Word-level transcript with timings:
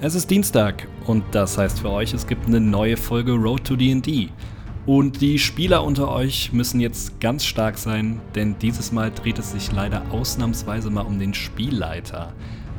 Es 0.00 0.14
ist 0.14 0.30
Dienstag 0.30 0.86
und 1.06 1.24
das 1.32 1.58
heißt 1.58 1.80
für 1.80 1.90
euch, 1.90 2.14
es 2.14 2.28
gibt 2.28 2.46
eine 2.46 2.60
neue 2.60 2.96
Folge 2.96 3.32
Road 3.32 3.64
to 3.64 3.74
DD. 3.74 4.28
Und 4.86 5.20
die 5.20 5.40
Spieler 5.40 5.82
unter 5.82 6.12
euch 6.12 6.52
müssen 6.52 6.78
jetzt 6.78 7.20
ganz 7.20 7.44
stark 7.44 7.76
sein, 7.78 8.20
denn 8.36 8.56
dieses 8.60 8.92
Mal 8.92 9.10
dreht 9.10 9.40
es 9.40 9.50
sich 9.50 9.72
leider 9.72 10.02
ausnahmsweise 10.12 10.90
mal 10.90 11.00
um 11.00 11.18
den 11.18 11.34
Spielleiter. 11.34 12.32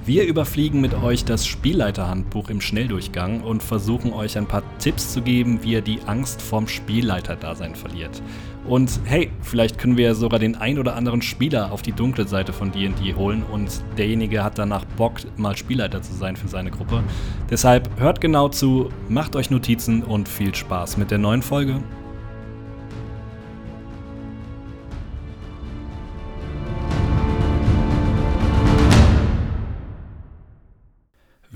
Wir 0.06 0.26
überfliegen 0.28 0.80
mit 0.80 0.94
euch 0.94 1.26
das 1.26 1.46
Spielleiterhandbuch 1.46 2.50
im 2.50 2.62
Schnelldurchgang 2.62 3.42
und 3.42 3.62
versuchen 3.62 4.14
euch 4.14 4.38
ein 4.38 4.48
paar 4.48 4.64
Tipps 4.80 5.12
zu 5.12 5.22
geben, 5.22 5.60
wie 5.62 5.74
ihr 5.74 5.82
die 5.82 6.00
Angst 6.06 6.42
vorm 6.42 6.70
Spielleiter-Dasein 6.70 7.76
verliert. 7.76 8.22
Und 8.70 9.00
hey, 9.06 9.32
vielleicht 9.42 9.80
können 9.80 9.98
wir 9.98 10.14
sogar 10.14 10.38
den 10.38 10.56
ein 10.56 10.78
oder 10.78 10.96
anderen 10.96 11.24
Spieler 11.24 11.72
auf 11.72 11.82
die 11.82 11.92
dunkle 11.92 12.28
Seite 12.28 12.54
von 12.54 12.72
D&D 12.72 13.16
holen 13.16 13.42
und 13.52 13.82
derjenige 13.98 14.44
hat 14.44 14.60
danach 14.60 14.86
Bock, 14.86 15.22
mal 15.38 15.58
Spielleiter 15.58 16.04
zu 16.04 16.14
sein 16.14 16.36
für 16.36 16.48
seine 16.48 16.70
Gruppe. 16.70 17.04
Deshalb 17.50 17.90
hört 18.00 18.22
genau 18.22 18.48
zu, 18.48 18.90
macht 19.10 19.36
euch 19.36 19.50
Notizen 19.50 20.04
und 20.04 20.30
viel 20.30 20.54
Spaß 20.54 20.98
mit 20.98 21.10
der 21.10 21.18
neuen 21.18 21.42
Folge. 21.42 21.82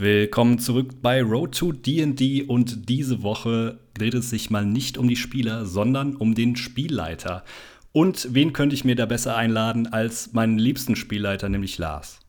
Willkommen 0.04 0.60
zurück 0.60 1.02
bei 1.02 1.24
Road 1.24 1.58
to 1.58 1.72
DD 1.72 2.44
und 2.44 2.90
diese 2.90 3.24
Woche 3.24 3.80
dreht 3.94 4.14
es 4.16 4.30
sich 4.30 4.50
mal 4.50 4.66
nicht 4.66 4.98
um 4.98 5.08
die 5.08 5.16
Spieler, 5.16 5.66
sondern 5.66 6.18
um 6.18 6.36
den 6.36 6.58
Spielleiter. 6.58 7.46
Und 7.94 8.28
wen 8.32 8.52
könnte 8.52 8.76
ich 8.76 8.84
mir 8.84 8.98
da 8.98 9.06
besser 9.06 9.38
einladen 9.38 9.88
als 9.88 10.34
meinen 10.34 10.58
liebsten 10.58 10.98
Spielleiter, 10.98 11.48
nämlich 11.48 11.78
Lars? 11.78 12.20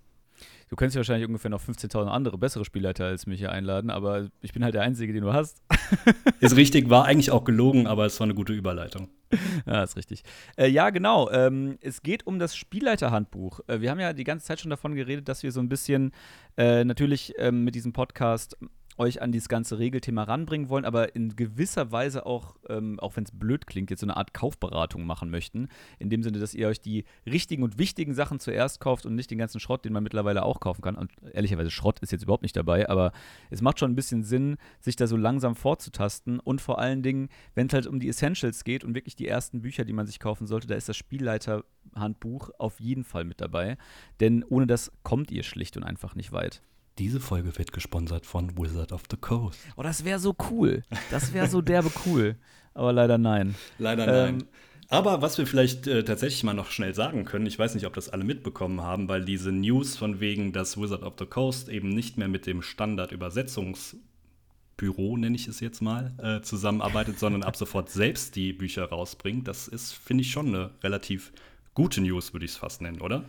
Du 0.71 0.77
könntest 0.77 0.95
ja 0.95 1.01
wahrscheinlich 1.01 1.27
ungefähr 1.27 1.51
noch 1.51 1.61
15.000 1.61 2.07
andere 2.07 2.39
bessere 2.39 2.65
Spielleiter 2.65 3.07
als 3.07 3.27
mich 3.27 3.41
hier 3.41 3.51
einladen, 3.51 3.91
aber 3.91 4.29
ich 4.41 4.53
bin 4.53 4.63
halt 4.63 4.75
der 4.75 4.83
Einzige, 4.83 5.13
den 5.13 5.23
du 5.23 5.33
hast. 5.33 5.61
ist 6.39 6.55
richtig, 6.55 6.91
war 6.91 7.07
eigentlich 7.07 7.33
auch 7.33 7.43
gelogen, 7.43 7.89
aber 7.89 8.07
es 8.07 8.21
war 8.21 8.27
eine 8.27 8.35
gute 8.35 8.53
Überleitung. 8.53 9.09
Ja, 9.67 9.83
ist 9.83 9.97
richtig. 9.97 10.23
Äh, 10.57 10.69
ja, 10.69 10.91
genau. 10.91 11.31
Ähm, 11.31 11.79
es 11.81 12.03
geht 12.03 12.27
um 12.27 12.39
das 12.39 12.57
Spielleiterhandbuch. 12.57 13.61
Äh, 13.67 13.81
wir 13.81 13.91
haben 13.91 14.01
ja 14.01 14.13
die 14.13 14.25
ganze 14.25 14.47
Zeit 14.47 14.61
schon 14.61 14.71
davon 14.71 14.95
geredet, 14.95 15.29
dass 15.29 15.43
wir 15.43 15.53
so 15.53 15.61
ein 15.61 15.69
bisschen 15.69 16.13
äh, 16.57 16.85
natürlich 16.85 17.35
ähm, 17.39 17.65
mit 17.65 17.75
diesem 17.75 17.93
Podcast 17.93 18.57
euch 18.97 19.21
an 19.21 19.33
dieses 19.33 19.49
ganze 19.49 19.79
Regelthema 19.79 20.25
ranbringen 20.25 20.69
wollen, 20.69 20.85
aber 20.85 21.15
in 21.15 21.35
gewisser 21.37 21.91
Weise 21.93 22.27
auch, 22.27 22.57
ähm, 22.69 23.01
auch 23.01 23.17
wenn 23.17 23.25
es 23.25 23.33
blöd 23.33 23.67
klingt, 23.67 23.91
jetzt 23.91 24.01
so 24.01 24.07
eine 24.07 24.17
Art 24.17 24.35
Kaufberatung 24.35 25.05
machen 25.05 25.31
möchten. 25.31 25.69
In 25.99 26.11
dem 26.11 26.23
Sinne, 26.23 26.39
dass 26.39 26.55
ihr 26.55 26.69
euch 26.69 26.81
die 26.81 27.05
richtigen 27.27 27.63
und 27.63 27.79
wichtigen 27.79 28.15
Sachen 28.15 28.41
zuerst 28.41 28.81
kauft 28.81 29.07
und 29.07 29.15
nicht 29.15 29.31
den 29.31 29.39
ganzen 29.39 29.61
Schrott, 29.61 29.85
den 29.85 29.93
man 29.93 30.03
mittlerweile 30.03 30.45
auch 30.45 30.61
kaufen 30.61 30.83
kann. 30.83 30.95
Und 30.95 31.11
ehrlicherweise, 31.33 31.71
Schrott 31.71 32.01
ist 32.01 32.13
jetzt 32.13 32.23
überhaupt 32.23 32.43
nicht 32.43 32.57
dabei, 32.57 32.89
aber 32.89 33.13
es 33.51 33.63
macht 33.63 33.79
schon 33.81 33.91
ein 33.91 33.97
bisschen 33.97 34.23
Sinn, 34.23 34.57
sich 34.81 34.97
da 34.97 35.07
so 35.07 35.17
langsam 35.17 35.57
vorzutasten. 35.57 36.41
Und 36.41 36.61
vor 36.61 36.79
allen 36.79 37.03
Dingen, 37.03 37.29
wenn 37.55 37.67
es 37.67 37.73
halt 37.73 37.87
um 37.87 38.01
die 38.01 38.09
Essentials 38.09 38.65
geht 38.65 38.85
und 38.85 38.95
wirklich 38.95 39.17
die 39.17 39.27
ersten 39.29 39.63
Bücher, 39.63 39.85
die 39.85 39.93
man 39.93 40.07
sich 40.07 40.21
kaufen 40.21 40.47
sollte, 40.47 40.67
da 40.67 40.75
ist 40.75 40.89
das 40.89 40.97
Spielleiterhandbuch 40.97 42.51
auf 42.59 42.81
jeden 42.81 43.05
Fall 43.05 43.25
mit 43.25 43.41
dabei. 43.41 43.77
Denn 44.21 44.45
ohne 44.45 44.67
das 44.67 44.93
kommt 45.03 45.31
ihr 45.31 45.43
schlicht 45.43 45.77
und 45.77 45.83
einfach 45.83 46.15
nicht 46.15 46.33
weit. 46.33 46.63
Diese 46.99 47.19
Folge 47.19 47.59
wird 47.59 47.73
gesponsert 47.73 48.25
von 48.25 48.57
Wizard 48.57 48.93
of 48.93 49.03
the 49.11 49.17
Coast. 49.17 49.59
Oh, 49.77 49.83
das 49.83 50.05
wäre 50.05 50.21
so 50.21 50.37
cool. 50.51 50.85
Das 51.11 51.33
wäre 51.33 51.49
so 51.49 51.61
derbe 51.61 51.91
cool. 52.07 52.37
Aber 52.73 52.93
leider 52.93 53.19
nein. 53.19 53.57
Leider 53.79 54.29
ähm, 54.29 54.39
nein. 54.39 54.47
Aber 54.89 55.21
was 55.23 55.39
wir 55.39 55.47
vielleicht 55.47 55.87
äh, 55.89 56.05
tatsächlich 56.05 56.45
mal 56.45 56.55
noch 56.55 56.71
schnell 56.71 56.95
sagen 56.95 57.25
können, 57.25 57.47
ich 57.47 57.59
weiß 57.59 57.75
nicht, 57.75 57.87
ob 57.87 57.95
das 57.95 58.11
alle 58.11 58.23
mitbekommen 58.23 58.83
haben, 58.83 59.09
weil 59.09 59.25
diese 59.25 59.51
News 59.51 59.97
von 59.97 60.21
wegen, 60.21 60.53
dass 60.53 60.81
Wizard 60.81 61.03
of 61.03 61.15
the 61.19 61.27
Coast 61.27 61.69
eben 61.69 61.89
nicht 61.89 62.17
mehr 62.19 62.29
mit 62.29 62.47
dem 62.47 62.63
Standard-Übersetzungsbüro, 62.63 65.17
nenne 65.17 65.35
ich 65.35 65.49
es 65.49 65.59
jetzt 65.61 65.83
mal, 65.83 66.13
äh, 66.19 66.43
zusammenarbeitet, 66.43 67.19
sondern 67.19 67.43
ab 67.43 67.57
sofort 67.57 67.91
selbst 67.91 68.37
die 68.37 68.53
Bücher 68.53 68.85
rausbringt. 68.85 69.49
Das 69.49 69.67
ist, 69.67 69.95
finde 69.95 70.23
ich, 70.23 70.31
schon 70.31 70.47
eine 70.49 70.71
relativ 70.85 71.33
gute 71.75 72.01
News, 72.01 72.33
würde 72.33 72.45
ich 72.45 72.53
es 72.53 72.57
fast 72.57 72.81
nennen, 72.83 73.01
oder? 73.01 73.25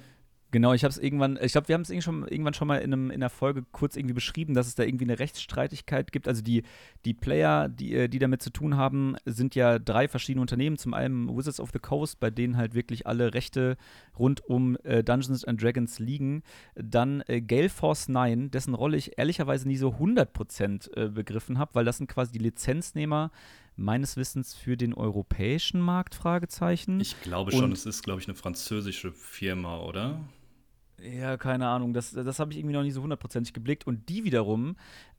Genau, 0.51 0.73
ich 0.73 0.83
habe 0.83 0.91
es 0.91 0.97
irgendwann, 0.97 1.37
ich 1.41 1.51
glaube, 1.51 1.67
wir 1.67 1.73
haben 1.73 1.81
es 1.81 1.89
irgendwann 1.89 2.53
schon 2.53 2.67
mal 2.67 2.77
in, 2.77 2.93
einem, 2.93 3.09
in 3.09 3.17
einer 3.17 3.29
Folge 3.29 3.65
kurz 3.71 3.97
irgendwie 3.97 4.13
beschrieben, 4.13 4.53
dass 4.53 4.67
es 4.67 4.75
da 4.75 4.83
irgendwie 4.83 5.05
eine 5.05 5.19
Rechtsstreitigkeit 5.19 6.11
gibt. 6.11 6.27
Also 6.27 6.41
die, 6.41 6.63
die 7.03 7.13
Player, 7.13 7.67
die, 7.67 7.93
äh, 7.93 8.07
die 8.07 8.19
damit 8.19 8.41
zu 8.41 8.51
tun 8.51 8.77
haben, 8.77 9.17
sind 9.25 9.55
ja 9.55 9.79
drei 9.79 10.07
verschiedene 10.07 10.41
Unternehmen. 10.41 10.77
Zum 10.77 10.93
einen 10.93 11.35
Wizards 11.35 11.59
of 11.59 11.71
the 11.73 11.79
Coast, 11.79 12.19
bei 12.19 12.29
denen 12.29 12.57
halt 12.57 12.73
wirklich 12.73 13.05
alle 13.05 13.33
Rechte 13.33 13.75
rund 14.17 14.45
um 14.45 14.77
äh, 14.83 15.03
Dungeons 15.03 15.43
and 15.43 15.61
Dragons 15.61 15.99
liegen. 15.99 16.43
Dann 16.75 17.21
äh, 17.27 17.41
Gale 17.41 17.69
Force 17.69 18.07
9, 18.07 18.51
dessen 18.51 18.75
Rolle 18.75 18.97
ich 18.97 19.17
ehrlicherweise 19.17 19.67
nie 19.67 19.77
so 19.77 19.89
100% 19.89 20.95
äh, 20.95 21.09
begriffen 21.09 21.59
habe, 21.59 21.75
weil 21.75 21.85
das 21.85 21.97
sind 21.97 22.07
quasi 22.07 22.31
die 22.31 22.39
Lizenznehmer 22.39 23.31
meines 23.75 24.17
Wissens 24.17 24.53
für 24.53 24.77
den 24.77 24.93
europäischen 24.93 25.79
Markt, 25.79 26.15
Fragezeichen. 26.15 26.99
Ich 26.99 27.21
glaube 27.21 27.51
schon, 27.51 27.71
es 27.71 27.85
ist, 27.85 28.03
glaube 28.03 28.21
ich, 28.21 28.27
eine 28.27 28.35
französische 28.35 29.11
Firma, 29.11 29.79
oder? 29.79 30.19
Ja, 31.01 31.37
keine 31.37 31.67
Ahnung. 31.67 31.93
Das, 31.93 32.11
das 32.11 32.39
habe 32.39 32.51
ich 32.51 32.57
irgendwie 32.57 32.73
noch 32.73 32.83
nicht 32.83 32.93
so 32.93 33.01
hundertprozentig 33.01 33.53
geblickt. 33.53 33.85
Und 33.85 34.07
die 34.09 34.23
wiederum 34.23 34.75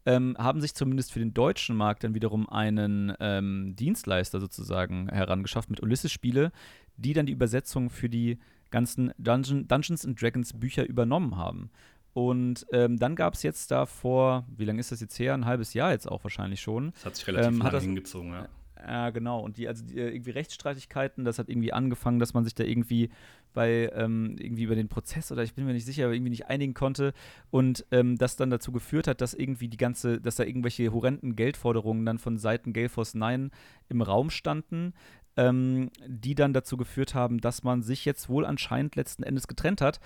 ähm, 0.06 0.36
haben 0.38 0.60
sich 0.60 0.74
zumindest 0.74 1.12
für 1.12 1.18
den 1.18 1.34
deutschen 1.34 1.76
Markt 1.76 2.04
dann 2.04 2.14
wiederum 2.14 2.48
einen 2.48 3.12
ähm, 3.20 3.74
Dienstleister 3.76 4.40
sozusagen 4.40 5.08
herangeschafft 5.08 5.70
mit 5.70 5.82
Ulysses-Spiele, 5.82 6.52
die 6.96 7.12
dann 7.12 7.26
die 7.26 7.32
Übersetzung 7.32 7.90
für 7.90 8.08
die 8.08 8.38
ganzen 8.70 9.12
Dungeon, 9.18 9.68
Dungeons 9.68 10.04
and 10.04 10.20
Dragons 10.20 10.52
Bücher 10.54 10.86
übernommen 10.86 11.36
haben. 11.36 11.70
Und 12.16 12.66
ähm, 12.72 12.98
dann 12.98 13.14
gab 13.14 13.34
es 13.34 13.42
jetzt 13.42 13.70
da 13.70 13.84
vor, 13.84 14.46
wie 14.56 14.64
lange 14.64 14.80
ist 14.80 14.90
das 14.90 15.02
jetzt 15.02 15.18
her? 15.18 15.34
Ein 15.34 15.44
halbes 15.44 15.74
Jahr 15.74 15.92
jetzt 15.92 16.10
auch 16.10 16.24
wahrscheinlich 16.24 16.62
schon. 16.62 16.92
Das 16.92 17.04
hat 17.04 17.16
sich 17.16 17.26
relativ 17.26 17.52
ähm, 17.52 17.58
lange 17.58 17.78
hingezogen, 17.78 18.32
ja. 18.32 18.48
Ja, 18.82 19.10
genau. 19.10 19.40
Und 19.40 19.58
die, 19.58 19.68
also 19.68 19.84
die, 19.84 19.98
äh, 19.98 20.14
irgendwie 20.14 20.30
Rechtsstreitigkeiten, 20.30 21.26
das 21.26 21.38
hat 21.38 21.50
irgendwie 21.50 21.74
angefangen, 21.74 22.18
dass 22.18 22.32
man 22.32 22.44
sich 22.44 22.54
da 22.54 22.64
irgendwie 22.64 23.10
bei, 23.52 23.90
ähm, 23.94 24.36
irgendwie 24.38 24.62
über 24.62 24.76
den 24.76 24.88
Prozess 24.88 25.30
oder 25.30 25.42
ich 25.42 25.52
bin 25.52 25.66
mir 25.66 25.74
nicht 25.74 25.84
sicher, 25.84 26.06
aber 26.06 26.14
irgendwie 26.14 26.30
nicht 26.30 26.46
einigen 26.46 26.72
konnte 26.72 27.12
und 27.50 27.84
ähm, 27.90 28.16
das 28.16 28.36
dann 28.36 28.48
dazu 28.48 28.72
geführt 28.72 29.08
hat, 29.08 29.20
dass 29.20 29.34
irgendwie 29.34 29.68
die 29.68 29.76
ganze, 29.76 30.18
dass 30.18 30.36
da 30.36 30.44
irgendwelche 30.44 30.90
horrenden 30.94 31.36
Geldforderungen 31.36 32.06
dann 32.06 32.18
von 32.18 32.38
Seiten 32.38 32.72
Gale 32.72 32.88
Force 32.88 33.14
9 33.14 33.50
im 33.90 34.00
Raum 34.00 34.30
standen, 34.30 34.94
ähm, 35.36 35.90
die 36.06 36.34
dann 36.34 36.52
dazu 36.52 36.76
geführt 36.76 37.14
haben, 37.14 37.40
dass 37.40 37.62
man 37.62 37.82
sich 37.82 38.04
jetzt 38.04 38.28
wohl 38.28 38.46
anscheinend 38.46 38.96
letzten 38.96 39.22
Endes 39.22 39.48
getrennt 39.48 39.80
hat. 39.80 40.00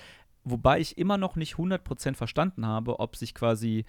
Wobei 0.45 0.81
ich 0.81 0.99
immer 0.99 1.19
noch 1.19 1.37
nicht 1.37 1.55
100% 1.55 2.15
verstanden 2.15 2.67
habe, 2.67 2.99
ob 2.99 3.17
sich 3.17 3.35
quasi 3.35 3.85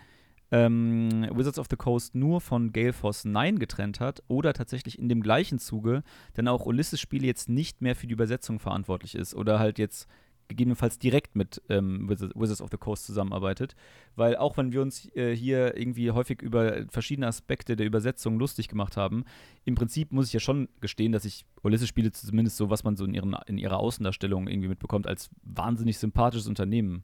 ähm, 0.51 1.28
Wizards 1.34 1.59
of 1.59 1.67
the 1.69 1.78
Coast 1.78 2.13
nur 2.13 2.41
von 2.41 2.73
Gale 2.73 2.94
Force 2.94 3.23
9 3.25 3.57
getrennt 3.57 4.00
hat 4.00 4.22
oder 4.28 4.53
tatsächlich 4.53 5.00
in 5.00 5.07
dem 5.07 5.22
gleichen 5.22 5.59
Zuge 5.59 6.03
dann 6.34 6.47
auch 6.47 6.66
Ulysses-Spiele 6.66 7.25
jetzt 7.25 7.47
nicht 7.47 7.81
mehr 7.81 7.95
für 7.95 8.07
die 8.07 8.13
Übersetzung 8.13 8.59
verantwortlich 8.59 9.16
ist 9.16 9.34
oder 9.34 9.59
halt 9.59 9.79
jetzt 9.79 10.07
gegebenenfalls 10.51 11.00
direkt 11.00 11.35
mit 11.35 11.62
ähm, 11.69 12.07
Wizards 12.09 12.62
of 12.62 12.69
the 12.69 12.78
Coast 12.78 13.06
zusammenarbeitet. 13.06 13.75
Weil 14.16 14.35
auch 14.35 14.57
wenn 14.57 14.72
wir 14.72 14.81
uns 14.81 15.09
äh, 15.16 15.35
hier 15.35 15.78
irgendwie 15.78 16.12
häufig 16.12 16.41
über 16.41 16.85
verschiedene 16.89 17.28
Aspekte 17.28 17.75
der 17.75 17.85
Übersetzung 17.85 18.38
lustig 18.38 18.67
gemacht 18.67 18.97
haben, 18.97 19.23
im 19.66 19.75
Prinzip 19.75 20.12
muss 20.12 20.28
ich 20.28 20.34
ja 20.34 20.39
schon 20.39 20.69
gestehen, 20.81 21.12
dass 21.12 21.25
ich 21.25 21.45
Ulysses-Spiele 21.63 22.12
zumindest 22.12 22.57
so, 22.57 22.69
was 22.69 22.84
man 22.84 22.95
so 22.95 23.06
in, 23.06 23.13
ihren, 23.13 23.35
in 23.47 23.57
ihrer 23.57 23.79
Außendarstellung 23.79 24.47
irgendwie 24.47 24.67
mitbekommt, 24.67 25.07
als 25.07 25.29
wahnsinnig 25.44 25.97
sympathisches 25.97 26.47
Unternehmen 26.47 27.03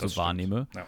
so 0.00 0.16
wahrnehme. 0.16 0.68
Ja. 0.74 0.86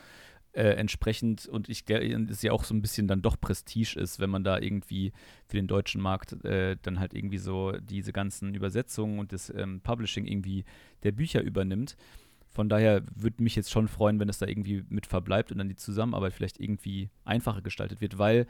Äh, 0.52 0.70
entsprechend 0.70 1.46
und 1.46 1.68
ich 1.68 1.84
es 1.88 2.42
ja 2.42 2.50
auch 2.50 2.64
so 2.64 2.74
ein 2.74 2.82
bisschen 2.82 3.06
dann 3.06 3.22
doch 3.22 3.40
Prestige 3.40 3.96
ist, 4.00 4.18
wenn 4.18 4.30
man 4.30 4.42
da 4.42 4.58
irgendwie 4.58 5.12
für 5.46 5.56
den 5.56 5.68
deutschen 5.68 6.00
Markt 6.00 6.44
äh, 6.44 6.76
dann 6.82 6.98
halt 6.98 7.14
irgendwie 7.14 7.38
so 7.38 7.70
diese 7.78 8.12
ganzen 8.12 8.52
Übersetzungen 8.56 9.20
und 9.20 9.32
das 9.32 9.48
ähm, 9.54 9.80
Publishing 9.80 10.26
irgendwie 10.26 10.64
der 11.02 11.12
Bücher 11.12 11.42
übernimmt. 11.42 11.96
Von 12.48 12.68
daher 12.68 13.02
würde 13.14 13.42
mich 13.42 13.54
jetzt 13.54 13.70
schon 13.70 13.86
freuen, 13.86 14.18
wenn 14.18 14.28
es 14.28 14.38
da 14.38 14.46
irgendwie 14.46 14.84
mit 14.88 15.06
verbleibt 15.06 15.52
und 15.52 15.58
dann 15.58 15.68
die 15.68 15.76
Zusammenarbeit 15.76 16.32
vielleicht 16.32 16.58
irgendwie 16.58 17.10
einfacher 17.24 17.62
gestaltet 17.62 18.00
wird, 18.00 18.18
weil 18.18 18.46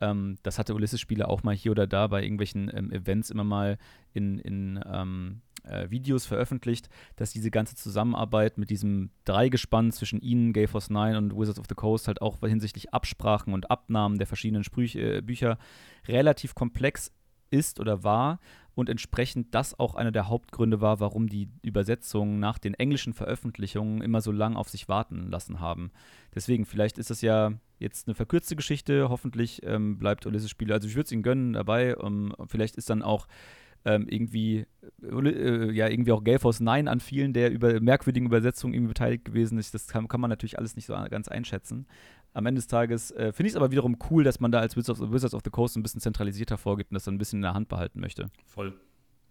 ähm, 0.00 0.36
das 0.42 0.58
hatte 0.58 0.74
Ulysses-Spieler 0.74 1.28
auch 1.28 1.44
mal 1.44 1.54
hier 1.54 1.72
oder 1.72 1.86
da 1.86 2.08
bei 2.08 2.22
irgendwelchen 2.22 2.70
ähm, 2.74 2.90
Events 2.90 3.30
immer 3.30 3.44
mal 3.44 3.78
in, 4.12 4.38
in 4.38 4.80
ähm, 4.84 5.40
äh, 5.64 5.88
Videos 5.90 6.26
veröffentlicht, 6.26 6.88
dass 7.16 7.30
diese 7.30 7.50
ganze 7.50 7.76
Zusammenarbeit 7.76 8.58
mit 8.58 8.70
diesem 8.70 9.10
Dreigespann 9.24 9.92
zwischen 9.92 10.20
ihnen, 10.20 10.52
Gay 10.52 10.66
Force 10.66 10.90
9 10.90 11.16
und 11.16 11.36
Wizards 11.36 11.58
of 11.58 11.66
the 11.68 11.74
Coast 11.74 12.08
halt 12.08 12.20
auch 12.20 12.40
hinsichtlich 12.40 12.92
Absprachen 12.92 13.52
und 13.52 13.70
Abnahmen 13.70 14.18
der 14.18 14.26
verschiedenen 14.26 14.64
Sprüch 14.64 14.96
äh, 14.96 15.20
Bücher 15.20 15.58
relativ 16.06 16.54
komplex 16.54 17.12
ist 17.50 17.78
oder 17.80 18.02
war 18.02 18.40
und 18.74 18.88
entsprechend 18.88 19.54
das 19.54 19.78
auch 19.78 19.94
einer 19.94 20.12
der 20.12 20.28
Hauptgründe 20.28 20.80
war, 20.80 21.00
warum 21.00 21.28
die 21.28 21.48
Übersetzungen 21.62 22.40
nach 22.40 22.58
den 22.58 22.74
englischen 22.74 23.12
Veröffentlichungen 23.12 24.02
immer 24.02 24.20
so 24.20 24.32
lang 24.32 24.56
auf 24.56 24.68
sich 24.68 24.88
warten 24.88 25.30
lassen 25.30 25.60
haben. 25.60 25.90
Deswegen, 26.34 26.66
vielleicht 26.66 26.98
ist 26.98 27.10
das 27.10 27.20
ja 27.20 27.52
jetzt 27.78 28.08
eine 28.08 28.14
verkürzte 28.14 28.56
Geschichte, 28.56 29.08
hoffentlich 29.08 29.62
ähm, 29.64 29.98
bleibt 29.98 30.26
Ulysses 30.26 30.50
Spieler, 30.50 30.74
also 30.74 30.88
ich 30.88 30.94
würde 30.94 31.06
es 31.06 31.12
ihm 31.12 31.22
gönnen 31.22 31.52
dabei, 31.52 31.96
um, 31.96 32.34
vielleicht 32.46 32.76
ist 32.76 32.90
dann 32.90 33.02
auch 33.02 33.26
ähm, 33.84 34.06
irgendwie, 34.08 34.66
äh, 35.02 35.70
ja, 35.72 35.88
irgendwie 35.88 36.12
auch 36.12 36.24
Gelfos 36.24 36.60
Nein 36.60 36.88
an 36.88 37.00
vielen 37.00 37.32
der 37.32 37.50
über 37.50 37.80
merkwürdigen 37.80 38.26
Übersetzungen 38.26 38.74
irgendwie 38.74 38.88
beteiligt 38.88 39.24
gewesen 39.24 39.58
ist. 39.58 39.74
Das 39.74 39.88
kann, 39.88 40.08
kann 40.08 40.20
man 40.20 40.30
natürlich 40.30 40.58
alles 40.58 40.76
nicht 40.76 40.86
so 40.86 40.94
ganz 41.10 41.28
einschätzen. 41.28 41.86
Am 42.32 42.46
Ende 42.46 42.58
des 42.58 42.66
Tages 42.66 43.10
äh, 43.12 43.32
finde 43.32 43.48
ich 43.48 43.52
es 43.52 43.56
aber 43.56 43.70
wiederum 43.70 43.96
cool, 44.10 44.24
dass 44.24 44.40
man 44.40 44.50
da 44.50 44.58
als 44.60 44.76
Wizards 44.76 45.00
of, 45.00 45.12
Wizards 45.12 45.34
of 45.34 45.42
the 45.44 45.50
Coast 45.50 45.76
ein 45.76 45.82
bisschen 45.82 46.00
zentralisierter 46.00 46.58
vorgeht 46.58 46.88
und 46.90 46.94
das 46.94 47.04
dann 47.04 47.14
ein 47.14 47.18
bisschen 47.18 47.38
in 47.38 47.42
der 47.42 47.54
Hand 47.54 47.68
behalten 47.68 48.00
möchte. 48.00 48.28
Voll. 48.46 48.74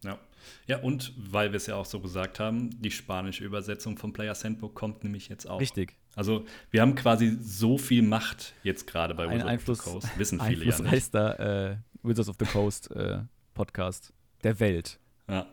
Ja. 0.04 0.20
Ja, 0.68 0.80
und 0.80 1.14
weil 1.18 1.52
wir 1.52 1.58
es 1.58 1.68
ja 1.68 1.76
auch 1.76 1.86
so 1.86 2.00
gesagt 2.00 2.40
haben, 2.40 2.70
die 2.82 2.92
spanische 2.92 3.44
Übersetzung 3.44 3.98
vom 3.98 4.14
Players 4.14 4.44
Handbook 4.44 4.76
kommt 4.76 5.04
nämlich 5.04 5.30
jetzt 5.30 5.50
auch. 5.50 5.60
Richtig. 5.60 5.96
Also 6.16 6.46
wir 6.70 6.82
haben 6.82 6.96
quasi 6.96 7.38
so 7.42 7.78
viel 7.78 8.04
Macht 8.04 8.54
jetzt 8.64 8.86
gerade 8.86 9.16
bei 9.16 9.28
Wizards 9.30 9.46
Einfluss, 9.46 9.80
of 9.80 9.86
the 9.86 9.92
Coast. 9.92 10.20
Wissen 10.20 10.42
viele 10.42 10.66
ja 10.66 10.80
nicht. 10.80 11.16
äh, 11.16 11.78
Wizards 12.04 12.30
of 12.30 12.36
the 12.40 12.46
Coast 12.46 12.92
äh, 12.92 13.20
Podcast 13.54 14.14
der 14.44 14.60
Welt. 14.60 15.00
Ja. 15.28 15.48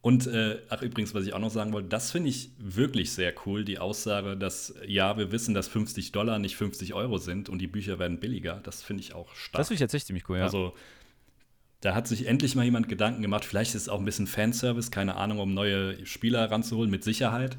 Und 0.00 0.26
äh, 0.28 0.60
ach 0.68 0.80
übrigens, 0.80 1.12
was 1.12 1.26
ich 1.26 1.32
auch 1.32 1.38
noch 1.40 1.50
sagen 1.50 1.72
wollte, 1.72 1.88
das 1.88 2.12
finde 2.12 2.30
ich 2.30 2.50
wirklich 2.58 3.12
sehr 3.12 3.34
cool, 3.44 3.64
die 3.64 3.78
Aussage, 3.78 4.36
dass 4.36 4.74
ja, 4.86 5.18
wir 5.18 5.32
wissen, 5.32 5.54
dass 5.54 5.68
50 5.68 6.12
Dollar 6.12 6.38
nicht 6.38 6.56
50 6.56 6.94
Euro 6.94 7.18
sind 7.18 7.48
und 7.48 7.58
die 7.58 7.66
Bücher 7.66 7.98
werden 7.98 8.20
billiger. 8.20 8.60
Das 8.62 8.82
finde 8.82 9.02
ich 9.02 9.14
auch 9.14 9.34
stark. 9.34 9.58
Das 9.58 9.68
finde 9.68 9.74
ich 9.74 9.80
tatsächlich 9.80 10.06
ziemlich 10.06 10.28
cool, 10.28 10.38
ja. 10.38 10.44
Also 10.44 10.74
da 11.80 11.94
hat 11.94 12.06
sich 12.06 12.26
endlich 12.26 12.54
mal 12.54 12.64
jemand 12.64 12.88
Gedanken 12.88 13.22
gemacht. 13.22 13.44
Vielleicht 13.44 13.74
ist 13.74 13.82
es 13.82 13.88
auch 13.88 13.98
ein 13.98 14.04
bisschen 14.04 14.26
Fanservice, 14.26 14.90
keine 14.90 15.16
Ahnung, 15.16 15.40
um 15.40 15.52
neue 15.52 16.04
Spieler 16.06 16.50
ranzuholen, 16.50 16.90
mit 16.90 17.04
Sicherheit. 17.04 17.56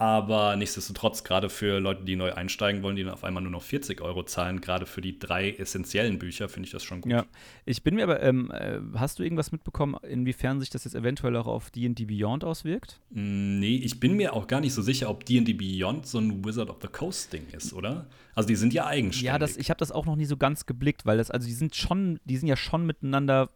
Aber 0.00 0.54
nichtsdestotrotz, 0.54 1.24
gerade 1.24 1.50
für 1.50 1.80
Leute, 1.80 2.04
die 2.04 2.14
neu 2.14 2.32
einsteigen 2.32 2.84
wollen, 2.84 2.94
die 2.94 3.02
dann 3.02 3.12
auf 3.12 3.24
einmal 3.24 3.42
nur 3.42 3.50
noch 3.50 3.64
40 3.64 4.00
Euro 4.00 4.22
zahlen, 4.22 4.60
gerade 4.60 4.86
für 4.86 5.00
die 5.00 5.18
drei 5.18 5.50
essentiellen 5.50 6.20
Bücher, 6.20 6.48
finde 6.48 6.66
ich 6.66 6.70
das 6.70 6.84
schon 6.84 7.00
gut. 7.00 7.10
Ja, 7.10 7.26
ich 7.64 7.82
bin 7.82 7.96
mir 7.96 8.04
aber, 8.04 8.22
ähm, 8.22 8.48
äh, 8.52 8.78
hast 8.94 9.18
du 9.18 9.24
irgendwas 9.24 9.50
mitbekommen, 9.50 9.96
inwiefern 10.08 10.60
sich 10.60 10.70
das 10.70 10.84
jetzt 10.84 10.94
eventuell 10.94 11.34
auch 11.34 11.48
auf 11.48 11.72
D&D 11.72 12.04
Beyond 12.04 12.44
auswirkt? 12.44 13.00
Mm, 13.10 13.58
nee, 13.58 13.74
ich 13.74 13.98
bin 13.98 14.14
mir 14.14 14.34
auch 14.34 14.46
gar 14.46 14.60
nicht 14.60 14.72
so 14.72 14.82
sicher, 14.82 15.10
ob 15.10 15.24
D&D 15.24 15.54
Beyond 15.54 16.06
so 16.06 16.18
ein 16.18 16.44
Wizard 16.44 16.70
of 16.70 16.76
the 16.80 16.86
Coast 16.86 17.32
Ding 17.32 17.48
ist, 17.50 17.72
oder? 17.72 18.06
Also 18.36 18.46
die 18.46 18.54
sind 18.54 18.72
ja 18.72 18.86
eigenständig. 18.86 19.26
Ja, 19.26 19.36
das, 19.40 19.56
ich 19.56 19.68
habe 19.68 19.78
das 19.78 19.90
auch 19.90 20.06
noch 20.06 20.14
nie 20.14 20.26
so 20.26 20.36
ganz 20.36 20.64
geblickt, 20.64 21.06
weil 21.06 21.18
das, 21.18 21.32
also 21.32 21.48
die 21.48 21.54
sind 21.54 21.74
schon, 21.74 22.20
die 22.24 22.36
sind 22.36 22.46
ja 22.46 22.56
schon 22.56 22.86
miteinander 22.86 23.50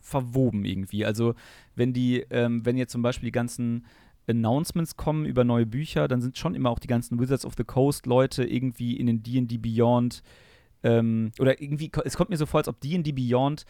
verwoben 0.00 0.64
irgendwie. 0.64 1.04
Also 1.04 1.34
wenn 1.74 1.92
die, 1.92 2.24
ähm, 2.30 2.64
wenn 2.64 2.76
jetzt 2.76 2.92
zum 2.92 3.02
Beispiel 3.02 3.26
die 3.26 3.32
ganzen 3.32 3.84
Announcements 4.28 4.96
kommen 4.96 5.24
über 5.24 5.44
neue 5.44 5.66
Bücher, 5.66 6.08
dann 6.08 6.20
sind 6.20 6.36
schon 6.36 6.54
immer 6.54 6.70
auch 6.70 6.78
die 6.78 6.86
ganzen 6.86 7.18
Wizards 7.18 7.44
of 7.44 7.54
the 7.56 7.64
Coast 7.64 8.06
Leute 8.06 8.44
irgendwie 8.44 8.96
in 8.96 9.06
den 9.06 9.22
D&D 9.22 9.58
Beyond 9.58 10.22
ähm, 10.82 11.32
oder 11.40 11.60
irgendwie, 11.60 11.90
es 12.04 12.16
kommt 12.16 12.30
mir 12.30 12.36
so 12.36 12.46
vor, 12.46 12.58
als 12.58 12.68
ob 12.68 12.80
D&D 12.80 13.12
Beyond 13.12 13.64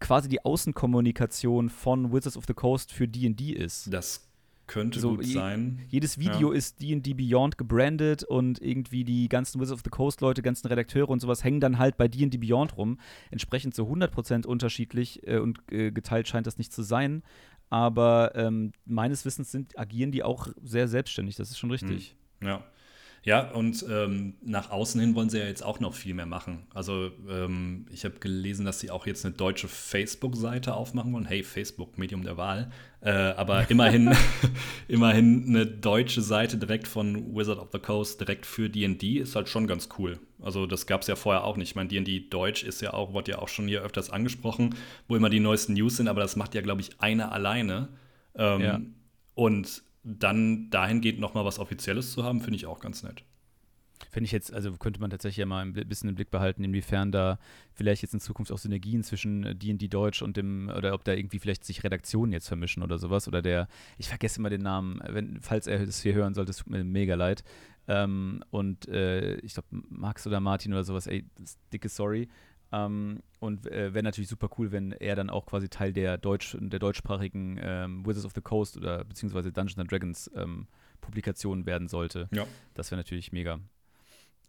quasi 0.00 0.28
die 0.28 0.44
Außenkommunikation 0.44 1.70
von 1.70 2.12
Wizards 2.12 2.36
of 2.36 2.44
the 2.46 2.54
Coast 2.54 2.92
für 2.92 3.08
D&D 3.08 3.52
ist. 3.52 3.92
Das 3.92 4.28
könnte 4.66 5.00
so, 5.00 5.16
gut 5.16 5.26
sein. 5.26 5.80
Jedes 5.88 6.18
Video 6.18 6.52
ja. 6.52 6.58
ist 6.58 6.80
D&D 6.80 7.14
Beyond 7.14 7.58
gebrandet 7.58 8.24
und 8.24 8.60
irgendwie 8.62 9.04
die 9.04 9.28
ganzen 9.28 9.60
Wizards 9.60 9.80
of 9.80 9.82
the 9.84 9.90
Coast 9.90 10.20
Leute, 10.20 10.42
ganzen 10.42 10.66
Redakteure 10.68 11.08
und 11.08 11.20
sowas 11.20 11.44
hängen 11.44 11.60
dann 11.60 11.78
halt 11.78 11.96
bei 11.96 12.08
D&D 12.08 12.38
Beyond 12.38 12.76
rum. 12.76 12.98
Entsprechend 13.30 13.74
so 13.74 13.86
100% 13.86 14.46
unterschiedlich 14.46 15.26
äh, 15.26 15.38
und 15.38 15.60
äh, 15.70 15.90
geteilt 15.90 16.28
scheint 16.28 16.46
das 16.46 16.58
nicht 16.58 16.72
zu 16.72 16.82
sein 16.82 17.22
aber 17.70 18.32
ähm, 18.36 18.72
meines 18.84 19.24
Wissens 19.24 19.50
sind, 19.50 19.76
agieren 19.76 20.12
die 20.12 20.22
auch 20.22 20.46
sehr 20.62 20.86
selbstständig, 20.86 21.34
das 21.34 21.50
ist 21.50 21.58
schon 21.58 21.72
richtig. 21.72 22.14
Hm. 22.40 22.48
Ja. 22.48 22.64
Ja, 23.24 23.50
und 23.52 23.84
ähm, 23.90 24.34
nach 24.42 24.70
außen 24.70 25.00
hin 25.00 25.14
wollen 25.14 25.30
sie 25.30 25.38
ja 25.38 25.46
jetzt 25.46 25.64
auch 25.64 25.80
noch 25.80 25.94
viel 25.94 26.12
mehr 26.12 26.26
machen. 26.26 26.66
Also 26.74 27.10
ähm, 27.26 27.86
ich 27.90 28.04
habe 28.04 28.18
gelesen, 28.18 28.66
dass 28.66 28.80
sie 28.80 28.90
auch 28.90 29.06
jetzt 29.06 29.24
eine 29.24 29.34
deutsche 29.34 29.66
Facebook-Seite 29.66 30.74
aufmachen 30.74 31.10
wollen. 31.14 31.24
Hey, 31.24 31.42
Facebook, 31.42 31.96
Medium 31.96 32.22
der 32.22 32.36
Wahl. 32.36 32.70
Äh, 33.00 33.10
aber 33.12 33.64
immerhin, 33.70 34.14
immerhin 34.88 35.46
eine 35.48 35.64
deutsche 35.64 36.20
Seite 36.20 36.58
direkt 36.58 36.86
von 36.86 37.34
Wizard 37.34 37.58
of 37.58 37.68
the 37.72 37.78
Coast, 37.78 38.20
direkt 38.20 38.44
für 38.44 38.68
D&D, 38.68 39.18
ist 39.18 39.36
halt 39.36 39.48
schon 39.48 39.66
ganz 39.66 39.88
cool. 39.98 40.18
Also 40.42 40.66
das 40.66 40.86
gab 40.86 41.00
es 41.00 41.06
ja 41.06 41.16
vorher 41.16 41.44
auch 41.44 41.56
nicht. 41.56 41.70
Ich 41.70 41.76
meine, 41.76 41.88
D&D 41.88 42.28
Deutsch 42.28 42.62
ist 42.62 42.82
ja 42.82 42.92
auch, 42.92 43.14
wurde 43.14 43.32
ja 43.32 43.38
auch 43.38 43.48
schon 43.48 43.66
hier 43.66 43.80
öfters 43.80 44.10
angesprochen, 44.10 44.74
wo 45.08 45.16
immer 45.16 45.30
die 45.30 45.40
neuesten 45.40 45.72
News 45.72 45.96
sind, 45.96 46.08
aber 46.08 46.20
das 46.20 46.36
macht 46.36 46.54
ja, 46.54 46.60
glaube 46.60 46.82
ich, 46.82 47.00
einer 47.00 47.32
alleine. 47.32 47.88
Ähm, 48.34 48.60
ja. 48.60 48.80
Und 49.34 49.82
dann 50.04 50.70
dahingehend 50.70 51.18
noch 51.18 51.34
mal 51.34 51.44
was 51.44 51.58
Offizielles 51.58 52.12
zu 52.12 52.22
haben, 52.24 52.40
finde 52.40 52.56
ich 52.56 52.66
auch 52.66 52.80
ganz 52.80 53.02
nett. 53.02 53.24
Finde 54.10 54.26
ich 54.26 54.32
jetzt, 54.32 54.52
also 54.52 54.72
könnte 54.72 55.00
man 55.00 55.10
tatsächlich 55.10 55.38
ja 55.38 55.46
mal 55.46 55.64
ein 55.64 55.72
bisschen 55.72 56.08
im 56.08 56.14
Blick 56.14 56.30
behalten, 56.30 56.62
inwiefern 56.62 57.10
da 57.10 57.38
vielleicht 57.72 58.02
jetzt 58.02 58.12
in 58.12 58.20
Zukunft 58.20 58.52
auch 58.52 58.58
Synergien 58.58 59.02
zwischen 59.02 59.58
D&D 59.58 59.88
Deutsch 59.88 60.20
und 60.20 60.36
dem, 60.36 60.70
oder 60.76 60.94
ob 60.94 61.04
da 61.04 61.12
irgendwie 61.12 61.38
vielleicht 61.38 61.64
sich 61.64 61.84
Redaktionen 61.84 62.32
jetzt 62.32 62.48
vermischen 62.48 62.82
oder 62.82 62.98
sowas, 62.98 63.28
oder 63.28 63.40
der, 63.40 63.66
ich 63.96 64.08
vergesse 64.08 64.40
immer 64.40 64.50
den 64.50 64.62
Namen, 64.62 65.00
wenn, 65.08 65.40
falls 65.40 65.66
er 65.66 65.84
das 65.86 66.02
hier 66.02 66.14
hören 66.14 66.34
sollte, 66.34 66.50
es 66.50 66.58
tut 66.58 66.70
mir 66.70 66.84
mega 66.84 67.14
leid. 67.14 67.44
Ähm, 67.86 68.42
und 68.50 68.88
äh, 68.88 69.36
ich 69.36 69.54
glaube, 69.54 69.68
Max 69.70 70.26
oder 70.26 70.40
Martin 70.40 70.72
oder 70.72 70.84
sowas, 70.84 71.06
ey, 71.06 71.24
dicke 71.72 71.88
Sorry. 71.88 72.28
Ähm, 72.74 73.22
und 73.40 73.66
äh, 73.66 73.92
wäre 73.92 74.02
natürlich 74.02 74.28
super 74.28 74.48
cool, 74.58 74.72
wenn 74.72 74.92
er 74.92 75.16
dann 75.16 75.30
auch 75.30 75.46
quasi 75.46 75.68
Teil 75.68 75.92
der, 75.92 76.18
Deutsch, 76.18 76.56
der 76.58 76.78
deutschsprachigen 76.78 77.58
ähm, 77.62 78.06
Wizards 78.06 78.26
of 78.26 78.32
the 78.34 78.40
Coast 78.40 78.76
oder 78.76 79.04
beziehungsweise 79.04 79.52
Dungeons 79.52 79.78
and 79.78 79.92
Dragons 79.92 80.30
ähm, 80.34 80.66
Publikation 81.00 81.66
werden 81.66 81.88
sollte. 81.88 82.28
Ja. 82.32 82.46
Das 82.72 82.90
wäre 82.90 82.98
natürlich 82.98 83.32
mega. 83.32 83.60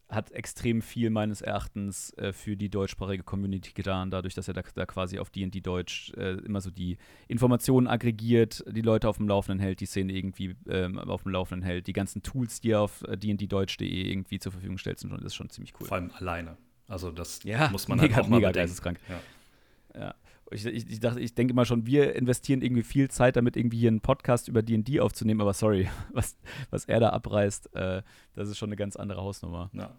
Hat 0.07 0.31
extrem 0.31 0.81
viel 0.81 1.09
meines 1.09 1.41
Erachtens 1.41 2.13
äh, 2.13 2.31
für 2.31 2.55
die 2.55 2.69
deutschsprachige 2.69 3.23
Community 3.23 3.73
getan, 3.73 4.11
dadurch, 4.11 4.35
dass 4.35 4.47
er 4.47 4.53
da, 4.53 4.61
da 4.73 4.85
quasi 4.85 5.19
auf 5.19 5.29
D&D 5.29 5.59
Deutsch 5.61 6.13
äh, 6.15 6.35
immer 6.45 6.61
so 6.61 6.69
die 6.69 6.97
Informationen 7.27 7.87
aggregiert, 7.87 8.63
die 8.67 8.81
Leute 8.81 9.09
auf 9.09 9.17
dem 9.17 9.27
Laufenden 9.27 9.59
hält, 9.59 9.81
die 9.81 9.87
Szene 9.87 10.13
irgendwie 10.13 10.55
ähm, 10.69 10.99
auf 10.99 11.23
dem 11.23 11.31
Laufenden 11.31 11.65
hält, 11.65 11.87
die 11.87 11.93
ganzen 11.93 12.21
Tools, 12.21 12.61
die 12.61 12.71
er 12.71 12.81
auf 12.81 13.01
äh, 13.03 13.17
dnddeutsch.de 13.17 14.09
irgendwie 14.09 14.39
zur 14.39 14.51
Verfügung 14.51 14.77
stellt, 14.77 14.99
sind 14.99 15.09
schon, 15.09 15.19
das 15.19 15.27
ist 15.27 15.35
schon 15.35 15.49
ziemlich 15.49 15.73
cool. 15.79 15.87
Vor 15.87 15.97
allem 15.97 16.11
alleine. 16.11 16.55
Also 16.87 17.11
das 17.11 17.43
ja, 17.43 17.69
muss 17.69 17.87
man 17.87 17.99
mega, 17.99 18.15
halt 18.15 18.25
auch 18.25 18.29
mal 18.29 18.37
mega 18.37 18.51
geisteskrank. 18.51 18.99
Ja. 19.09 19.99
ja. 19.99 20.15
Ich, 20.51 20.65
ich, 20.65 20.89
ich, 20.89 20.99
dachte, 20.99 21.19
ich 21.19 21.33
denke 21.33 21.55
mal 21.55 21.65
schon, 21.65 21.87
wir 21.87 22.15
investieren 22.15 22.61
irgendwie 22.61 22.83
viel 22.83 23.09
Zeit 23.09 23.35
damit, 23.35 23.57
irgendwie 23.57 23.79
hier 23.79 23.89
einen 23.89 24.01
Podcast 24.01 24.47
über 24.47 24.61
D&D 24.61 24.99
aufzunehmen, 24.99 25.41
aber 25.41 25.53
sorry, 25.53 25.89
was, 26.13 26.37
was 26.69 26.85
er 26.85 26.99
da 26.99 27.09
abreißt, 27.09 27.75
äh, 27.75 28.03
das 28.35 28.49
ist 28.49 28.57
schon 28.57 28.69
eine 28.69 28.75
ganz 28.75 28.95
andere 28.95 29.21
Hausnummer. 29.21 29.71
Ja. 29.73 29.95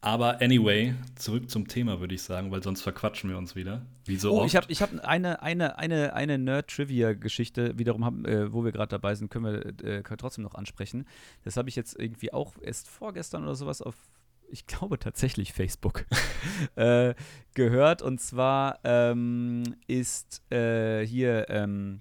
Aber 0.00 0.40
anyway, 0.40 0.94
zurück 1.16 1.50
zum 1.50 1.66
Thema, 1.66 1.98
würde 1.98 2.14
ich 2.14 2.22
sagen, 2.22 2.52
weil 2.52 2.62
sonst 2.62 2.82
verquatschen 2.82 3.30
wir 3.30 3.36
uns 3.36 3.56
wieder. 3.56 3.82
Wie 4.04 4.16
so 4.16 4.32
oh, 4.32 4.38
oft. 4.38 4.46
ich 4.46 4.54
habe 4.54 4.66
ich 4.68 4.80
hab 4.80 4.92
eine, 5.04 5.42
eine, 5.42 5.76
eine, 5.76 6.14
eine 6.14 6.38
Nerd-Trivia-Geschichte, 6.38 7.78
wiederum, 7.78 8.04
haben, 8.04 8.24
äh, 8.24 8.52
wo 8.52 8.64
wir 8.64 8.70
gerade 8.70 8.90
dabei 8.90 9.16
sind, 9.16 9.28
können 9.28 9.44
wir 9.44 9.84
äh, 9.84 10.02
trotzdem 10.16 10.44
noch 10.44 10.54
ansprechen. 10.54 11.04
Das 11.42 11.56
habe 11.56 11.68
ich 11.68 11.74
jetzt 11.74 11.98
irgendwie 11.98 12.32
auch 12.32 12.54
erst 12.62 12.88
vorgestern 12.88 13.42
oder 13.42 13.56
sowas 13.56 13.82
auf 13.82 13.96
ich 14.50 14.66
glaube 14.66 14.98
tatsächlich 14.98 15.52
Facebook, 15.52 16.06
äh, 16.76 17.14
gehört. 17.54 18.02
Und 18.02 18.20
zwar 18.20 18.78
ähm, 18.84 19.62
ist 19.86 20.42
äh, 20.52 21.06
hier, 21.06 21.48
ähm, 21.50 22.00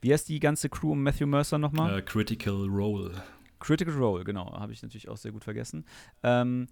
wie 0.00 0.12
heißt 0.12 0.28
die 0.28 0.40
ganze 0.40 0.68
Crew 0.68 0.92
um 0.92 1.02
Matthew 1.02 1.26
Mercer 1.26 1.58
nochmal? 1.58 1.98
Uh, 1.98 2.02
Critical 2.02 2.66
Role. 2.66 3.22
Critical 3.58 3.94
Role, 3.94 4.24
genau, 4.24 4.58
habe 4.58 4.72
ich 4.72 4.82
natürlich 4.82 5.08
auch 5.08 5.18
sehr 5.18 5.32
gut 5.32 5.44
vergessen. 5.44 5.84
Ähm, 6.22 6.66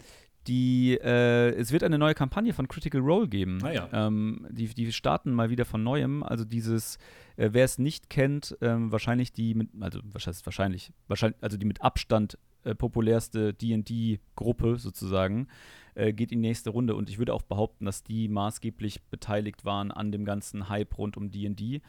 die, 0.47 0.99
äh, 0.99 1.51
es 1.51 1.73
wird 1.73 1.83
eine 1.83 1.99
neue 1.99 2.15
Kampagne 2.15 2.55
von 2.55 2.69
Critical 2.69 3.03
Role 3.03 3.29
geben. 3.29 3.59
Ah, 3.63 3.71
ja. 3.71 3.89
ähm, 3.93 4.47
die, 4.51 4.69
die 4.69 4.91
starten 4.93 5.33
mal 5.33 5.51
wieder 5.51 5.67
von 5.67 5.83
neuem. 5.83 6.23
Also 6.23 6.47
dieses, 6.47 6.97
äh, 7.37 7.51
wer 7.53 7.65
es 7.65 7.79
nicht 7.79 8.09
kennt, 8.09 8.57
ähm, 8.63 8.91
wahrscheinlich 8.91 9.33
die 9.33 9.55
mit, 9.55 9.69
also 9.81 10.01
was 10.05 10.27
heißt 10.27 10.47
wahrscheinlich, 10.47 10.93
wahrscheinlich, 11.07 11.43
also 11.43 11.59
die 11.59 11.67
mit 11.67 11.83
Abstand 11.83 12.39
äh, 12.65 12.75
populärste 12.75 13.55
DD-Gruppe 13.55 14.79
sozusagen, 14.79 15.49
äh, 15.95 16.13
geht 16.13 16.33
in 16.33 16.43
die 16.43 16.49
nächste 16.49 16.71
Runde. 16.71 16.95
Und 16.95 17.11
ich 17.11 17.19
würde 17.19 17.35
auch 17.35 17.43
behaupten, 17.43 17.85
dass 17.85 18.03
die 18.03 18.29
maßgeblich 18.29 19.03
beteiligt 19.05 19.65
waren 19.65 19.91
an 19.91 20.13
dem 20.13 20.25
ganzen 20.25 20.69
Hype 20.69 20.97
rund 20.99 21.17
um 21.17 21.31
DD. 21.31 21.83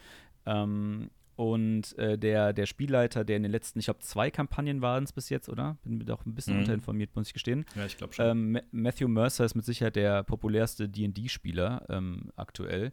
Ähm, 0.46 1.10
und 1.36 1.98
äh, 1.98 2.18
der, 2.18 2.52
der 2.52 2.66
Spielleiter, 2.66 3.24
der 3.24 3.38
in 3.38 3.44
den 3.44 3.52
letzten, 3.52 3.80
ich 3.80 3.86
glaube, 3.86 4.02
zwei 4.02 4.30
Kampagnen 4.30 4.82
waren 4.82 5.06
es 5.06 5.14
bis 5.14 5.30
jetzt, 5.30 5.48
oder? 5.48 5.78
Bin 5.84 5.98
mir 5.98 6.04
doch 6.04 6.26
ein 6.26 6.36
bisschen 6.36 6.56
mhm. 6.56 6.62
unterinformiert, 6.62 7.16
muss 7.16 7.28
ich 7.28 7.34
gestehen. 7.34 7.66
Ja, 7.76 7.86
ich 7.86 7.96
glaube 7.96 8.14
schon. 8.14 8.26
Ähm, 8.26 8.60
Matthew 8.72 9.08
Mercer 9.08 9.46
ist 9.46 9.56
mit 9.56 9.64
Sicherheit 9.64 9.96
der 9.96 10.24
populärste 10.24 10.90
DD-Spieler 10.90 11.86
ähm, 11.88 12.32
aktuell. 12.36 12.92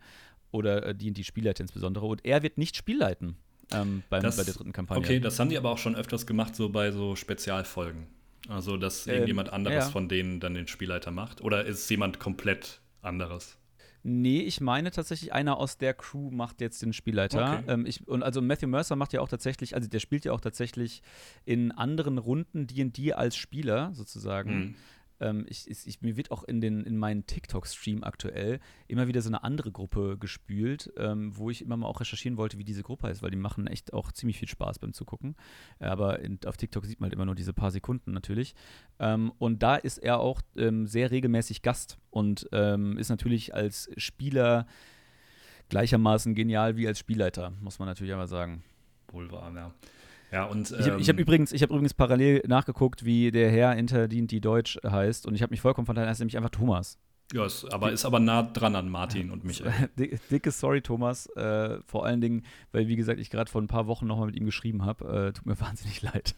Oder 0.52 0.94
DD-Spielleiter 0.94 1.62
insbesondere. 1.62 2.06
Und 2.06 2.24
er 2.24 2.42
wird 2.44 2.56
nicht 2.56 2.76
spielleiten 2.76 3.36
ähm, 3.72 4.02
beim, 4.08 4.22
das, 4.22 4.36
bei 4.36 4.44
der 4.44 4.54
dritten 4.54 4.72
Kampagne. 4.72 5.02
Okay, 5.02 5.20
das 5.20 5.38
haben 5.38 5.50
die 5.50 5.58
aber 5.58 5.70
auch 5.70 5.78
schon 5.78 5.96
öfters 5.96 6.26
gemacht, 6.26 6.54
so 6.54 6.68
bei 6.68 6.90
so 6.90 7.16
Spezialfolgen. 7.16 8.06
Also, 8.48 8.76
dass 8.76 9.06
ähm, 9.06 9.14
irgendjemand 9.14 9.52
anderes 9.52 9.86
ja. 9.86 9.90
von 9.90 10.08
denen 10.08 10.40
dann 10.40 10.54
den 10.54 10.68
Spielleiter 10.68 11.10
macht. 11.10 11.40
Oder 11.40 11.64
ist 11.64 11.80
es 11.80 11.88
jemand 11.88 12.20
komplett 12.20 12.80
anderes? 13.02 13.58
Nee, 14.08 14.42
ich 14.42 14.60
meine 14.60 14.92
tatsächlich, 14.92 15.32
einer 15.32 15.56
aus 15.56 15.78
der 15.78 15.92
Crew 15.92 16.30
macht 16.30 16.60
jetzt 16.60 16.80
den 16.80 16.92
Spielleiter. 16.92 17.58
Okay. 17.58 17.72
Ähm, 17.72 17.86
ich, 17.86 18.06
und 18.06 18.22
also 18.22 18.40
Matthew 18.40 18.68
Mercer 18.68 18.94
macht 18.94 19.12
ja 19.12 19.20
auch 19.20 19.28
tatsächlich, 19.28 19.74
also 19.74 19.88
der 19.88 19.98
spielt 19.98 20.24
ja 20.24 20.32
auch 20.32 20.40
tatsächlich 20.40 21.02
in 21.44 21.72
anderen 21.72 22.18
Runden 22.18 22.68
DD 22.68 23.14
als 23.14 23.36
Spieler 23.36 23.90
sozusagen. 23.94 24.58
Mhm. 24.58 24.74
Ähm, 25.20 25.46
ich, 25.48 25.68
ich, 25.68 26.02
mir 26.02 26.16
wird 26.16 26.30
auch 26.30 26.44
in, 26.44 26.60
den, 26.60 26.84
in 26.84 26.96
meinen 26.96 27.26
TikTok-Stream 27.26 28.04
aktuell 28.04 28.60
immer 28.88 29.08
wieder 29.08 29.22
so 29.22 29.28
eine 29.28 29.42
andere 29.44 29.72
Gruppe 29.72 30.16
gespült, 30.18 30.92
ähm, 30.96 31.36
wo 31.36 31.50
ich 31.50 31.62
immer 31.62 31.76
mal 31.76 31.86
auch 31.86 32.00
recherchieren 32.00 32.36
wollte, 32.36 32.58
wie 32.58 32.64
diese 32.64 32.82
Gruppe 32.82 33.08
heißt, 33.08 33.22
weil 33.22 33.30
die 33.30 33.36
machen 33.36 33.66
echt 33.66 33.92
auch 33.92 34.12
ziemlich 34.12 34.38
viel 34.38 34.48
Spaß 34.48 34.78
beim 34.78 34.92
Zugucken. 34.92 35.36
Aber 35.78 36.20
in, 36.20 36.38
auf 36.46 36.56
TikTok 36.56 36.84
sieht 36.86 37.00
man 37.00 37.06
halt 37.06 37.14
immer 37.14 37.26
nur 37.26 37.34
diese 37.34 37.52
paar 37.52 37.70
Sekunden 37.70 38.12
natürlich. 38.12 38.54
Ähm, 38.98 39.32
und 39.38 39.62
da 39.62 39.76
ist 39.76 39.98
er 39.98 40.20
auch 40.20 40.42
ähm, 40.56 40.86
sehr 40.86 41.10
regelmäßig 41.10 41.62
Gast 41.62 41.98
und 42.10 42.48
ähm, 42.52 42.98
ist 42.98 43.08
natürlich 43.08 43.54
als 43.54 43.90
Spieler 43.96 44.66
gleichermaßen 45.68 46.34
genial 46.34 46.76
wie 46.76 46.86
als 46.86 46.98
Spielleiter, 46.98 47.52
muss 47.60 47.78
man 47.78 47.88
natürlich 47.88 48.14
aber 48.14 48.26
sagen. 48.26 48.62
Wohl 49.08 49.30
wahr, 49.30 49.52
ja. 49.54 49.72
Ja, 50.36 50.44
und, 50.44 50.70
ähm, 50.70 50.76
ich 50.80 50.86
habe 50.90 51.02
hab 51.02 51.18
übrigens, 51.18 51.50
hab 51.54 51.70
übrigens 51.70 51.94
parallel 51.94 52.42
nachgeguckt, 52.46 53.06
wie 53.06 53.30
der 53.30 53.50
Herr 53.50 53.72
hinter 53.72 54.06
die 54.06 54.40
Deutsch 54.42 54.78
heißt 54.86 55.24
und 55.24 55.34
ich 55.34 55.40
habe 55.40 55.50
mich 55.50 55.62
vollkommen 55.62 55.86
vertan, 55.86 56.04
er 56.04 56.10
ist 56.10 56.18
nämlich 56.18 56.36
einfach 56.36 56.50
Thomas. 56.50 56.98
Ja, 57.32 57.46
ist, 57.46 57.64
aber 57.72 57.90
ist 57.90 58.04
aber 58.04 58.20
nah 58.20 58.42
dran 58.42 58.76
an 58.76 58.90
Martin 58.90 59.30
und 59.30 59.44
Michael. 59.44 59.72
Dicke 60.30 60.50
Sorry, 60.50 60.82
Thomas. 60.82 61.24
Äh, 61.36 61.78
vor 61.86 62.04
allen 62.04 62.20
Dingen, 62.20 62.44
weil, 62.70 62.86
wie 62.86 62.96
gesagt, 62.96 63.18
ich 63.18 63.30
gerade 63.30 63.50
vor 63.50 63.62
ein 63.62 63.66
paar 63.66 63.86
Wochen 63.86 64.06
nochmal 64.06 64.26
mit 64.26 64.36
ihm 64.36 64.44
geschrieben 64.44 64.84
habe. 64.84 65.28
Äh, 65.28 65.32
tut 65.32 65.46
mir 65.46 65.58
wahnsinnig 65.60 66.02
leid. 66.02 66.34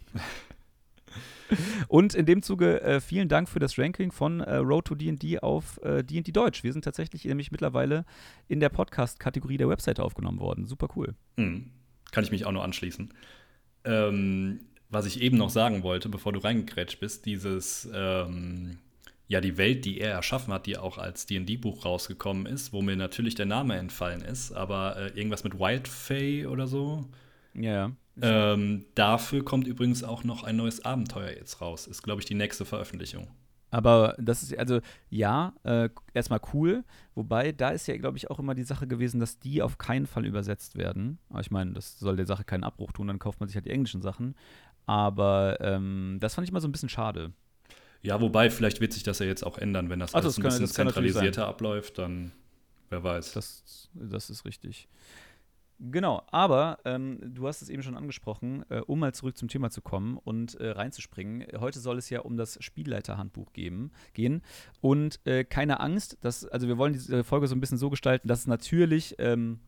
und 1.89 2.15
in 2.15 2.25
dem 2.25 2.43
Zuge 2.43 2.81
äh, 2.83 3.01
vielen 3.01 3.29
Dank 3.29 3.49
für 3.49 3.59
das 3.59 3.81
Ranking 3.81 4.13
von 4.13 4.39
äh, 4.39 4.59
Road 4.59 4.85
to 4.85 4.95
D&D 4.95 5.41
auf 5.41 5.81
D&D 5.83 6.31
äh, 6.31 6.33
Deutsch. 6.33 6.63
Wir 6.63 6.73
sind 6.73 6.85
tatsächlich 6.85 7.25
nämlich 7.25 7.51
mittlerweile 7.51 8.05
in 8.47 8.61
der 8.61 8.69
Podcast-Kategorie 8.69 9.57
der 9.57 9.69
Webseite 9.69 10.05
aufgenommen 10.05 10.39
worden. 10.39 10.67
Super 10.67 10.87
cool. 10.95 11.17
Mhm. 11.35 11.73
Kann 12.13 12.23
ich 12.23 12.31
mich 12.31 12.47
auch 12.47 12.53
nur 12.53 12.63
anschließen. 12.63 13.13
Ähm, 13.85 14.61
was 14.91 15.07
ich 15.07 15.21
eben 15.21 15.37
noch 15.37 15.51
sagen 15.51 15.83
wollte, 15.83 16.09
bevor 16.09 16.33
du 16.33 16.39
reingekrätscht 16.41 17.01
bist, 17.01 17.27
dieses, 17.27 17.89
ähm, 17.93 18.79
ja, 19.27 19.41
die 19.41 19.59
Welt, 19.59 19.85
die 19.85 20.01
er 20.01 20.13
erschaffen 20.13 20.53
hat, 20.53 20.67
die 20.67 20.79
auch 20.79 20.97
als 20.97 21.27
D&D-Buch 21.27 21.85
rausgekommen 21.85 22.47
ist, 22.47 22.73
wo 22.73 22.81
mir 22.81 22.97
natürlich 22.97 23.35
der 23.35 23.47
Name 23.47 23.77
entfallen 23.77 24.23
ist, 24.23 24.53
aber 24.53 24.97
äh, 24.97 25.09
irgendwas 25.09 25.45
mit 25.45 25.59
Wildfay 25.59 26.47
oder 26.47 26.67
so. 26.67 27.07
Ja, 27.55 27.73
ja. 27.73 27.93
Ähm, 28.21 28.87
dafür 28.95 29.45
kommt 29.45 29.67
übrigens 29.67 30.03
auch 30.03 30.25
noch 30.25 30.43
ein 30.43 30.57
neues 30.57 30.85
Abenteuer 30.85 31.31
jetzt 31.31 31.61
raus. 31.61 31.87
Ist, 31.87 32.03
glaube 32.03 32.21
ich, 32.21 32.27
die 32.27 32.35
nächste 32.35 32.65
Veröffentlichung. 32.65 33.29
Aber 33.71 34.15
das 34.19 34.43
ist, 34.43 34.59
also 34.59 34.81
ja, 35.11 35.55
äh, 35.65 35.91
erstmal 36.15 36.41
cool. 36.53 36.85
Wobei, 37.15 37.53
da 37.53 37.71
ist 37.71 37.87
ja, 37.87 37.97
glaube 37.97 38.17
ich, 38.17 38.31
auch 38.31 38.39
immer 38.39 38.55
die 38.55 38.63
Sache 38.63 38.87
gewesen, 38.87 39.21
dass 39.21 39.39
die 39.39 39.63
auf 39.63 39.79
keinen 39.79 40.07
Fall 40.07 40.25
übersetzt 40.25 40.77
werden. 40.77 41.19
Aber 41.29 41.41
ich 41.41 41.51
meine, 41.51 41.73
das 41.73 41.99
soll 41.99 42.17
der 42.17 42.27
Sache 42.27 42.45
keinen 42.45 42.65
Abbruch 42.65 42.93
tun, 42.93 43.09
dann 43.09 43.19
kauft 43.19 43.41
man 43.41 43.49
sich 43.49 43.57
halt 43.57 43.67
die 43.67 43.71
englischen 43.71 44.01
Sachen. 44.01 44.35
Aber 44.87 45.59
ähm, 45.61 46.17
das 46.21 46.35
fand 46.35 46.47
ich 46.47 46.51
immer 46.51 46.61
so 46.61 46.69
ein 46.69 46.73
bisschen 46.73 46.89
schade. 46.89 47.33
Ja, 48.03 48.21
wobei, 48.21 48.49
vielleicht 48.49 48.81
wird 48.81 48.93
sich 48.93 49.03
das 49.03 49.19
ja 49.19 49.27
jetzt 49.27 49.45
auch 49.45 49.59
ändern, 49.59 49.91
wenn 49.91 49.99
das 49.99 50.15
alles 50.15 50.37
das 50.37 50.39
ein 50.39 50.43
bisschen 50.45 50.67
zentralisierter 50.67 51.47
abläuft, 51.47 51.99
dann 51.99 52.33
wer 52.89 53.03
weiß. 53.03 53.33
Das, 53.33 53.91
das 53.93 54.31
ist 54.31 54.45
richtig. 54.45 54.89
Genau, 55.81 56.25
aber 56.33 56.81
ähm, 56.85 57.21
du 57.23 57.47
hast 57.47 57.63
es 57.63 57.69
eben 57.69 57.85
schon 57.85 57.97
angesprochen, 57.97 58.65
äh, 58.69 58.81
um 58.81 58.99
mal 58.99 59.15
zurück 59.15 59.37
zum 59.37 59.49
Thema 59.49 59.71
zu 59.71 59.81
kommen 59.81 60.17
und 60.17 60.57
äh, 60.57 60.71
reinzuspringen. 60.71 61.47
Heute 61.61 61.79
soll 61.79 61.99
es 61.99 62.11
ja 62.11 62.21
um 62.21 62.37
das 62.37 62.59
Spielleiterhandbuch 62.61 63.53
geben, 63.53 63.93
gehen. 64.13 64.43
Und 64.81 65.21
äh, 65.25 65.45
keine 65.45 65.79
Angst, 65.79 66.19
dass, 66.23 66.45
also 66.45 66.67
wir 66.67 66.79
wollen 66.79 66.95
diese 66.95 67.23
Folge 67.23 67.47
so 67.47 67.55
ein 67.55 67.61
bisschen 67.61 67.79
so 67.79 67.91
gestalten, 67.91 68.27
dass 68.27 68.41
es 68.41 68.47
natürlich 68.49 69.15
ähm, 69.19 69.61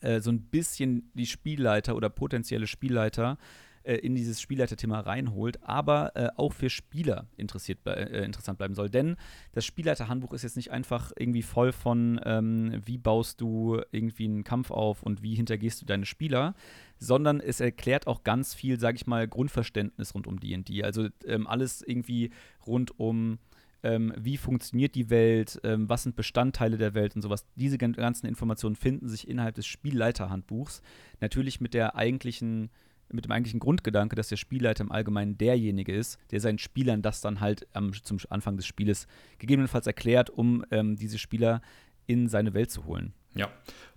äh, 0.00 0.20
so 0.20 0.30
ein 0.30 0.42
bisschen 0.44 1.10
die 1.12 1.26
Spielleiter 1.26 1.94
oder 1.94 2.08
potenzielle 2.08 2.66
Spielleiter 2.66 3.36
äh, 3.84 3.96
in 3.96 4.14
dieses 4.14 4.40
Spielleiterthema 4.40 5.00
reinholt, 5.00 5.62
aber 5.62 6.16
äh, 6.16 6.28
auch 6.36 6.52
für 6.52 6.70
Spieler 6.70 7.26
interessiert, 7.36 7.78
äh, 7.86 8.24
interessant 8.24 8.58
bleiben 8.58 8.74
soll. 8.74 8.90
Denn 8.90 9.16
das 9.52 9.64
Spielleiterhandbuch 9.64 10.32
ist 10.32 10.42
jetzt 10.42 10.56
nicht 10.56 10.70
einfach 10.70 11.12
irgendwie 11.16 11.42
voll 11.42 11.72
von, 11.72 12.20
ähm, 12.24 12.80
wie 12.84 12.98
baust 12.98 13.40
du 13.40 13.80
irgendwie 13.90 14.24
einen 14.24 14.44
Kampf 14.44 14.70
auf 14.70 15.02
und 15.02 15.22
wie 15.22 15.34
hintergehst 15.34 15.80
du 15.82 15.86
deine 15.86 16.06
Spieler, 16.06 16.54
sondern 16.98 17.40
es 17.40 17.60
erklärt 17.60 18.06
auch 18.06 18.22
ganz 18.24 18.54
viel, 18.54 18.78
sage 18.78 18.96
ich 18.96 19.06
mal, 19.06 19.26
Grundverständnis 19.26 20.14
rund 20.14 20.26
um 20.26 20.38
D&D. 20.38 20.84
Also 20.84 21.08
ähm, 21.26 21.46
alles 21.46 21.82
irgendwie 21.82 22.30
rund 22.66 22.98
um 22.98 23.38
ähm, 23.82 24.12
wie 24.16 24.36
funktioniert 24.36 24.94
die 24.94 25.10
Welt, 25.10 25.60
ähm, 25.64 25.88
was 25.88 26.04
sind 26.04 26.16
Bestandteile 26.16 26.78
der 26.78 26.94
Welt 26.94 27.16
und 27.16 27.22
sowas. 27.22 27.46
Diese 27.56 27.78
ganzen 27.78 28.26
Informationen 28.26 28.76
finden 28.76 29.08
sich 29.08 29.28
innerhalb 29.28 29.56
des 29.56 29.66
Spielleiterhandbuchs. 29.66 30.82
Natürlich 31.20 31.60
mit 31.60 31.74
der 31.74 31.96
eigentlichen 31.96 32.70
mit 33.12 33.24
dem 33.24 33.32
eigentlichen 33.32 33.60
Grundgedanke, 33.60 34.16
dass 34.16 34.28
der 34.28 34.36
Spielleiter 34.36 34.84
im 34.84 34.92
Allgemeinen 34.92 35.38
derjenige 35.38 35.94
ist, 35.94 36.18
der 36.30 36.40
seinen 36.40 36.58
Spielern 36.58 37.02
das 37.02 37.20
dann 37.20 37.40
halt 37.40 37.66
am, 37.72 37.92
zum 37.92 38.18
Anfang 38.30 38.56
des 38.56 38.66
Spieles 38.66 39.06
gegebenenfalls 39.38 39.86
erklärt, 39.86 40.30
um 40.30 40.64
ähm, 40.70 40.96
diese 40.96 41.18
Spieler 41.18 41.62
in 42.06 42.28
seine 42.28 42.54
Welt 42.54 42.70
zu 42.70 42.84
holen. 42.84 43.12
Ja, 43.34 43.48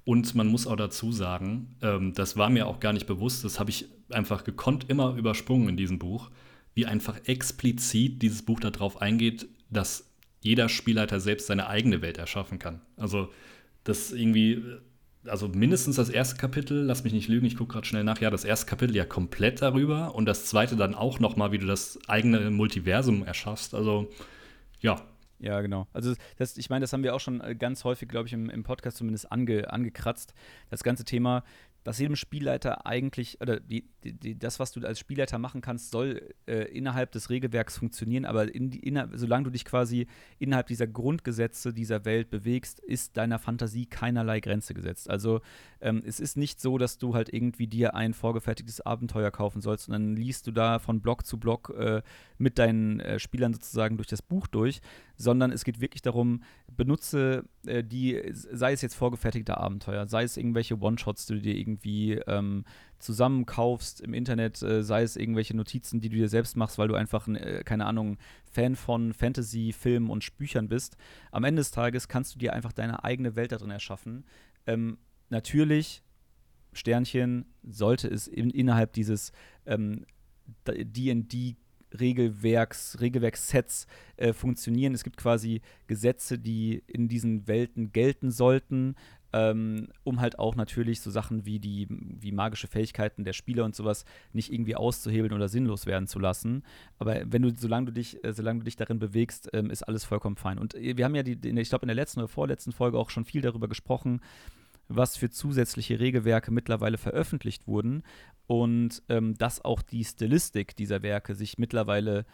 und 0.06 0.36
man 0.36 0.48
muss 0.48 0.68
auch 0.68 0.76
dazu 0.76 1.12
sagen, 1.12 1.76
ähm, 1.82 2.14
das 2.14 2.38
war 2.38 2.50
mir 2.50 2.68
auch 2.68 2.80
gar 2.80 2.94
nicht 2.94 3.08
bewusst, 3.08 3.44
das 3.44 3.60
habe 3.60 3.72
ich 3.72 3.88
einfach 4.10 4.44
gekonnt 4.44 4.90
immer 4.90 5.16
übersprungen 5.16 5.70
in 5.70 5.78
diesem 5.78 6.00
Buch, 6.00 6.30
wie 6.74 6.86
einfach 6.86 7.20
explizit 7.26 8.22
dieses 8.22 8.44
Buch 8.44 8.60
darauf 8.60 9.02
eingeht, 9.02 9.48
dass 9.70 10.12
jeder 10.42 10.70
Spielleiter 10.70 11.20
selbst 11.20 11.48
seine 11.48 11.68
eigene 11.68 12.02
Welt 12.02 12.18
erschaffen 12.18 12.60
kann. 12.60 12.82
Also 12.98 13.30
das 13.84 14.12
irgendwie 14.12 14.64
also 15.28 15.48
mindestens 15.48 15.96
das 15.96 16.10
erste 16.10 16.38
Kapitel, 16.38 16.84
lass 16.84 17.04
mich 17.04 17.14
nicht 17.14 17.28
lügen, 17.28 17.46
ich 17.46 17.58
gucke 17.58 17.74
gerade 17.74 17.86
schnell 17.86 18.04
nach, 18.04 18.20
ja, 18.22 18.30
das 18.30 18.44
erste 18.46 18.66
Kapitel 18.66 18.96
ja 18.96 19.06
komplett 19.06 19.62
darüber 19.62 20.16
und 20.16 20.26
das 20.26 20.46
zweite 20.46 20.76
dann 20.76 20.96
auch 20.96 21.20
nochmal, 21.20 21.52
wie 21.52 21.58
du 21.58 21.66
das 21.66 22.00
eigene 22.08 22.52
Multiversum 22.52 23.26
erschaffst. 23.26 23.74
Also, 23.74 24.10
ja. 24.82 25.02
Ja, 25.40 25.62
genau. 25.62 25.88
Also, 25.94 26.14
das, 26.38 26.58
ich 26.58 26.70
meine, 26.70 26.82
das 26.84 26.94
haben 26.94 27.04
wir 27.04 27.14
auch 27.14 27.20
schon 27.20 27.42
äh, 27.42 27.56
ganz 27.56 27.84
häufig, 27.84 28.08
glaube 28.08 28.28
ich, 28.28 28.34
im, 28.34 28.50
im 28.50 28.64
Podcast 28.64 28.98
zumindest 28.98 29.32
ange, 29.32 29.72
angekratzt. 29.72 30.34
Das 30.70 30.84
ganze 30.84 31.04
Thema, 31.04 31.44
dass 31.86 32.00
jedem 32.00 32.16
Spielleiter 32.16 32.88
eigentlich, 32.88 33.40
oder 33.42 33.60
die, 33.60 33.88
die, 34.04 34.38
das, 34.38 34.60
was 34.60 34.72
du 34.72 34.86
als 34.86 35.00
Spielleiter 35.00 35.38
machen 35.38 35.62
kannst, 35.62 35.92
soll 35.92 36.34
äh, 36.48 36.64
innerhalb 36.76 37.12
des 37.12 37.30
Regelwerks 37.30 37.78
funktionieren, 37.78 38.26
aber 38.26 38.54
in, 38.54 38.72
in, 38.72 39.00
solange 39.14 39.46
du 39.46 39.50
dich 39.52 39.66
quasi 39.66 40.08
innerhalb 40.40 40.66
dieser 40.66 40.88
Grundgesetze 40.88 41.74
dieser 41.74 42.04
Welt 42.04 42.32
bewegst, 42.32 42.80
ist 42.80 43.18
deiner 43.18 43.38
Fantasie 43.38 43.86
keinerlei 43.86 44.40
Grenze 44.40 44.74
gesetzt. 44.74 45.12
Also 45.12 45.42
ähm, 45.80 46.02
es 46.04 46.20
ist 46.20 46.38
nicht 46.38 46.60
so, 46.60 46.80
dass 46.80 46.98
du 46.98 47.14
halt 47.14 47.32
irgendwie 47.32 47.68
dir 47.68 47.94
ein 47.94 48.16
vorgefertigtes 48.16 48.82
Abenteuer 48.82 49.30
kaufen 49.30 49.62
sollst 49.62 49.88
und 49.88 49.94
dann 49.94 50.16
liest 50.16 50.48
du 50.48 50.52
da 50.52 50.80
von 50.80 51.02
Block 51.02 51.24
zu 51.24 51.40
Block 51.40 51.72
äh, 51.78 52.02
mit 52.40 52.58
deinen 52.58 53.00
äh, 53.00 53.20
Spielern 53.20 53.54
sozusagen 53.54 53.98
durch 53.98 54.08
das 54.08 54.24
Buch 54.24 54.48
durch, 54.48 54.82
sondern 55.18 55.52
es 55.52 55.64
geht 55.64 55.82
wirklich 55.82 56.02
darum, 56.02 56.42
benutze 56.68 57.46
äh, 57.68 57.84
die, 57.84 58.20
sei 58.32 58.74
es 58.74 58.82
jetzt 58.82 58.96
vorgefertigte 58.96 59.58
Abenteuer, 59.58 60.08
sei 60.08 60.24
es 60.24 60.36
irgendwelche 60.36 60.80
One-Shots, 60.80 61.28
die 61.28 61.36
du 61.36 61.42
dir 61.42 61.56
irgendwie 61.56 61.75
ähm, 61.84 62.66
zusammenkaufst 63.00 64.02
im 64.02 64.14
Internet, 64.14 64.62
äh, 64.62 64.84
sei 64.84 65.04
es 65.04 65.16
irgendwelche 65.16 65.56
Notizen, 65.56 66.02
die 66.02 66.10
du 66.10 66.16
dir 66.16 66.30
selbst 66.30 66.58
machst, 66.58 66.78
weil 66.78 66.88
du 66.88 66.96
einfach, 66.96 67.28
äh, 67.28 67.64
keine 67.64 67.86
Ahnung, 67.86 68.18
Fan 68.52 68.76
von 68.76 69.14
Fantasy, 69.14 69.74
Filmen 69.74 70.10
und 70.10 70.38
Büchern 70.38 70.68
bist. 70.68 70.98
Am 71.32 71.44
Ende 71.44 71.60
des 71.60 71.72
Tages 71.72 72.08
kannst 72.08 72.36
du 72.36 72.40
dir 72.40 72.54
einfach 72.54 72.74
deine 72.74 73.04
eigene 73.04 73.36
Welt 73.36 73.52
darin 73.52 73.72
erschaffen. 73.72 74.26
Ähm, 74.66 74.98
natürlich, 75.30 76.04
Sternchen, 76.74 77.46
sollte 77.64 78.08
es 78.08 78.28
in, 78.28 78.50
innerhalb 78.50 78.94
dieses 78.94 79.32
ähm, 79.66 80.06
D&D 80.66 81.56
Regelwerks, 82.00 82.98
Regelwerkssets 83.00 83.88
äh, 84.18 84.34
funktionieren. 84.34 84.94
Es 84.94 85.04
gibt 85.04 85.18
quasi 85.18 85.62
Gesetze, 85.88 86.38
die 86.38 86.84
in 86.88 87.08
diesen 87.08 87.48
Welten 87.48 87.92
gelten 87.92 88.32
sollten, 88.32 88.96
ähm, 89.36 89.90
um 90.06 90.22
halt 90.22 90.40
auch 90.40 90.56
natürlich 90.56 91.02
so 91.02 91.12
Sachen 91.12 91.46
wie 91.46 91.60
die 91.60 91.88
wie 91.90 92.32
magische 92.32 92.68
Fähigkeiten 92.68 93.26
der 93.26 93.34
Spieler 93.34 93.66
und 93.66 93.76
sowas 93.76 94.06
nicht 94.32 94.52
irgendwie 94.52 94.78
auszuhebeln 94.78 95.34
oder 95.34 95.50
sinnlos 95.50 95.86
werden 95.86 96.08
zu 96.08 96.20
lassen. 96.20 96.64
Aber 97.00 97.22
wenn 97.26 97.42
du, 97.42 97.52
solange 97.54 97.88
du 97.88 97.92
dich, 97.92 98.24
äh, 98.24 98.32
solange 98.32 98.60
du 98.60 98.64
dich 98.66 98.78
darin 98.78 98.98
bewegst, 98.98 99.50
ähm, 99.52 99.70
ist 99.70 99.84
alles 99.84 100.06
vollkommen 100.06 100.38
fein. 100.38 100.58
Und 100.58 100.74
äh, 100.76 100.96
wir 100.96 101.04
haben 101.04 101.16
ja 101.16 101.24
die, 101.24 101.34
ich 101.34 101.70
glaube 101.70 101.84
in 101.84 101.90
der 101.90 101.96
letzten 101.96 102.22
oder 102.22 102.30
vorletzten 102.30 102.72
Folge 102.72 102.98
auch 102.98 103.10
schon 103.10 103.26
viel 103.26 103.42
darüber 103.42 103.68
gesprochen, 103.68 104.22
was 104.88 105.18
für 105.18 105.30
zusätzliche 105.30 106.00
Regelwerke 106.00 106.52
mittlerweile 106.52 106.98
veröffentlicht 106.98 107.68
wurden 107.68 108.04
und 108.48 109.04
ähm, 109.10 109.34
dass 109.38 109.66
auch 109.66 109.82
die 109.82 110.06
Stilistik 110.06 110.78
dieser 110.78 111.02
Werke 111.02 111.36
sich 111.36 111.58
mittlerweile 111.58 112.26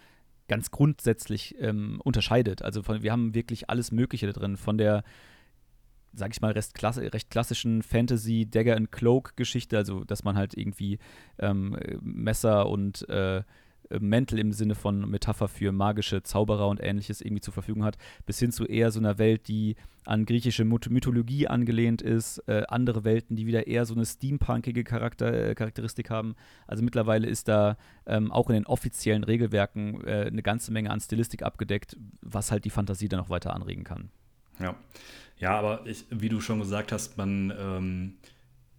ganz 0.48 0.70
grundsätzlich 0.70 1.56
ähm, 1.60 2.00
unterscheidet. 2.04 2.62
Also 2.62 2.84
von, 2.84 3.02
wir 3.02 3.12
haben 3.12 3.34
wirklich 3.34 3.72
alles 3.72 3.92
Mögliche 3.92 4.28
da 4.28 4.34
drin, 4.34 4.58
von 4.58 4.78
der, 4.78 5.04
sag 6.14 6.32
ich 6.32 6.42
mal, 6.42 6.52
recht, 6.52 7.30
klassischen 7.30 7.84
Fantasy 7.84 8.48
Dagger 8.50 8.76
and 8.76 8.92
Cloak 8.92 9.36
Geschichte, 9.36 9.78
also 9.78 10.04
dass 10.04 10.24
man 10.24 10.36
halt 10.36 10.56
irgendwie 10.58 11.00
ähm, 11.40 11.78
Messer 12.02 12.68
und 12.68 13.08
äh, 13.10 13.44
Mäntel 14.00 14.40
im 14.40 14.54
Sinne 14.54 14.76
von 14.76 15.10
Metapher 15.10 15.48
für 15.48 15.72
magische 15.72 16.24
Zauberer 16.24 16.68
und 16.68 16.82
ähnliches 16.82 17.22
irgendwie 17.22 17.42
zur 17.42 17.54
Verfügung 17.54 17.84
hat, 17.84 17.98
bis 18.26 18.40
hin 18.40 18.52
zu 18.52 18.66
eher 18.66 18.92
so 18.92 19.00
einer 19.00 19.18
Welt, 19.18 19.48
die 19.48 19.76
an 20.06 20.26
griechische 20.26 20.66
Mythologie 20.66 21.48
angelehnt 21.48 22.02
ist, 22.02 22.40
äh, 22.48 22.64
andere 22.68 23.04
Welten, 23.04 23.36
die 23.36 23.46
wieder 23.46 23.68
eher 23.68 23.86
so 23.86 23.94
eine 23.94 24.06
steampunkige 24.06 24.84
Charakter, 24.84 25.50
äh, 25.50 25.56
Charakteristik 25.56 26.10
haben. 26.10 26.36
Also 26.68 26.84
mittlerweile 26.84 27.28
ist 27.28 27.48
da 27.48 27.78
ähm, 28.06 28.32
auch 28.32 28.50
in 28.50 28.56
den 28.56 28.66
offiziellen 28.66 29.24
Regelwerken 29.24 30.04
äh, 30.06 30.28
eine 30.28 30.42
ganze 30.42 30.72
Menge 30.72 30.90
an 30.90 31.00
Stilistik 31.00 31.44
abgedeckt, 31.44 31.98
was 32.22 32.52
halt 32.52 32.66
die 32.66 32.70
Fantasie 32.70 33.10
dann 33.10 33.20
noch 33.20 33.30
weiter 33.30 33.54
anregen 33.54 33.84
kann. 33.84 34.10
Ja, 34.60 34.76
ja 35.42 35.58
aber 35.58 35.86
ich, 35.86 36.06
wie 36.10 36.30
du 36.30 36.40
schon 36.40 36.60
gesagt 36.60 36.94
hast, 36.94 37.18
man 37.18 37.54
ähm 37.60 38.14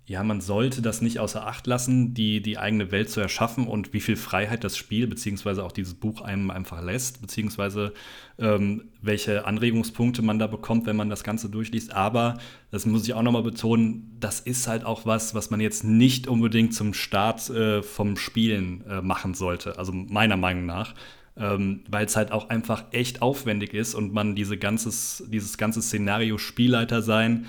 ja, 0.04 0.24
man 0.24 0.40
sollte 0.40 0.82
das 0.82 1.00
nicht 1.00 1.20
außer 1.20 1.46
Acht 1.46 1.66
lassen, 1.68 2.12
die, 2.12 2.42
die 2.42 2.58
eigene 2.58 2.90
Welt 2.90 3.08
zu 3.08 3.20
erschaffen 3.20 3.68
und 3.68 3.92
wie 3.92 4.00
viel 4.00 4.16
Freiheit 4.16 4.64
das 4.64 4.76
Spiel 4.76 5.06
beziehungsweise 5.06 5.64
auch 5.64 5.70
dieses 5.70 5.94
Buch 5.94 6.22
einem 6.22 6.50
einfach 6.50 6.82
lässt, 6.82 7.20
beziehungsweise 7.20 7.92
ähm, 8.38 8.90
welche 9.00 9.46
Anregungspunkte 9.46 10.20
man 10.20 10.40
da 10.40 10.48
bekommt, 10.48 10.86
wenn 10.86 10.96
man 10.96 11.08
das 11.08 11.22
Ganze 11.22 11.48
durchliest. 11.48 11.92
Aber, 11.92 12.38
das 12.72 12.84
muss 12.84 13.04
ich 13.04 13.14
auch 13.14 13.22
nochmal 13.22 13.44
betonen, 13.44 14.16
das 14.18 14.40
ist 14.40 14.66
halt 14.66 14.84
auch 14.84 15.06
was, 15.06 15.36
was 15.36 15.50
man 15.50 15.60
jetzt 15.60 15.84
nicht 15.84 16.26
unbedingt 16.26 16.74
zum 16.74 16.94
Start 16.94 17.48
äh, 17.50 17.82
vom 17.82 18.16
Spielen 18.16 18.84
äh, 18.88 19.02
machen 19.02 19.34
sollte, 19.34 19.78
also 19.78 19.92
meiner 19.92 20.36
Meinung 20.36 20.66
nach. 20.66 20.94
Ähm, 21.36 21.84
weil 21.88 22.04
es 22.04 22.16
halt 22.16 22.30
auch 22.30 22.50
einfach 22.50 22.84
echt 22.92 23.22
aufwendig 23.22 23.72
ist 23.72 23.94
und 23.94 24.12
man 24.12 24.34
diese 24.34 24.58
ganzes, 24.58 25.24
dieses 25.28 25.56
ganze 25.56 25.80
Szenario 25.80 26.36
Spielleiter 26.36 27.00
sein, 27.00 27.46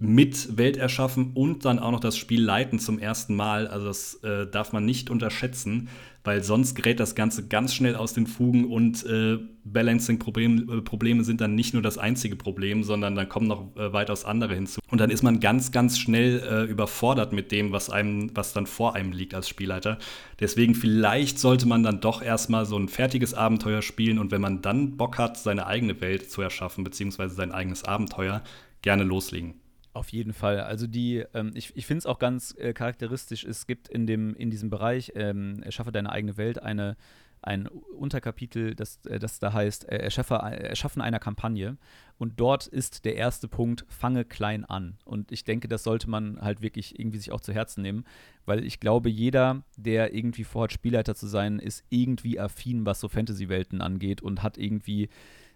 mit 0.00 0.56
Welt 0.56 0.78
erschaffen 0.78 1.32
und 1.34 1.66
dann 1.66 1.78
auch 1.78 1.92
noch 1.92 2.00
das 2.00 2.16
Spiel 2.16 2.42
leiten 2.42 2.78
zum 2.78 2.98
ersten 2.98 3.36
Mal. 3.36 3.68
Also 3.68 3.86
das 3.86 4.14
äh, 4.24 4.46
darf 4.46 4.72
man 4.72 4.86
nicht 4.86 5.10
unterschätzen, 5.10 5.90
weil 6.24 6.42
sonst 6.42 6.74
gerät 6.74 7.00
das 7.00 7.14
Ganze 7.14 7.48
ganz 7.48 7.74
schnell 7.74 7.94
aus 7.94 8.14
den 8.14 8.26
Fugen 8.26 8.64
und 8.64 9.04
äh, 9.04 9.38
Balancing-Probleme 9.64 11.20
äh, 11.20 11.24
sind 11.24 11.42
dann 11.42 11.54
nicht 11.54 11.74
nur 11.74 11.82
das 11.82 11.98
einzige 11.98 12.36
Problem, 12.36 12.82
sondern 12.82 13.14
dann 13.14 13.28
kommen 13.28 13.46
noch 13.46 13.76
äh, 13.76 13.92
weitaus 13.92 14.24
andere 14.24 14.54
hinzu. 14.54 14.80
Und 14.90 15.02
dann 15.02 15.10
ist 15.10 15.22
man 15.22 15.38
ganz, 15.38 15.70
ganz 15.70 15.98
schnell 15.98 16.40
äh, 16.40 16.64
überfordert 16.64 17.34
mit 17.34 17.52
dem, 17.52 17.70
was 17.72 17.90
einem, 17.90 18.34
was 18.34 18.54
dann 18.54 18.66
vor 18.66 18.94
einem 18.94 19.12
liegt 19.12 19.34
als 19.34 19.50
Spielleiter. 19.50 19.98
Deswegen 20.40 20.74
vielleicht 20.74 21.38
sollte 21.38 21.68
man 21.68 21.82
dann 21.82 22.00
doch 22.00 22.22
erstmal 22.22 22.64
so 22.64 22.78
ein 22.78 22.88
fertiges 22.88 23.34
Abenteuer 23.34 23.82
spielen 23.82 24.18
und 24.18 24.30
wenn 24.30 24.40
man 24.40 24.62
dann 24.62 24.96
Bock 24.96 25.18
hat, 25.18 25.36
seine 25.36 25.66
eigene 25.66 26.00
Welt 26.00 26.30
zu 26.30 26.40
erschaffen, 26.40 26.84
beziehungsweise 26.84 27.34
sein 27.34 27.52
eigenes 27.52 27.84
Abenteuer, 27.84 28.42
gerne 28.82 29.04
loslegen. 29.04 29.59
Auf 29.92 30.10
jeden 30.10 30.32
Fall. 30.32 30.60
Also 30.60 30.86
die, 30.86 31.24
ähm, 31.34 31.50
ich, 31.54 31.76
ich 31.76 31.84
finde 31.84 31.98
es 31.98 32.06
auch 32.06 32.20
ganz 32.20 32.54
äh, 32.58 32.72
charakteristisch, 32.72 33.44
es 33.44 33.66
gibt 33.66 33.88
in, 33.88 34.06
dem, 34.06 34.34
in 34.36 34.50
diesem 34.50 34.70
Bereich, 34.70 35.12
ähm, 35.16 35.62
erschaffe 35.64 35.90
deine 35.90 36.12
eigene 36.12 36.36
Welt, 36.36 36.62
eine, 36.62 36.96
ein 37.42 37.66
Unterkapitel, 37.66 38.76
das, 38.76 39.00
äh, 39.06 39.18
das 39.18 39.40
da 39.40 39.52
heißt, 39.52 39.88
äh, 39.88 39.96
erschaffe, 39.96 40.34
Erschaffen 40.34 41.02
einer 41.02 41.18
Kampagne. 41.18 41.76
Und 42.18 42.38
dort 42.38 42.68
ist 42.68 43.04
der 43.04 43.16
erste 43.16 43.48
Punkt, 43.48 43.84
fange 43.88 44.24
klein 44.24 44.64
an. 44.64 44.98
Und 45.04 45.32
ich 45.32 45.42
denke, 45.42 45.66
das 45.66 45.82
sollte 45.82 46.08
man 46.08 46.40
halt 46.40 46.60
wirklich 46.60 46.98
irgendwie 46.98 47.18
sich 47.18 47.32
auch 47.32 47.40
zu 47.40 47.52
Herzen 47.52 47.82
nehmen, 47.82 48.04
weil 48.44 48.64
ich 48.64 48.78
glaube, 48.78 49.08
jeder, 49.08 49.64
der 49.76 50.14
irgendwie 50.14 50.44
vorhat, 50.44 50.72
Spielleiter 50.72 51.16
zu 51.16 51.26
sein, 51.26 51.58
ist 51.58 51.84
irgendwie 51.88 52.38
affin, 52.38 52.86
was 52.86 53.00
so 53.00 53.08
Fantasy-Welten 53.08 53.80
angeht 53.80 54.22
und 54.22 54.42
hat 54.44 54.56
irgendwie 54.56 55.08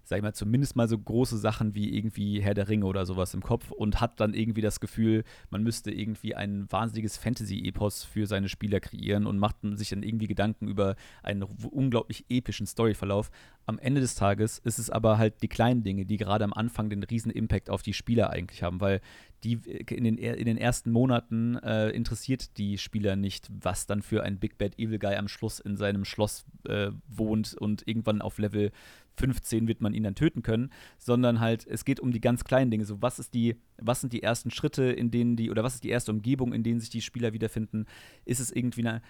sag 0.05 0.19
ich 0.19 0.23
mal, 0.23 0.35
zumindest 0.35 0.77
mal 0.77 0.89
so 0.89 0.99
große 0.99 1.39
Sachen 1.39 1.75
wie 1.75 1.97
irgendwie 1.97 2.41
Herr 2.41 2.55
der 2.55 2.69
Ringe 2.69 2.87
oder 2.87 3.07
sowas 3.07 3.35
im 3.35 3.43
Kopf 3.43 3.71
und 3.71 4.01
hat 4.01 4.21
dann 4.21 4.35
irgendwie 4.35 4.61
das 4.61 4.81
Gefühl, 4.81 5.25
man 5.51 5.63
müsste 5.63 5.91
irgendwie 5.91 6.35
ein 6.35 6.71
wahnsinniges 6.71 7.17
Fantasy-Epos 7.17 8.05
für 8.05 8.27
seine 8.27 8.49
Spieler 8.49 8.81
kreieren 8.81 9.27
und 9.27 9.39
macht 9.39 9.57
sich 9.63 9.91
dann 9.91 10.03
irgendwie 10.03 10.27
Gedanken 10.27 10.69
über 10.69 10.97
einen 11.23 11.43
unglaublich 11.43 12.27
epischen 12.29 12.67
Storyverlauf. 12.67 13.31
Am 13.67 13.79
Ende 13.79 14.03
des 14.03 14.15
Tages 14.15 14.59
ist 14.59 14.79
es 14.79 14.91
aber 14.91 15.17
halt 15.17 15.43
die 15.43 15.49
kleinen 15.49 15.83
Dinge, 15.83 16.05
die 16.05 16.19
gerade 16.19 16.45
am 16.45 16.53
Anfang 16.53 16.91
den 16.91 17.03
riesen 17.03 17.31
Impact 17.31 17.71
auf 17.71 17.83
die 17.83 17.95
Spieler 17.95 18.31
eigentlich 18.31 18.63
haben, 18.63 18.81
weil 18.81 19.01
die 19.45 19.61
in 19.91 20.05
den, 20.05 20.17
in 20.17 20.45
den 20.47 20.57
ersten 20.57 20.91
Monaten 20.91 21.57
äh, 21.57 21.91
interessiert 21.91 22.57
die 22.57 22.79
Spieler 22.79 23.15
nicht, 23.15 23.51
was 23.51 23.87
dann 23.87 24.03
für 24.03 24.23
ein 24.23 24.39
Big 24.39 24.59
Bad 24.59 24.79
Evil 24.79 24.99
Guy 24.99 25.17
am 25.17 25.29
Schluss 25.29 25.61
in 25.61 25.77
seinem 25.77 26.05
Schloss 26.05 26.47
äh, 26.67 26.91
wohnt 27.07 27.55
und 27.55 27.87
irgendwann 27.87 28.23
auf 28.23 28.39
Level 28.39 28.73
15 29.17 29.69
wird 29.69 29.81
man 29.81 29.95
ihn 29.95 30.03
dann 30.03 30.15
töten 30.15 30.43
können, 30.43 30.71
sondern 30.99 31.41
halt, 31.41 31.67
es 31.67 31.85
geht 31.85 32.01
um 32.01 32.13
die 32.13 32.21
ganz 32.21 32.45
kleinen 32.45 32.71
Dinge. 32.71 32.85
So, 32.85 33.01
was 33.01 33.19
ist 33.19 33.35
die, 33.35 33.57
was 33.79 34.01
sind 34.01 34.13
die 34.13 34.23
ersten 34.23 34.51
Schritte, 34.51 34.85
in 34.85 35.11
denen 35.11 35.37
die, 35.37 35.51
oder 35.51 35.63
was 35.63 35.75
ist 35.75 35.85
die 35.85 35.91
erste 35.91 36.13
Umgebung, 36.13 36.53
in 36.53 36.63
denen 36.63 36.81
sich 36.81 36.91
die 36.91 37.01
Spieler 37.01 37.33
wiederfinden? 37.33 37.87
Ist 38.25 38.41
es 38.41 38.51
irgendwie 38.51 38.87
eine, 38.87 39.03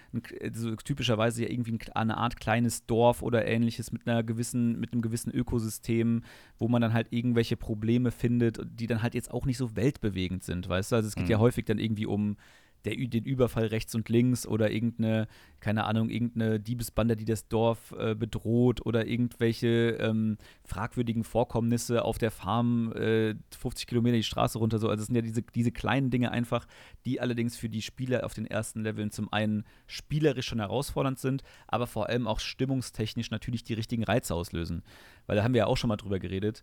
so 0.52 0.74
typischerweise 0.76 1.42
ja 1.42 1.50
irgendwie 1.50 1.78
eine 1.94 2.16
Art 2.16 2.38
kleines 2.38 2.86
Dorf 2.86 3.22
oder 3.22 3.46
ähnliches 3.46 3.92
mit 3.92 4.06
einer 4.06 4.22
gewissen, 4.22 4.78
mit 4.78 4.92
einem 4.92 5.02
gewissen 5.02 5.32
Ökosystem, 5.32 6.22
wo 6.58 6.68
man 6.68 6.82
dann 6.82 6.92
halt 6.92 7.08
irgendwelche 7.10 7.56
Probleme 7.56 8.10
findet, 8.10 8.60
die 8.64 8.86
dann 8.86 9.02
halt 9.02 9.14
jetzt 9.14 9.30
auch 9.30 9.46
nicht 9.46 9.58
so 9.58 9.76
weltbewegend 9.76 10.44
sind, 10.44 10.68
weißt 10.68 10.92
du? 10.92 10.96
Also 10.96 11.08
es 11.08 11.14
geht 11.14 11.24
mhm. 11.24 11.30
ja 11.30 11.38
häufig 11.38 11.64
dann 11.64 11.78
irgendwie 11.78 12.06
um 12.06 12.36
der, 12.84 12.96
den 12.96 13.24
Überfall 13.24 13.66
rechts 13.66 13.94
und 13.94 14.08
links 14.08 14.46
oder 14.46 14.70
irgendeine, 14.70 15.26
keine 15.60 15.84
Ahnung, 15.84 16.10
irgendeine 16.10 16.60
Diebesbande, 16.60 17.16
die 17.16 17.24
das 17.24 17.48
Dorf 17.48 17.94
äh, 17.98 18.14
bedroht 18.14 18.84
oder 18.84 19.06
irgendwelche 19.06 19.96
ähm, 20.00 20.36
fragwürdigen 20.64 21.24
Vorkommnisse 21.24 22.04
auf 22.04 22.18
der 22.18 22.30
Farm 22.30 22.92
äh, 22.92 23.34
50 23.58 23.86
Kilometer 23.86 24.16
die 24.16 24.22
Straße 24.22 24.58
runter. 24.58 24.78
So. 24.78 24.88
Also 24.88 25.02
es 25.02 25.06
sind 25.06 25.16
ja 25.16 25.22
diese, 25.22 25.42
diese 25.42 25.72
kleinen 25.72 26.10
Dinge 26.10 26.30
einfach, 26.30 26.66
die 27.06 27.20
allerdings 27.20 27.56
für 27.56 27.68
die 27.68 27.82
Spieler 27.82 28.24
auf 28.24 28.34
den 28.34 28.46
ersten 28.46 28.82
Leveln 28.82 29.10
zum 29.10 29.32
einen 29.32 29.64
spielerisch 29.86 30.46
schon 30.46 30.60
herausfordernd 30.60 31.18
sind, 31.18 31.42
aber 31.66 31.86
vor 31.86 32.08
allem 32.08 32.26
auch 32.26 32.40
stimmungstechnisch 32.40 33.30
natürlich 33.30 33.64
die 33.64 33.74
richtigen 33.74 34.04
Reize 34.04 34.34
auslösen. 34.34 34.82
Weil 35.26 35.36
da 35.36 35.42
haben 35.42 35.54
wir 35.54 35.60
ja 35.60 35.66
auch 35.66 35.76
schon 35.76 35.88
mal 35.88 35.96
drüber 35.96 36.18
geredet 36.18 36.62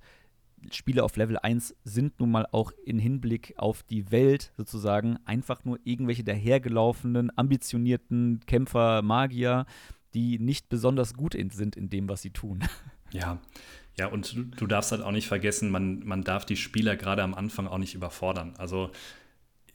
Spiele 0.71 1.03
auf 1.03 1.15
Level 1.15 1.37
1 1.37 1.75
sind 1.83 2.19
nun 2.19 2.31
mal 2.31 2.47
auch 2.51 2.71
in 2.85 2.99
Hinblick 2.99 3.53
auf 3.57 3.83
die 3.83 4.11
Welt 4.11 4.53
sozusagen 4.57 5.17
einfach 5.25 5.65
nur 5.65 5.79
irgendwelche 5.83 6.23
dahergelaufenen, 6.23 7.31
ambitionierten 7.35 8.41
Kämpfer, 8.45 9.01
Magier, 9.01 9.65
die 10.13 10.39
nicht 10.39 10.69
besonders 10.69 11.13
gut 11.13 11.35
in, 11.35 11.49
sind 11.49 11.75
in 11.75 11.89
dem, 11.89 12.09
was 12.09 12.21
sie 12.21 12.31
tun. 12.31 12.63
Ja, 13.13 13.41
ja, 13.99 14.07
und 14.07 14.33
du, 14.37 14.43
du 14.43 14.67
darfst 14.67 14.93
halt 14.93 15.01
auch 15.01 15.11
nicht 15.11 15.27
vergessen, 15.27 15.69
man, 15.69 15.99
man 16.05 16.23
darf 16.23 16.45
die 16.45 16.55
Spieler 16.55 16.95
gerade 16.95 17.23
am 17.23 17.33
Anfang 17.33 17.67
auch 17.67 17.77
nicht 17.77 17.93
überfordern. 17.93 18.53
Also 18.57 18.91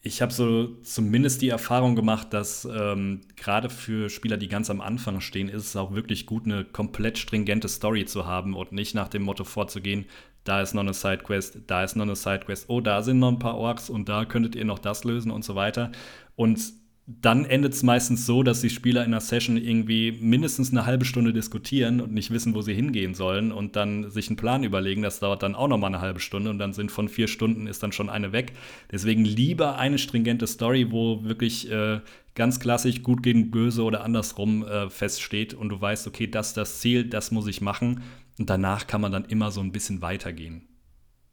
ich 0.06 0.22
habe 0.22 0.32
so 0.32 0.68
zumindest 0.82 1.42
die 1.42 1.48
Erfahrung 1.48 1.96
gemacht, 1.96 2.32
dass 2.32 2.64
ähm, 2.64 3.22
gerade 3.36 3.68
für 3.68 4.08
Spieler, 4.08 4.36
die 4.36 4.48
ganz 4.48 4.70
am 4.70 4.80
Anfang 4.80 5.20
stehen, 5.20 5.48
ist 5.48 5.64
es 5.64 5.76
auch 5.76 5.94
wirklich 5.94 6.26
gut, 6.26 6.44
eine 6.44 6.64
komplett 6.64 7.18
stringente 7.18 7.68
Story 7.68 8.04
zu 8.04 8.24
haben 8.24 8.54
und 8.54 8.72
nicht 8.72 8.94
nach 8.94 9.08
dem 9.08 9.22
Motto 9.22 9.44
vorzugehen, 9.44 10.06
da 10.46 10.62
ist 10.62 10.74
noch 10.74 10.82
eine 10.82 10.94
Sidequest, 10.94 11.60
da 11.66 11.84
ist 11.84 11.96
noch 11.96 12.04
eine 12.04 12.16
Sidequest, 12.16 12.66
oh, 12.68 12.80
da 12.80 13.02
sind 13.02 13.18
noch 13.18 13.32
ein 13.32 13.38
paar 13.38 13.56
Orks 13.56 13.90
und 13.90 14.08
da 14.08 14.24
könntet 14.24 14.54
ihr 14.54 14.64
noch 14.64 14.78
das 14.78 15.04
lösen 15.04 15.30
und 15.30 15.44
so 15.44 15.54
weiter. 15.54 15.92
Und 16.36 16.72
dann 17.08 17.44
endet 17.44 17.72
es 17.72 17.84
meistens 17.84 18.26
so, 18.26 18.42
dass 18.42 18.60
die 18.60 18.70
Spieler 18.70 19.02
in 19.02 19.12
einer 19.12 19.20
Session 19.20 19.56
irgendwie 19.56 20.18
mindestens 20.20 20.72
eine 20.72 20.86
halbe 20.86 21.04
Stunde 21.04 21.32
diskutieren 21.32 22.00
und 22.00 22.12
nicht 22.12 22.32
wissen, 22.32 22.52
wo 22.54 22.62
sie 22.62 22.74
hingehen 22.74 23.14
sollen 23.14 23.52
und 23.52 23.76
dann 23.76 24.10
sich 24.10 24.28
einen 24.28 24.36
Plan 24.36 24.64
überlegen. 24.64 25.02
Das 25.02 25.20
dauert 25.20 25.44
dann 25.44 25.54
auch 25.54 25.68
noch 25.68 25.78
mal 25.78 25.86
eine 25.86 26.00
halbe 26.00 26.18
Stunde 26.18 26.50
und 26.50 26.58
dann 26.58 26.72
sind 26.72 26.90
von 26.90 27.08
vier 27.08 27.28
Stunden 27.28 27.68
ist 27.68 27.80
dann 27.84 27.92
schon 27.92 28.10
eine 28.10 28.32
weg. 28.32 28.54
Deswegen 28.90 29.24
lieber 29.24 29.78
eine 29.78 29.98
stringente 29.98 30.48
Story, 30.48 30.90
wo 30.90 31.22
wirklich 31.22 31.70
äh, 31.70 32.00
ganz 32.34 32.58
klassisch 32.58 33.04
gut 33.04 33.22
gegen 33.22 33.52
böse 33.52 33.84
oder 33.84 34.02
andersrum 34.02 34.66
äh, 34.66 34.90
feststeht 34.90 35.54
und 35.54 35.68
du 35.68 35.80
weißt, 35.80 36.08
okay, 36.08 36.26
das 36.26 36.48
ist 36.48 36.56
das 36.56 36.80
Ziel, 36.80 37.04
das 37.04 37.30
muss 37.30 37.46
ich 37.46 37.60
machen 37.60 38.02
und 38.38 38.50
danach 38.50 38.86
kann 38.86 39.00
man 39.00 39.12
dann 39.12 39.24
immer 39.24 39.50
so 39.50 39.60
ein 39.60 39.72
bisschen 39.72 40.02
weitergehen. 40.02 40.68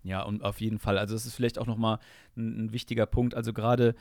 Ja, 0.03 0.21
und 0.21 0.43
auf 0.43 0.59
jeden 0.59 0.79
Fall. 0.79 0.97
Also, 0.97 1.15
das 1.15 1.25
ist 1.25 1.35
vielleicht 1.35 1.57
auch 1.57 1.65
nochmal 1.65 1.99
ein, 2.35 2.65
ein 2.65 2.73
wichtiger 2.73 3.05
Punkt. 3.05 3.35
Also, 3.35 3.53
gerade 3.53 3.95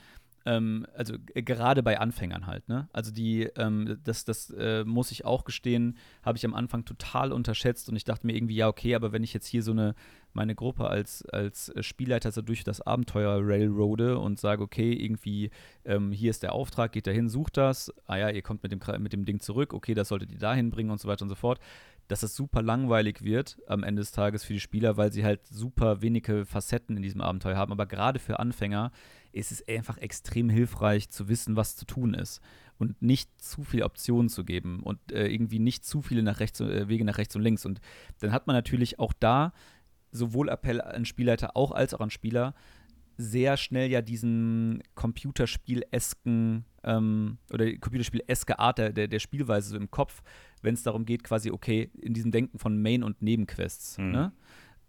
ähm, 0.45 0.85
also 0.95 1.15
gerade 1.33 1.83
bei 1.83 1.99
Anfängern 1.99 2.47
halt, 2.47 2.67
ne? 2.67 2.89
Also 2.91 3.11
die, 3.11 3.43
ähm, 3.55 3.99
das, 4.03 4.25
das 4.25 4.49
äh, 4.49 4.83
muss 4.83 5.11
ich 5.11 5.25
auch 5.25 5.45
gestehen, 5.45 5.97
habe 6.21 6.37
ich 6.37 6.45
am 6.45 6.53
Anfang 6.53 6.85
total 6.85 7.31
unterschätzt 7.31 7.87
und 7.89 7.95
ich 7.95 8.03
dachte 8.03 8.27
mir 8.27 8.35
irgendwie, 8.35 8.55
ja, 8.55 8.67
okay, 8.67 8.95
aber 8.95 9.11
wenn 9.13 9.23
ich 9.23 9.33
jetzt 9.33 9.47
hier 9.47 9.63
so 9.63 9.71
eine, 9.71 9.95
meine 10.33 10.55
Gruppe 10.55 10.87
als, 10.87 11.25
als 11.27 11.71
Spielleiter 11.79 12.31
so 12.31 12.41
durch 12.41 12.63
das 12.63 12.81
Abenteuer 12.81 13.39
railroade 13.41 14.19
und 14.19 14.39
sage, 14.39 14.63
okay, 14.63 14.91
irgendwie, 14.91 15.49
ähm, 15.85 16.11
hier 16.11 16.29
ist 16.29 16.43
der 16.43 16.53
Auftrag, 16.53 16.91
geht 16.91 17.07
dahin, 17.07 17.29
sucht 17.29 17.55
das, 17.57 17.93
ah 18.07 18.17
ja, 18.17 18.29
ihr 18.29 18.41
kommt 18.41 18.63
mit 18.63 18.71
dem, 18.71 18.81
mit 18.99 19.13
dem 19.13 19.25
Ding 19.25 19.39
zurück, 19.39 19.73
okay, 19.73 19.93
das 19.93 20.09
solltet 20.09 20.31
ihr 20.31 20.39
dahin 20.39 20.71
bringen 20.71 20.89
und 20.89 20.99
so 20.99 21.07
weiter 21.07 21.23
und 21.23 21.29
so 21.29 21.35
fort 21.35 21.59
dass 22.07 22.23
es 22.23 22.35
super 22.35 22.61
langweilig 22.61 23.23
wird 23.23 23.57
am 23.67 23.83
Ende 23.83 24.01
des 24.01 24.11
Tages 24.11 24.43
für 24.43 24.53
die 24.53 24.59
Spieler, 24.59 24.97
weil 24.97 25.11
sie 25.11 25.23
halt 25.23 25.45
super 25.47 26.01
wenige 26.01 26.45
Facetten 26.45 26.97
in 26.97 27.03
diesem 27.03 27.21
Abenteuer 27.21 27.57
haben. 27.57 27.71
Aber 27.71 27.85
gerade 27.85 28.19
für 28.19 28.39
Anfänger 28.39 28.91
ist 29.31 29.51
es 29.51 29.67
einfach 29.67 29.97
extrem 29.97 30.49
hilfreich 30.49 31.09
zu 31.09 31.27
wissen, 31.27 31.55
was 31.55 31.75
zu 31.75 31.85
tun 31.85 32.13
ist 32.13 32.41
und 32.77 33.01
nicht 33.01 33.29
zu 33.41 33.63
viele 33.63 33.85
Optionen 33.85 34.29
zu 34.29 34.43
geben 34.43 34.81
und 34.83 35.11
äh, 35.11 35.27
irgendwie 35.27 35.59
nicht 35.59 35.85
zu 35.85 36.01
viele 36.01 36.23
nach 36.23 36.39
rechts, 36.39 36.59
äh, 36.59 36.87
Wege 36.87 37.05
nach 37.05 37.17
rechts 37.17 37.35
und 37.35 37.41
links. 37.41 37.65
Und 37.65 37.79
dann 38.19 38.31
hat 38.31 38.47
man 38.47 38.55
natürlich 38.55 38.99
auch 38.99 39.13
da 39.13 39.53
sowohl 40.11 40.49
Appell 40.49 40.81
an 40.81 41.05
Spielleiter 41.05 41.55
auch 41.55 41.71
als 41.71 41.93
auch 41.93 42.01
an 42.01 42.09
Spieler 42.09 42.53
sehr 43.17 43.57
schnell 43.57 43.89
ja 43.89 44.01
diesen 44.01 44.81
Computerspiel-esken 44.95 46.65
ähm, 46.83 47.37
oder 47.51 47.65
Computerspiel-eske 47.77 48.59
Art 48.59 48.79
der, 48.79 48.91
der, 48.91 49.07
der 49.07 49.19
Spielweise 49.19 49.69
so 49.69 49.77
im 49.77 49.91
Kopf, 49.91 50.21
wenn 50.63 50.73
es 50.73 50.83
darum 50.83 51.05
geht, 51.05 51.23
quasi, 51.23 51.51
okay, 51.51 51.91
in 52.01 52.13
diesem 52.13 52.31
Denken 52.31 52.57
von 52.57 52.81
Main- 52.81 53.03
und 53.03 53.21
Nebenquests. 53.21 53.97
Mhm. 53.97 54.11
Ne? 54.11 54.31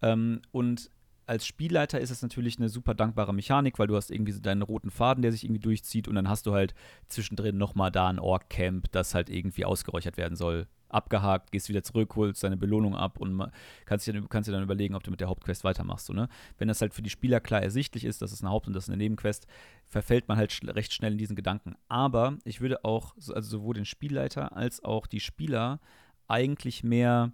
Ähm, 0.03 0.41
und 0.53 0.91
als 1.27 1.47
Spielleiter 1.47 2.01
ist 2.01 2.11
es 2.11 2.23
natürlich 2.23 2.59
eine 2.59 2.69
super 2.69 2.95
dankbare 2.95 3.33
Mechanik, 3.33 3.79
weil 3.79 3.87
du 3.87 3.97
hast 3.97 4.11
irgendwie 4.11 4.33
so 4.33 4.41
deinen 4.41 4.63
roten 4.63 4.91
Faden, 4.91 5.23
der 5.23 5.33
sich 5.33 5.45
irgendwie 5.45 5.61
durchzieht 5.61 6.07
und 6.09 6.15
dann 6.15 6.29
hast 6.29 6.47
du 6.47 6.53
halt 6.53 6.75
zwischendrin 7.09 7.57
nochmal 7.57 7.91
da 7.91 8.09
ein 8.09 8.19
Ork-Camp, 8.19 8.91
das 8.93 9.15
halt 9.15 9.31
irgendwie 9.31 9.65
ausgeräuchert 9.65 10.17
werden 10.17 10.37
soll. 10.37 10.67
Abgehakt, 10.94 11.52
gehst 11.52 11.68
wieder 11.68 11.83
zurück, 11.83 12.14
holst 12.16 12.42
deine 12.44 12.57
Belohnung 12.57 12.94
ab 12.96 13.18
und 13.18 13.50
kannst 13.85 14.07
dir, 14.07 14.12
dann- 14.14 14.28
kannst 14.28 14.48
dir 14.48 14.52
dann 14.52 14.62
überlegen, 14.62 14.94
ob 14.94 15.02
du 15.02 15.11
mit 15.11 15.20
der 15.20 15.28
Hauptquest 15.28 15.64
weitermachst. 15.64 16.07
So, 16.07 16.12
ne? 16.12 16.28
Wenn 16.59 16.68
das 16.68 16.80
halt 16.80 16.94
für 16.94 17.02
die 17.02 17.11
Spieler 17.11 17.40
klar 17.40 17.62
ersichtlich 17.62 18.04
ist, 18.04 18.22
dass 18.22 18.33
es 18.33 18.40
eine 18.42 18.50
Haupt- 18.50 18.66
und 18.66 18.72
das 18.72 18.85
ist 18.85 18.88
eine 18.90 18.96
Nebenquest, 18.98 19.46
verfällt 19.88 20.28
man 20.28 20.37
halt 20.38 20.52
schl 20.52 20.70
recht 20.70 20.92
schnell 20.92 21.12
in 21.12 21.18
diesen 21.18 21.37
Gedanken. 21.37 21.74
Aber 21.88 22.38
ich 22.44 22.61
würde 22.61 22.85
auch, 22.85 23.14
so- 23.18 23.35
also 23.35 23.48
sowohl 23.48 23.74
den 23.74 23.85
Spielleiter 23.85 24.57
als 24.57 24.83
auch 24.83 25.07
die 25.07 25.20
Spieler 25.20 25.80
eigentlich 26.28 26.83
mehr 26.85 27.33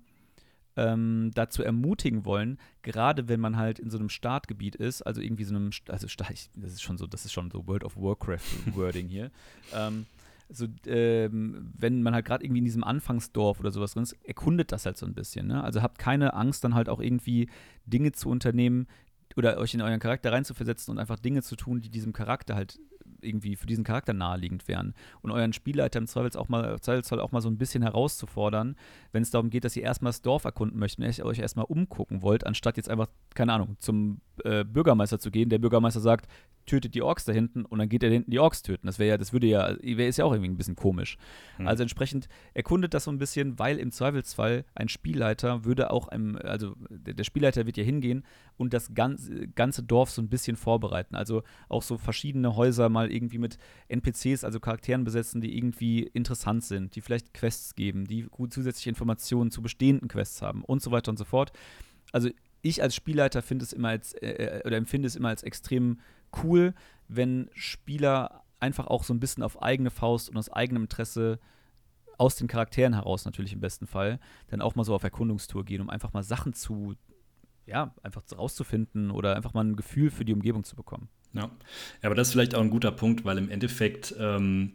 ähm, 0.76 1.32
dazu 1.34 1.62
ermutigen 1.64 2.24
wollen, 2.24 2.56
gerade 2.82 3.28
wenn 3.28 3.40
man 3.40 3.56
halt 3.56 3.78
in 3.80 3.90
so 3.90 3.98
einem 3.98 4.08
Startgebiet 4.08 4.76
ist, 4.76 5.02
also 5.02 5.20
irgendwie 5.20 5.44
so 5.44 5.54
einem, 5.54 5.70
also 5.88 6.06
das 6.16 6.72
ist 6.72 6.80
schon 6.82 6.96
so, 6.96 7.06
das 7.06 7.24
ist 7.24 7.32
schon 7.32 7.50
so 7.50 7.66
World 7.66 7.84
of 7.84 7.96
Warcraft 7.96 8.74
Wording 8.76 9.08
hier. 9.10 9.30
Ähm, 9.74 10.06
so, 10.52 10.66
ähm, 10.86 11.72
wenn 11.76 12.02
man 12.02 12.14
halt 12.14 12.24
gerade 12.24 12.44
irgendwie 12.44 12.58
in 12.58 12.64
diesem 12.64 12.84
Anfangsdorf 12.84 13.60
oder 13.60 13.70
sowas 13.70 13.92
drin 13.92 14.02
ist, 14.02 14.16
erkundet 14.24 14.72
das 14.72 14.86
halt 14.86 14.96
so 14.96 15.06
ein 15.06 15.14
bisschen. 15.14 15.46
Ne? 15.46 15.62
Also 15.62 15.82
habt 15.82 15.98
keine 15.98 16.34
Angst, 16.34 16.64
dann 16.64 16.74
halt 16.74 16.88
auch 16.88 17.00
irgendwie 17.00 17.48
Dinge 17.86 18.12
zu 18.12 18.28
unternehmen 18.28 18.86
oder 19.36 19.58
euch 19.58 19.74
in 19.74 19.82
euren 19.82 20.00
Charakter 20.00 20.32
reinzuversetzen 20.32 20.92
und 20.92 20.98
einfach 20.98 21.18
Dinge 21.18 21.42
zu 21.42 21.56
tun, 21.56 21.80
die 21.80 21.90
diesem 21.90 22.12
Charakter 22.12 22.56
halt 22.56 22.78
irgendwie 23.22 23.56
für 23.56 23.66
diesen 23.66 23.84
Charakter 23.84 24.12
naheliegend 24.12 24.68
wären. 24.68 24.94
Und 25.22 25.30
euren 25.30 25.52
Spielleiter 25.52 25.98
im 25.98 26.06
Zweifels 26.06 26.36
auch 26.36 26.48
mal, 26.48 26.80
Zweifelsfall 26.80 27.20
auch 27.20 27.32
mal 27.32 27.40
so 27.40 27.48
ein 27.48 27.58
bisschen 27.58 27.82
herauszufordern, 27.82 28.76
wenn 29.12 29.22
es 29.22 29.30
darum 29.30 29.50
geht, 29.50 29.64
dass 29.64 29.76
ihr 29.76 29.82
erstmal 29.82 30.10
das 30.10 30.22
Dorf 30.22 30.44
erkunden 30.44 30.78
möchtet 30.78 31.20
und 31.20 31.26
euch 31.26 31.38
erstmal 31.38 31.66
umgucken 31.66 32.22
wollt, 32.22 32.46
anstatt 32.46 32.76
jetzt 32.76 32.88
einfach, 32.88 33.08
keine 33.34 33.52
Ahnung, 33.52 33.76
zum 33.78 34.20
äh, 34.44 34.64
Bürgermeister 34.64 35.18
zu 35.18 35.30
gehen. 35.30 35.50
Der 35.50 35.58
Bürgermeister 35.58 36.00
sagt, 36.00 36.26
tötet 36.66 36.94
die 36.94 37.02
Orks 37.02 37.24
da 37.24 37.32
hinten 37.32 37.64
und 37.64 37.78
dann 37.78 37.88
geht 37.88 38.02
er 38.02 38.10
da 38.10 38.14
hinten 38.14 38.30
die 38.30 38.38
Orks 38.38 38.62
töten. 38.62 38.86
Das 38.86 38.98
wäre 38.98 39.10
ja, 39.10 39.18
das 39.18 39.32
würde 39.32 39.46
ja, 39.46 39.76
wäre 39.80 40.08
ist 40.08 40.18
ja 40.18 40.24
auch 40.24 40.32
irgendwie 40.32 40.50
ein 40.50 40.56
bisschen 40.56 40.76
komisch. 40.76 41.18
Hm. 41.56 41.66
Also 41.66 41.82
entsprechend 41.82 42.28
erkundet 42.54 42.94
das 42.94 43.04
so 43.04 43.10
ein 43.10 43.18
bisschen, 43.18 43.58
weil 43.58 43.78
im 43.78 43.90
Zweifelsfall 43.90 44.64
ein 44.74 44.88
Spielleiter 44.88 45.64
würde 45.64 45.90
auch 45.90 46.08
einem, 46.08 46.36
also 46.36 46.74
der, 46.90 47.14
der 47.14 47.24
Spielleiter 47.24 47.66
wird 47.66 47.76
ja 47.76 47.84
hingehen 47.84 48.24
und 48.56 48.72
das 48.72 48.94
ganze, 48.94 49.48
ganze 49.48 49.82
Dorf 49.82 50.10
so 50.10 50.22
ein 50.22 50.28
bisschen 50.28 50.56
vorbereiten. 50.56 51.16
Also 51.16 51.42
auch 51.68 51.82
so 51.82 51.98
verschiedene 51.98 52.56
Häuser 52.56 52.88
mal 52.88 53.10
irgendwie 53.10 53.38
mit 53.38 53.58
NPCs, 53.88 54.44
also 54.44 54.60
Charakteren 54.60 55.04
besetzen, 55.04 55.40
die 55.40 55.56
irgendwie 55.56 56.02
interessant 56.02 56.64
sind, 56.64 56.94
die 56.94 57.00
vielleicht 57.00 57.34
Quests 57.34 57.74
geben, 57.74 58.06
die 58.06 58.22
gut 58.22 58.52
zusätzliche 58.52 58.90
Informationen 58.90 59.50
zu 59.50 59.62
bestehenden 59.62 60.08
Quests 60.08 60.42
haben 60.42 60.64
und 60.64 60.82
so 60.82 60.90
weiter 60.90 61.10
und 61.10 61.18
so 61.18 61.24
fort. 61.24 61.52
Also 62.12 62.30
ich 62.62 62.82
als 62.82 62.94
Spielleiter 62.94 63.42
finde 63.42 63.64
es 63.64 63.72
immer 63.72 63.88
als 63.88 64.12
äh, 64.14 64.60
oder 64.64 64.76
empfinde 64.76 65.06
es 65.06 65.16
immer 65.16 65.28
als 65.28 65.42
extrem 65.42 65.98
cool, 66.42 66.74
wenn 67.08 67.50
Spieler 67.54 68.44
einfach 68.60 68.86
auch 68.86 69.04
so 69.04 69.14
ein 69.14 69.20
bisschen 69.20 69.42
auf 69.42 69.62
eigene 69.62 69.90
Faust 69.90 70.28
und 70.28 70.36
aus 70.36 70.50
eigenem 70.50 70.84
Interesse 70.84 71.38
aus 72.18 72.36
den 72.36 72.48
Charakteren 72.48 72.92
heraus 72.92 73.24
natürlich 73.24 73.54
im 73.54 73.60
besten 73.60 73.86
Fall, 73.86 74.20
dann 74.48 74.60
auch 74.60 74.74
mal 74.74 74.84
so 74.84 74.94
auf 74.94 75.02
Erkundungstour 75.02 75.64
gehen, 75.64 75.80
um 75.80 75.88
einfach 75.88 76.12
mal 76.12 76.22
Sachen 76.22 76.52
zu, 76.52 76.94
ja, 77.64 77.94
einfach 78.02 78.22
rauszufinden 78.36 79.10
oder 79.10 79.36
einfach 79.36 79.54
mal 79.54 79.64
ein 79.64 79.74
Gefühl 79.74 80.10
für 80.10 80.26
die 80.26 80.34
Umgebung 80.34 80.62
zu 80.62 80.76
bekommen. 80.76 81.08
Ja. 81.32 81.42
ja, 81.42 81.50
aber 82.02 82.14
das 82.14 82.28
ist 82.28 82.32
vielleicht 82.32 82.54
auch 82.54 82.60
ein 82.60 82.70
guter 82.70 82.92
Punkt, 82.92 83.24
weil 83.24 83.38
im 83.38 83.48
Endeffekt 83.48 84.14
ähm, 84.18 84.74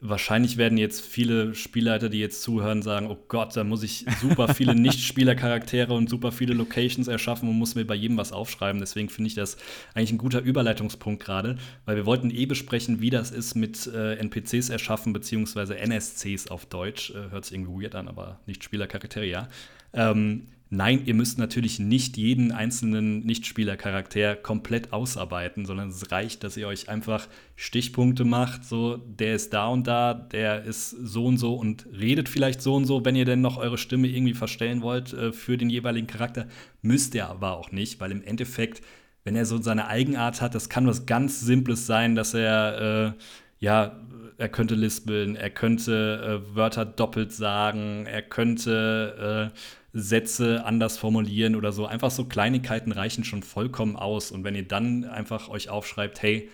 wahrscheinlich 0.00 0.56
werden 0.56 0.76
jetzt 0.76 1.00
viele 1.00 1.54
Spielleiter, 1.54 2.08
die 2.08 2.18
jetzt 2.18 2.42
zuhören, 2.42 2.82
sagen, 2.82 3.06
oh 3.10 3.16
Gott, 3.28 3.56
da 3.56 3.64
muss 3.64 3.82
ich 3.82 4.04
super 4.20 4.52
viele 4.52 4.74
Nicht-Spieler-Charaktere 4.80 5.92
und 5.94 6.10
super 6.10 6.32
viele 6.32 6.54
Locations 6.54 7.08
erschaffen 7.08 7.48
und 7.48 7.58
muss 7.58 7.74
mir 7.74 7.86
bei 7.86 7.94
jedem 7.94 8.16
was 8.16 8.32
aufschreiben. 8.32 8.80
Deswegen 8.80 9.08
finde 9.08 9.28
ich 9.28 9.34
das 9.34 9.56
eigentlich 9.94 10.12
ein 10.12 10.18
guter 10.18 10.40
Überleitungspunkt 10.40 11.24
gerade, 11.24 11.56
weil 11.84 11.96
wir 11.96 12.06
wollten 12.06 12.30
eh 12.30 12.46
besprechen, 12.46 13.00
wie 13.00 13.10
das 13.10 13.30
ist 13.30 13.54
mit 13.54 13.86
äh, 13.86 14.16
NPCs 14.16 14.68
erschaffen, 14.68 15.12
beziehungsweise 15.12 15.78
NSCs 15.78 16.48
auf 16.48 16.66
Deutsch. 16.66 17.10
Äh, 17.10 17.30
hört 17.30 17.44
sich 17.44 17.54
irgendwie 17.54 17.84
weird 17.84 17.94
an, 17.94 18.08
aber 18.08 18.40
Nicht-Spieler-Charaktere, 18.46 19.26
ja. 19.26 19.48
Ähm, 19.92 20.48
Nein, 20.70 21.02
ihr 21.04 21.14
müsst 21.14 21.38
natürlich 21.38 21.78
nicht 21.78 22.16
jeden 22.16 22.50
einzelnen 22.50 23.20
Nichtspielercharakter 23.24 24.34
komplett 24.34 24.92
ausarbeiten, 24.92 25.66
sondern 25.66 25.90
es 25.90 26.10
reicht, 26.10 26.42
dass 26.42 26.56
ihr 26.56 26.66
euch 26.66 26.88
einfach 26.88 27.28
Stichpunkte 27.54 28.24
macht, 28.24 28.64
so 28.64 28.96
der 28.96 29.34
ist 29.34 29.52
da 29.52 29.68
und 29.68 29.86
da, 29.86 30.14
der 30.14 30.64
ist 30.64 30.90
so 30.90 31.26
und 31.26 31.38
so 31.38 31.54
und 31.54 31.86
redet 31.92 32.28
vielleicht 32.28 32.62
so 32.62 32.74
und 32.74 32.86
so, 32.86 33.04
wenn 33.04 33.14
ihr 33.14 33.26
denn 33.26 33.40
noch 33.40 33.58
eure 33.58 33.78
Stimme 33.78 34.08
irgendwie 34.08 34.34
verstellen 34.34 34.82
wollt 34.82 35.12
äh, 35.12 35.32
für 35.32 35.56
den 35.58 35.70
jeweiligen 35.70 36.06
Charakter, 36.06 36.48
müsst 36.82 37.14
ihr 37.14 37.28
aber 37.28 37.56
auch 37.56 37.70
nicht, 37.70 38.00
weil 38.00 38.10
im 38.10 38.22
Endeffekt, 38.22 38.82
wenn 39.22 39.36
er 39.36 39.46
so 39.46 39.60
seine 39.62 39.86
Eigenart 39.86 40.40
hat, 40.40 40.54
das 40.54 40.68
kann 40.70 40.86
was 40.86 41.06
ganz 41.06 41.40
Simples 41.40 41.86
sein, 41.86 42.14
dass 42.14 42.34
er 42.34 43.12
äh, 43.14 43.22
ja 43.60 44.00
er 44.36 44.48
könnte 44.48 44.74
lispeln, 44.74 45.36
er 45.36 45.50
könnte 45.50 46.42
äh, 46.50 46.56
Wörter 46.56 46.84
doppelt 46.84 47.32
sagen, 47.32 48.06
er 48.06 48.22
könnte 48.22 49.52
äh, 49.54 49.58
Sätze 49.94 50.66
anders 50.66 50.98
formulieren 50.98 51.54
oder 51.54 51.70
so. 51.70 51.86
Einfach 51.86 52.10
so 52.10 52.24
Kleinigkeiten 52.24 52.90
reichen 52.90 53.22
schon 53.22 53.44
vollkommen 53.44 53.94
aus. 53.94 54.32
Und 54.32 54.42
wenn 54.42 54.56
ihr 54.56 54.66
dann 54.66 55.04
einfach 55.04 55.48
euch 55.48 55.70
aufschreibt, 55.70 56.20
hey, 56.20 56.50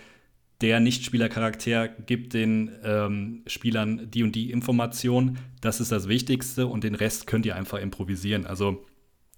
der 0.61 0.79
Nichtspielercharakter 0.79 1.87
gibt 1.87 2.33
den 2.35 2.71
ähm, 2.83 3.41
Spielern 3.47 4.09
die 4.11 4.21
und 4.21 4.35
die 4.35 4.51
Information, 4.51 5.39
das 5.59 5.81
ist 5.81 5.91
das 5.91 6.07
Wichtigste 6.07 6.67
und 6.67 6.83
den 6.83 6.93
Rest 6.93 7.25
könnt 7.25 7.47
ihr 7.47 7.55
einfach 7.55 7.79
improvisieren. 7.79 8.45
Also 8.45 8.85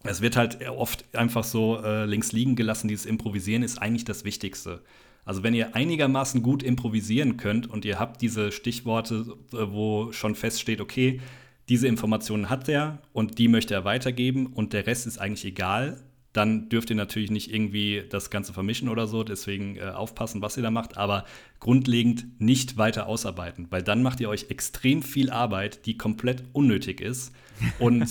es 0.04 0.22
wird 0.22 0.36
halt 0.36 0.68
oft 0.68 1.16
einfach 1.16 1.46
so 1.46 1.82
äh, 1.82 2.04
links 2.04 2.34
liegen 2.34 2.58
gelassen. 2.58 2.90
Dieses 2.90 3.06
Improvisieren 3.06 3.64
ist 3.64 3.78
eigentlich 3.82 4.04
das 4.04 4.26
Wichtigste. 4.26 4.82
Also 5.24 5.44
wenn 5.44 5.54
ihr 5.54 5.76
einigermaßen 5.76 6.44
gut 6.44 6.62
improvisieren 6.62 7.38
könnt 7.38 7.70
und 7.70 7.86
ihr 7.86 8.00
habt 8.00 8.22
diese 8.22 8.52
Stichworte, 8.52 9.38
äh, 9.54 9.72
wo 9.72 10.12
schon 10.12 10.36
feststeht, 10.36 10.82
okay, 10.82 11.22
diese 11.70 11.88
Informationen 11.88 12.50
hat 12.50 12.68
er 12.68 13.02
und 13.14 13.40
die 13.40 13.48
möchte 13.48 13.74
er 13.74 13.86
weitergeben 13.86 14.48
und 14.48 14.74
der 14.74 14.86
Rest 14.86 15.08
ist 15.08 15.18
eigentlich 15.18 15.46
egal, 15.46 16.02
dann 16.34 16.68
dürft 16.68 16.90
ihr 16.90 16.96
natürlich 16.96 17.30
nicht 17.30 17.54
irgendwie 17.54 18.04
das 18.10 18.32
Ganze 18.32 18.54
vermischen 18.54 18.90
oder 18.90 19.08
so, 19.08 19.24
deswegen 19.24 19.78
äh, 19.78 19.82
aufpassen, 19.82 20.42
was 20.42 20.58
ihr 20.58 20.64
da 20.64 20.72
macht, 20.72 20.98
aber 20.98 21.26
grundlegend 21.60 22.26
nicht 22.42 22.78
weiter 22.78 23.08
ausarbeiten, 23.08 23.68
weil 23.70 23.84
dann 23.84 24.02
macht 24.02 24.20
ihr 24.20 24.30
euch 24.30 24.48
extrem 24.50 25.04
viel 25.04 25.30
Arbeit, 25.30 25.86
die 25.86 25.96
komplett 25.96 26.44
unnötig 26.52 27.02
ist 27.02 27.34
und 27.80 28.08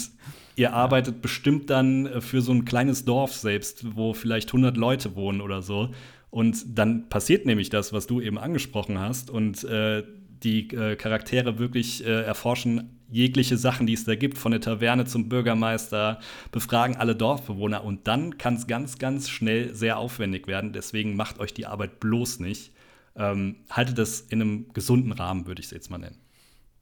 ihr 0.55 0.73
arbeitet 0.73 1.21
bestimmt 1.21 1.69
dann 1.69 2.07
äh, 2.07 2.21
für 2.21 2.41
so 2.41 2.53
ein 2.53 2.65
kleines 2.65 3.05
Dorf 3.05 3.35
selbst, 3.35 3.97
wo 3.97 4.15
vielleicht 4.15 4.51
100 4.51 4.77
Leute 4.77 5.17
wohnen 5.17 5.41
oder 5.41 5.61
so. 5.61 5.91
Und 6.31 6.79
dann 6.79 7.11
passiert 7.11 7.45
nämlich 7.45 7.69
das, 7.69 7.93
was 7.93 8.07
du 8.07 8.21
eben 8.21 8.39
angesprochen 8.39 8.99
hast 8.99 9.29
und 9.29 9.65
äh, 9.65 10.03
die 10.43 10.69
äh, 10.71 10.97
Charaktere 10.97 11.59
wirklich 11.59 12.07
äh, 12.07 12.23
erforschen 12.23 13.02
jegliche 13.13 13.57
Sachen, 13.57 13.87
die 13.87 13.93
es 13.93 14.05
da 14.05 14.17
gibt, 14.17 14.39
von 14.39 14.53
der 14.53 14.61
Taverne 14.61 15.05
zum 15.05 15.29
Bürgermeister, 15.29 16.19
befragen 16.51 16.97
alle 16.97 17.15
Dorfbewohner 17.15 17.85
und 17.85 18.09
dann 18.09 18.39
kann 18.39 18.55
es 18.55 18.67
ganz, 18.67 18.99
ganz 18.99 19.29
schnell 19.29 19.75
sehr 19.75 19.99
aufwendig 19.99 20.47
werden. 20.47 20.73
Deswegen 20.73 21.15
macht 21.15 21.39
euch 21.39 21.55
die 21.55 21.67
Arbeit 21.67 22.01
bloß 22.01 22.41
nicht. 22.41 22.73
Ähm, 23.15 23.57
haltet 23.71 23.99
das 23.99 24.23
in 24.23 24.41
einem 24.41 24.73
gesunden 24.73 25.13
Rahmen, 25.13 25.47
würde 25.47 25.61
ich 25.61 25.67
es 25.67 25.73
jetzt 25.73 25.91
mal 25.91 25.99
nennen. 25.99 26.19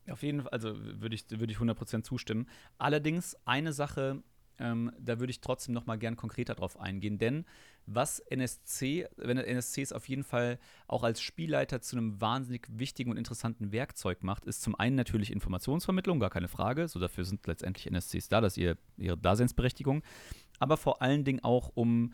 Auf 0.09 0.23
jeden 0.23 0.43
Fall, 0.43 0.53
also 0.53 0.75
würde 0.79 1.15
ich, 1.15 1.25
würd 1.29 1.51
ich 1.51 1.59
100% 1.59 2.05
zustimmen. 2.05 2.47
Allerdings 2.79 3.37
eine 3.45 3.73
Sache, 3.73 4.23
ähm, 4.59 4.93
da 4.99 5.19
würde 5.19 5.33
ich 5.33 5.41
trotzdem 5.41 5.75
noch 5.75 5.87
mal 5.87 5.99
gern 5.99 6.17
konkreter 6.17 6.55
drauf 6.55 6.79
eingehen, 6.79 7.19
denn 7.19 7.45
was 7.87 8.21
NSC, 8.21 9.07
wenn 9.17 9.39
NSCs 9.39 9.93
auf 9.93 10.09
jeden 10.09 10.25
Fall 10.25 10.59
auch 10.87 11.03
als 11.03 11.21
Spielleiter 11.21 11.81
zu 11.81 11.97
einem 11.97 12.21
wahnsinnig 12.21 12.67
wichtigen 12.71 13.11
und 13.11 13.17
interessanten 13.17 13.73
Werkzeug 13.73 14.23
macht, 14.23 14.45
ist 14.45 14.63
zum 14.63 14.75
einen 14.75 14.97
natürlich 14.97 15.33
Informationsvermittlung, 15.33 16.21
gar 16.21 16.31
keine 16.31 16.49
Frage. 16.49 16.89
So 16.89 17.01
dafür 17.01 17.25
sind 17.25 17.47
letztendlich 17.47 17.87
NSCs 17.87 18.29
da, 18.29 18.41
das 18.41 18.55
ist 18.55 18.63
ihr, 18.63 18.77
ihre 18.97 19.19
Daseinsberechtigung. 19.19 20.03
Aber 20.59 20.77
vor 20.77 21.03
allen 21.03 21.25
Dingen 21.25 21.43
auch 21.43 21.71
um 21.75 22.13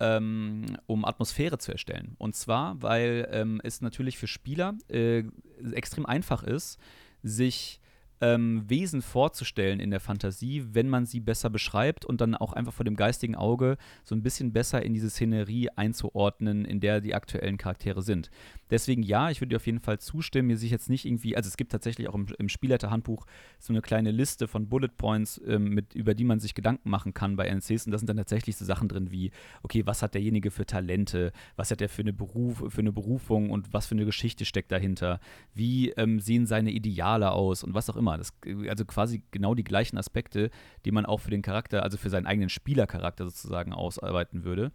ähm, 0.00 0.64
um 0.86 1.04
Atmosphäre 1.04 1.58
zu 1.58 1.72
erstellen. 1.72 2.14
Und 2.18 2.36
zwar, 2.36 2.80
weil 2.80 3.28
ähm, 3.32 3.60
es 3.64 3.80
natürlich 3.80 4.16
für 4.16 4.28
Spieler 4.28 4.74
äh, 4.88 5.24
extrem 5.72 6.06
einfach 6.06 6.44
ist, 6.44 6.78
sich 7.22 7.80
ähm, 8.20 8.64
Wesen 8.68 9.02
vorzustellen 9.02 9.80
in 9.80 9.90
der 9.90 10.00
Fantasie, 10.00 10.64
wenn 10.72 10.88
man 10.88 11.06
sie 11.06 11.20
besser 11.20 11.50
beschreibt 11.50 12.04
und 12.04 12.20
dann 12.20 12.34
auch 12.34 12.52
einfach 12.52 12.72
vor 12.72 12.84
dem 12.84 12.96
geistigen 12.96 13.34
Auge 13.34 13.76
so 14.04 14.14
ein 14.14 14.22
bisschen 14.22 14.52
besser 14.52 14.82
in 14.82 14.94
diese 14.94 15.10
Szenerie 15.10 15.68
einzuordnen, 15.76 16.64
in 16.64 16.80
der 16.80 17.00
die 17.00 17.14
aktuellen 17.14 17.58
Charaktere 17.58 18.02
sind. 18.02 18.30
Deswegen 18.70 19.02
ja, 19.02 19.30
ich 19.30 19.40
würde 19.40 19.50
dir 19.50 19.56
auf 19.56 19.66
jeden 19.66 19.80
Fall 19.80 19.98
zustimmen. 19.98 20.48
Mir 20.48 20.56
sich 20.56 20.70
jetzt 20.70 20.88
nicht 20.90 21.04
irgendwie, 21.04 21.36
also 21.36 21.48
es 21.48 21.56
gibt 21.56 21.72
tatsächlich 21.72 22.08
auch 22.08 22.14
im, 22.14 22.26
im 22.38 22.48
Spielleiterhandbuch 22.48 23.26
so 23.58 23.72
eine 23.72 23.82
kleine 23.82 24.10
Liste 24.10 24.48
von 24.48 24.68
Bullet 24.68 24.88
Points, 24.96 25.40
ähm, 25.46 25.70
mit, 25.70 25.94
über 25.94 26.14
die 26.14 26.24
man 26.24 26.40
sich 26.40 26.54
Gedanken 26.54 26.90
machen 26.90 27.14
kann 27.14 27.36
bei 27.36 27.46
NSCs. 27.46 27.86
Und 27.86 27.92
da 27.92 27.98
sind 27.98 28.08
dann 28.08 28.16
tatsächlich 28.16 28.56
so 28.56 28.64
Sachen 28.64 28.88
drin 28.88 29.10
wie, 29.10 29.30
okay, 29.62 29.86
was 29.86 30.02
hat 30.02 30.14
derjenige 30.14 30.50
für 30.50 30.66
Talente, 30.66 31.32
was 31.56 31.70
hat 31.70 31.80
er 31.80 31.88
für 31.88 32.02
eine, 32.02 32.12
Beruf, 32.12 32.62
für 32.68 32.80
eine 32.80 32.92
Berufung 32.92 33.50
und 33.50 33.72
was 33.72 33.86
für 33.86 33.94
eine 33.94 34.04
Geschichte 34.04 34.44
steckt 34.44 34.72
dahinter, 34.72 35.20
wie 35.54 35.90
ähm, 35.90 36.20
sehen 36.20 36.46
seine 36.46 36.70
Ideale 36.70 37.32
aus 37.32 37.64
und 37.64 37.74
was 37.74 37.88
auch 37.90 37.96
immer. 37.96 38.18
Das, 38.18 38.32
also 38.68 38.84
quasi 38.84 39.22
genau 39.30 39.54
die 39.54 39.64
gleichen 39.64 39.98
Aspekte, 39.98 40.50
die 40.84 40.92
man 40.92 41.06
auch 41.06 41.18
für 41.18 41.30
den 41.30 41.42
Charakter, 41.42 41.82
also 41.82 41.96
für 41.96 42.10
seinen 42.10 42.26
eigenen 42.26 42.48
Spielercharakter 42.48 43.24
sozusagen 43.24 43.72
ausarbeiten 43.72 44.44
würde. 44.44 44.72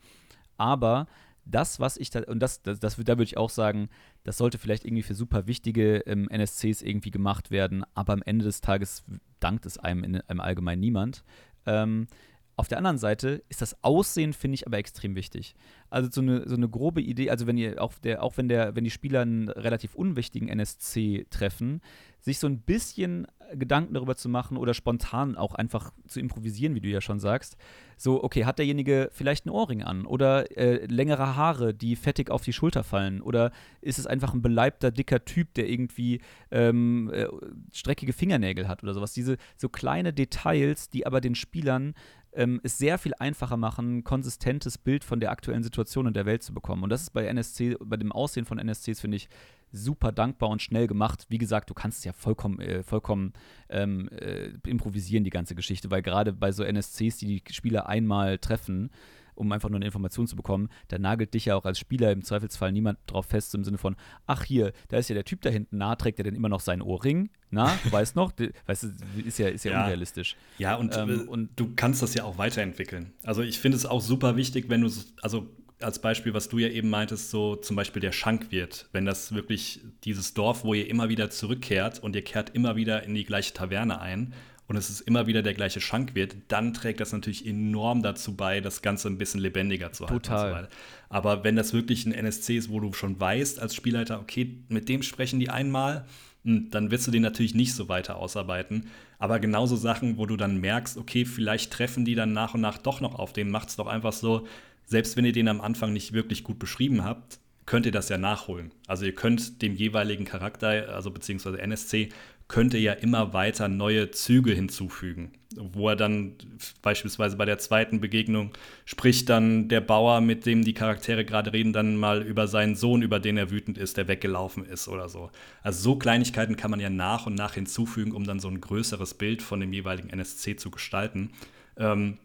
Aber 0.57 1.07
das, 1.45 1.79
was 1.79 1.97
ich 1.97 2.09
da, 2.09 2.21
und 2.23 2.39
das, 2.39 2.61
das, 2.61 2.79
das 2.79 2.95
da 2.95 3.13
würde 3.13 3.23
ich 3.23 3.37
auch 3.37 3.49
sagen, 3.49 3.89
das 4.23 4.37
sollte 4.37 4.57
vielleicht 4.57 4.85
irgendwie 4.85 5.03
für 5.03 5.15
super 5.15 5.47
wichtige 5.47 5.97
ähm, 6.05 6.29
NSCs 6.29 6.81
irgendwie 6.81 7.11
gemacht 7.11 7.51
werden, 7.51 7.83
aber 7.93 8.13
am 8.13 8.21
Ende 8.23 8.45
des 8.45 8.61
Tages 8.61 9.03
dankt 9.39 9.65
es 9.65 9.77
einem 9.77 10.03
in, 10.03 10.21
im 10.27 10.39
Allgemeinen 10.39 10.79
niemand. 10.79 11.23
Ähm, 11.65 12.07
auf 12.55 12.67
der 12.67 12.77
anderen 12.77 12.97
Seite 12.97 13.43
ist 13.49 13.61
das 13.61 13.83
Aussehen, 13.83 14.33
finde 14.33 14.55
ich, 14.55 14.67
aber 14.67 14.77
extrem 14.77 15.15
wichtig. 15.15 15.55
Also 15.89 16.09
so 16.11 16.21
eine, 16.21 16.47
so 16.47 16.55
eine 16.55 16.69
grobe 16.69 17.01
Idee, 17.01 17.29
also 17.29 17.47
wenn 17.47 17.57
ihr 17.57 17.81
auch 17.81 17.93
der, 17.93 18.23
auch 18.23 18.37
wenn 18.37 18.47
der, 18.47 18.75
wenn 18.75 18.83
die 18.83 18.91
Spieler 18.91 19.21
einen 19.21 19.49
relativ 19.49 19.95
unwichtigen 19.95 20.49
NSC 20.49 21.25
treffen, 21.29 21.81
sich 22.19 22.39
so 22.39 22.47
ein 22.47 22.59
bisschen 22.59 23.27
Gedanken 23.53 23.93
darüber 23.93 24.15
zu 24.15 24.29
machen 24.29 24.57
oder 24.57 24.73
spontan 24.73 25.35
auch 25.35 25.53
einfach 25.53 25.91
zu 26.07 26.19
improvisieren, 26.19 26.73
wie 26.75 26.79
du 26.79 26.87
ja 26.87 27.01
schon 27.01 27.19
sagst. 27.19 27.57
So, 27.97 28.23
okay, 28.23 28.45
hat 28.45 28.59
derjenige 28.59 29.09
vielleicht 29.11 29.45
einen 29.45 29.53
Ohrring 29.53 29.83
an 29.83 30.05
oder 30.05 30.57
äh, 30.57 30.85
längere 30.85 31.35
Haare, 31.35 31.73
die 31.73 31.95
fettig 31.95 32.29
auf 32.31 32.43
die 32.43 32.53
Schulter 32.53 32.83
fallen? 32.83 33.21
Oder 33.21 33.51
ist 33.81 33.99
es 33.99 34.07
einfach 34.07 34.33
ein 34.33 34.41
beleibter, 34.41 34.91
dicker 34.91 35.25
Typ, 35.25 35.53
der 35.53 35.69
irgendwie 35.69 36.21
ähm, 36.51 37.11
äh, 37.13 37.27
streckige 37.71 38.13
Fingernägel 38.13 38.67
hat 38.67 38.83
oder 38.83 38.93
sowas? 38.93 39.13
Diese 39.13 39.37
so 39.57 39.69
kleine 39.69 40.13
Details, 40.13 40.89
die 40.89 41.05
aber 41.05 41.21
den 41.21 41.35
Spielern 41.35 41.93
ähm, 42.35 42.59
es 42.63 42.77
sehr 42.77 42.97
viel 42.97 43.13
einfacher 43.19 43.57
machen, 43.57 43.97
ein 43.97 44.03
konsistentes 44.03 44.77
Bild 44.77 45.03
von 45.03 45.19
der 45.19 45.31
aktuellen 45.31 45.63
Situation 45.63 46.07
in 46.07 46.13
der 46.13 46.25
Welt 46.25 46.43
zu 46.43 46.53
bekommen. 46.53 46.83
Und 46.83 46.89
das 46.89 47.03
ist 47.03 47.09
bei 47.11 47.25
NSC, 47.25 47.77
bei 47.79 47.97
dem 47.97 48.11
Aussehen 48.11 48.45
von 48.45 48.57
NSCs, 48.57 48.99
finde 48.99 49.17
ich, 49.17 49.29
super 49.71 50.11
dankbar 50.11 50.49
und 50.49 50.61
schnell 50.61 50.87
gemacht. 50.87 51.25
Wie 51.29 51.37
gesagt, 51.37 51.69
du 51.69 51.73
kannst 51.73 51.99
es 51.99 52.03
ja 52.05 52.13
vollkommen, 52.13 52.59
äh, 52.59 52.83
vollkommen 52.83 53.33
ähm, 53.69 54.07
äh, 54.09 54.51
improvisieren, 54.65 55.23
die 55.23 55.31
ganze 55.31 55.55
Geschichte, 55.55 55.91
weil 55.91 56.01
gerade 56.01 56.31
bei 56.31 56.51
so 56.51 56.63
NSCs, 56.63 57.17
die 57.17 57.41
die 57.41 57.53
Spieler 57.53 57.87
einmal 57.87 58.37
treffen, 58.37 58.91
um 59.35 59.51
einfach 59.51 59.69
nur 59.69 59.77
eine 59.77 59.85
Information 59.85 60.27
zu 60.27 60.35
bekommen, 60.35 60.69
da 60.87 60.97
nagelt 60.97 61.33
dich 61.33 61.45
ja 61.45 61.55
auch 61.55 61.65
als 61.65 61.79
Spieler 61.79 62.11
im 62.11 62.23
Zweifelsfall 62.23 62.71
niemand 62.71 62.99
drauf 63.07 63.25
fest, 63.25 63.53
im 63.55 63.63
Sinne 63.63 63.77
von, 63.77 63.95
ach 64.25 64.43
hier, 64.43 64.73
da 64.89 64.97
ist 64.97 65.09
ja 65.09 65.15
der 65.15 65.25
Typ 65.25 65.41
da 65.41 65.49
hinten, 65.49 65.77
na, 65.77 65.95
trägt 65.95 66.19
er 66.19 66.23
denn 66.23 66.35
immer 66.35 66.49
noch 66.49 66.59
seinen 66.61 66.81
Ohrring? 66.81 67.29
Na, 67.49 67.77
du 67.83 67.91
weißt 67.91 68.15
noch? 68.15 68.33
weißt 68.65 68.83
du, 68.83 68.87
ist 69.25 69.39
ja, 69.39 69.47
ist 69.47 69.65
ja, 69.65 69.71
ja. 69.71 69.83
unrealistisch. 69.83 70.35
Ja, 70.57 70.75
und, 70.75 70.97
ähm, 70.97 71.09
äh, 71.09 71.29
und 71.29 71.49
du 71.59 71.73
kannst 71.75 72.01
das 72.01 72.13
ja 72.13 72.23
auch 72.23 72.37
weiterentwickeln. 72.37 73.13
Also 73.23 73.41
ich 73.41 73.59
finde 73.59 73.77
es 73.77 73.85
auch 73.85 74.01
super 74.01 74.35
wichtig, 74.35 74.69
wenn 74.69 74.81
du, 74.81 74.91
also 75.21 75.49
als 75.83 75.99
Beispiel, 75.99 76.33
was 76.33 76.49
du 76.49 76.57
ja 76.57 76.69
eben 76.69 76.89
meintest, 76.89 77.29
so 77.29 77.55
zum 77.55 77.75
Beispiel 77.75 78.01
der 78.01 78.11
Schankwirt, 78.11 78.87
wenn 78.91 79.05
das 79.05 79.33
wirklich 79.33 79.81
dieses 80.03 80.33
Dorf, 80.33 80.63
wo 80.63 80.73
ihr 80.73 80.89
immer 80.89 81.09
wieder 81.09 81.29
zurückkehrt 81.29 81.99
und 81.99 82.15
ihr 82.15 82.23
kehrt 82.23 82.51
immer 82.51 82.75
wieder 82.75 83.03
in 83.03 83.13
die 83.13 83.25
gleiche 83.25 83.53
Taverne 83.53 83.99
ein 83.99 84.33
und 84.67 84.77
es 84.77 84.89
ist 84.89 85.01
immer 85.01 85.27
wieder 85.27 85.41
der 85.41 85.53
gleiche 85.53 85.81
Schankwirt, 85.81 86.35
dann 86.47 86.73
trägt 86.73 86.99
das 86.99 87.11
natürlich 87.11 87.45
enorm 87.45 88.01
dazu 88.01 88.35
bei, 88.35 88.61
das 88.61 88.81
Ganze 88.81 89.09
ein 89.09 89.17
bisschen 89.17 89.41
lebendiger 89.41 89.91
zu 89.91 90.07
halten. 90.07 90.23
Total. 90.23 90.63
So 90.63 90.67
Aber 91.09 91.43
wenn 91.43 91.55
das 91.55 91.73
wirklich 91.73 92.05
ein 92.05 92.13
NSC 92.13 92.57
ist, 92.57 92.69
wo 92.69 92.79
du 92.79 92.93
schon 92.93 93.19
weißt 93.19 93.59
als 93.59 93.75
Spielleiter, 93.75 94.19
okay, 94.19 94.57
mit 94.69 94.87
dem 94.87 95.03
sprechen 95.03 95.39
die 95.39 95.49
einmal, 95.49 96.05
hm, 96.45 96.69
dann 96.69 96.91
wirst 96.91 97.07
du 97.07 97.11
den 97.11 97.21
natürlich 97.21 97.55
nicht 97.55 97.73
so 97.73 97.89
weiter 97.89 98.17
ausarbeiten. 98.17 98.87
Aber 99.19 99.39
genauso 99.39 99.75
Sachen, 99.75 100.17
wo 100.17 100.25
du 100.25 100.37
dann 100.37 100.59
merkst, 100.59 100.97
okay, 100.97 101.25
vielleicht 101.25 101.71
treffen 101.71 102.05
die 102.05 102.15
dann 102.15 102.33
nach 102.33 102.53
und 102.53 102.61
nach 102.61 102.77
doch 102.77 103.01
noch 103.01 103.15
auf 103.15 103.33
den, 103.33 103.49
macht 103.49 103.69
es 103.69 103.75
doch 103.75 103.87
einfach 103.87 104.13
so, 104.13 104.47
selbst 104.85 105.15
wenn 105.17 105.25
ihr 105.25 105.31
den 105.31 105.47
am 105.47 105.61
Anfang 105.61 105.93
nicht 105.93 106.13
wirklich 106.13 106.43
gut 106.43 106.59
beschrieben 106.59 107.03
habt, 107.03 107.39
könnt 107.65 107.85
ihr 107.85 107.91
das 107.91 108.09
ja 108.09 108.17
nachholen. 108.17 108.71
Also 108.87 109.05
ihr 109.05 109.15
könnt 109.15 109.61
dem 109.61 109.73
jeweiligen 109.73 110.25
Charakter, 110.25 110.89
also 110.89 111.11
beziehungsweise 111.11 111.59
NSC, 111.59 112.09
könnt 112.47 112.73
ihr 112.73 112.81
ja 112.81 112.93
immer 112.93 113.33
weiter 113.33 113.67
neue 113.67 114.11
Züge 114.11 114.53
hinzufügen. 114.53 115.33
Wo 115.55 115.89
er 115.89 115.95
dann 115.95 116.33
beispielsweise 116.81 117.37
bei 117.37 117.45
der 117.45 117.59
zweiten 117.59 118.01
Begegnung 118.01 118.51
spricht 118.85 119.29
dann 119.29 119.69
der 119.69 119.81
Bauer, 119.81 120.19
mit 120.21 120.45
dem 120.45 120.63
die 120.63 120.73
Charaktere 120.73 121.25
gerade 121.25 121.53
reden, 121.53 121.73
dann 121.73 121.95
mal 121.95 122.23
über 122.23 122.47
seinen 122.47 122.75
Sohn, 122.75 123.01
über 123.01 123.19
den 123.19 123.37
er 123.37 123.51
wütend 123.51 123.77
ist, 123.77 123.97
der 123.97 124.07
weggelaufen 124.07 124.65
ist 124.65 124.87
oder 124.87 125.09
so. 125.09 125.29
Also 125.61 125.81
so 125.81 125.95
Kleinigkeiten 125.97 126.57
kann 126.57 126.71
man 126.71 126.79
ja 126.79 126.89
nach 126.89 127.27
und 127.27 127.35
nach 127.35 127.53
hinzufügen, 127.53 128.13
um 128.13 128.23
dann 128.23 128.39
so 128.39 128.47
ein 128.47 128.61
größeres 128.61 129.13
Bild 129.13 129.41
von 129.41 129.59
dem 129.59 129.73
jeweiligen 129.73 130.09
NSC 130.09 130.55
zu 130.55 130.71
gestalten. 130.71 131.31
Ähm, 131.77 132.17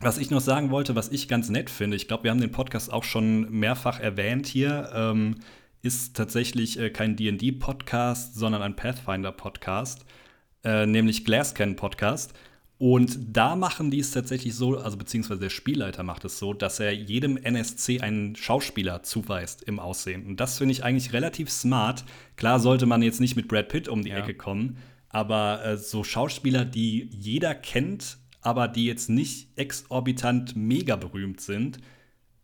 was 0.00 0.18
ich 0.18 0.30
noch 0.30 0.40
sagen 0.40 0.70
wollte, 0.70 0.94
was 0.94 1.08
ich 1.08 1.26
ganz 1.26 1.48
nett 1.48 1.70
finde, 1.70 1.96
ich 1.96 2.06
glaube, 2.06 2.24
wir 2.24 2.30
haben 2.30 2.40
den 2.40 2.52
Podcast 2.52 2.92
auch 2.92 3.02
schon 3.02 3.50
mehrfach 3.50 3.98
erwähnt 3.98 4.46
hier, 4.46 4.90
ähm, 4.94 5.36
ist 5.88 6.14
tatsächlich 6.14 6.78
äh, 6.78 6.90
kein 6.90 7.16
DD-Podcast, 7.16 8.34
sondern 8.34 8.60
ein 8.60 8.76
Pathfinder-Podcast, 8.76 10.04
äh, 10.62 10.84
nämlich 10.84 11.24
Glasscan-Podcast. 11.24 12.34
Und 12.76 13.18
da 13.34 13.56
machen 13.56 13.90
die 13.90 13.98
es 13.98 14.10
tatsächlich 14.10 14.54
so, 14.54 14.76
also 14.76 14.98
beziehungsweise 14.98 15.40
der 15.40 15.48
Spielleiter 15.48 16.02
macht 16.02 16.26
es 16.26 16.38
so, 16.38 16.52
dass 16.52 16.78
er 16.78 16.92
jedem 16.92 17.38
NSC 17.38 18.00
einen 18.02 18.36
Schauspieler 18.36 19.02
zuweist 19.02 19.62
im 19.62 19.80
Aussehen. 19.80 20.26
Und 20.26 20.40
das 20.40 20.58
finde 20.58 20.72
ich 20.72 20.84
eigentlich 20.84 21.14
relativ 21.14 21.50
smart. 21.50 22.04
Klar 22.36 22.60
sollte 22.60 22.84
man 22.84 23.00
jetzt 23.00 23.18
nicht 23.18 23.34
mit 23.34 23.48
Brad 23.48 23.68
Pitt 23.68 23.88
um 23.88 24.02
die 24.02 24.10
ja. 24.10 24.18
Ecke 24.18 24.34
kommen, 24.34 24.76
aber 25.08 25.64
äh, 25.64 25.78
so 25.78 26.04
Schauspieler, 26.04 26.66
die 26.66 27.08
jeder 27.10 27.54
kennt, 27.54 28.18
aber 28.42 28.68
die 28.68 28.84
jetzt 28.84 29.08
nicht 29.08 29.58
exorbitant 29.58 30.54
mega 30.54 30.96
berühmt 30.96 31.40
sind, 31.40 31.78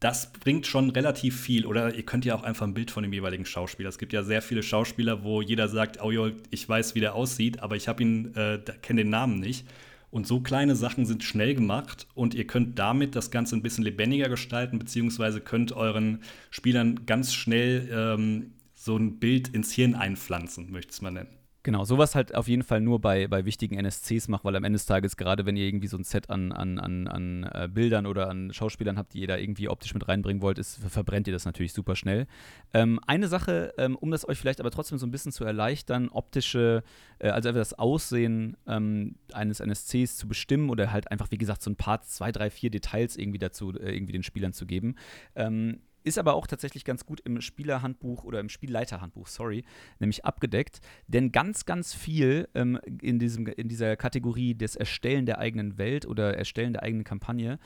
das 0.01 0.33
bringt 0.33 0.67
schon 0.67 0.91
relativ 0.91 1.41
viel. 1.41 1.67
Oder 1.67 1.95
ihr 1.95 2.05
könnt 2.05 2.25
ja 2.25 2.35
auch 2.35 2.43
einfach 2.43 2.67
ein 2.67 2.75
Bild 2.75 2.91
von 2.91 3.03
dem 3.03 3.13
jeweiligen 3.13 3.47
Schauspieler. 3.47 3.89
Es 3.89 3.99
gibt 3.99 4.13
ja 4.13 4.23
sehr 4.23 4.43
viele 4.43 4.63
Schauspieler, 4.63 5.25
wo 5.25 5.41
jeder 5.41 5.69
sagt, 5.69 6.03
oh 6.03 6.11
jo, 6.11 6.31
ich 6.51 6.69
weiß, 6.69 6.95
wie 6.95 7.01
der 7.01 7.15
aussieht, 7.15 7.61
aber 7.61 7.77
ich 7.77 7.89
habe 7.89 8.03
ihn, 8.03 8.35
äh, 8.35 8.59
kenne 8.83 9.03
den 9.03 9.11
Namen 9.11 9.41
nicht. 9.41 9.67
Und 10.11 10.29
so 10.29 10.41
kleine 10.41 10.77
Sachen 10.77 11.07
sind 11.07 11.25
schnell 11.25 11.55
gemacht 11.55 12.07
und 12.15 12.35
ihr 12.35 12.47
könnt 12.47 12.79
damit 12.79 13.17
das 13.17 13.33
Ganze 13.33 13.57
ein 13.57 13.63
bisschen 13.63 13.83
lebendiger 13.83 14.29
gestalten, 14.29 14.79
beziehungsweise 14.79 15.41
könnt 15.41 15.73
euren 15.73 16.21
Spielern 16.51 17.05
ganz 17.05 17.35
schnell 17.35 17.89
ähm, 17.91 18.53
so 18.75 18.97
ein 18.97 19.19
Bild 19.19 19.49
ins 19.49 19.73
Hirn 19.73 19.97
einpflanzen, 19.97 20.71
möchte 20.71 20.91
ich 20.91 20.97
es 20.97 21.03
mal 21.03 21.11
nennen. 21.11 21.44
Genau, 21.65 21.85
sowas 21.85 22.15
halt 22.15 22.35
auf 22.35 22.47
jeden 22.47 22.63
Fall 22.63 22.83
nur 22.83 23.01
bei, 23.01 23.27
bei 23.27 23.47
wichtigen 23.47 23.79
NSCs 23.79 24.29
macht, 24.29 24.45
weil 24.45 24.55
am 24.55 24.65
Ende 24.65 24.77
des 24.77 24.85
Tages, 24.85 25.17
gerade 25.17 25.47
wenn 25.47 25.57
ihr 25.57 25.65
irgendwie 25.65 25.87
so 25.87 25.97
ein 25.97 26.05
Set 26.05 26.29
an, 26.29 26.53
an, 26.53 26.79
an, 26.79 27.09
an 27.09 27.45
äh, 27.45 27.69
Bildern 27.73 28.05
oder 28.05 28.29
an 28.29 28.53
Schauspielern 28.53 28.99
habt, 28.99 29.15
die 29.15 29.23
ihr 29.23 29.29
da 29.29 29.39
irgendwie 29.39 29.71
optisch 29.71 29.95
mit 29.95 30.07
reinbringen 30.07 30.43
wollt, 30.43 30.59
ist, 30.59 30.77
verbrennt 30.87 31.27
ihr 31.27 31.33
das 31.33 31.47
natürlich 31.47 31.73
super 31.73 31.97
schnell. 31.97 32.27
Ähm, 32.75 33.01
eine 33.07 33.29
Sache, 33.29 33.73
ähm, 33.79 33.97
um 33.97 34.11
das 34.11 34.29
euch 34.29 34.39
vielleicht 34.39 34.61
aber 34.61 34.71
trotzdem 34.71 34.99
so 34.99 35.07
ein 35.07 35.11
bisschen 35.11 35.33
zu 35.33 35.47
erleichtern, 35.47 36.11
optische, 36.11 36.83
äh, 37.19 37.31
also 37.31 37.51
das 37.51 37.79
Aussehen 37.79 38.59
ähm, 38.67 39.15
eines 39.33 39.61
NSCs 39.61 40.19
zu 40.19 40.29
bestimmen 40.29 40.69
oder 40.69 40.93
halt 40.93 41.11
einfach, 41.11 41.31
wie 41.31 41.39
gesagt, 41.39 41.63
so 41.63 41.71
ein 41.71 41.77
paar, 41.77 42.03
zwei, 42.03 42.31
drei, 42.31 42.51
vier 42.51 42.69
Details 42.69 43.17
irgendwie 43.17 43.39
dazu, 43.39 43.73
äh, 43.73 43.97
irgendwie 43.97 44.13
den 44.13 44.23
Spielern 44.23 44.53
zu 44.53 44.67
geben 44.67 44.97
ähm, 45.35 45.81
ist 46.05 46.19
aber 46.19 46.35
auch 46.35 46.47
tatsächlich 46.47 46.85
ganz 46.85 47.05
gut 47.07 47.21
im 47.21 47.41
Spielerhandbuch 47.41 48.25
oder 48.25 48.41
im 48.41 48.49
Spielleiterhandbuch, 48.49 49.27
sorry, 49.27 49.65
nämlich 49.99 50.25
abgedeckt. 50.25 50.81
Denn 51.09 51.33
ganz, 51.33 51.65
ganz 51.65 51.95
viel 51.95 52.49
ähm, 52.55 52.79
in, 53.03 53.19
diesem, 53.19 53.47
in 53.47 53.69
dieser 53.69 53.97
Kategorie 53.97 54.55
des 54.55 54.77
Erstellen 54.77 55.27
der 55.27 55.39
eigenen 55.39 55.79
Welt 55.79 56.07
oder 56.07 56.37
Erstellen 56.37 56.75
der 56.75 56.83
eigenen 56.83 57.05
Kampagne 57.05 57.59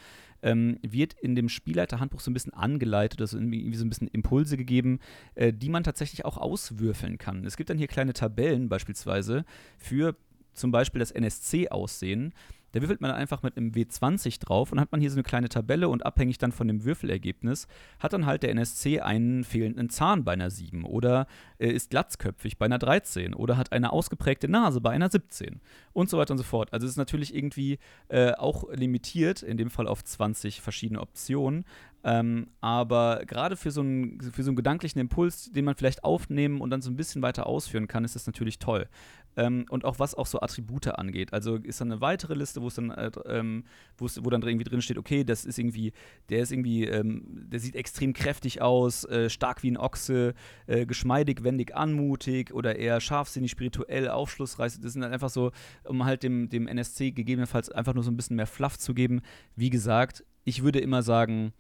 ähm, 0.42 0.79
wird 0.83 1.14
in 1.14 1.35
dem 1.35 1.48
Spielleiterhandbuch 1.48 2.20
so 2.20 2.31
ein 2.31 2.35
bisschen 2.35 2.55
angeleitet, 2.55 3.20
also 3.20 3.37
irgendwie 3.37 3.74
so 3.74 3.85
ein 3.85 3.88
bisschen 3.88 4.09
Impulse 4.09 4.57
gegeben, 4.57 5.01
äh, 5.35 5.53
die 5.53 5.68
man 5.68 5.83
tatsächlich 5.83 6.24
auch 6.24 6.37
auswürfeln 6.37 7.18
kann. 7.18 7.44
Es 7.44 7.57
gibt 7.57 7.70
dann 7.70 7.79
hier 7.79 7.88
kleine 7.88 8.12
Tabellen 8.12 8.68
beispielsweise 8.68 9.44
für 9.79 10.16
zum 10.55 10.70
Beispiel 10.70 10.98
das 11.01 11.11
NSC-Aussehen. 11.12 12.33
Da 12.72 12.81
würfelt 12.81 13.00
man 13.00 13.11
einfach 13.11 13.42
mit 13.42 13.57
einem 13.57 13.72
W20 13.72 14.40
drauf 14.40 14.72
und 14.72 14.81
hat 14.81 14.92
man 14.92 15.00
hier 15.00 15.11
so 15.11 15.16
eine 15.16 15.22
kleine 15.22 15.48
Tabelle 15.48 15.88
und 15.88 16.04
abhängig 16.04 16.38
dann 16.38 16.52
von 16.52 16.68
dem 16.68 16.85
Würfelergebnis 16.85 17.66
hat 17.98 18.12
dann 18.12 18.26
halt 18.26 18.42
der 18.42 18.50
NSC 18.50 19.00
einen 19.00 19.44
fehlenden 19.44 19.88
Zahn 19.90 20.24
bei 20.24 20.33
einer 20.33 20.50
7 20.50 20.85
oder 20.85 21.26
äh, 21.59 21.68
ist 21.68 21.90
glatzköpfig 21.90 22.59
bei 22.59 22.66
einer 22.66 22.78
13 22.78 23.35
oder 23.35 23.57
hat 23.57 23.72
eine 23.72 23.92
ausgeprägte 23.92 24.48
Nase 24.48 24.81
bei 24.81 24.90
einer 24.90 25.11
17 25.11 25.61
und 25.92 26.11
so 26.11 26.18
weiter 26.18 26.33
und 26.33 26.38
so 26.38 26.44
fort. 26.44 26.72
Also 26.72 26.87
es 26.87 26.92
ist 26.92 26.98
natürlich 26.98 27.35
irgendwie 27.35 27.78
äh, 28.09 28.33
auch 28.33 28.70
limitiert, 28.72 29.42
in 29.42 29.57
dem 29.57 29.70
Fall 29.70 29.88
auf 29.88 30.04
20 30.04 30.61
verschiedene 30.61 31.00
Optionen, 31.00 31.64
Ähm, 32.04 32.48
aber 32.61 33.22
gerade 33.26 33.56
für 33.56 33.70
so, 33.70 33.80
einen, 33.80 34.20
für 34.20 34.42
so 34.42 34.50
einen 34.50 34.56
gedanklichen 34.56 35.00
Impuls, 35.00 35.50
den 35.50 35.64
man 35.64 35.74
vielleicht 35.74 36.04
aufnehmen 36.04 36.61
und 36.61 36.70
dann 36.70 36.80
so 36.80 36.90
ein 36.90 36.96
bisschen 36.96 37.22
weiter 37.22 37.46
ausführen 37.46 37.88
kann, 37.88 38.04
ist 38.04 38.14
das 38.14 38.26
natürlich 38.26 38.58
toll. 38.58 38.88
Ähm, 39.37 39.66
und 39.68 39.84
auch 39.84 39.98
was 39.98 40.14
auch 40.14 40.26
so 40.26 40.40
Attribute 40.40 40.88
angeht. 40.88 41.32
Also 41.32 41.56
ist 41.56 41.80
dann 41.80 41.92
eine 41.92 42.00
weitere 42.00 42.34
Liste, 42.34 42.62
wo 42.62 42.68
es 42.68 42.74
dann, 42.74 42.90
äh, 42.90 43.11
ähm, 43.26 43.64
wo 43.96 44.30
dann 44.30 44.42
irgendwie 44.42 44.64
drin 44.64 44.80
steht, 44.80 44.98
okay, 44.98 45.24
das 45.24 45.44
ist 45.44 45.58
irgendwie, 45.58 45.92
der 46.28 46.40
ist 46.40 46.52
irgendwie, 46.52 46.87
ähm, 46.87 47.22
der 47.48 47.61
sieht 47.61 47.76
extrem 47.76 48.12
kräftig 48.12 48.62
aus, 48.62 49.04
äh, 49.04 49.28
stark 49.28 49.62
wie 49.62 49.70
ein 49.70 49.76
Ochse, 49.76 50.34
äh, 50.66 50.87
geschmeidig, 50.87 51.44
wendig, 51.44 51.74
anmutig 51.76 52.52
oder 52.52 52.76
eher 52.76 53.00
scharfsinnig, 53.00 53.50
spirituell, 53.50 54.08
aufschlussreich. 54.08 54.80
Das 54.80 54.92
sind 54.92 55.02
dann 55.02 55.12
einfach 55.12 55.30
so, 55.30 55.52
um 55.84 56.04
halt 56.04 56.22
dem, 56.22 56.48
dem 56.48 56.66
NSC 56.66 57.11
gegebenenfalls 57.11 57.70
einfach 57.70 57.94
nur 57.94 58.04
so 58.04 58.11
ein 58.11 58.16
bisschen 58.16 58.37
mehr 58.37 58.46
Fluff 58.46 58.78
zu 58.78 58.94
geben. 58.94 59.20
Wie 59.56 59.70
gesagt, 59.70 60.24
ich 60.44 60.62
würde 60.62 60.80
immer 60.80 61.02
sagen, 61.02 61.52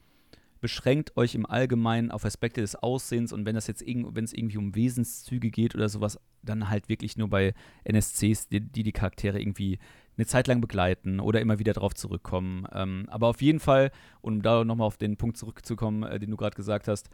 beschränkt 0.60 1.16
euch 1.16 1.34
im 1.34 1.46
Allgemeinen 1.46 2.10
auf 2.10 2.24
Aspekte 2.24 2.60
des 2.60 2.76
Aussehens 2.76 3.32
und 3.32 3.46
wenn 3.46 3.54
das 3.54 3.66
jetzt 3.66 3.84
wenn 3.86 4.24
es 4.24 4.32
irgendwie 4.32 4.58
um 4.58 4.74
Wesenszüge 4.74 5.50
geht 5.50 5.74
oder 5.74 5.88
sowas, 5.88 6.18
dann 6.42 6.68
halt 6.68 6.88
wirklich 6.88 7.16
nur 7.16 7.28
bei 7.28 7.54
NSCs, 7.84 8.48
die 8.48 8.60
die, 8.60 8.82
die 8.82 8.92
Charaktere 8.92 9.40
irgendwie 9.40 9.78
eine 10.16 10.26
Zeit 10.26 10.48
lang 10.48 10.60
begleiten 10.60 11.20
oder 11.20 11.40
immer 11.40 11.58
wieder 11.58 11.72
darauf 11.72 11.94
zurückkommen. 11.94 12.66
Ähm, 12.72 13.06
aber 13.08 13.28
auf 13.28 13.40
jeden 13.40 13.60
Fall, 13.60 13.92
um 14.20 14.42
da 14.42 14.64
nochmal 14.64 14.86
auf 14.86 14.96
den 14.96 15.16
Punkt 15.16 15.36
zurückzukommen, 15.36 16.02
äh, 16.02 16.18
den 16.18 16.30
du 16.30 16.36
gerade 16.36 16.56
gesagt 16.56 16.88
hast, 16.88 17.08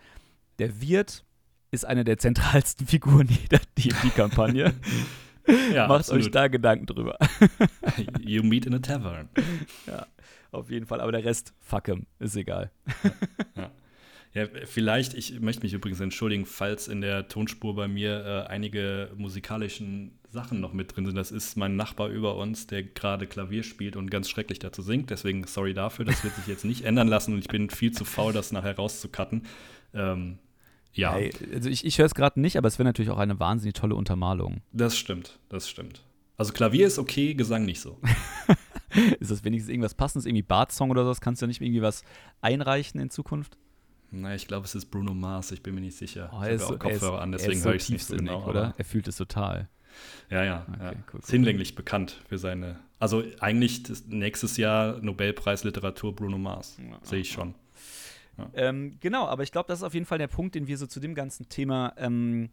der 0.58 0.80
Wirt 0.80 1.24
ist 1.70 1.84
eine 1.84 2.04
der 2.04 2.18
zentralsten 2.18 2.86
Figuren 2.88 3.28
jeder 3.28 3.60
D&D-Kampagne. 3.78 4.74
ja, 5.72 5.86
Macht 5.86 6.00
absolut. 6.00 6.24
euch 6.24 6.30
da 6.30 6.48
Gedanken 6.48 6.86
drüber. 6.86 7.18
you 8.20 8.42
meet 8.42 8.66
in 8.66 8.74
a 8.74 8.78
tavern. 8.78 9.28
Ja. 9.86 10.06
Auf 10.50 10.70
jeden 10.70 10.86
Fall, 10.86 11.00
aber 11.00 11.10
der 11.10 11.24
Rest, 11.24 11.52
fuck 11.60 11.86
him, 11.86 12.06
ist 12.20 12.36
egal. 12.36 12.70
Ja, 13.56 13.70
ja. 14.34 14.46
vielleicht, 14.66 15.14
ich 15.14 15.40
möchte 15.40 15.62
mich 15.62 15.72
übrigens 15.72 16.00
entschuldigen, 16.00 16.46
falls 16.46 16.86
in 16.86 17.00
der 17.00 17.26
Tonspur 17.26 17.74
bei 17.74 17.88
mir 17.88 18.24
äh, 18.24 18.50
einige 18.50 19.10
musikalischen 19.16 20.18
Sachen 20.30 20.60
noch 20.60 20.72
mit 20.72 20.94
drin 20.94 21.06
sind. 21.06 21.16
Das 21.16 21.32
ist 21.32 21.56
mein 21.56 21.76
Nachbar 21.76 22.08
über 22.08 22.36
uns, 22.36 22.66
der 22.66 22.82
gerade 22.82 23.26
Klavier 23.26 23.62
spielt 23.62 23.96
und 23.96 24.10
ganz 24.10 24.28
schrecklich 24.28 24.58
dazu 24.58 24.82
singt. 24.82 25.10
Deswegen 25.10 25.44
sorry 25.46 25.74
dafür, 25.74 26.04
das 26.04 26.22
wird 26.22 26.34
sich 26.36 26.46
jetzt 26.46 26.64
nicht 26.64 26.84
ändern 26.84 27.08
lassen 27.08 27.32
und 27.32 27.38
ich 27.38 27.48
bin 27.48 27.70
viel 27.70 27.92
zu 27.92 28.04
faul, 28.04 28.32
das 28.32 28.52
nachher 28.52 28.76
rauszucutten. 28.76 29.46
Ähm, 29.94 30.38
ja. 30.94 31.14
Hey, 31.14 31.32
also 31.52 31.68
ich, 31.68 31.84
ich 31.84 31.98
höre 31.98 32.06
es 32.06 32.14
gerade 32.14 32.40
nicht, 32.40 32.56
aber 32.56 32.68
es 32.68 32.78
wäre 32.78 32.86
natürlich 32.86 33.10
auch 33.10 33.18
eine 33.18 33.38
wahnsinnig 33.38 33.74
tolle 33.74 33.94
Untermalung. 33.94 34.62
Das 34.72 34.96
stimmt, 34.96 35.38
das 35.48 35.68
stimmt. 35.68 36.02
Also 36.36 36.52
Klavier 36.52 36.86
ist 36.86 36.98
okay, 36.98 37.34
Gesang 37.34 37.64
nicht 37.64 37.80
so. 37.80 38.00
ist 39.20 39.30
das 39.30 39.44
wenigstens 39.44 39.70
irgendwas 39.70 39.94
passendes, 39.94 40.26
irgendwie 40.26 40.42
Bart-Song 40.42 40.90
oder 40.90 41.04
sowas? 41.04 41.20
Kannst 41.20 41.42
du 41.42 41.44
ja 41.44 41.48
nicht 41.48 41.60
irgendwie 41.60 41.82
was 41.82 42.02
einreichen 42.40 43.00
in 43.00 43.10
Zukunft? 43.10 43.56
Na, 44.10 44.34
ich 44.34 44.46
glaube, 44.46 44.64
es 44.64 44.74
ist 44.74 44.86
Bruno 44.86 45.12
Mars, 45.12 45.50
ich 45.52 45.62
bin 45.62 45.74
mir 45.74 45.80
nicht 45.80 45.96
sicher. 45.96 46.30
Oh, 46.32 46.42
ich 46.44 46.60
habe 46.60 46.66
auch 46.66 46.78
Kopfhörer 46.78 47.20
an, 47.20 47.32
deswegen 47.32 47.60
so 47.60 47.68
höre 47.68 47.76
ich 47.76 47.82
es 47.82 47.88
nicht 47.88 48.04
so 48.04 48.16
genau. 48.16 48.48
Oder? 48.48 48.74
Er 48.76 48.84
fühlt 48.84 49.08
es 49.08 49.16
total. 49.16 49.68
Ja, 50.30 50.44
ja. 50.44 50.66
Okay, 50.68 50.78
ja. 50.80 50.90
Cool, 50.90 51.04
cool, 51.14 51.20
ist 51.20 51.30
hinlänglich 51.30 51.74
bekannt 51.74 52.22
für 52.28 52.38
seine. 52.38 52.78
Also 52.98 53.22
eigentlich 53.40 53.82
nächstes 54.08 54.56
Jahr 54.56 55.00
Nobelpreis 55.00 55.64
Literatur 55.64 56.14
Bruno 56.14 56.38
Mars. 56.38 56.76
Ja, 56.78 56.98
Sehe 57.02 57.20
ich 57.20 57.30
schon. 57.30 57.54
Ähm, 58.54 58.96
genau, 59.00 59.26
aber 59.26 59.42
ich 59.42 59.52
glaube, 59.52 59.68
das 59.68 59.80
ist 59.80 59.84
auf 59.84 59.94
jeden 59.94 60.06
Fall 60.06 60.18
der 60.18 60.28
Punkt, 60.28 60.54
den 60.54 60.66
wir 60.66 60.78
so 60.78 60.86
zu 60.86 61.00
dem 61.00 61.14
ganzen 61.14 61.48
Thema 61.48 61.92
ähm, 61.96 62.48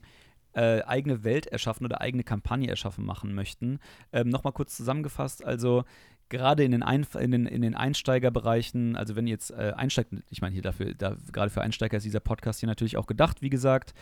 äh, 0.54 0.82
eigene 0.84 1.24
Welt 1.24 1.48
erschaffen 1.48 1.86
oder 1.86 2.02
eigene 2.02 2.24
Kampagne 2.24 2.70
erschaffen 2.70 3.06
machen 3.06 3.34
möchten. 3.34 3.80
Ähm, 4.12 4.30
Nochmal 4.30 4.54
kurz 4.54 4.76
zusammengefasst, 4.76 5.44
also 5.44 5.84
gerade 6.30 6.64
in 6.64 6.72
den, 6.72 6.84
Ein 6.84 7.06
in 7.20 7.32
den, 7.32 7.46
in 7.46 7.62
den 7.62 7.76
Einsteigerbereichen, 7.76 8.96
also 8.96 9.16
wenn 9.16 9.28
ihr 9.28 9.34
jetzt 9.34 9.52
äh, 9.52 9.74
einsteigt, 9.76 10.14
ich 10.30 10.42
meine 10.42 10.54
hier 10.54 10.62
dafür, 10.62 10.94
da, 10.94 11.18
gerade 11.32 11.50
für 11.52 11.62
Einsteiger 11.62 11.98
ist 11.98 12.04
dieser 12.04 12.22
Podcast 12.22 12.62
hier 12.62 12.68
natürlich 12.68 12.98
auch 12.98 13.06
gedacht, 13.06 13.42
wie 13.42 13.50
gesagt, 13.50 13.94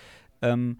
ähm, 0.42 0.80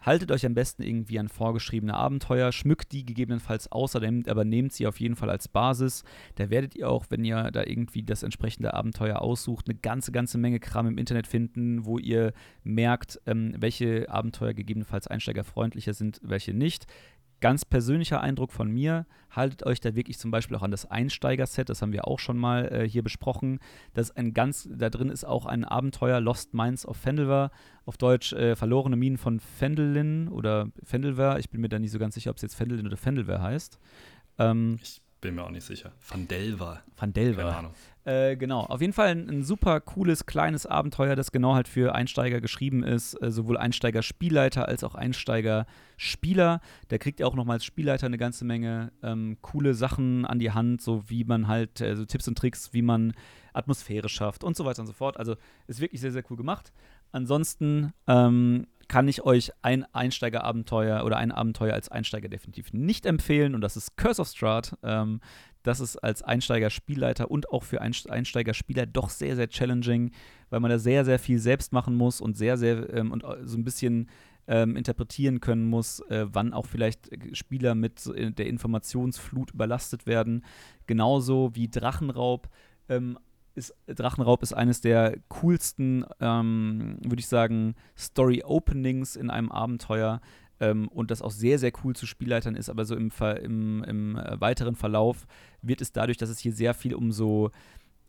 Haltet 0.00 0.30
euch 0.30 0.46
am 0.46 0.54
besten 0.54 0.82
irgendwie 0.82 1.18
an 1.18 1.28
vorgeschriebene 1.28 1.94
Abenteuer, 1.94 2.52
schmückt 2.52 2.92
die 2.92 3.04
gegebenenfalls 3.04 3.72
aus, 3.72 3.96
aber 3.96 4.44
nehmt 4.44 4.72
sie 4.72 4.86
auf 4.86 5.00
jeden 5.00 5.16
Fall 5.16 5.30
als 5.30 5.48
Basis. 5.48 6.04
Da 6.36 6.48
werdet 6.48 6.76
ihr 6.76 6.88
auch, 6.88 7.06
wenn 7.08 7.24
ihr 7.24 7.50
da 7.50 7.64
irgendwie 7.64 8.02
das 8.02 8.22
entsprechende 8.22 8.74
Abenteuer 8.74 9.20
aussucht, 9.20 9.68
eine 9.68 9.78
ganze, 9.78 10.12
ganze 10.12 10.38
Menge 10.38 10.60
Kram 10.60 10.86
im 10.86 10.98
Internet 10.98 11.26
finden, 11.26 11.84
wo 11.86 11.98
ihr 11.98 12.32
merkt, 12.62 13.20
ähm, 13.26 13.54
welche 13.58 14.08
Abenteuer 14.08 14.54
gegebenenfalls 14.54 15.08
einsteigerfreundlicher 15.08 15.94
sind, 15.94 16.20
welche 16.22 16.54
nicht 16.54 16.86
ganz 17.40 17.64
persönlicher 17.64 18.20
Eindruck 18.20 18.52
von 18.52 18.70
mir, 18.70 19.06
haltet 19.30 19.64
euch 19.64 19.80
da 19.80 19.94
wirklich 19.94 20.18
zum 20.18 20.30
Beispiel 20.30 20.56
auch 20.56 20.62
an 20.62 20.70
das 20.70 20.90
Einsteiger-Set, 20.90 21.68
das 21.68 21.82
haben 21.82 21.92
wir 21.92 22.08
auch 22.08 22.18
schon 22.18 22.38
mal 22.38 22.72
äh, 22.72 22.88
hier 22.88 23.02
besprochen. 23.02 23.58
Das 23.94 24.10
ein 24.10 24.32
ganz, 24.32 24.68
da 24.72 24.90
drin 24.90 25.10
ist 25.10 25.24
auch 25.24 25.46
ein 25.46 25.64
Abenteuer 25.64 26.20
Lost 26.20 26.54
Mines 26.54 26.86
of 26.86 26.96
Fendelver, 26.96 27.50
auf 27.84 27.98
Deutsch 27.98 28.32
äh, 28.32 28.56
Verlorene 28.56 28.96
Minen 28.96 29.18
von 29.18 29.40
Fendelin 29.40 30.28
oder 30.28 30.70
Fendelver. 30.82 31.38
Ich 31.38 31.50
bin 31.50 31.60
mir 31.60 31.68
da 31.68 31.78
nicht 31.78 31.92
so 31.92 31.98
ganz 31.98 32.14
sicher, 32.14 32.30
ob 32.30 32.36
es 32.36 32.42
jetzt 32.42 32.54
Fendelin 32.54 32.86
oder 32.86 32.96
Fendelver 32.96 33.42
heißt. 33.42 33.78
Ähm, 34.38 34.78
ich 34.82 35.02
bin 35.26 35.34
mir 35.34 35.44
auch 35.44 35.50
nicht 35.50 35.64
sicher. 35.64 35.90
Van 36.08 36.28
Delver. 36.28 36.82
Van 36.96 37.12
Delver. 37.12 37.42
Keine 37.42 37.56
Ahnung. 37.56 37.74
Äh, 38.04 38.36
genau, 38.36 38.60
auf 38.60 38.80
jeden 38.80 38.92
Fall 38.92 39.08
ein, 39.08 39.28
ein, 39.28 39.42
super 39.42 39.80
cooles, 39.80 40.26
kleines 40.26 40.64
Abenteuer, 40.64 41.16
das 41.16 41.32
genau 41.32 41.54
halt 41.54 41.66
für 41.66 41.96
Einsteiger 41.96 42.40
geschrieben 42.40 42.84
ist. 42.84 43.20
Äh, 43.20 43.32
sowohl 43.32 43.58
Einsteiger-Spielleiter 43.58 44.68
als 44.68 44.84
auch 44.84 44.94
Einsteiger-Spieler. 44.94 46.60
Der 46.90 46.98
kriegt 47.00 47.18
ja 47.18 47.26
auch 47.26 47.34
nochmal 47.34 47.56
als 47.56 47.64
Spielleiter 47.64 48.06
eine 48.06 48.18
ganze 48.18 48.44
Menge 48.44 48.92
ähm, 49.02 49.38
coole 49.42 49.74
Sachen 49.74 50.24
an 50.24 50.38
die 50.38 50.52
Hand, 50.52 50.80
so 50.80 51.10
wie 51.10 51.24
man 51.24 51.48
halt, 51.48 51.80
äh, 51.80 51.96
so 51.96 52.04
Tipps 52.04 52.28
und 52.28 52.38
Tricks, 52.38 52.72
wie 52.72 52.82
man 52.82 53.12
Atmosphäre 53.52 54.08
schafft 54.08 54.44
und 54.44 54.56
so 54.56 54.64
weiter 54.64 54.82
und 54.82 54.86
so 54.86 54.92
fort. 54.92 55.16
Also 55.16 55.34
ist 55.66 55.80
wirklich 55.80 56.00
sehr, 56.00 56.12
sehr 56.12 56.22
cool 56.30 56.36
gemacht. 56.36 56.72
Ansonsten 57.12 57.92
ähm, 58.06 58.66
kann 58.88 59.08
ich 59.08 59.22
euch 59.22 59.50
ein 59.62 59.84
Einsteigerabenteuer 59.94 61.04
oder 61.04 61.16
ein 61.16 61.32
Abenteuer 61.32 61.74
als 61.74 61.88
Einsteiger 61.88 62.28
definitiv 62.28 62.72
nicht 62.72 63.06
empfehlen 63.06 63.54
und 63.54 63.60
das 63.60 63.76
ist 63.76 63.96
Curse 63.96 64.22
of 64.22 64.28
Strahd. 64.28 64.76
Ähm, 64.82 65.20
das 65.62 65.80
ist 65.80 65.96
als 65.96 66.22
Einsteiger-Spielleiter 66.22 67.28
und 67.28 67.50
auch 67.50 67.64
für 67.64 67.80
Einsteiger-Spieler 67.80 68.86
doch 68.86 69.10
sehr, 69.10 69.34
sehr 69.34 69.48
challenging, 69.48 70.12
weil 70.48 70.60
man 70.60 70.70
da 70.70 70.78
sehr, 70.78 71.04
sehr 71.04 71.18
viel 71.18 71.40
selbst 71.40 71.72
machen 71.72 71.96
muss 71.96 72.20
und 72.20 72.36
sehr, 72.36 72.56
sehr 72.56 72.92
ähm, 72.94 73.10
und 73.10 73.24
äh, 73.24 73.44
so 73.44 73.58
ein 73.58 73.64
bisschen 73.64 74.08
ähm, 74.46 74.76
interpretieren 74.76 75.40
können 75.40 75.66
muss, 75.66 76.00
äh, 76.08 76.26
wann 76.30 76.52
auch 76.52 76.66
vielleicht 76.66 77.10
Spieler 77.32 77.74
mit 77.74 78.06
äh, 78.06 78.30
der 78.30 78.46
Informationsflut 78.46 79.50
überlastet 79.50 80.06
werden. 80.06 80.44
Genauso 80.86 81.50
wie 81.54 81.68
Drachenraub. 81.68 82.48
Ähm, 82.88 83.18
ist, 83.56 83.74
Drachenraub 83.86 84.42
ist 84.42 84.52
eines 84.52 84.80
der 84.80 85.18
coolsten, 85.28 86.04
ähm, 86.20 86.98
würde 87.02 87.20
ich 87.20 87.28
sagen, 87.28 87.74
Story-Openings 87.96 89.16
in 89.16 89.30
einem 89.30 89.50
Abenteuer 89.50 90.20
ähm, 90.60 90.88
und 90.88 91.10
das 91.10 91.22
auch 91.22 91.30
sehr, 91.30 91.58
sehr 91.58 91.72
cool 91.82 91.96
zu 91.96 92.06
Spielleitern 92.06 92.54
ist, 92.54 92.68
aber 92.68 92.84
so 92.84 92.94
im, 92.94 93.10
im, 93.42 93.84
im 93.84 94.16
äh, 94.16 94.40
weiteren 94.40 94.76
Verlauf 94.76 95.26
wird 95.62 95.80
es 95.80 95.92
dadurch, 95.92 96.18
dass 96.18 96.30
es 96.30 96.38
hier 96.38 96.52
sehr 96.52 96.74
viel 96.74 96.94
um 96.94 97.12
so 97.12 97.50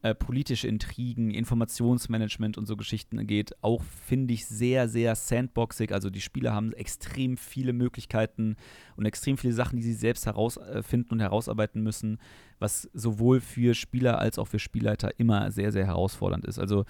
äh, 0.04 0.14
politische 0.14 0.68
Intrigen, 0.68 1.32
Informationsmanagement 1.32 2.58
und 2.58 2.66
so 2.68 2.78
Geschichten 2.78 3.26
geht, 3.26 3.64
auch 3.64 3.84
finde 3.84 4.34
ich 4.34 4.46
sehr, 4.46 4.88
sehr 4.88 5.16
sandboxig. 5.16 5.92
Also 5.92 6.10
die 6.10 6.22
Spieler 6.22 6.54
haben 6.54 6.72
extrem 6.74 7.36
viele 7.36 7.74
Möglichkeiten 7.74 8.58
und 8.96 9.06
extrem 9.06 9.38
viele 9.38 9.54
Sachen, 9.54 9.78
die 9.78 9.84
sie 9.84 9.94
selbst 9.94 10.28
herausfinden 10.28 11.14
und 11.14 11.20
herausarbeiten 11.20 11.82
müssen, 11.82 12.20
was 12.60 12.90
sowohl 12.94 13.42
für 13.42 13.74
Spieler 13.74 14.20
als 14.20 14.38
auch 14.38 14.48
für 14.48 14.60
Spielleiter 14.60 15.20
immer 15.20 15.52
sehr, 15.52 15.72
sehr 15.72 15.88
herausfordernd 15.88 16.46
ist. 16.46 16.60
Also 16.60 16.86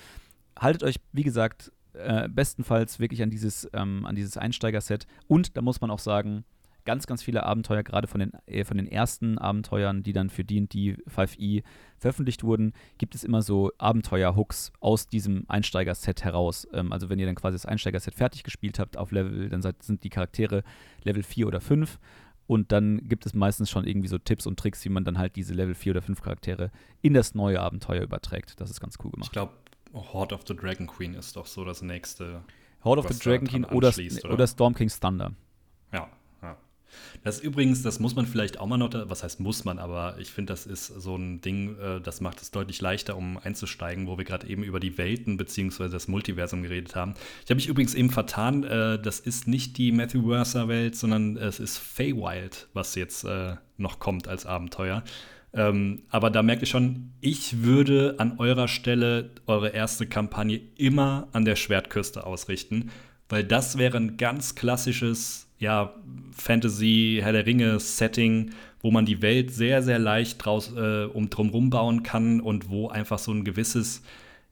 haltet 0.60 0.84
euch, 0.84 0.98
wie 1.14 1.24
gesagt, 1.24 1.72
äh, 1.94 2.28
bestenfalls 2.28 3.00
wirklich 3.00 3.24
an 3.24 3.30
dieses, 3.30 3.70
ähm, 3.74 4.06
an 4.06 4.16
dieses 4.16 4.38
Einsteiger-Set. 4.38 5.08
Und 5.28 5.56
da 5.56 5.62
muss 5.62 5.82
man 5.82 5.92
auch 5.92 6.00
sagen, 6.00 6.44
ganz, 6.88 7.06
ganz 7.06 7.22
viele 7.22 7.44
Abenteuer, 7.44 7.84
gerade 7.84 8.08
von 8.08 8.22
den, 8.22 8.32
äh, 8.46 8.64
von 8.64 8.78
den 8.78 8.88
ersten 8.88 9.38
Abenteuern, 9.38 10.04
die 10.04 10.14
dann 10.14 10.30
für 10.30 10.46
D&D 10.46 10.96
5e 11.06 11.62
veröffentlicht 11.98 12.46
wurden, 12.46 12.72
gibt 12.98 13.14
es 13.14 13.26
immer 13.26 13.42
so 13.42 13.72
Abenteuer-Hooks 13.78 14.72
aus 14.80 15.08
diesem 15.08 15.44
Einsteiger-Set 15.50 16.24
heraus. 16.24 16.66
Ähm, 16.72 16.94
also 16.94 17.10
wenn 17.10 17.20
ihr 17.20 17.26
dann 17.26 17.36
quasi 17.36 17.56
das 17.56 17.66
Einsteiger-Set 17.66 18.16
fertig 18.16 18.44
gespielt 18.44 18.80
habt 18.80 18.96
auf 18.96 19.12
Level, 19.12 19.50
dann 19.50 19.62
sind 19.82 20.06
die 20.06 20.10
Charaktere 20.10 20.64
Level 21.04 21.24
4 21.24 21.48
oder 21.48 21.60
5 21.60 22.00
und 22.48 22.72
dann 22.72 23.06
gibt 23.10 23.26
es 23.26 23.34
meistens 23.34 23.70
schon 23.70 23.86
irgendwie 23.86 24.08
so 24.08 24.18
Tipps 24.18 24.48
und 24.48 24.58
Tricks, 24.58 24.86
wie 24.86 24.90
man 24.90 25.04
dann 25.04 25.18
halt 25.18 25.36
diese 25.36 25.54
Level 25.54 25.76
4 25.76 25.92
oder 25.92 26.02
5 26.02 26.22
Charaktere 26.22 26.72
in 27.02 27.14
das 27.14 27.36
neue 27.36 27.60
Abenteuer 27.60 28.02
überträgt. 28.02 28.62
Das 28.62 28.70
ist 28.72 28.80
ganz 28.80 28.96
cool 29.04 29.12
gemacht. 29.12 29.28
Ich 29.28 29.34
glaube, 29.34 29.52
Horde 29.94 30.34
of 30.34 30.46
the 30.48 30.56
Dragon 30.56 30.88
Queen 30.88 31.16
ist 31.16 31.36
doch 31.36 31.48
so 31.48 31.66
das 31.66 31.82
nächste. 31.82 32.46
Horde 32.86 33.02
of 33.02 33.12
the 33.12 33.20
Dragon 33.20 33.46
Queen 33.46 33.66
oder, 33.66 33.94
oder? 34.30 34.48
Storm 34.48 34.74
King's 34.74 34.98
Thunder. 35.02 35.34
Ja. 35.92 36.10
Das 37.24 37.38
ist 37.38 37.44
übrigens, 37.44 37.82
das 37.82 38.00
muss 38.00 38.16
man 38.16 38.26
vielleicht 38.26 38.60
auch 38.60 38.68
mal 38.68 38.78
noch, 38.78 38.92
was 38.94 39.24
heißt 39.24 39.40
muss 39.40 39.66
man, 39.66 39.80
aber 39.80 40.16
ich 40.20 40.32
finde, 40.32 40.54
das 40.54 40.66
ist 40.66 40.88
so 40.88 41.16
ein 41.16 41.42
Ding, 41.42 41.78
äh, 41.80 42.02
das 42.02 42.22
macht 42.22 42.42
es 42.42 42.52
deutlich 42.52 42.82
leichter, 42.82 43.18
um 43.18 43.38
einzusteigen, 43.38 44.08
wo 44.08 44.18
wir 44.18 44.26
gerade 44.26 44.48
eben 44.48 44.64
über 44.64 44.80
die 44.80 44.98
Welten 44.98 45.38
bzw. 45.38 45.90
das 45.90 46.08
Multiversum 46.08 46.64
geredet 46.64 46.96
haben. 46.96 47.14
Ich 47.44 47.50
habe 47.50 47.56
mich 47.56 47.68
übrigens 47.68 47.94
eben 47.94 48.10
vertan, 48.10 48.64
äh, 48.64 49.00
das 49.02 49.20
ist 49.20 49.48
nicht 49.48 49.78
die 49.78 49.92
Matthew 49.92 50.22
Mercer 50.22 50.68
Welt, 50.68 50.96
sondern 50.96 51.38
es 51.38 51.60
ist 51.60 51.78
Feywild, 51.78 52.68
was 52.74 52.96
jetzt 52.96 53.24
äh, 53.24 53.56
noch 53.78 54.00
kommt 54.00 54.28
als 54.28 54.46
Abenteuer. 54.46 55.04
Ähm, 55.54 56.04
aber 56.10 56.30
da 56.30 56.44
merkt 56.44 56.62
ihr 56.62 56.68
schon, 56.68 57.14
ich 57.22 57.64
würde 57.64 58.16
an 58.20 58.38
eurer 58.38 58.68
Stelle 58.68 59.32
eure 59.48 59.70
erste 59.70 60.06
Kampagne 60.06 60.62
immer 60.76 61.30
an 61.32 61.46
der 61.46 61.56
Schwertküste 61.56 62.26
ausrichten, 62.26 62.92
weil 63.30 63.44
das 63.44 63.78
wäre 63.78 63.98
ein 63.98 64.18
ganz 64.18 64.56
klassisches 64.56 65.47
ja, 65.60 65.94
Fantasy, 66.32 67.20
Herr 67.22 67.34
der 67.34 67.46
Ringe-Setting, 67.46 68.52
wo 68.82 68.92
man 68.92 69.06
die 69.06 69.22
Welt 69.22 69.52
sehr, 69.54 69.82
sehr 69.82 70.00
leicht 70.00 70.44
draus, 70.44 70.72
äh, 70.76 71.06
um 71.06 71.30
drumherum 71.30 71.70
bauen 71.70 72.04
kann 72.04 72.42
und 72.42 72.70
wo 72.70 72.90
einfach 72.90 73.20
so 73.20 73.32
ein 73.32 73.44
gewisses, 73.44 74.04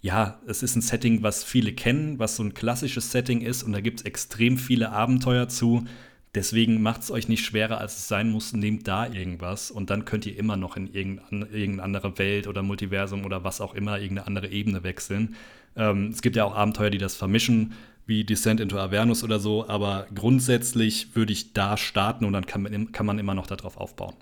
ja, 0.01 0.39
es 0.47 0.63
ist 0.63 0.75
ein 0.75 0.81
Setting, 0.81 1.21
was 1.23 1.43
viele 1.43 1.73
kennen, 1.73 2.19
was 2.19 2.35
so 2.35 2.43
ein 2.43 2.53
klassisches 2.53 3.11
Setting 3.11 3.41
ist 3.41 3.63
und 3.63 3.73
da 3.73 3.81
gibt 3.81 3.99
es 3.99 4.05
extrem 4.05 4.57
viele 4.57 4.91
Abenteuer 4.91 5.47
zu. 5.47 5.85
Deswegen 6.33 6.81
macht 6.81 7.01
es 7.01 7.11
euch 7.11 7.29
nicht 7.29 7.45
schwerer, 7.45 7.77
als 7.79 7.97
es 7.97 8.07
sein 8.09 8.29
muss. 8.29 8.51
Nehmt 8.51 8.87
da 8.89 9.07
irgendwas 9.07 9.71
und 9.71 9.89
dann 9.89 10.03
könnt 10.03 10.25
ihr 10.25 10.37
immer 10.37 10.57
noch 10.57 10.75
in 10.75 10.93
irgendeine 10.93 11.81
andere 11.81 12.17
Welt 12.17 12.47
oder 12.47 12.61
Multiversum 12.61 13.23
oder 13.23 13.45
was 13.45 13.61
auch 13.61 13.73
immer, 13.73 13.99
irgendeine 13.99 14.27
andere 14.27 14.49
Ebene 14.49 14.83
wechseln. 14.83 15.35
Ähm, 15.77 16.09
es 16.11 16.21
gibt 16.21 16.35
ja 16.35 16.43
auch 16.43 16.55
Abenteuer, 16.55 16.89
die 16.89 16.97
das 16.97 17.15
vermischen 17.15 17.73
wie 18.05 18.23
Descent 18.23 18.59
into 18.59 18.77
Avernus 18.77 19.23
oder 19.23 19.39
so, 19.39 19.67
aber 19.67 20.07
grundsätzlich 20.13 21.15
würde 21.15 21.33
ich 21.33 21.53
da 21.53 21.77
starten 21.77 22.25
und 22.25 22.33
dann 22.33 22.45
kann 22.45 22.61
man, 22.61 22.91
kann 22.91 23.05
man 23.05 23.19
immer 23.19 23.33
noch 23.33 23.47
darauf 23.47 23.77
aufbauen. 23.77 24.15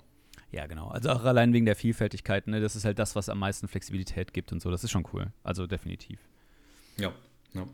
Ja, 0.52 0.66
genau. 0.66 0.88
Also 0.88 1.10
auch 1.10 1.24
allein 1.24 1.52
wegen 1.52 1.66
der 1.66 1.76
Vielfältigkeit, 1.76 2.46
ne? 2.46 2.60
das 2.60 2.76
ist 2.76 2.84
halt 2.84 2.98
das, 2.98 3.16
was 3.16 3.28
am 3.28 3.40
meisten 3.40 3.66
Flexibilität 3.66 4.32
gibt 4.32 4.52
und 4.52 4.62
so. 4.62 4.70
Das 4.70 4.84
ist 4.84 4.90
schon 4.90 5.04
cool. 5.12 5.32
Also 5.42 5.66
definitiv. 5.66 6.20
Ja, 6.96 7.12
ja. 7.54 7.66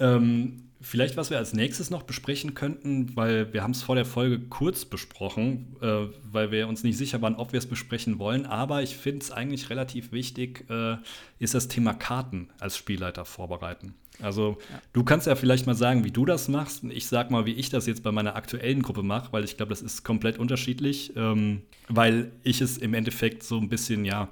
Ähm, 0.00 0.70
vielleicht, 0.80 1.16
was 1.16 1.30
wir 1.30 1.38
als 1.38 1.52
nächstes 1.52 1.90
noch 1.90 2.02
besprechen 2.02 2.54
könnten, 2.54 3.14
weil 3.14 3.52
wir 3.52 3.62
haben 3.62 3.70
es 3.70 3.82
vor 3.82 3.94
der 3.94 4.04
Folge 4.04 4.40
kurz 4.40 4.84
besprochen, 4.84 5.76
äh, 5.80 6.06
weil 6.24 6.50
wir 6.50 6.66
uns 6.66 6.82
nicht 6.82 6.96
sicher 6.96 7.22
waren, 7.22 7.36
ob 7.36 7.52
wir 7.52 7.58
es 7.58 7.66
besprechen 7.66 8.18
wollen. 8.18 8.46
Aber 8.46 8.82
ich 8.82 8.96
finde 8.96 9.20
es 9.20 9.30
eigentlich 9.30 9.70
relativ 9.70 10.10
wichtig, 10.10 10.68
äh, 10.68 10.96
ist 11.38 11.54
das 11.54 11.68
Thema 11.68 11.94
Karten 11.94 12.48
als 12.58 12.76
Spielleiter 12.76 13.24
vorbereiten. 13.24 13.94
Also 14.22 14.58
ja. 14.70 14.80
du 14.92 15.04
kannst 15.04 15.26
ja 15.26 15.34
vielleicht 15.34 15.66
mal 15.66 15.74
sagen, 15.74 16.04
wie 16.04 16.10
du 16.10 16.24
das 16.24 16.48
machst. 16.48 16.84
Ich 16.84 17.06
sag 17.06 17.30
mal, 17.30 17.46
wie 17.46 17.52
ich 17.52 17.68
das 17.70 17.86
jetzt 17.86 18.02
bei 18.02 18.12
meiner 18.12 18.36
aktuellen 18.36 18.82
Gruppe 18.82 19.02
mache, 19.02 19.32
weil 19.32 19.44
ich 19.44 19.56
glaube, 19.56 19.70
das 19.70 19.82
ist 19.82 20.04
komplett 20.04 20.38
unterschiedlich, 20.38 21.12
ähm, 21.16 21.62
weil 21.88 22.32
ich 22.42 22.60
es 22.60 22.78
im 22.78 22.94
Endeffekt 22.94 23.42
so 23.42 23.58
ein 23.58 23.68
bisschen 23.68 24.04
ja 24.04 24.28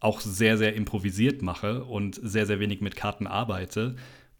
auch 0.00 0.20
sehr, 0.20 0.58
sehr 0.58 0.74
improvisiert 0.74 1.42
mache 1.42 1.84
und 1.84 2.20
sehr, 2.22 2.46
sehr 2.46 2.60
wenig 2.60 2.80
mit 2.80 2.96
Karten 2.96 3.26
arbeite. 3.26 3.94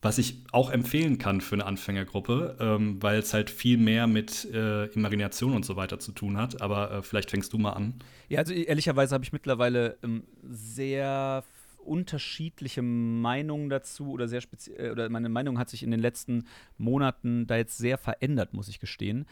Was 0.05 0.19
ich 0.19 0.43
auch 0.51 0.71
empfehlen 0.71 1.19
kann 1.19 1.41
für 1.41 1.55
eine 1.55 1.65
Anfängergruppe, 1.65 2.57
ähm, 2.59 3.01
weil 3.01 3.21
es 3.21 3.33
halt 3.33 3.51
viel 3.51 3.79
mehr 3.79 4.09
mit 4.09 4.53
äh, 4.53 4.87
Imagination 4.87 5.55
und 5.55 5.65
so 5.65 5.77
weiter 5.77 6.01
zu 6.01 6.11
tun 6.11 6.37
hat. 6.37 6.61
Aber 6.61 6.91
äh, 6.91 7.03
vielleicht 7.03 7.31
fängst 7.31 7.53
du 7.53 7.59
mal 7.59 7.71
an. 7.71 7.95
Ja, 8.29 8.41
also 8.41 8.53
ehrlicherweise 8.53 9.15
habe 9.15 9.23
ich 9.23 9.33
mittlerweile 9.33 9.97
ähm, 10.03 10.25
sehr 10.43 11.45
unterschiedliche 11.83 12.83
Meinungen 12.83 13.69
dazu 13.69 14.11
oder 14.11 14.29
sehr 14.29 14.41
speziell, 14.41 14.89
äh, 14.89 14.91
oder 14.91 15.09
meine 15.09 15.29
Meinung 15.29 15.59
hat 15.59 15.71
sich 15.71 15.83
in 15.83 15.91
den 15.91 16.01
letzten 16.01 16.47
Monaten 16.79 17.47
da 17.47 17.57
jetzt 17.57 17.79
sehr 17.79 17.99
verändert, 17.99 18.55
muss 18.55 18.69
ich 18.69 18.81
gestehen, 18.81 19.27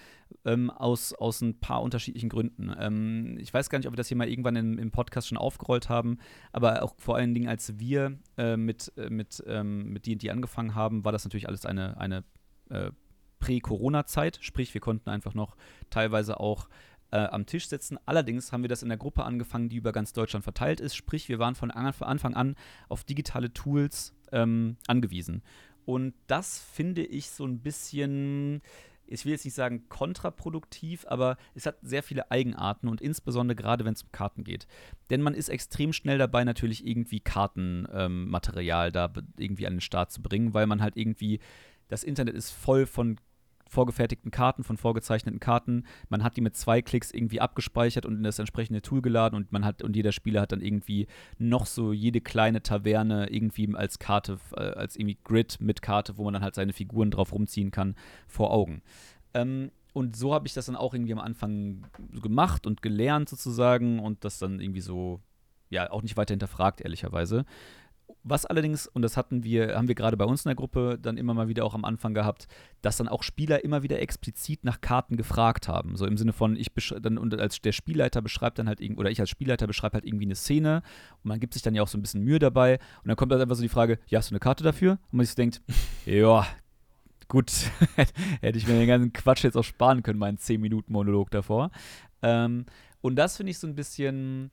ähm, 0.45 0.71
aus, 0.71 1.13
aus 1.13 1.41
ein 1.41 1.61
paar 1.61 1.83
unterschiedlichen 1.83 2.29
Gründen. 2.29 2.75
Ähm, 2.79 3.39
ich 3.39 3.53
weiß 3.53 3.71
gar 3.71 3.79
nicht, 3.79 3.87
ob 3.87 3.93
wir 3.93 3.99
das 3.99 4.09
hier 4.09 4.17
mal 4.17 4.29
irgendwann 4.29 4.57
im, 4.57 4.79
im 4.79 4.91
Podcast 4.91 5.29
schon 5.29 5.39
aufgerollt 5.39 5.89
haben, 5.89 6.19
aber 6.53 6.83
auch 6.83 6.95
vor 6.99 7.17
allen 7.17 7.35
Dingen, 7.35 7.49
als 7.49 7.79
wir 7.79 8.19
äh, 8.37 8.57
mit, 8.57 8.93
äh, 8.97 9.11
mit, 9.11 9.43
ähm, 9.47 9.93
mit 9.93 10.07
D&D 10.07 10.31
angefangen 10.31 10.75
haben, 10.75 11.05
war 11.05 11.13
das 11.13 11.25
natürlich 11.25 11.49
alles 11.49 11.67
eine, 11.67 11.99
eine 11.99 12.25
äh, 12.71 12.91
Prä-Corona-Zeit, 13.41 14.39
sprich, 14.43 14.75
wir 14.75 14.81
konnten 14.81 15.11
einfach 15.11 15.35
noch 15.35 15.57
teilweise 15.89 16.39
auch 16.39 16.69
äh, 17.11 17.19
am 17.19 17.47
Tisch 17.47 17.69
sitzen. 17.69 17.99
Allerdings 18.07 18.53
haben 18.53 18.63
wir 18.63 18.69
das 18.69 18.83
in 18.83 18.89
der 18.89 18.99
Gruppe 18.99 19.25
angefangen, 19.25 19.69
die 19.69 19.77
über 19.77 19.93
ganz 19.93 20.13
Deutschland 20.13 20.45
verteilt 20.45 20.81
ist. 20.81 20.95
Sprich, 20.95 21.29
wir 21.29 21.39
waren 21.39 21.55
von 21.55 21.71
Anfang 21.71 22.35
an 22.35 22.57
auf 22.89 23.05
digitale 23.05 23.53
Tools 23.53 24.15
ähm, 24.33 24.77
angewiesen. 24.87 25.43
Und 25.85 26.15
das 26.27 26.61
finde 26.61 27.05
ich 27.05 27.31
so 27.31 27.45
ein 27.47 27.61
bisschen 27.61 28.63
ich 29.11 29.25
will 29.25 29.33
jetzt 29.33 29.45
nicht 29.45 29.55
sagen 29.55 29.89
kontraproduktiv, 29.89 31.05
aber 31.09 31.37
es 31.55 31.67
hat 31.67 31.79
sehr 31.83 32.03
viele 32.03 32.31
Eigenarten 32.31 32.89
und 32.89 33.01
insbesondere 33.01 33.57
gerade 33.57 33.85
wenn 33.85 33.95
es 33.95 34.03
um 34.03 34.13
Karten 34.13 34.45
geht. 34.45 34.67
Denn 35.11 35.21
man 35.21 35.35
ist 35.35 35.49
extrem 35.49 35.93
schnell 35.93 36.17
dabei, 36.17 36.45
natürlich 36.45 36.87
irgendwie 36.87 37.21
Kartenmaterial 37.21 38.87
ähm, 38.87 38.93
da 38.93 39.13
irgendwie 39.37 39.67
an 39.67 39.75
den 39.75 39.81
Start 39.81 40.13
zu 40.13 40.23
bringen, 40.23 40.55
weil 40.55 40.67
man 40.67 40.81
halt 40.81 40.97
irgendwie, 40.97 41.41
das 41.89 42.05
Internet 42.05 42.35
ist 42.35 42.53
voll 42.53 42.87
von 42.87 43.17
vorgefertigten 43.71 44.31
Karten, 44.31 44.65
von 44.65 44.77
vorgezeichneten 44.77 45.41
Karten. 45.41 45.85
Man 46.09 46.25
hat 46.25 46.37
die 46.37 46.41
mit 46.41 46.57
zwei 46.57 46.83
Klicks 46.83 47.11
irgendwie 47.13 47.41
abgespeichert 47.41 48.05
und 48.05 48.17
in 48.17 48.23
das 48.25 48.39
entsprechende 48.39 48.83
Tool 48.83 49.01
geladen 49.01 49.37
und 49.37 49.53
man 49.53 49.65
hat 49.65 49.83
und 49.83 49.97
jeder 49.97 50.13
Spieler 50.13 50.43
hat 50.43 50.53
dann 50.53 50.61
irgendwie 50.61 51.07
noch 51.39 51.67
so 51.67 51.93
jede 51.93 52.21
kleine 52.21 52.63
Taverne 52.63 53.31
irgendwie 53.31 53.75
als 53.75 53.99
Karte, 53.99 54.39
äh, 54.57 54.61
als 54.61 54.97
irgendwie 54.97 55.19
Grid 55.23 55.59
mit 55.61 55.83
Karte, 55.83 56.19
wo 56.19 56.25
man 56.25 56.35
dann 56.35 56.43
halt 56.43 56.57
seine 56.57 56.73
Figuren 56.73 57.11
drauf 57.11 57.33
rumziehen 57.33 57.71
kann, 57.71 57.95
vor 58.27 58.51
Augen. 58.51 58.83
Ähm, 59.35 59.71
und 59.93 60.17
so 60.17 60.35
habe 60.35 60.47
ich 60.47 60.55
das 60.55 60.67
dann 60.67 60.77
auch 60.77 60.95
irgendwie 60.95 61.13
am 61.13 61.19
Anfang 61.19 61.87
gemacht 62.23 62.67
und 62.67 62.83
gelernt 62.83 63.29
sozusagen 63.29 64.01
und 64.01 64.25
das 64.25 64.39
dann 64.39 64.61
irgendwie 64.61 64.81
so, 64.81 65.21
ja, 65.69 65.91
auch 65.91 66.03
nicht 66.03 66.17
weiter 66.17 66.33
hinterfragt, 66.33 66.81
ehrlicherweise. 66.81 67.45
Was 68.23 68.47
allerdings, 68.47 68.87
und 68.87 69.03
das 69.03 69.17
hatten 69.17 69.45
wir, 69.45 69.77
haben 69.77 69.89
wir 69.89 69.95
gerade 69.95 70.17
bei 70.17 70.25
uns 70.25 70.45
in 70.45 70.51
der 70.51 70.57
Gruppe 70.57 70.99
dann 71.01 71.17
immer 71.17 71.35
mal 71.35 71.49
wieder 71.49 71.65
auch 71.65 71.75
am 71.75 71.85
Anfang 71.85 72.15
gehabt, 72.15 72.47
dass 72.83 72.97
dann 72.97 73.09
auch 73.09 73.23
Spieler 73.23 73.65
immer 73.65 73.83
wieder 73.83 74.01
explizit 74.01 74.65
nach 74.65 74.81
Karten 74.81 75.17
gefragt 75.17 75.69
haben. 75.69 75.97
So 75.97 76.07
im 76.07 76.17
Sinne 76.17 76.33
von, 76.33 76.57
ich 76.57 76.71
dann 77.01 77.19
und 77.19 77.39
als 77.39 77.61
der 77.61 77.73
Spielleiter 77.73 78.23
beschreibt 78.23 78.59
dann 78.59 78.69
halt 78.69 78.81
oder 78.97 79.11
ich 79.11 79.21
als 79.21 79.31
Spielleiter 79.31 79.67
beschreibe 79.67 79.95
halt 79.95 80.05
irgendwie 80.05 80.25
eine 80.25 80.35
Szene 80.35 80.83
und 81.23 81.29
man 81.29 81.41
gibt 81.41 81.55
sich 81.55 81.63
dann 81.63 81.75
ja 81.75 81.83
auch 81.83 81.89
so 81.89 81.99
ein 81.99 82.03
bisschen 82.03 82.23
Mühe 82.23 82.39
dabei 82.39 82.79
und 83.03 83.09
dann 83.09 83.17
kommt 83.17 83.33
halt 83.33 83.43
einfach 83.43 83.57
so 83.57 83.63
die 83.63 83.69
Frage, 83.69 83.99
ja, 84.07 84.19
hast 84.19 84.31
du 84.31 84.35
eine 84.35 84.41
Karte 84.41 84.65
dafür? 84.65 84.93
Und 85.11 85.19
man 85.19 85.27
sich 85.27 85.35
denkt, 85.35 85.63
ja, 86.07 86.47
gut, 87.29 87.51
hätte 88.41 88.59
ich 88.59 88.67
mir 88.67 88.75
den 88.75 88.89
ganzen 88.89 89.13
Quatsch 89.13 89.45
jetzt 89.45 89.57
auch 89.57 89.65
sparen 89.65 90.03
können, 90.03 90.19
meinen 90.19 90.39
10-Minuten-Monolog 90.39 91.31
davor. 91.31 91.71
Ähm, 92.23 92.67
und 93.01 93.17
das 93.17 93.37
finde 93.37 93.51
ich 93.51 93.59
so 93.59 93.67
ein 93.67 93.75
bisschen 93.75 94.51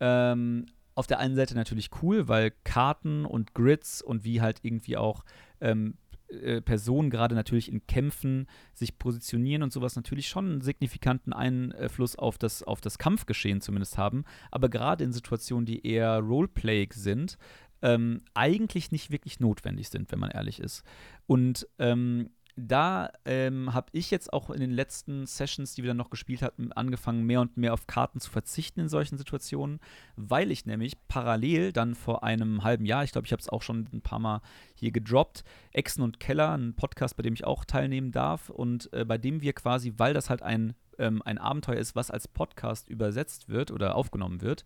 ähm, 0.00 0.66
auf 0.94 1.06
der 1.06 1.18
einen 1.18 1.34
Seite 1.34 1.54
natürlich 1.54 1.90
cool, 2.02 2.28
weil 2.28 2.52
Karten 2.64 3.24
und 3.24 3.54
Grids 3.54 4.02
und 4.02 4.24
wie 4.24 4.40
halt 4.40 4.60
irgendwie 4.62 4.96
auch 4.96 5.24
ähm, 5.60 5.94
äh, 6.28 6.60
Personen 6.60 7.10
gerade 7.10 7.34
natürlich 7.34 7.70
in 7.70 7.86
Kämpfen 7.86 8.46
sich 8.74 8.98
positionieren 8.98 9.62
und 9.62 9.72
sowas 9.72 9.96
natürlich 9.96 10.28
schon 10.28 10.50
einen 10.50 10.60
signifikanten 10.60 11.32
Einfluss 11.32 12.16
auf 12.16 12.38
das, 12.38 12.62
auf 12.62 12.80
das 12.80 12.98
Kampfgeschehen 12.98 13.60
zumindest 13.60 13.98
haben. 13.98 14.24
Aber 14.50 14.68
gerade 14.68 15.04
in 15.04 15.12
Situationen, 15.12 15.66
die 15.66 15.84
eher 15.86 16.18
Roleplay 16.18 16.88
sind, 16.92 17.36
ähm, 17.82 18.22
eigentlich 18.34 18.92
nicht 18.92 19.10
wirklich 19.10 19.40
notwendig 19.40 19.88
sind, 19.88 20.12
wenn 20.12 20.18
man 20.18 20.30
ehrlich 20.30 20.60
ist. 20.60 20.82
Und 21.26 21.66
ähm, 21.78 22.30
da 22.56 23.10
ähm, 23.24 23.72
habe 23.72 23.88
ich 23.92 24.10
jetzt 24.10 24.32
auch 24.32 24.50
in 24.50 24.60
den 24.60 24.70
letzten 24.70 25.26
Sessions, 25.26 25.74
die 25.74 25.82
wir 25.82 25.88
dann 25.88 25.96
noch 25.96 26.10
gespielt 26.10 26.42
hatten, 26.42 26.72
angefangen, 26.72 27.24
mehr 27.24 27.40
und 27.40 27.56
mehr 27.56 27.72
auf 27.72 27.86
Karten 27.86 28.20
zu 28.20 28.30
verzichten 28.30 28.80
in 28.80 28.88
solchen 28.88 29.18
Situationen, 29.18 29.80
weil 30.16 30.50
ich 30.50 30.66
nämlich 30.66 30.94
parallel 31.08 31.72
dann 31.72 31.94
vor 31.94 32.24
einem 32.24 32.64
halben 32.64 32.84
Jahr, 32.84 33.04
ich 33.04 33.12
glaube, 33.12 33.26
ich 33.26 33.32
habe 33.32 33.40
es 33.40 33.48
auch 33.48 33.62
schon 33.62 33.88
ein 33.92 34.02
paar 34.02 34.18
Mal 34.18 34.42
hier 34.74 34.90
gedroppt, 34.90 35.44
Exen 35.72 36.02
und 36.02 36.20
Keller, 36.20 36.56
ein 36.56 36.74
Podcast, 36.74 37.16
bei 37.16 37.22
dem 37.22 37.34
ich 37.34 37.44
auch 37.44 37.64
teilnehmen 37.64 38.12
darf 38.12 38.50
und 38.50 38.92
äh, 38.92 39.04
bei 39.04 39.18
dem 39.18 39.40
wir 39.42 39.52
quasi, 39.52 39.94
weil 39.96 40.14
das 40.14 40.30
halt 40.30 40.42
ein, 40.42 40.74
ähm, 40.98 41.22
ein 41.22 41.38
Abenteuer 41.38 41.78
ist, 41.78 41.94
was 41.96 42.10
als 42.10 42.28
Podcast 42.28 42.88
übersetzt 42.88 43.48
wird 43.48 43.70
oder 43.70 43.94
aufgenommen 43.94 44.40
wird, 44.40 44.64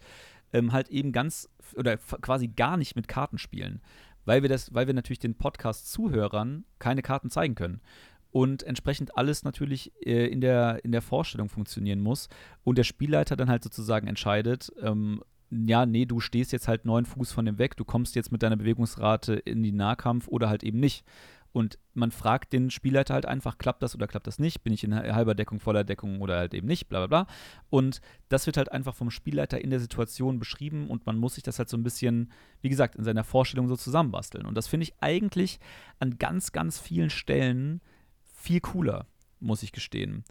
ähm, 0.52 0.72
halt 0.72 0.88
eben 0.88 1.12
ganz 1.12 1.48
oder 1.76 1.96
quasi 1.96 2.48
gar 2.48 2.76
nicht 2.76 2.96
mit 2.96 3.08
Karten 3.08 3.38
spielen 3.38 3.80
weil 4.24 4.42
wir 4.42 4.48
das, 4.48 4.74
weil 4.74 4.86
wir 4.86 4.94
natürlich 4.94 5.18
den 5.18 5.36
Podcast-Zuhörern 5.36 6.64
keine 6.78 7.02
Karten 7.02 7.30
zeigen 7.30 7.54
können. 7.54 7.80
Und 8.30 8.64
entsprechend 8.64 9.16
alles 9.16 9.44
natürlich 9.44 9.92
äh, 10.04 10.26
in, 10.26 10.40
der, 10.40 10.84
in 10.84 10.90
der 10.90 11.02
Vorstellung 11.02 11.48
funktionieren 11.48 12.00
muss. 12.00 12.28
Und 12.64 12.78
der 12.78 12.84
Spielleiter 12.84 13.36
dann 13.36 13.48
halt 13.48 13.62
sozusagen 13.62 14.08
entscheidet, 14.08 14.72
ähm, 14.82 15.22
ja, 15.50 15.86
nee, 15.86 16.04
du 16.04 16.20
stehst 16.20 16.52
jetzt 16.52 16.66
halt 16.66 16.84
neun 16.84 17.04
Fuß 17.04 17.32
von 17.32 17.44
dem 17.44 17.58
weg, 17.58 17.76
du 17.76 17.84
kommst 17.84 18.16
jetzt 18.16 18.32
mit 18.32 18.42
deiner 18.42 18.56
Bewegungsrate 18.56 19.34
in 19.34 19.62
den 19.62 19.76
Nahkampf 19.76 20.26
oder 20.26 20.48
halt 20.48 20.64
eben 20.64 20.80
nicht. 20.80 21.04
Und 21.54 21.78
man 21.92 22.10
fragt 22.10 22.52
den 22.52 22.68
Spielleiter 22.68 23.14
halt 23.14 23.26
einfach, 23.26 23.58
klappt 23.58 23.80
das 23.84 23.94
oder 23.94 24.08
klappt 24.08 24.26
das 24.26 24.40
nicht? 24.40 24.64
Bin 24.64 24.72
ich 24.72 24.82
in 24.82 24.92
halber 24.92 25.36
Deckung, 25.36 25.60
voller 25.60 25.84
Deckung 25.84 26.20
oder 26.20 26.36
halt 26.36 26.52
eben 26.52 26.66
nicht, 26.66 26.88
bla 26.88 27.06
bla 27.06 27.22
bla. 27.22 27.34
Und 27.70 28.00
das 28.28 28.46
wird 28.46 28.56
halt 28.56 28.72
einfach 28.72 28.96
vom 28.96 29.08
Spielleiter 29.08 29.60
in 29.60 29.70
der 29.70 29.78
Situation 29.78 30.40
beschrieben 30.40 30.90
und 30.90 31.06
man 31.06 31.16
muss 31.16 31.36
sich 31.36 31.44
das 31.44 31.60
halt 31.60 31.68
so 31.68 31.76
ein 31.76 31.84
bisschen, 31.84 32.32
wie 32.60 32.70
gesagt, 32.70 32.96
in 32.96 33.04
seiner 33.04 33.22
Vorstellung 33.22 33.68
so 33.68 33.76
zusammenbasteln. 33.76 34.46
Und 34.46 34.56
das 34.56 34.66
finde 34.66 34.82
ich 34.82 34.94
eigentlich 35.00 35.60
an 36.00 36.18
ganz, 36.18 36.50
ganz 36.50 36.80
vielen 36.80 37.08
Stellen 37.08 37.80
viel 38.24 38.58
cooler, 38.58 39.06
muss 39.38 39.62
ich 39.62 39.70
gestehen. 39.70 40.24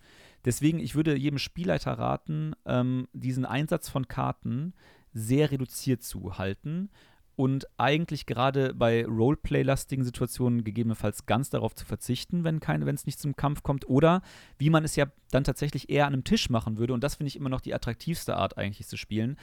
Deswegen, 0.44 0.82
ich 0.82 0.94
würde 0.94 1.16
jedem 1.16 1.40
Spielleiter 1.40 1.94
raten, 1.94 2.54
ähm, 2.66 3.08
diesen 3.14 3.46
Einsatz 3.46 3.88
von 3.88 4.10
Karten 4.10 4.74
sehr 5.14 5.52
reduziert 5.52 6.04
zu 6.04 6.38
halten 6.38 6.90
und 7.36 7.68
eigentlich 7.78 8.26
gerade 8.26 8.74
bei 8.74 9.06
Roleplay-lastigen 9.06 10.04
Situationen 10.04 10.64
gegebenenfalls 10.64 11.26
ganz 11.26 11.50
darauf 11.50 11.74
zu 11.74 11.86
verzichten, 11.86 12.44
wenn 12.44 12.60
es 12.96 13.06
nicht 13.06 13.20
zum 13.20 13.36
Kampf 13.36 13.64
kommt, 13.64 13.88
oder 13.90 14.22
wie 14.58 14.70
man 14.70 14.84
es 14.84 14.96
ja 14.96 15.08
dann 15.32 15.44
tatsächlich 15.44 15.90
eher 15.90 16.06
an 16.06 16.14
einem 16.14 16.24
Tisch 16.24 16.50
machen 16.50 16.78
würde, 16.78 16.94
und 16.94 17.04
das 17.04 17.16
finde 17.16 17.30
ich 17.30 17.36
immer 17.36 17.50
noch 17.50 17.62
die 17.62 17.74
attraktivste 17.74 18.38
Art 18.38 18.58
eigentlich 18.58 18.88
zu 18.88 18.98
spielen, 18.98 19.38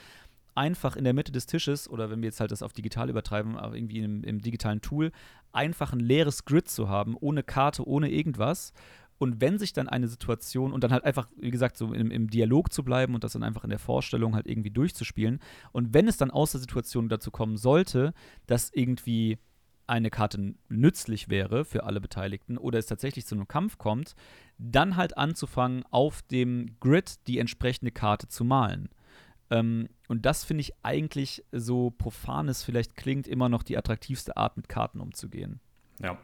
einfach 0.54 0.96
in 0.96 1.04
der 1.04 1.14
Mitte 1.14 1.32
des 1.32 1.46
Tisches 1.46 1.88
oder 1.88 2.10
wenn 2.10 2.20
wir 2.20 2.28
jetzt 2.28 2.40
halt 2.40 2.50
das 2.50 2.62
auf 2.62 2.72
digital 2.72 3.08
übertreiben, 3.08 3.56
aber 3.56 3.74
irgendwie 3.74 4.00
im, 4.00 4.24
im 4.24 4.40
digitalen 4.40 4.80
Tool, 4.80 5.12
einfach 5.52 5.92
ein 5.92 6.00
leeres 6.00 6.44
Grid 6.44 6.68
zu 6.68 6.88
haben, 6.88 7.16
ohne 7.18 7.42
Karte, 7.42 7.86
ohne 7.86 8.10
irgendwas. 8.10 8.72
Und 9.20 9.42
wenn 9.42 9.58
sich 9.58 9.74
dann 9.74 9.86
eine 9.86 10.08
Situation 10.08 10.72
und 10.72 10.82
dann 10.82 10.92
halt 10.92 11.04
einfach, 11.04 11.28
wie 11.36 11.50
gesagt, 11.50 11.76
so 11.76 11.92
im, 11.92 12.10
im, 12.10 12.30
Dialog 12.30 12.72
zu 12.72 12.82
bleiben 12.82 13.14
und 13.14 13.22
das 13.22 13.34
dann 13.34 13.42
einfach 13.42 13.64
in 13.64 13.70
der 13.70 13.78
Vorstellung 13.78 14.34
halt 14.34 14.46
irgendwie 14.46 14.70
durchzuspielen. 14.70 15.40
Und 15.72 15.92
wenn 15.92 16.08
es 16.08 16.16
dann 16.16 16.30
aus 16.30 16.52
der 16.52 16.60
Situation 16.60 17.10
dazu 17.10 17.30
kommen 17.30 17.58
sollte, 17.58 18.14
dass 18.46 18.70
irgendwie 18.72 19.36
eine 19.86 20.08
Karte 20.08 20.54
nützlich 20.70 21.28
wäre 21.28 21.66
für 21.66 21.84
alle 21.84 22.00
Beteiligten 22.00 22.56
oder 22.56 22.78
es 22.78 22.86
tatsächlich 22.86 23.26
zu 23.26 23.34
einem 23.34 23.46
Kampf 23.46 23.76
kommt, 23.76 24.14
dann 24.56 24.96
halt 24.96 25.18
anzufangen, 25.18 25.84
auf 25.90 26.22
dem 26.22 26.78
Grid 26.80 27.26
die 27.26 27.38
entsprechende 27.38 27.90
Karte 27.90 28.26
zu 28.26 28.42
malen. 28.42 28.88
Ähm, 29.50 29.90
und 30.08 30.24
das 30.24 30.44
finde 30.44 30.62
ich 30.62 30.72
eigentlich, 30.82 31.44
so 31.52 31.90
profan 31.90 32.48
es 32.48 32.62
vielleicht 32.62 32.96
klingt, 32.96 33.28
immer 33.28 33.50
noch 33.50 33.64
die 33.64 33.76
attraktivste 33.76 34.38
Art, 34.38 34.56
mit 34.56 34.70
Karten 34.70 34.98
umzugehen. 34.98 35.60
Ja, 36.00 36.16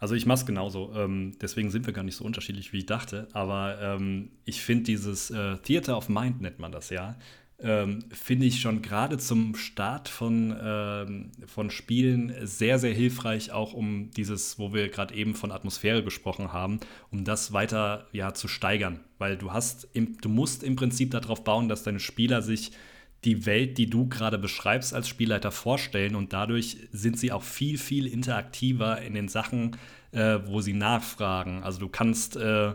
also 0.00 0.14
ich 0.14 0.26
mache 0.26 0.40
es 0.40 0.46
genauso. 0.46 0.92
Ähm, 0.96 1.36
deswegen 1.40 1.70
sind 1.70 1.86
wir 1.86 1.92
gar 1.92 2.02
nicht 2.02 2.16
so 2.16 2.24
unterschiedlich, 2.24 2.72
wie 2.72 2.78
ich 2.78 2.86
dachte. 2.86 3.28
Aber 3.32 3.78
ähm, 3.80 4.30
ich 4.44 4.62
finde 4.62 4.84
dieses 4.84 5.30
äh, 5.30 5.58
Theater 5.58 5.96
of 5.96 6.08
Mind, 6.08 6.40
nennt 6.40 6.58
man 6.58 6.72
das 6.72 6.88
ja, 6.88 7.16
ähm, 7.62 8.04
finde 8.10 8.46
ich 8.46 8.62
schon 8.62 8.80
gerade 8.80 9.18
zum 9.18 9.54
Start 9.54 10.08
von, 10.08 10.56
ähm, 10.62 11.32
von 11.46 11.70
Spielen 11.70 12.34
sehr, 12.42 12.78
sehr 12.78 12.94
hilfreich, 12.94 13.52
auch 13.52 13.74
um 13.74 14.10
dieses, 14.12 14.58
wo 14.58 14.72
wir 14.72 14.88
gerade 14.88 15.14
eben 15.14 15.34
von 15.34 15.52
Atmosphäre 15.52 16.02
gesprochen 16.02 16.54
haben, 16.54 16.80
um 17.10 17.24
das 17.24 17.52
weiter 17.52 18.06
ja, 18.12 18.32
zu 18.32 18.48
steigern. 18.48 19.00
Weil 19.18 19.36
du 19.36 19.52
hast, 19.52 19.86
im, 19.92 20.16
du 20.18 20.30
musst 20.30 20.62
im 20.62 20.76
Prinzip 20.76 21.10
darauf 21.10 21.44
bauen, 21.44 21.68
dass 21.68 21.82
deine 21.82 22.00
Spieler 22.00 22.40
sich 22.40 22.72
die 23.24 23.44
Welt, 23.46 23.76
die 23.78 23.90
du 23.90 24.08
gerade 24.08 24.38
beschreibst, 24.38 24.94
als 24.94 25.08
Spielleiter 25.08 25.50
vorstellen 25.50 26.14
und 26.14 26.32
dadurch 26.32 26.78
sind 26.90 27.18
sie 27.18 27.32
auch 27.32 27.42
viel, 27.42 27.76
viel 27.76 28.06
interaktiver 28.06 29.00
in 29.02 29.14
den 29.14 29.28
Sachen, 29.28 29.76
äh, 30.12 30.38
wo 30.46 30.60
sie 30.60 30.72
nachfragen. 30.72 31.62
Also 31.62 31.80
du 31.80 31.88
kannst 31.88 32.36
äh, 32.36 32.72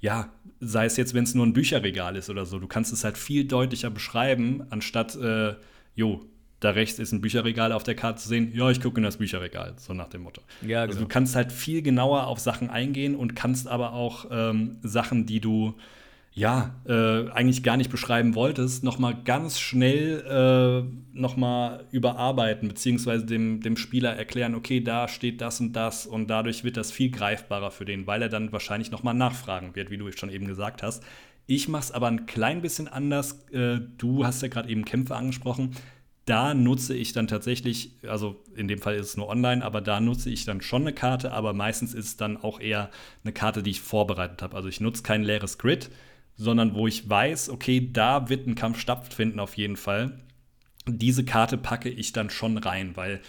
ja, 0.00 0.28
sei 0.60 0.84
es 0.86 0.96
jetzt, 0.96 1.14
wenn 1.14 1.24
es 1.24 1.34
nur 1.34 1.46
ein 1.46 1.52
Bücherregal 1.52 2.16
ist 2.16 2.30
oder 2.30 2.44
so, 2.46 2.58
du 2.58 2.66
kannst 2.66 2.92
es 2.92 3.04
halt 3.04 3.16
viel 3.16 3.44
deutlicher 3.44 3.90
beschreiben, 3.90 4.64
anstatt, 4.70 5.16
äh, 5.16 5.54
jo, 5.94 6.24
da 6.60 6.70
rechts 6.70 6.98
ist 6.98 7.12
ein 7.12 7.20
Bücherregal 7.20 7.72
auf 7.72 7.82
der 7.82 7.94
Karte 7.94 8.22
zu 8.22 8.28
sehen, 8.28 8.52
ja, 8.54 8.70
ich 8.70 8.80
gucke 8.80 8.98
in 8.98 9.04
das 9.04 9.18
Bücherregal, 9.18 9.74
so 9.78 9.92
nach 9.94 10.08
dem 10.08 10.22
Motto. 10.22 10.42
Ja, 10.62 10.82
genau. 10.82 10.92
Also 10.92 11.00
du 11.00 11.08
kannst 11.08 11.36
halt 11.36 11.52
viel 11.52 11.82
genauer 11.82 12.26
auf 12.26 12.38
Sachen 12.38 12.70
eingehen 12.70 13.14
und 13.14 13.36
kannst 13.36 13.68
aber 13.68 13.92
auch 13.92 14.26
ähm, 14.30 14.78
Sachen, 14.82 15.26
die 15.26 15.40
du 15.40 15.74
ja, 16.36 16.74
äh, 16.86 17.30
eigentlich 17.30 17.62
gar 17.62 17.78
nicht 17.78 17.90
beschreiben 17.90 18.34
wolltest, 18.34 18.84
nochmal 18.84 19.16
ganz 19.24 19.58
schnell 19.58 20.20
äh, 20.84 21.18
nochmal 21.18 21.86
überarbeiten, 21.92 22.68
beziehungsweise 22.68 23.24
dem, 23.24 23.62
dem 23.62 23.78
Spieler 23.78 24.14
erklären, 24.14 24.54
okay, 24.54 24.82
da 24.82 25.08
steht 25.08 25.40
das 25.40 25.60
und 25.60 25.72
das 25.72 26.06
und 26.06 26.28
dadurch 26.28 26.62
wird 26.62 26.76
das 26.76 26.92
viel 26.92 27.10
greifbarer 27.10 27.70
für 27.70 27.86
den, 27.86 28.06
weil 28.06 28.20
er 28.20 28.28
dann 28.28 28.52
wahrscheinlich 28.52 28.90
nochmal 28.90 29.14
nachfragen 29.14 29.74
wird, 29.74 29.90
wie 29.90 29.96
du 29.96 30.12
schon 30.12 30.28
eben 30.28 30.46
gesagt 30.46 30.82
hast. 30.82 31.02
Ich 31.46 31.68
mache 31.68 31.84
es 31.84 31.92
aber 31.92 32.08
ein 32.08 32.26
klein 32.26 32.60
bisschen 32.60 32.86
anders. 32.86 33.46
Äh, 33.50 33.78
du 33.96 34.26
hast 34.26 34.42
ja 34.42 34.48
gerade 34.48 34.68
eben 34.68 34.84
Kämpfe 34.84 35.16
angesprochen. 35.16 35.70
Da 36.26 36.52
nutze 36.52 36.94
ich 36.94 37.14
dann 37.14 37.28
tatsächlich, 37.28 37.92
also 38.06 38.44
in 38.54 38.68
dem 38.68 38.80
Fall 38.80 38.96
ist 38.96 39.06
es 39.06 39.16
nur 39.16 39.28
online, 39.28 39.64
aber 39.64 39.80
da 39.80 40.00
nutze 40.00 40.28
ich 40.28 40.44
dann 40.44 40.60
schon 40.60 40.82
eine 40.82 40.92
Karte, 40.92 41.32
aber 41.32 41.54
meistens 41.54 41.94
ist 41.94 42.06
es 42.06 42.16
dann 42.18 42.36
auch 42.36 42.60
eher 42.60 42.90
eine 43.24 43.32
Karte, 43.32 43.62
die 43.62 43.70
ich 43.70 43.80
vorbereitet 43.80 44.42
habe. 44.42 44.54
Also 44.54 44.68
ich 44.68 44.82
nutze 44.82 45.02
kein 45.02 45.22
leeres 45.22 45.56
Grid, 45.56 45.88
sondern 46.36 46.74
wo 46.74 46.86
ich 46.86 47.08
weiß, 47.08 47.50
okay, 47.50 47.90
da 47.92 48.28
wird 48.28 48.46
ein 48.46 48.54
Kampf 48.54 48.78
stattfinden 48.78 49.40
auf 49.40 49.56
jeden 49.56 49.76
Fall. 49.76 50.20
Diese 50.86 51.24
Karte 51.24 51.58
packe 51.58 51.88
ich 51.88 52.12
dann 52.12 52.30
schon 52.30 52.58
rein, 52.58 52.96
weil 52.96 53.20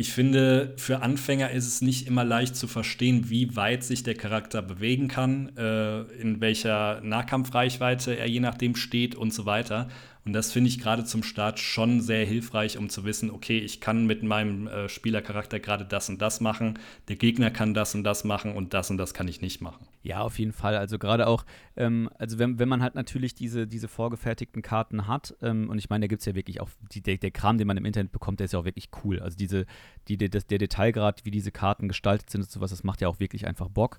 ich 0.00 0.12
finde, 0.12 0.74
für 0.76 1.02
Anfänger 1.02 1.50
ist 1.50 1.66
es 1.66 1.82
nicht 1.82 2.06
immer 2.06 2.22
leicht 2.22 2.54
zu 2.54 2.68
verstehen, 2.68 3.30
wie 3.30 3.56
weit 3.56 3.82
sich 3.82 4.04
der 4.04 4.14
Charakter 4.14 4.62
bewegen 4.62 5.08
kann, 5.08 5.56
äh, 5.56 6.02
in 6.20 6.40
welcher 6.40 7.00
Nahkampfreichweite 7.00 8.16
er 8.16 8.28
je 8.28 8.38
nachdem 8.38 8.76
steht 8.76 9.16
und 9.16 9.34
so 9.34 9.44
weiter. 9.44 9.88
Und 10.24 10.32
das 10.32 10.52
finde 10.52 10.68
ich 10.68 10.78
gerade 10.78 11.04
zum 11.04 11.22
Start 11.22 11.58
schon 11.58 12.00
sehr 12.00 12.24
hilfreich, 12.24 12.76
um 12.78 12.88
zu 12.88 13.04
wissen, 13.04 13.30
okay, 13.30 13.58
ich 13.58 13.80
kann 13.80 14.06
mit 14.06 14.22
meinem 14.22 14.66
äh, 14.66 14.88
Spielercharakter 14.88 15.58
gerade 15.60 15.84
das 15.84 16.08
und 16.08 16.20
das 16.20 16.40
machen, 16.40 16.78
der 17.08 17.16
Gegner 17.16 17.50
kann 17.50 17.74
das 17.74 17.94
und 17.94 18.04
das 18.04 18.24
machen 18.24 18.54
und 18.54 18.74
das 18.74 18.90
und 18.90 18.98
das 18.98 19.14
kann 19.14 19.28
ich 19.28 19.40
nicht 19.40 19.60
machen. 19.60 19.86
Ja, 20.02 20.20
auf 20.20 20.38
jeden 20.38 20.52
Fall. 20.52 20.76
Also 20.76 20.98
gerade 20.98 21.26
auch, 21.26 21.44
ähm, 21.76 22.08
also 22.18 22.38
wenn, 22.38 22.58
wenn 22.58 22.68
man 22.68 22.82
halt 22.82 22.94
natürlich 22.94 23.34
diese, 23.34 23.66
diese 23.66 23.88
vorgefertigten 23.88 24.62
Karten 24.62 25.06
hat, 25.06 25.34
ähm, 25.42 25.68
und 25.70 25.78
ich 25.78 25.90
meine, 25.90 26.04
da 26.04 26.06
gibt 26.08 26.20
es 26.20 26.26
ja 26.26 26.34
wirklich 26.34 26.60
auch, 26.60 26.70
die, 26.92 27.00
der, 27.00 27.16
der 27.16 27.30
Kram, 27.30 27.58
den 27.58 27.66
man 27.66 27.76
im 27.76 27.84
Internet 27.84 28.12
bekommt, 28.12 28.40
der 28.40 28.46
ist 28.46 28.52
ja 28.52 28.58
auch 28.58 28.64
wirklich 28.64 28.90
cool. 29.04 29.20
Also 29.20 29.36
diese, 29.36 29.66
die, 30.08 30.16
der, 30.16 30.28
der 30.28 30.58
Detailgrad, 30.58 31.24
wie 31.24 31.30
diese 31.30 31.52
Karten 31.52 31.88
gestaltet 31.88 32.30
sind 32.30 32.42
und 32.42 32.50
sowas, 32.50 32.70
das 32.70 32.84
macht 32.84 33.00
ja 33.00 33.08
auch 33.08 33.20
wirklich 33.20 33.46
einfach 33.46 33.68
Bock. 33.68 33.98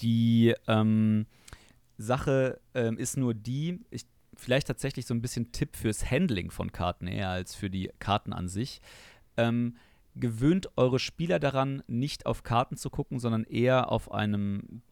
Die 0.00 0.54
ähm, 0.66 1.26
Sache 1.98 2.60
ähm, 2.74 2.98
ist 2.98 3.16
nur 3.16 3.34
die, 3.34 3.80
ich 3.90 4.04
vielleicht 4.36 4.66
tatsächlich 4.66 5.06
so 5.06 5.14
ein 5.14 5.22
bisschen 5.22 5.52
Tipp 5.52 5.76
fürs 5.76 6.10
Handling 6.10 6.50
von 6.50 6.72
Karten 6.72 7.06
eher 7.06 7.30
als 7.30 7.54
für 7.54 7.70
die 7.70 7.90
Karten 7.98 8.32
an 8.32 8.48
sich. 8.48 8.80
Ähm, 9.36 9.76
gewöhnt 10.14 10.70
eure 10.76 10.98
Spieler 10.98 11.38
daran, 11.38 11.82
nicht 11.86 12.26
auf 12.26 12.42
Karten 12.42 12.76
zu 12.76 12.90
gucken, 12.90 13.18
sondern 13.18 13.44
eher 13.44 13.90
auf 13.92 14.12
einem 14.12 14.82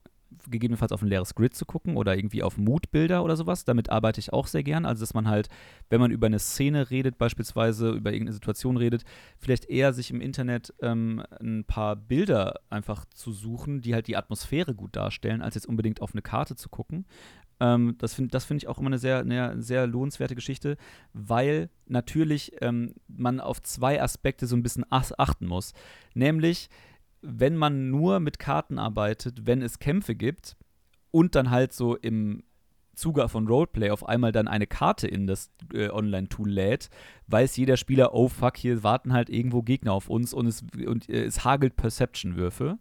gegebenenfalls 0.50 0.92
auf 0.92 1.02
ein 1.02 1.08
leeres 1.08 1.34
Grid 1.34 1.54
zu 1.54 1.64
gucken 1.64 1.96
oder 1.96 2.16
irgendwie 2.16 2.42
auf 2.42 2.58
Moodbilder 2.58 3.22
oder 3.24 3.36
sowas. 3.36 3.64
Damit 3.64 3.90
arbeite 3.90 4.18
ich 4.18 4.32
auch 4.32 4.46
sehr 4.46 4.62
gern. 4.62 4.84
Also, 4.84 5.00
dass 5.00 5.14
man 5.14 5.28
halt, 5.28 5.48
wenn 5.90 6.00
man 6.00 6.10
über 6.10 6.26
eine 6.26 6.38
Szene 6.38 6.90
redet, 6.90 7.18
beispielsweise 7.18 7.90
über 7.90 8.12
irgendeine 8.12 8.34
Situation 8.34 8.76
redet, 8.76 9.04
vielleicht 9.38 9.66
eher 9.66 9.92
sich 9.92 10.10
im 10.10 10.20
Internet 10.20 10.74
ähm, 10.80 11.22
ein 11.40 11.64
paar 11.64 11.96
Bilder 11.96 12.60
einfach 12.70 13.04
zu 13.06 13.32
suchen, 13.32 13.80
die 13.80 13.94
halt 13.94 14.06
die 14.06 14.16
Atmosphäre 14.16 14.74
gut 14.74 14.96
darstellen, 14.96 15.42
als 15.42 15.54
jetzt 15.54 15.66
unbedingt 15.66 16.02
auf 16.02 16.12
eine 16.12 16.22
Karte 16.22 16.56
zu 16.56 16.68
gucken. 16.68 17.06
Ähm, 17.64 17.96
das 17.98 18.14
finde 18.14 18.30
das 18.30 18.44
find 18.44 18.62
ich 18.62 18.68
auch 18.68 18.78
immer 18.78 18.88
eine 18.88 18.98
sehr, 18.98 19.20
eine 19.20 19.62
sehr 19.62 19.86
lohnenswerte 19.86 20.34
Geschichte, 20.34 20.76
weil 21.12 21.70
natürlich 21.86 22.52
ähm, 22.60 22.94
man 23.08 23.40
auf 23.40 23.62
zwei 23.62 24.02
Aspekte 24.02 24.46
so 24.46 24.56
ein 24.56 24.62
bisschen 24.62 24.84
achten 24.90 25.46
muss. 25.46 25.72
Nämlich, 26.14 26.68
wenn 27.22 27.56
man 27.56 27.90
nur 27.90 28.20
mit 28.20 28.38
Karten 28.38 28.78
arbeitet, 28.78 29.46
wenn 29.46 29.62
es 29.62 29.78
Kämpfe 29.78 30.14
gibt 30.14 30.56
und 31.10 31.34
dann 31.34 31.50
halt 31.50 31.72
so 31.72 31.96
im 31.96 32.42
Zuge 32.96 33.28
von 33.28 33.48
Roleplay 33.48 33.90
auf 33.90 34.06
einmal 34.06 34.30
dann 34.30 34.46
eine 34.46 34.66
Karte 34.66 35.08
in 35.08 35.26
das 35.26 35.50
äh, 35.72 35.88
Online-Tool 35.88 36.48
lädt, 36.48 36.90
weiß 37.28 37.56
jeder 37.56 37.76
Spieler, 37.76 38.14
oh 38.14 38.28
fuck, 38.28 38.56
hier 38.56 38.82
warten 38.82 39.12
halt 39.12 39.30
irgendwo 39.30 39.62
Gegner 39.62 39.92
auf 39.92 40.08
uns 40.10 40.34
und 40.34 40.46
es, 40.46 40.64
und, 40.86 41.08
äh, 41.08 41.24
es 41.24 41.44
hagelt 41.44 41.76
Perception-Würfe 41.76 42.78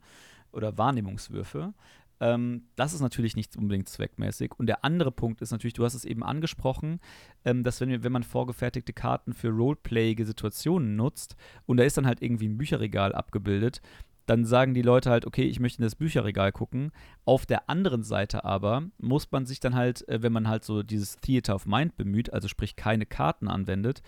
oder 0.51 0.77
Wahrnehmungswürfe. 0.77 1.73
Ähm, 2.19 2.63
das 2.75 2.93
ist 2.93 3.01
natürlich 3.01 3.35
nicht 3.35 3.55
unbedingt 3.57 3.89
zweckmäßig. 3.89 4.51
Und 4.57 4.67
der 4.67 4.83
andere 4.83 5.11
Punkt 5.11 5.41
ist 5.41 5.51
natürlich, 5.51 5.73
du 5.73 5.83
hast 5.83 5.93
es 5.93 6.05
eben 6.05 6.23
angesprochen, 6.23 6.99
ähm, 7.45 7.63
dass 7.63 7.81
wenn, 7.81 8.03
wenn 8.03 8.11
man 8.11 8.23
vorgefertigte 8.23 8.93
Karten 8.93 9.33
für 9.33 9.49
roleplayige 9.49 10.25
Situationen 10.25 10.95
nutzt 10.95 11.35
und 11.65 11.77
da 11.77 11.83
ist 11.83 11.97
dann 11.97 12.07
halt 12.07 12.21
irgendwie 12.21 12.47
ein 12.47 12.57
Bücherregal 12.57 13.13
abgebildet, 13.13 13.81
dann 14.25 14.45
sagen 14.45 14.73
die 14.73 14.81
Leute 14.81 15.09
halt, 15.09 15.25
okay, 15.25 15.43
ich 15.43 15.59
möchte 15.59 15.79
in 15.79 15.83
das 15.83 15.95
Bücherregal 15.95 16.51
gucken. 16.51 16.91
Auf 17.25 17.45
der 17.45 17.69
anderen 17.69 18.03
Seite 18.03 18.45
aber 18.45 18.83
muss 18.97 19.31
man 19.31 19.45
sich 19.45 19.59
dann 19.59 19.75
halt, 19.75 20.07
äh, 20.07 20.21
wenn 20.21 20.33
man 20.33 20.47
halt 20.47 20.63
so 20.63 20.83
dieses 20.83 21.17
Theater 21.17 21.55
of 21.55 21.65
Mind 21.65 21.97
bemüht, 21.97 22.31
also 22.31 22.47
sprich 22.47 22.75
keine 22.75 23.05
Karten 23.05 23.47
anwendet, 23.47 24.01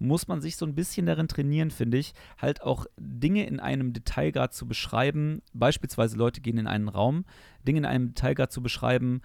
muss 0.00 0.26
man 0.26 0.40
sich 0.40 0.56
so 0.56 0.66
ein 0.66 0.74
bisschen 0.74 1.06
darin 1.06 1.28
trainieren, 1.28 1.70
finde 1.70 1.98
ich, 1.98 2.14
halt 2.38 2.62
auch 2.62 2.86
Dinge 2.98 3.46
in 3.46 3.60
einem 3.60 3.92
Detailgrad 3.92 4.52
zu 4.54 4.66
beschreiben. 4.66 5.42
Beispielsweise 5.52 6.16
Leute 6.16 6.40
gehen 6.40 6.58
in 6.58 6.66
einen 6.66 6.88
Raum, 6.88 7.24
Dinge 7.66 7.78
in 7.78 7.84
einem 7.84 8.08
Detailgrad 8.08 8.50
zu 8.50 8.62
beschreiben, 8.62 9.20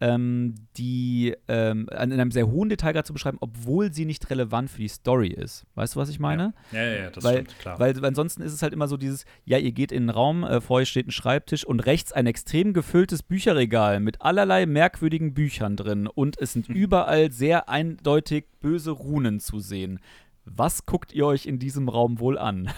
ähm, 0.00 0.54
die 0.76 1.34
ähm, 1.48 1.88
in 1.90 2.12
einem 2.12 2.30
sehr 2.30 2.48
hohen 2.48 2.68
Detailgrad 2.68 3.06
zu 3.06 3.12
beschreiben, 3.12 3.38
obwohl 3.40 3.92
sie 3.92 4.04
nicht 4.04 4.28
relevant 4.30 4.70
für 4.70 4.80
die 4.80 4.88
Story 4.88 5.28
ist. 5.28 5.64
Weißt 5.74 5.94
du, 5.94 6.00
was 6.00 6.08
ich 6.08 6.18
meine? 6.18 6.52
Ja, 6.72 6.82
ja, 6.82 6.96
ja 7.04 7.10
das 7.10 7.22
weil, 7.22 7.34
stimmt, 7.34 7.58
klar. 7.58 7.78
Weil, 7.78 7.96
weil 7.96 8.06
ansonsten 8.06 8.42
ist 8.42 8.52
es 8.52 8.62
halt 8.62 8.72
immer 8.72 8.88
so 8.88 8.96
dieses, 8.96 9.24
ja, 9.44 9.58
ihr 9.58 9.72
geht 9.72 9.92
in 9.92 10.04
einen 10.04 10.10
Raum, 10.10 10.44
äh, 10.44 10.60
vor 10.60 10.78
euch 10.78 10.88
steht 10.88 11.06
ein 11.06 11.12
Schreibtisch 11.12 11.64
und 11.64 11.80
rechts 11.80 12.12
ein 12.12 12.26
extrem 12.26 12.72
gefülltes 12.72 13.22
Bücherregal 13.22 14.00
mit 14.00 14.20
allerlei 14.20 14.66
merkwürdigen 14.66 15.34
Büchern 15.34 15.76
drin 15.76 16.06
und 16.06 16.40
es 16.40 16.52
sind 16.52 16.68
überall 16.70 17.30
sehr 17.30 17.68
eindeutig 17.68 18.46
böse 18.60 18.90
Runen 18.90 19.40
zu 19.40 19.60
sehen. 19.60 20.00
Was 20.44 20.84
guckt 20.86 21.12
ihr 21.12 21.26
euch 21.26 21.46
in 21.46 21.58
diesem 21.58 21.88
Raum 21.88 22.18
wohl 22.18 22.36
an? 22.36 22.70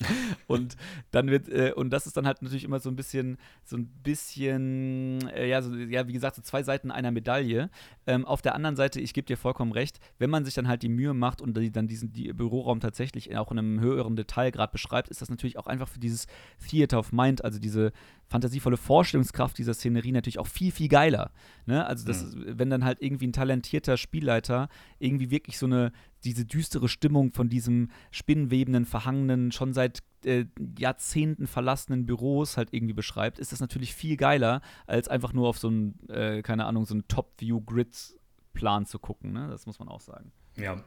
und 0.46 0.76
dann 1.10 1.28
wird, 1.28 1.48
äh, 1.48 1.72
und 1.74 1.90
das 1.90 2.06
ist 2.06 2.16
dann 2.16 2.26
halt 2.26 2.42
natürlich 2.42 2.64
immer 2.64 2.80
so 2.80 2.88
ein 2.88 2.96
bisschen, 2.96 3.36
so 3.64 3.76
ein 3.76 3.86
bisschen, 4.02 5.28
äh, 5.28 5.48
ja, 5.48 5.62
so, 5.62 5.74
ja, 5.74 6.06
wie 6.06 6.12
gesagt, 6.12 6.36
so 6.36 6.42
zwei 6.42 6.62
Seiten 6.62 6.90
einer 6.90 7.10
Medaille. 7.10 7.70
Ähm, 8.06 8.24
auf 8.24 8.42
der 8.42 8.54
anderen 8.54 8.76
Seite, 8.76 9.00
ich 9.00 9.12
gebe 9.12 9.26
dir 9.26 9.36
vollkommen 9.36 9.72
recht, 9.72 9.98
wenn 10.18 10.30
man 10.30 10.44
sich 10.44 10.54
dann 10.54 10.68
halt 10.68 10.82
die 10.82 10.88
Mühe 10.88 11.14
macht 11.14 11.40
und 11.40 11.56
die, 11.56 11.70
dann 11.70 11.88
diesen 11.88 12.12
die 12.12 12.32
Büroraum 12.32 12.80
tatsächlich 12.80 13.36
auch 13.36 13.50
in 13.50 13.58
einem 13.58 13.80
höheren 13.80 14.16
Detailgrad 14.16 14.72
beschreibt, 14.72 15.08
ist 15.08 15.20
das 15.20 15.30
natürlich 15.30 15.58
auch 15.58 15.66
einfach 15.66 15.88
für 15.88 16.00
dieses 16.00 16.26
Theater 16.68 16.98
of 16.98 17.12
Mind, 17.12 17.44
also 17.44 17.58
diese 17.58 17.92
fantasievolle 18.28 18.76
Vorstellungskraft 18.76 19.58
dieser 19.58 19.74
Szenerie 19.74 20.12
natürlich 20.12 20.38
auch 20.38 20.46
viel, 20.46 20.70
viel 20.70 20.88
geiler. 20.88 21.32
Ne? 21.66 21.84
Also, 21.86 22.06
das, 22.06 22.34
mhm. 22.34 22.58
wenn 22.58 22.70
dann 22.70 22.84
halt 22.84 23.00
irgendwie 23.00 23.26
ein 23.26 23.32
talentierter 23.32 23.96
Spielleiter 23.96 24.68
irgendwie 24.98 25.30
wirklich 25.30 25.58
so 25.58 25.66
eine, 25.66 25.92
diese 26.24 26.44
düstere 26.44 26.88
Stimmung 26.88 27.32
von 27.32 27.48
diesem 27.48 27.90
spinnenwebenden, 28.10 28.84
verhangenen, 28.84 29.52
schon 29.52 29.72
seit 29.72 30.02
äh, 30.24 30.44
Jahrzehnten 30.78 31.46
verlassenen 31.46 32.06
Büros 32.06 32.56
halt 32.56 32.68
irgendwie 32.72 32.94
beschreibt, 32.94 33.38
ist 33.38 33.52
das 33.52 33.60
natürlich 33.60 33.94
viel 33.94 34.16
geiler, 34.16 34.60
als 34.86 35.08
einfach 35.08 35.32
nur 35.32 35.48
auf 35.48 35.58
so 35.58 35.68
einen, 35.68 35.98
äh, 36.08 36.42
keine 36.42 36.66
Ahnung, 36.66 36.84
so 36.84 36.94
einen 36.94 37.08
Top-View-Grid-Plan 37.08 38.86
zu 38.86 38.98
gucken. 38.98 39.32
Ne? 39.32 39.48
Das 39.48 39.66
muss 39.66 39.78
man 39.78 39.88
auch 39.88 40.00
sagen. 40.00 40.32
Ja, 40.58 40.82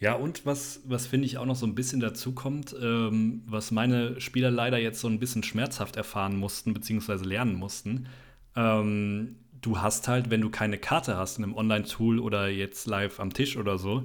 ja, 0.00 0.14
und 0.14 0.44
was, 0.44 0.82
was 0.84 1.06
finde 1.06 1.26
ich 1.26 1.38
auch 1.38 1.46
noch 1.46 1.56
so 1.56 1.66
ein 1.66 1.74
bisschen 1.74 2.00
dazu 2.00 2.32
kommt, 2.32 2.74
ähm, 2.80 3.42
was 3.46 3.70
meine 3.70 4.20
Spieler 4.20 4.50
leider 4.50 4.78
jetzt 4.78 5.00
so 5.00 5.08
ein 5.08 5.18
bisschen 5.18 5.42
schmerzhaft 5.42 5.96
erfahren 5.96 6.36
mussten, 6.36 6.74
beziehungsweise 6.74 7.24
lernen 7.24 7.54
mussten. 7.54 8.06
Ähm, 8.56 9.36
du 9.62 9.80
hast 9.80 10.08
halt, 10.08 10.30
wenn 10.30 10.40
du 10.40 10.50
keine 10.50 10.78
Karte 10.78 11.16
hast 11.16 11.38
in 11.38 11.44
einem 11.44 11.54
Online-Tool 11.54 12.18
oder 12.18 12.48
jetzt 12.48 12.86
live 12.86 13.18
am 13.20 13.32
Tisch 13.32 13.56
oder 13.56 13.78
so, 13.78 14.04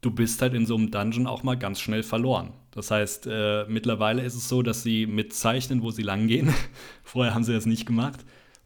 du 0.00 0.10
bist 0.10 0.42
halt 0.42 0.54
in 0.54 0.66
so 0.66 0.74
einem 0.76 0.90
Dungeon 0.90 1.26
auch 1.26 1.42
mal 1.42 1.56
ganz 1.56 1.80
schnell 1.80 2.02
verloren. 2.02 2.52
Das 2.72 2.90
heißt, 2.90 3.28
äh, 3.30 3.66
mittlerweile 3.68 4.22
ist 4.22 4.34
es 4.34 4.48
so, 4.48 4.62
dass 4.62 4.82
sie 4.82 5.06
mitzeichnen, 5.06 5.82
wo 5.82 5.90
sie 5.90 6.02
langgehen. 6.02 6.52
Vorher 7.04 7.34
haben 7.34 7.44
sie 7.44 7.52
das 7.52 7.66
nicht 7.66 7.86
gemacht. 7.86 8.24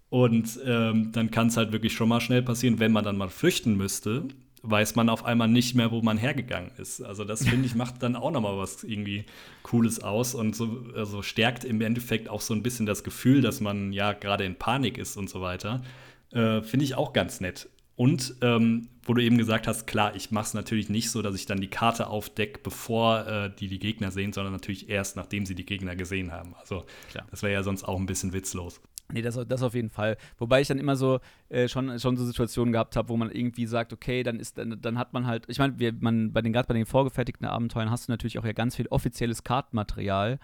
Und 0.09 0.59
ähm, 0.65 1.13
dann 1.13 1.31
kann 1.31 1.49
es 1.49 1.57
halt 1.57 1.73
wirklich 1.73 1.93
schon 1.93 2.09
mal 2.09 2.21
schnell 2.21 2.43
passieren, 2.43 2.79
wenn 2.79 2.91
man 2.91 3.05
dann 3.05 3.17
mal 3.17 3.29
flüchten 3.29 3.77
müsste, 3.77 4.25
weiß 4.63 4.95
man 4.95 5.09
auf 5.09 5.25
einmal 5.25 5.49
nicht 5.49 5.75
mehr, 5.75 5.91
wo 5.91 6.03
man 6.03 6.19
hergegangen 6.19 6.71
ist. 6.79 7.01
Also 7.01 7.25
das 7.25 7.47
finde 7.47 7.67
ich 7.67 7.75
macht 7.75 8.03
dann 8.03 8.17
auch 8.17 8.31
noch 8.31 8.41
mal 8.41 8.59
was 8.59 8.85
irgendwie 8.85 9.25
Cooles 9.63 10.03
aus 10.03 10.35
und 10.35 10.55
so 10.55 10.85
also 10.95 11.23
stärkt 11.23 11.65
im 11.65 11.81
Endeffekt 11.81 12.29
auch 12.29 12.41
so 12.41 12.55
ein 12.55 12.63
bisschen 12.63 12.87
das 12.87 13.05
Gefühl, 13.05 13.41
dass 13.41 13.61
man 13.61 13.93
ja 13.93 14.13
gerade 14.13 14.45
in 14.45 14.57
Panik 14.57 14.99
ist 14.99 15.17
und 15.17 15.31
so 15.31 15.41
weiter. 15.41 15.83
Äh, 16.33 16.63
finde 16.63 16.85
ich 16.85 16.95
auch 16.95 17.13
ganz 17.13 17.41
nett. 17.41 17.69
Und 17.97 18.37
ähm, 18.41 18.89
wo 19.03 19.15
du 19.15 19.23
eben 19.23 19.37
gesagt 19.37 19.67
hast, 19.67 19.87
klar, 19.87 20.15
ich 20.15 20.31
mache 20.31 20.47
es 20.47 20.55
natürlich 20.55 20.89
nicht 20.89 21.11
so, 21.11 21.21
dass 21.21 21.35
ich 21.35 21.47
dann 21.47 21.61
die 21.61 21.69
Karte 21.69 22.07
aufdecke, 22.07 22.61
bevor 22.63 23.27
äh, 23.27 23.51
die 23.59 23.69
die 23.69 23.79
Gegner 23.79 24.11
sehen, 24.11 24.33
sondern 24.33 24.53
natürlich 24.53 24.89
erst, 24.89 25.17
nachdem 25.17 25.45
sie 25.45 25.55
die 25.55 25.67
Gegner 25.67 25.97
gesehen 25.97 26.33
haben. 26.33 26.55
Also 26.59 26.85
klar. 27.11 27.27
das 27.31 27.43
wäre 27.43 27.53
ja 27.53 27.63
sonst 27.63 27.85
auch 27.85 27.99
ein 27.99 28.07
bisschen 28.07 28.33
witzlos. 28.33 28.81
Nee, 29.13 29.23
das, 29.23 29.39
das 29.49 29.63
auf 29.63 29.75
jeden 29.75 29.91
Fall. 29.91 30.17
Wobei 30.39 30.61
ich 30.61 30.69
dann 30.69 30.79
immer 30.79 30.97
so 30.97 31.21
äh, 31.49 31.69
schon, 31.69 31.99
schon 31.99 32.17
so 32.17 32.25
Situationen 32.25 32.73
gehabt 32.73 32.97
habe, 32.97 33.09
wo 33.09 33.17
man 33.17 33.31
irgendwie 33.31 33.67
sagt, 33.67 33.93
okay, 33.93 34.23
dann 34.23 34.39
ist 34.39 34.59
dann, 34.59 34.81
dann 34.81 34.99
hat 34.99 35.13
man 35.13 35.27
halt, 35.27 35.45
ich 35.49 35.59
meine, 35.59 35.75
man 36.01 36.33
bei 36.33 36.43
den 36.43 36.53
gerade 36.53 36.69
bei 36.69 36.75
den 36.75 36.87
vorgefertigten 36.87 37.47
Abenteuern 37.47 37.91
hast 37.91 38.09
du 38.09 38.13
natürlich 38.13 38.39
auch 38.39 38.45
ja 38.45 38.53
ganz 38.53 38.77
viel 38.77 38.87
offizielles 38.89 39.45
Kartenmaterial, 39.45 40.39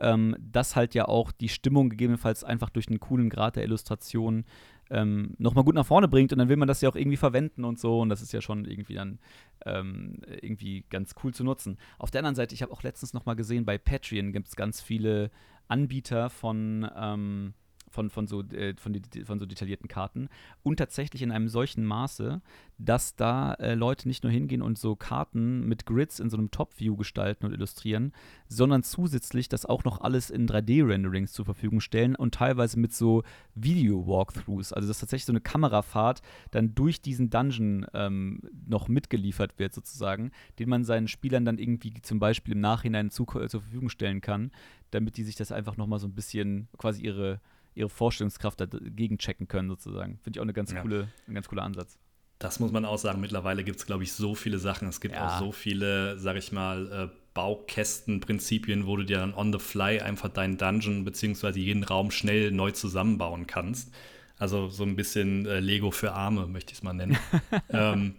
ähm, 0.00 0.36
das 0.40 0.76
halt 0.76 0.94
ja 0.94 1.06
auch 1.06 1.32
die 1.32 1.48
Stimmung 1.48 1.90
gegebenenfalls 1.90 2.44
einfach 2.44 2.70
durch 2.70 2.88
einen 2.88 3.00
coolen 3.00 3.30
Grad 3.30 3.56
der 3.56 3.64
Illustration 3.64 4.44
ähm, 4.90 5.34
nochmal 5.38 5.64
gut 5.64 5.74
nach 5.74 5.86
vorne 5.86 6.08
bringt 6.08 6.32
und 6.32 6.38
dann 6.38 6.48
will 6.48 6.56
man 6.56 6.68
das 6.68 6.80
ja 6.80 6.88
auch 6.88 6.96
irgendwie 6.96 7.16
verwenden 7.16 7.64
und 7.64 7.78
so 7.78 8.00
und 8.00 8.08
das 8.08 8.22
ist 8.22 8.32
ja 8.32 8.40
schon 8.40 8.64
irgendwie 8.64 8.94
dann 8.94 9.18
ähm, 9.66 10.20
irgendwie 10.40 10.84
ganz 10.88 11.14
cool 11.22 11.34
zu 11.34 11.44
nutzen. 11.44 11.78
Auf 11.98 12.10
der 12.10 12.20
anderen 12.20 12.36
Seite, 12.36 12.54
ich 12.54 12.62
habe 12.62 12.72
auch 12.72 12.82
letztens 12.82 13.12
nochmal 13.12 13.36
gesehen, 13.36 13.64
bei 13.64 13.76
Patreon 13.76 14.32
gibt 14.32 14.48
es 14.48 14.56
ganz 14.56 14.80
viele 14.80 15.30
Anbieter 15.68 16.30
von 16.30 16.88
ähm, 16.96 17.54
von, 17.90 18.10
von, 18.10 18.26
so, 18.26 18.42
äh, 18.42 18.74
von, 18.76 18.92
die, 18.92 19.24
von 19.24 19.38
so 19.38 19.46
detaillierten 19.46 19.88
Karten. 19.88 20.28
Und 20.62 20.76
tatsächlich 20.76 21.22
in 21.22 21.32
einem 21.32 21.48
solchen 21.48 21.84
Maße, 21.84 22.40
dass 22.78 23.16
da 23.16 23.54
äh, 23.54 23.74
Leute 23.74 24.06
nicht 24.06 24.22
nur 24.22 24.32
hingehen 24.32 24.62
und 24.62 24.78
so 24.78 24.94
Karten 24.94 25.66
mit 25.66 25.84
Grids 25.86 26.20
in 26.20 26.30
so 26.30 26.36
einem 26.36 26.50
Top-View 26.50 26.96
gestalten 26.96 27.46
und 27.46 27.52
illustrieren, 27.52 28.12
sondern 28.46 28.82
zusätzlich 28.82 29.48
das 29.48 29.66
auch 29.66 29.84
noch 29.84 30.00
alles 30.00 30.30
in 30.30 30.48
3D-Renderings 30.48 31.32
zur 31.32 31.44
Verfügung 31.44 31.80
stellen 31.80 32.14
und 32.14 32.34
teilweise 32.34 32.78
mit 32.78 32.92
so 32.94 33.24
Video-Walkthroughs, 33.54 34.72
also 34.72 34.86
dass 34.86 35.00
tatsächlich 35.00 35.26
so 35.26 35.32
eine 35.32 35.40
Kamerafahrt 35.40 36.22
dann 36.52 36.74
durch 36.74 37.00
diesen 37.00 37.30
Dungeon 37.30 37.86
ähm, 37.94 38.40
noch 38.66 38.88
mitgeliefert 38.88 39.58
wird 39.58 39.74
sozusagen, 39.74 40.30
den 40.58 40.68
man 40.68 40.84
seinen 40.84 41.08
Spielern 41.08 41.44
dann 41.44 41.58
irgendwie 41.58 41.94
zum 42.02 42.20
Beispiel 42.20 42.54
im 42.54 42.60
Nachhinein 42.60 43.10
zu, 43.10 43.24
äh, 43.34 43.48
zur 43.48 43.62
Verfügung 43.62 43.88
stellen 43.88 44.20
kann, 44.20 44.52
damit 44.90 45.16
die 45.16 45.24
sich 45.24 45.36
das 45.36 45.52
einfach 45.52 45.76
nochmal 45.76 45.98
so 45.98 46.06
ein 46.06 46.14
bisschen 46.14 46.68
quasi 46.78 47.02
ihre 47.02 47.40
ihre 47.78 47.88
Vorstellungskraft 47.88 48.60
dagegen 48.60 49.18
checken 49.18 49.48
können, 49.48 49.68
sozusagen. 49.68 50.18
Finde 50.22 50.36
ich 50.36 50.40
auch 50.40 50.44
eine 50.44 50.52
ganz 50.52 50.72
ja. 50.72 50.82
coole, 50.82 51.08
ein 51.26 51.34
ganz 51.34 51.48
cooler 51.48 51.62
Ansatz. 51.62 51.98
Das 52.38 52.60
muss 52.60 52.70
man 52.70 52.84
auch 52.84 52.98
sagen. 52.98 53.20
Mittlerweile 53.20 53.64
gibt 53.64 53.78
es, 53.78 53.86
glaube 53.86 54.04
ich, 54.04 54.12
so 54.12 54.34
viele 54.34 54.58
Sachen. 54.58 54.88
Es 54.88 55.00
gibt 55.00 55.14
ja. 55.14 55.26
auch 55.26 55.38
so 55.38 55.52
viele, 55.52 56.18
sag 56.18 56.36
ich 56.36 56.52
mal, 56.52 56.92
äh, 56.92 57.16
Baukästenprinzipien, 57.34 58.86
wo 58.86 58.96
du 58.96 59.04
dir 59.04 59.18
dann 59.18 59.34
on 59.34 59.52
the 59.52 59.58
fly 59.58 60.00
einfach 60.00 60.28
deinen 60.28 60.56
Dungeon 60.56 61.04
bzw. 61.04 61.50
jeden 61.58 61.84
Raum 61.84 62.10
schnell 62.10 62.50
neu 62.50 62.70
zusammenbauen 62.72 63.46
kannst. 63.46 63.92
Also 64.38 64.68
so 64.68 64.84
ein 64.84 64.94
bisschen 64.94 65.46
äh, 65.46 65.60
Lego 65.60 65.90
für 65.90 66.12
Arme, 66.12 66.46
möchte 66.46 66.72
ich 66.72 66.78
es 66.78 66.82
mal 66.82 66.92
nennen. 66.92 67.18
ähm, 67.70 68.16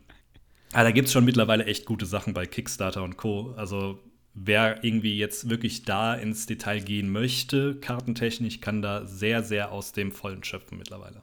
aber 0.74 0.84
da 0.84 0.92
gibt 0.92 1.08
es 1.08 1.14
schon 1.14 1.26
mittlerweile 1.26 1.66
echt 1.66 1.86
gute 1.86 2.06
Sachen 2.06 2.34
bei 2.34 2.46
Kickstarter 2.46 3.04
und 3.04 3.18
Co. 3.18 3.54
Also 3.56 4.00
wer 4.34 4.84
irgendwie 4.84 5.18
jetzt 5.18 5.50
wirklich 5.50 5.84
da 5.84 6.14
ins 6.16 6.46
Detail 6.46 6.80
gehen 6.80 7.12
möchte, 7.12 7.76
kartentechnisch, 7.76 8.62
kann 8.62 8.82
da 8.82 9.06
sehr, 9.06 9.44
sehr 9.44 9.72
aus 9.72 9.92
dem 9.92 10.12
Vollen 10.12 10.44
schöpfen 10.44 10.78
mittlerweile. 10.78 11.22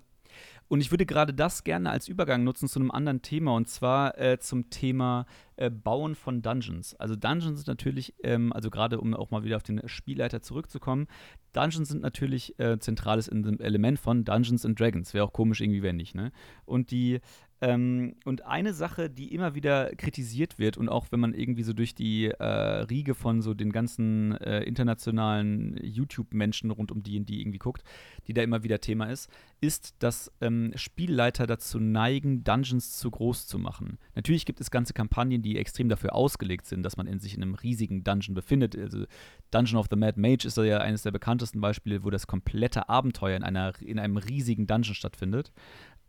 Und 0.68 0.80
ich 0.80 0.90
würde 0.90 1.06
gerade 1.06 1.32
das 1.32 1.62
gerne 1.62 1.90
als 1.90 2.08
Übergang 2.08 2.42
nutzen 2.42 2.68
zu 2.68 2.80
einem 2.80 2.90
anderen 2.90 3.22
Thema 3.22 3.54
und 3.54 3.68
zwar 3.68 4.18
äh, 4.18 4.38
zum 4.40 4.68
Thema 4.68 5.26
äh, 5.54 5.70
Bauen 5.70 6.16
von 6.16 6.42
Dungeons. 6.42 6.94
Also 6.96 7.14
Dungeons 7.14 7.60
sind 7.60 7.68
natürlich, 7.68 8.14
ähm, 8.24 8.52
also 8.52 8.68
gerade 8.68 9.00
um 9.00 9.14
auch 9.14 9.30
mal 9.30 9.44
wieder 9.44 9.56
auf 9.56 9.62
den 9.62 9.80
Spielleiter 9.88 10.42
zurückzukommen, 10.42 11.06
Dungeons 11.52 11.88
sind 11.88 12.02
natürlich 12.02 12.58
äh, 12.58 12.78
zentrales 12.78 13.28
Element 13.28 13.98
von 13.98 14.24
Dungeons 14.24 14.66
and 14.66 14.78
Dragons. 14.78 15.14
Wäre 15.14 15.24
auch 15.24 15.32
komisch 15.32 15.60
irgendwie, 15.60 15.82
wenn 15.82 15.96
nicht. 15.96 16.14
Ne? 16.14 16.32
Und 16.64 16.90
die 16.90 17.20
ähm, 17.62 18.16
und 18.24 18.44
eine 18.44 18.74
Sache, 18.74 19.08
die 19.08 19.34
immer 19.34 19.54
wieder 19.54 19.94
kritisiert 19.96 20.58
wird 20.58 20.76
und 20.76 20.90
auch 20.90 21.06
wenn 21.10 21.20
man 21.20 21.32
irgendwie 21.32 21.62
so 21.62 21.72
durch 21.72 21.94
die 21.94 22.26
äh, 22.26 22.44
Riege 22.44 23.14
von 23.14 23.40
so 23.40 23.54
den 23.54 23.72
ganzen 23.72 24.32
äh, 24.38 24.62
internationalen 24.64 25.78
YouTube-Menschen 25.82 26.70
rund 26.70 26.92
um 26.92 27.02
die, 27.02 27.16
irgendwie 27.16 27.58
guckt, 27.58 27.82
die 28.26 28.34
da 28.34 28.42
immer 28.42 28.62
wieder 28.62 28.80
Thema 28.80 29.06
ist, 29.06 29.30
ist, 29.60 29.94
dass 30.00 30.30
ähm, 30.42 30.72
Spielleiter 30.74 31.46
dazu 31.46 31.80
neigen, 31.80 32.44
Dungeons 32.44 32.98
zu 32.98 33.10
groß 33.10 33.46
zu 33.46 33.58
machen. 33.58 33.98
Natürlich 34.14 34.44
gibt 34.44 34.60
es 34.60 34.70
ganze 34.70 34.92
Kampagnen, 34.92 35.40
die 35.40 35.56
extrem 35.56 35.88
dafür 35.88 36.14
ausgelegt 36.14 36.66
sind, 36.66 36.82
dass 36.82 36.98
man 36.98 37.06
in 37.06 37.20
sich 37.20 37.34
in 37.34 37.42
einem 37.42 37.54
riesigen 37.54 38.04
Dungeon 38.04 38.34
befindet. 38.34 38.76
Also 38.76 39.06
Dungeon 39.50 39.78
of 39.78 39.86
the 39.90 39.96
Mad 39.96 40.20
Mage 40.20 40.46
ist 40.46 40.58
ja 40.58 40.78
eines 40.78 41.02
der 41.02 41.10
bekanntesten 41.10 41.62
Beispiele, 41.62 42.04
wo 42.04 42.10
das 42.10 42.26
komplette 42.26 42.90
Abenteuer 42.90 43.36
in, 43.36 43.44
einer, 43.44 43.72
in 43.80 43.98
einem 43.98 44.18
riesigen 44.18 44.66
Dungeon 44.66 44.94
stattfindet. 44.94 45.52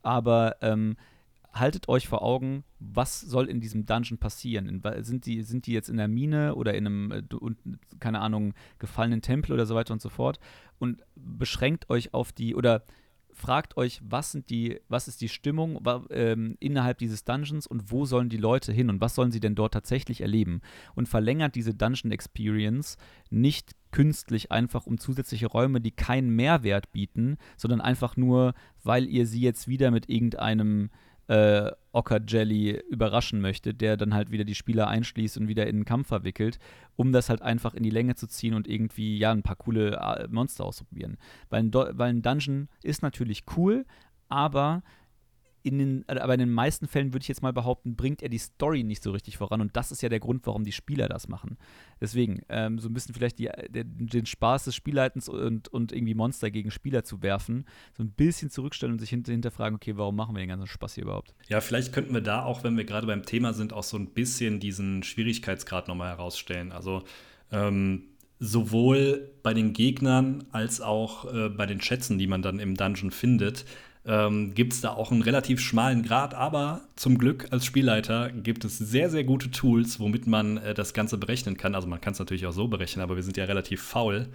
Aber 0.04 0.58
ähm, 0.62 0.98
haltet 1.60 1.90
euch 1.90 2.08
vor 2.08 2.22
Augen, 2.22 2.64
was 2.80 3.22
soll 3.22 3.50
in 3.50 3.60
diesem 3.60 3.86
Dungeon 3.86 4.18
passieren? 4.18 4.82
Sind 5.00 5.26
die, 5.26 5.42
sind 5.44 5.68
die 5.68 5.74
jetzt 5.74 5.90
in 5.90 5.98
der 5.98 6.08
Mine 6.08 6.56
oder 6.56 6.74
in 6.74 6.86
einem, 6.86 7.12
äh, 7.12 7.24
keine 8.00 8.20
Ahnung, 8.20 8.54
gefallenen 8.80 9.22
Tempel 9.22 9.54
oder 9.54 9.66
so 9.66 9.76
weiter 9.76 9.94
und 9.94 10.02
so 10.02 10.10
fort? 10.10 10.40
Und 10.80 11.02
beschränkt 11.16 11.90
euch 11.90 12.14
auf 12.14 12.32
die, 12.32 12.56
oder 12.56 12.84
fragt 13.38 13.78
euch, 13.78 14.02
was 14.04 14.32
sind 14.32 14.50
die, 14.50 14.80
was 14.90 15.08
ist 15.08 15.22
die 15.22 15.30
Stimmung 15.30 15.80
ähm, 16.10 16.58
innerhalb 16.60 16.98
dieses 16.98 17.24
Dungeons 17.24 17.68
und 17.68 17.92
wo 17.92 18.06
sollen 18.06 18.30
die 18.30 18.38
Leute 18.38 18.74
hin 18.74 18.90
und 18.90 19.00
was 19.00 19.14
sollen 19.14 19.32
sie 19.32 19.40
denn 19.40 19.54
dort 19.54 19.74
tatsächlich 19.74 20.22
erleben? 20.22 20.62
Und 20.96 21.08
verlängert 21.08 21.56
diese 21.56 21.76
Dungeon 21.76 22.12
Experience 22.12 22.98
nicht 23.30 23.76
künstlich 23.92 24.52
einfach 24.52 24.88
um 24.88 24.98
zusätzliche 24.98 25.48
Räume, 25.48 25.82
die 25.82 25.92
keinen 25.92 26.30
Mehrwert 26.30 26.92
bieten, 26.92 27.38
sondern 27.58 27.80
einfach 27.80 28.18
nur, 28.18 28.54
weil 28.84 29.08
ihr 29.08 29.28
sie 29.28 29.42
jetzt 29.42 29.68
wieder 29.68 29.92
mit 29.92 30.10
irgendeinem 30.10 30.90
äh, 31.28 31.72
Ocker 31.92 32.20
Jelly 32.26 32.80
überraschen 32.90 33.42
möchte, 33.42 33.74
der 33.74 33.98
dann 33.98 34.14
halt 34.14 34.32
wieder 34.32 34.44
die 34.44 34.56
Spieler 34.56 34.88
einschließt 34.88 35.38
und 35.38 35.48
wieder 35.48 35.68
in 35.68 35.78
den 35.78 35.86
Kampf 35.86 36.08
verwickelt, 36.08 36.60
um 36.96 37.12
das 37.12 37.30
halt 37.30 37.42
einfach 37.42 37.74
in 37.74 37.84
die 37.84 37.90
Länge 37.90 38.16
zu 38.16 38.28
ziehen 38.28 38.54
und 38.54 38.68
irgendwie 38.68 39.18
ja 39.18 39.32
ein 39.32 39.44
paar 39.44 39.56
coole 39.56 39.98
äh, 39.98 40.28
Monster 40.30 40.66
auszuprobieren. 40.66 41.18
Weil 41.50 41.64
ein, 41.64 41.74
weil 41.74 42.10
ein 42.10 42.22
Dungeon 42.22 42.70
ist 42.82 43.02
natürlich 43.02 43.44
cool, 43.56 43.86
aber 44.30 44.84
in 45.68 45.78
den, 45.78 46.06
äh, 46.08 46.20
aber 46.20 46.34
in 46.34 46.40
den 46.40 46.52
meisten 46.52 46.88
Fällen 46.88 47.14
würde 47.14 47.24
ich 47.24 47.28
jetzt 47.28 47.42
mal 47.42 47.54
behaupten, 47.54 47.96
bringt 47.96 48.22
er 48.22 48.30
die 48.30 48.38
Story 48.38 48.84
nicht 48.84 49.04
so 49.04 49.12
richtig 49.12 49.38
voran. 49.38 49.62
Und 49.62 49.76
das 49.76 49.92
ist 49.92 50.02
ja 50.02 50.10
der 50.10 50.20
Grund, 50.20 50.46
warum 50.48 50.64
die 50.64 50.72
Spieler 50.72 51.08
das 51.08 51.28
machen. 51.28 51.58
Deswegen, 52.02 52.42
ähm, 52.50 52.80
so 52.80 52.90
ein 52.90 52.94
bisschen 52.94 53.14
vielleicht 53.14 53.40
die, 53.40 53.50
der, 53.70 53.84
den 53.84 54.26
Spaß 54.26 54.66
des 54.66 54.76
Spielleitens 54.76 55.30
und, 55.30 55.68
und 55.70 55.92
irgendwie 55.92 56.16
Monster 56.16 56.52
gegen 56.52 56.72
Spieler 56.72 57.04
zu 57.04 57.22
werfen, 57.22 57.66
so 57.96 58.04
ein 58.04 58.12
bisschen 58.12 58.50
zurückstellen 58.50 58.94
und 58.94 59.00
sich 59.00 59.10
hinter, 59.10 59.32
hinterfragen, 59.32 59.76
okay, 59.76 59.98
warum 59.98 60.16
machen 60.16 60.36
wir 60.36 60.40
den 60.40 60.50
ganzen 60.50 60.68
Spaß 60.68 60.96
hier 60.96 61.04
überhaupt? 61.04 61.34
Ja, 61.48 61.62
vielleicht 61.62 61.94
könnten 61.94 62.14
wir 62.14 62.22
da 62.22 62.44
auch, 62.44 62.64
wenn 62.64 62.78
wir 62.78 62.86
gerade 62.86 63.08
beim 63.08 63.24
Thema 63.24 63.54
sind, 63.54 63.74
auch 63.74 63.84
so 63.84 63.98
ein 63.98 64.08
bisschen 64.08 64.60
diesen 64.60 65.04
Schwierigkeitsgrad 65.04 65.88
nochmal 65.88 66.10
herausstellen. 66.10 66.72
Also, 66.72 67.04
ähm, 67.52 68.04
sowohl 68.40 69.32
bei 69.42 69.54
den 69.54 69.74
Gegnern 69.74 70.46
als 70.52 70.82
auch 70.82 71.34
äh, 71.34 71.50
bei 71.50 71.66
den 71.66 71.82
Schätzen, 71.82 72.18
die 72.18 72.28
man 72.28 72.42
dann 72.42 72.60
im 72.60 72.76
Dungeon 72.76 73.12
findet, 73.12 73.66
ähm, 74.08 74.54
gibt 74.54 74.74
es 74.74 74.82
da 74.82 74.92
auch 74.92 75.12
einen 75.12 75.22
relativ 75.22 75.60
schmalen 75.60 76.02
Grad, 76.02 76.34
aber 76.34 76.82
zum 76.96 77.18
Glück 77.18 77.48
als 77.52 77.66
Spielleiter 77.66 78.32
gibt 78.32 78.64
es 78.64 78.78
sehr, 78.78 79.10
sehr 79.10 79.26
gute 79.26 79.52
Tools, 79.52 80.00
womit 80.00 80.28
man 80.28 80.58
äh, 80.58 80.74
das 80.74 80.94
Ganze 80.94 81.18
berechnen 81.18 81.58
kann. 81.58 81.76
Also 81.76 81.88
man 81.88 82.00
kann 82.00 82.14
es 82.14 82.20
natürlich 82.20 82.46
auch 82.46 82.54
so 82.54 82.68
berechnen, 82.68 83.04
aber 83.04 83.18
wir 83.18 83.24
sind 83.24 83.36
ja 83.38 83.46
relativ 83.46 83.82
faul. 83.82 84.30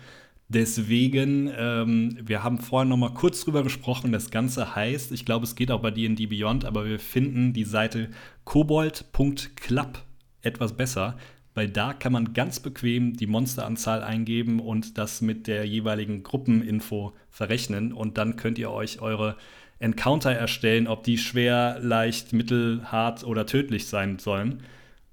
Deswegen, 0.48 1.50
ähm, 1.56 2.18
wir 2.22 2.42
haben 2.42 2.58
vorhin 2.58 2.90
noch 2.90 2.98
mal 2.98 3.14
kurz 3.14 3.42
drüber 3.42 3.62
gesprochen. 3.62 4.12
Das 4.12 4.30
Ganze 4.30 4.76
heißt, 4.76 5.10
ich 5.10 5.24
glaube, 5.24 5.44
es 5.44 5.54
geht 5.54 5.70
auch 5.70 5.80
bei 5.80 5.90
D&D 5.90 6.26
Beyond, 6.26 6.66
aber 6.66 6.84
wir 6.84 6.98
finden 6.98 7.54
die 7.54 7.64
Seite 7.64 8.10
kobold.club 8.44 10.02
etwas 10.42 10.76
besser, 10.76 11.16
weil 11.54 11.68
da 11.68 11.94
kann 11.94 12.12
man 12.12 12.34
ganz 12.34 12.60
bequem 12.60 13.14
die 13.14 13.26
Monsteranzahl 13.26 14.02
eingeben 14.02 14.60
und 14.60 14.98
das 14.98 15.22
mit 15.22 15.46
der 15.46 15.64
jeweiligen 15.66 16.22
Gruppeninfo 16.22 17.14
verrechnen 17.30 17.92
und 17.94 18.18
dann 18.18 18.36
könnt 18.36 18.58
ihr 18.58 18.70
euch 18.70 19.00
eure 19.00 19.36
Encounter 19.82 20.32
erstellen, 20.32 20.86
ob 20.86 21.04
die 21.04 21.18
schwer, 21.18 21.78
leicht, 21.80 22.32
mittel, 22.32 22.82
hart 22.84 23.24
oder 23.24 23.46
tödlich 23.46 23.86
sein 23.86 24.18
sollen. 24.18 24.62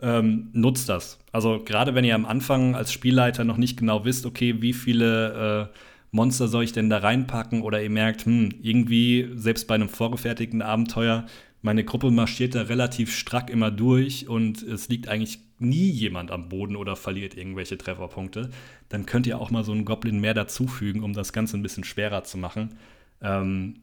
Ähm, 0.01 0.49
nutzt 0.53 0.87
das. 0.87 1.19
Also 1.31 1.59
gerade 1.63 1.95
wenn 1.95 2.05
ihr 2.05 2.15
am 2.15 2.25
Anfang 2.25 2.75
als 2.75 2.93
Spielleiter 2.93 3.43
noch 3.43 3.57
nicht 3.57 3.77
genau 3.77 4.05
wisst, 4.05 4.25
okay, 4.25 4.61
wie 4.61 4.73
viele 4.73 5.69
äh, 5.73 5.77
Monster 6.11 6.47
soll 6.47 6.63
ich 6.63 6.71
denn 6.71 6.89
da 6.89 6.99
reinpacken 6.99 7.61
oder 7.61 7.81
ihr 7.81 7.89
merkt, 7.89 8.25
hm, 8.25 8.49
irgendwie, 8.61 9.29
selbst 9.35 9.67
bei 9.67 9.75
einem 9.75 9.89
vorgefertigten 9.89 10.61
Abenteuer, 10.61 11.25
meine 11.61 11.83
Gruppe 11.83 12.09
marschiert 12.09 12.55
da 12.55 12.61
relativ 12.61 13.13
strack 13.13 13.49
immer 13.49 13.71
durch 13.71 14.29
und 14.29 14.61
es 14.61 14.87
liegt 14.87 15.09
eigentlich 15.09 15.39
nie 15.57 15.89
jemand 15.89 16.31
am 16.31 16.47
Boden 16.47 16.77
oder 16.77 16.95
verliert 16.95 17.35
irgendwelche 17.35 17.77
Trefferpunkte, 17.77 18.49
dann 18.87 19.05
könnt 19.05 19.27
ihr 19.27 19.39
auch 19.39 19.51
mal 19.51 19.65
so 19.65 19.73
einen 19.73 19.83
Goblin 19.83 20.19
mehr 20.19 20.33
dazufügen, 20.33 21.03
um 21.03 21.11
das 21.11 21.33
Ganze 21.33 21.57
ein 21.57 21.61
bisschen 21.61 21.83
schwerer 21.83 22.23
zu 22.23 22.37
machen. 22.37 22.75
Ähm, 23.21 23.75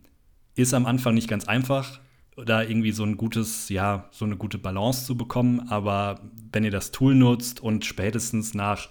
ist 0.57 0.74
am 0.74 0.86
Anfang 0.86 1.14
nicht 1.14 1.28
ganz 1.28 1.46
einfach, 1.46 2.00
da 2.44 2.62
irgendwie 2.62 2.92
so 2.92 3.04
ein 3.04 3.16
gutes, 3.16 3.68
ja, 3.68 4.09
so 4.11 4.24
eine 4.24 4.36
gute 4.36 4.59
Balance 4.59 5.07
zu 5.07 5.16
bekommen, 5.16 5.68
aber 5.68 6.20
wenn 6.52 6.64
ihr 6.64 6.70
das 6.70 6.90
Tool 6.90 7.14
nutzt 7.14 7.61
und 7.61 7.84
spätestens 7.84 8.54
nach 8.54 8.88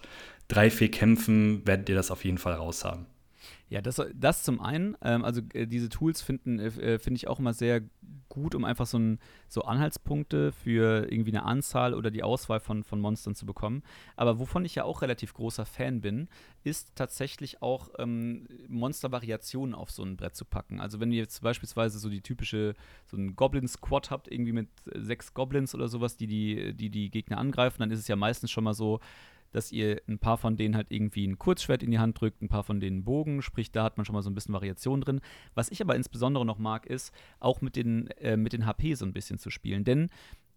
drei, 0.48 0.70
vier 0.70 0.90
Kämpfen 0.90 1.66
werdet 1.66 1.90
ihr 1.90 1.96
das 1.96 2.12
auf 2.12 2.26
jeden 2.26 2.38
Fall 2.38 2.54
raushaben. 2.54 3.06
Ja, 3.76 3.82
das, 3.82 4.02
das 4.14 4.44
zum 4.44 4.62
einen. 4.62 4.96
Ähm, 5.02 5.26
also 5.26 5.42
äh, 5.54 5.68
diese 5.68 5.90
Tools 5.90 6.22
finden 6.22 6.60
äh, 6.60 6.68
äh, 6.68 6.98
finde 6.98 7.18
ich 7.18 7.28
auch 7.28 7.40
immer 7.40 7.52
sehr 7.52 7.82
gut, 8.30 8.56
um 8.56 8.64
einfach 8.64 8.86
so, 8.86 8.98
ein, 8.98 9.20
so 9.50 9.64
Anhaltspunkte 9.64 10.54
für 10.54 11.12
irgendwie 11.12 11.32
eine 11.32 11.44
Anzahl 11.44 11.94
oder 11.94 12.10
die 12.10 12.24
Auswahl 12.24 12.62
von, 12.62 12.86
von 12.86 13.02
Monstern 13.02 13.36
zu 13.36 13.46
bekommen. 13.46 13.84
Aber 14.16 14.40
wovon 14.40 14.64
ich 14.64 14.76
ja 14.76 14.86
auch 14.86 15.02
relativ 15.02 15.34
großer 15.34 15.66
Fan 15.66 16.00
bin, 16.00 16.30
ist 16.64 16.96
tatsächlich 16.96 17.62
auch 17.62 17.90
ähm, 18.00 18.48
Monstervariationen 18.70 19.76
auf 19.76 19.92
so 19.92 20.04
ein 20.04 20.16
Brett 20.16 20.38
zu 20.38 20.46
packen. 20.46 20.80
Also 20.80 21.02
wenn 21.02 21.12
ihr 21.12 21.18
jetzt 21.18 21.42
beispielsweise 21.42 22.00
so 22.00 22.08
die 22.10 22.22
typische, 22.22 22.76
so 23.06 23.18
ein 23.18 23.36
Goblin-Squad 23.36 24.10
habt, 24.10 24.32
irgendwie 24.32 24.54
mit 24.54 24.70
sechs 24.94 25.34
Goblins 25.34 25.76
oder 25.76 25.90
sowas, 25.90 26.16
die 26.16 26.28
die, 26.28 26.74
die 26.74 26.90
die 26.90 27.12
Gegner 27.12 27.40
angreifen, 27.40 27.82
dann 27.82 27.92
ist 27.92 28.00
es 28.00 28.08
ja 28.08 28.16
meistens 28.16 28.52
schon 28.52 28.64
mal 28.64 28.74
so, 28.74 29.02
dass 29.56 29.72
ihr 29.72 30.02
ein 30.10 30.20
paar 30.20 30.38
von 30.38 30.58
denen 30.58 30.76
halt 30.76 30.88
irgendwie 30.92 31.26
ein 31.26 31.40
Kurzschwert 31.40 31.82
in 31.82 31.90
die 31.90 32.00
Hand 32.00 32.20
drückt, 32.20 32.42
ein 32.42 32.50
paar 32.50 32.64
von 32.64 32.82
denen 32.82 33.06
Bogen, 33.06 33.42
sprich, 33.42 33.72
da 33.72 33.86
hat 33.86 33.96
man 33.96 34.06
schon 34.06 34.14
mal 34.14 34.22
so 34.22 34.30
ein 34.30 34.36
bisschen 34.36 34.54
Variation 34.54 35.00
drin. 35.00 35.22
Was 35.54 35.72
ich 35.72 35.82
aber 35.82 35.96
insbesondere 35.96 36.46
noch 36.46 36.58
mag, 36.58 36.86
ist 36.86 37.14
auch 37.40 37.62
mit 37.62 37.78
den, 37.78 38.08
äh, 38.20 38.36
mit 38.36 38.52
den 38.52 38.66
HP 38.66 38.96
so 38.96 39.06
ein 39.06 39.14
bisschen 39.14 39.40
zu 39.40 39.50
spielen. 39.50 39.86
Denn 39.86 40.10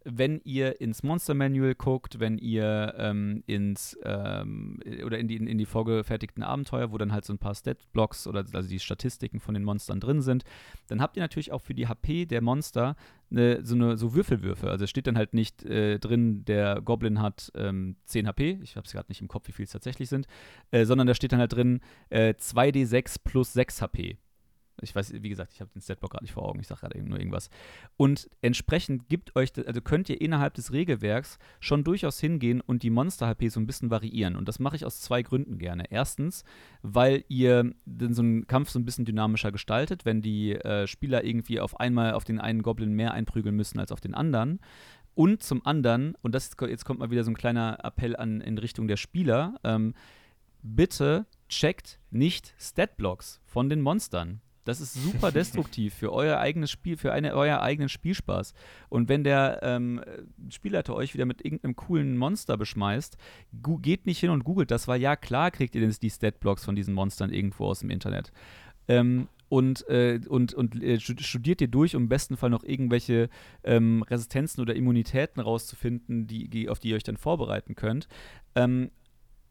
wenn 0.04 0.40
ihr 0.44 0.80
ins 0.80 1.02
Monster 1.02 1.34
Manual 1.34 1.74
guckt, 1.74 2.20
wenn 2.20 2.38
ihr 2.38 2.94
ähm, 2.96 3.42
ins 3.46 3.98
ähm, 4.04 4.80
oder 5.04 5.18
in 5.18 5.28
die, 5.28 5.36
in 5.36 5.58
die 5.58 5.66
vorgefertigten 5.66 6.42
Abenteuer, 6.42 6.92
wo 6.92 6.98
dann 6.98 7.12
halt 7.12 7.24
so 7.24 7.32
ein 7.32 7.38
paar 7.38 7.54
Stat-Blocks 7.54 8.26
oder 8.26 8.44
also 8.52 8.68
die 8.68 8.78
Statistiken 8.78 9.40
von 9.40 9.54
den 9.54 9.64
Monstern 9.64 10.00
drin 10.00 10.22
sind, 10.22 10.44
dann 10.86 11.00
habt 11.00 11.16
ihr 11.16 11.22
natürlich 11.22 11.52
auch 11.52 11.60
für 11.60 11.74
die 11.74 11.88
HP 11.88 12.26
der 12.26 12.40
Monster 12.40 12.96
eine, 13.30 13.64
so, 13.64 13.74
eine, 13.74 13.96
so 13.96 14.14
Würfelwürfe. 14.14 14.70
Also 14.70 14.84
es 14.84 14.90
steht 14.90 15.06
dann 15.06 15.18
halt 15.18 15.34
nicht 15.34 15.64
äh, 15.64 15.98
drin, 15.98 16.44
der 16.44 16.80
Goblin 16.80 17.20
hat 17.20 17.50
ähm, 17.54 17.96
10 18.04 18.26
HP, 18.26 18.60
ich 18.62 18.76
habe 18.76 18.86
es 18.86 18.92
gerade 18.92 19.08
nicht 19.08 19.20
im 19.20 19.28
Kopf, 19.28 19.48
wie 19.48 19.52
viel 19.52 19.64
es 19.64 19.72
tatsächlich 19.72 20.08
sind, 20.08 20.26
äh, 20.70 20.84
sondern 20.84 21.06
da 21.06 21.14
steht 21.14 21.32
dann 21.32 21.40
halt 21.40 21.52
drin 21.52 21.80
äh, 22.10 22.34
2d6 22.34 23.16
plus 23.24 23.52
6 23.52 23.82
HP. 23.82 24.18
Ich 24.82 24.94
weiß, 24.94 25.12
wie 25.22 25.28
gesagt, 25.28 25.52
ich 25.52 25.60
habe 25.60 25.70
den 25.72 25.82
Statblock 25.82 26.12
gerade 26.12 26.24
nicht 26.24 26.32
vor 26.32 26.48
Augen, 26.48 26.60
ich 26.60 26.66
sage 26.66 26.82
gerade 26.82 27.02
nur 27.02 27.18
irgendwas. 27.18 27.50
Und 27.96 28.28
entsprechend 28.42 29.08
gibt 29.08 29.36
euch, 29.36 29.52
also 29.66 29.80
könnt 29.80 30.08
ihr 30.08 30.20
innerhalb 30.20 30.54
des 30.54 30.72
Regelwerks 30.72 31.38
schon 31.60 31.84
durchaus 31.84 32.20
hingehen 32.20 32.60
und 32.60 32.82
die 32.82 32.90
Monster-HP 32.90 33.48
so 33.48 33.60
ein 33.60 33.66
bisschen 33.66 33.90
variieren. 33.90 34.36
Und 34.36 34.48
das 34.48 34.58
mache 34.58 34.76
ich 34.76 34.84
aus 34.84 35.00
zwei 35.00 35.22
Gründen 35.22 35.58
gerne. 35.58 35.84
Erstens, 35.90 36.44
weil 36.82 37.24
ihr 37.28 37.72
dann 37.86 38.14
so 38.14 38.22
einen 38.22 38.46
Kampf 38.46 38.70
so 38.70 38.78
ein 38.78 38.84
bisschen 38.84 39.04
dynamischer 39.04 39.52
gestaltet, 39.52 40.04
wenn 40.04 40.22
die 40.22 40.52
äh, 40.54 40.86
Spieler 40.86 41.24
irgendwie 41.24 41.60
auf 41.60 41.78
einmal 41.80 42.12
auf 42.12 42.24
den 42.24 42.40
einen 42.40 42.62
Goblin 42.62 42.92
mehr 42.92 43.12
einprügeln 43.12 43.56
müssen 43.56 43.78
als 43.78 43.92
auf 43.92 44.00
den 44.00 44.14
anderen. 44.14 44.60
Und 45.14 45.42
zum 45.42 45.66
anderen, 45.66 46.14
und 46.22 46.32
das 46.32 46.52
jetzt 46.60 46.84
kommt 46.84 47.00
mal 47.00 47.10
wieder 47.10 47.24
so 47.24 47.30
ein 47.32 47.36
kleiner 47.36 47.78
Appell 47.82 48.14
an 48.14 48.40
in 48.40 48.56
Richtung 48.56 48.86
der 48.86 48.96
Spieler, 48.96 49.58
ähm, 49.64 49.94
bitte 50.62 51.26
checkt 51.48 51.98
nicht 52.10 52.54
Statblocks 52.58 53.40
von 53.44 53.68
den 53.68 53.80
Monstern. 53.80 54.40
Das 54.68 54.80
ist 54.82 54.92
super 54.92 55.32
destruktiv 55.32 55.94
für 55.94 56.12
euer 56.12 56.38
eigenes 56.38 56.70
Spiel, 56.70 56.98
für 56.98 57.10
eine, 57.10 57.34
euer 57.34 57.62
eigenen 57.62 57.88
Spielspaß. 57.88 58.52
Und 58.90 59.08
wenn 59.08 59.24
der 59.24 59.60
ähm, 59.62 60.02
Spielleiter 60.50 60.94
euch 60.94 61.14
wieder 61.14 61.24
mit 61.24 61.44
irgendeinem 61.44 61.74
coolen 61.74 62.18
Monster 62.18 62.58
beschmeißt, 62.58 63.16
geht 63.80 64.04
nicht 64.04 64.18
hin 64.20 64.30
und 64.30 64.44
googelt 64.44 64.70
das, 64.70 64.86
weil 64.86 65.00
ja, 65.00 65.16
klar 65.16 65.50
kriegt 65.50 65.74
ihr 65.74 65.88
die 65.88 66.10
Statblocks 66.10 66.66
von 66.66 66.76
diesen 66.76 66.92
Monstern 66.92 67.32
irgendwo 67.32 67.64
aus 67.66 67.80
dem 67.80 67.88
Internet. 67.88 68.30
Ähm, 68.88 69.28
und, 69.48 69.88
äh, 69.88 70.20
und, 70.28 70.52
und 70.52 70.82
äh, 70.82 71.00
studiert 71.00 71.62
ihr 71.62 71.68
durch, 71.68 71.96
um 71.96 72.02
im 72.02 72.08
besten 72.10 72.36
Fall 72.36 72.50
noch 72.50 72.64
irgendwelche 72.64 73.30
ähm, 73.64 74.02
Resistenzen 74.02 74.60
oder 74.60 74.74
Immunitäten 74.76 75.40
rauszufinden, 75.40 76.26
die, 76.26 76.48
die, 76.48 76.68
auf 76.68 76.78
die 76.78 76.90
ihr 76.90 76.96
euch 76.96 77.04
dann 77.04 77.16
vorbereiten 77.16 77.74
könnt. 77.74 78.08
Ähm, 78.54 78.90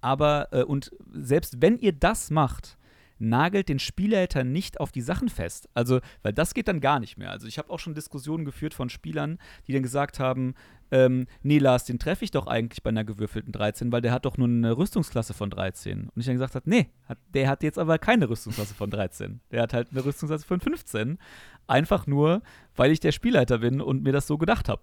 aber, 0.01 0.49
äh, 0.51 0.63
und 0.63 0.91
selbst 1.11 1.61
wenn 1.61 1.79
ihr 1.79 1.93
das 1.93 2.29
macht, 2.29 2.76
nagelt 3.19 3.69
den 3.69 3.79
Spielleiter 3.79 4.43
nicht 4.43 4.79
auf 4.79 4.91
die 4.91 5.01
Sachen 5.01 5.29
fest. 5.29 5.69
Also, 5.73 5.99
weil 6.23 6.33
das 6.33 6.53
geht 6.53 6.67
dann 6.67 6.81
gar 6.81 6.99
nicht 6.99 7.17
mehr. 7.17 7.31
Also, 7.31 7.47
ich 7.47 7.57
habe 7.57 7.69
auch 7.69 7.79
schon 7.79 7.95
Diskussionen 7.95 8.45
geführt 8.45 8.73
von 8.73 8.89
Spielern, 8.89 9.37
die 9.67 9.73
dann 9.73 9.83
gesagt 9.83 10.19
haben, 10.19 10.53
ähm, 10.91 11.27
nee, 11.43 11.57
Lars, 11.57 11.85
den 11.85 11.99
treffe 11.99 12.23
ich 12.23 12.31
doch 12.31 12.47
eigentlich 12.47 12.81
bei 12.81 12.89
einer 12.89 13.03
gewürfelten 13.03 13.51
13, 13.51 13.91
weil 13.91 14.01
der 14.01 14.11
hat 14.11 14.25
doch 14.25 14.37
nur 14.37 14.47
eine 14.47 14.77
Rüstungsklasse 14.77 15.33
von 15.33 15.49
13. 15.49 16.09
Und 16.09 16.19
ich 16.19 16.25
dann 16.25 16.35
gesagt 16.35 16.55
habe, 16.55 16.69
nee, 16.69 16.89
hat, 17.07 17.17
der 17.33 17.49
hat 17.49 17.63
jetzt 17.63 17.77
aber 17.77 17.97
keine 17.97 18.29
Rüstungsklasse 18.29 18.73
von 18.73 18.89
13. 18.89 19.41
Der 19.51 19.63
hat 19.63 19.73
halt 19.73 19.91
eine 19.91 20.05
Rüstungsklasse 20.05 20.45
von 20.45 20.59
15. 20.59 21.17
Einfach 21.67 22.07
nur, 22.07 22.41
weil 22.75 22.91
ich 22.91 22.99
der 22.99 23.11
Spielleiter 23.11 23.57
bin 23.59 23.81
und 23.81 24.03
mir 24.03 24.13
das 24.13 24.27
so 24.27 24.37
gedacht 24.37 24.69
habe. 24.69 24.81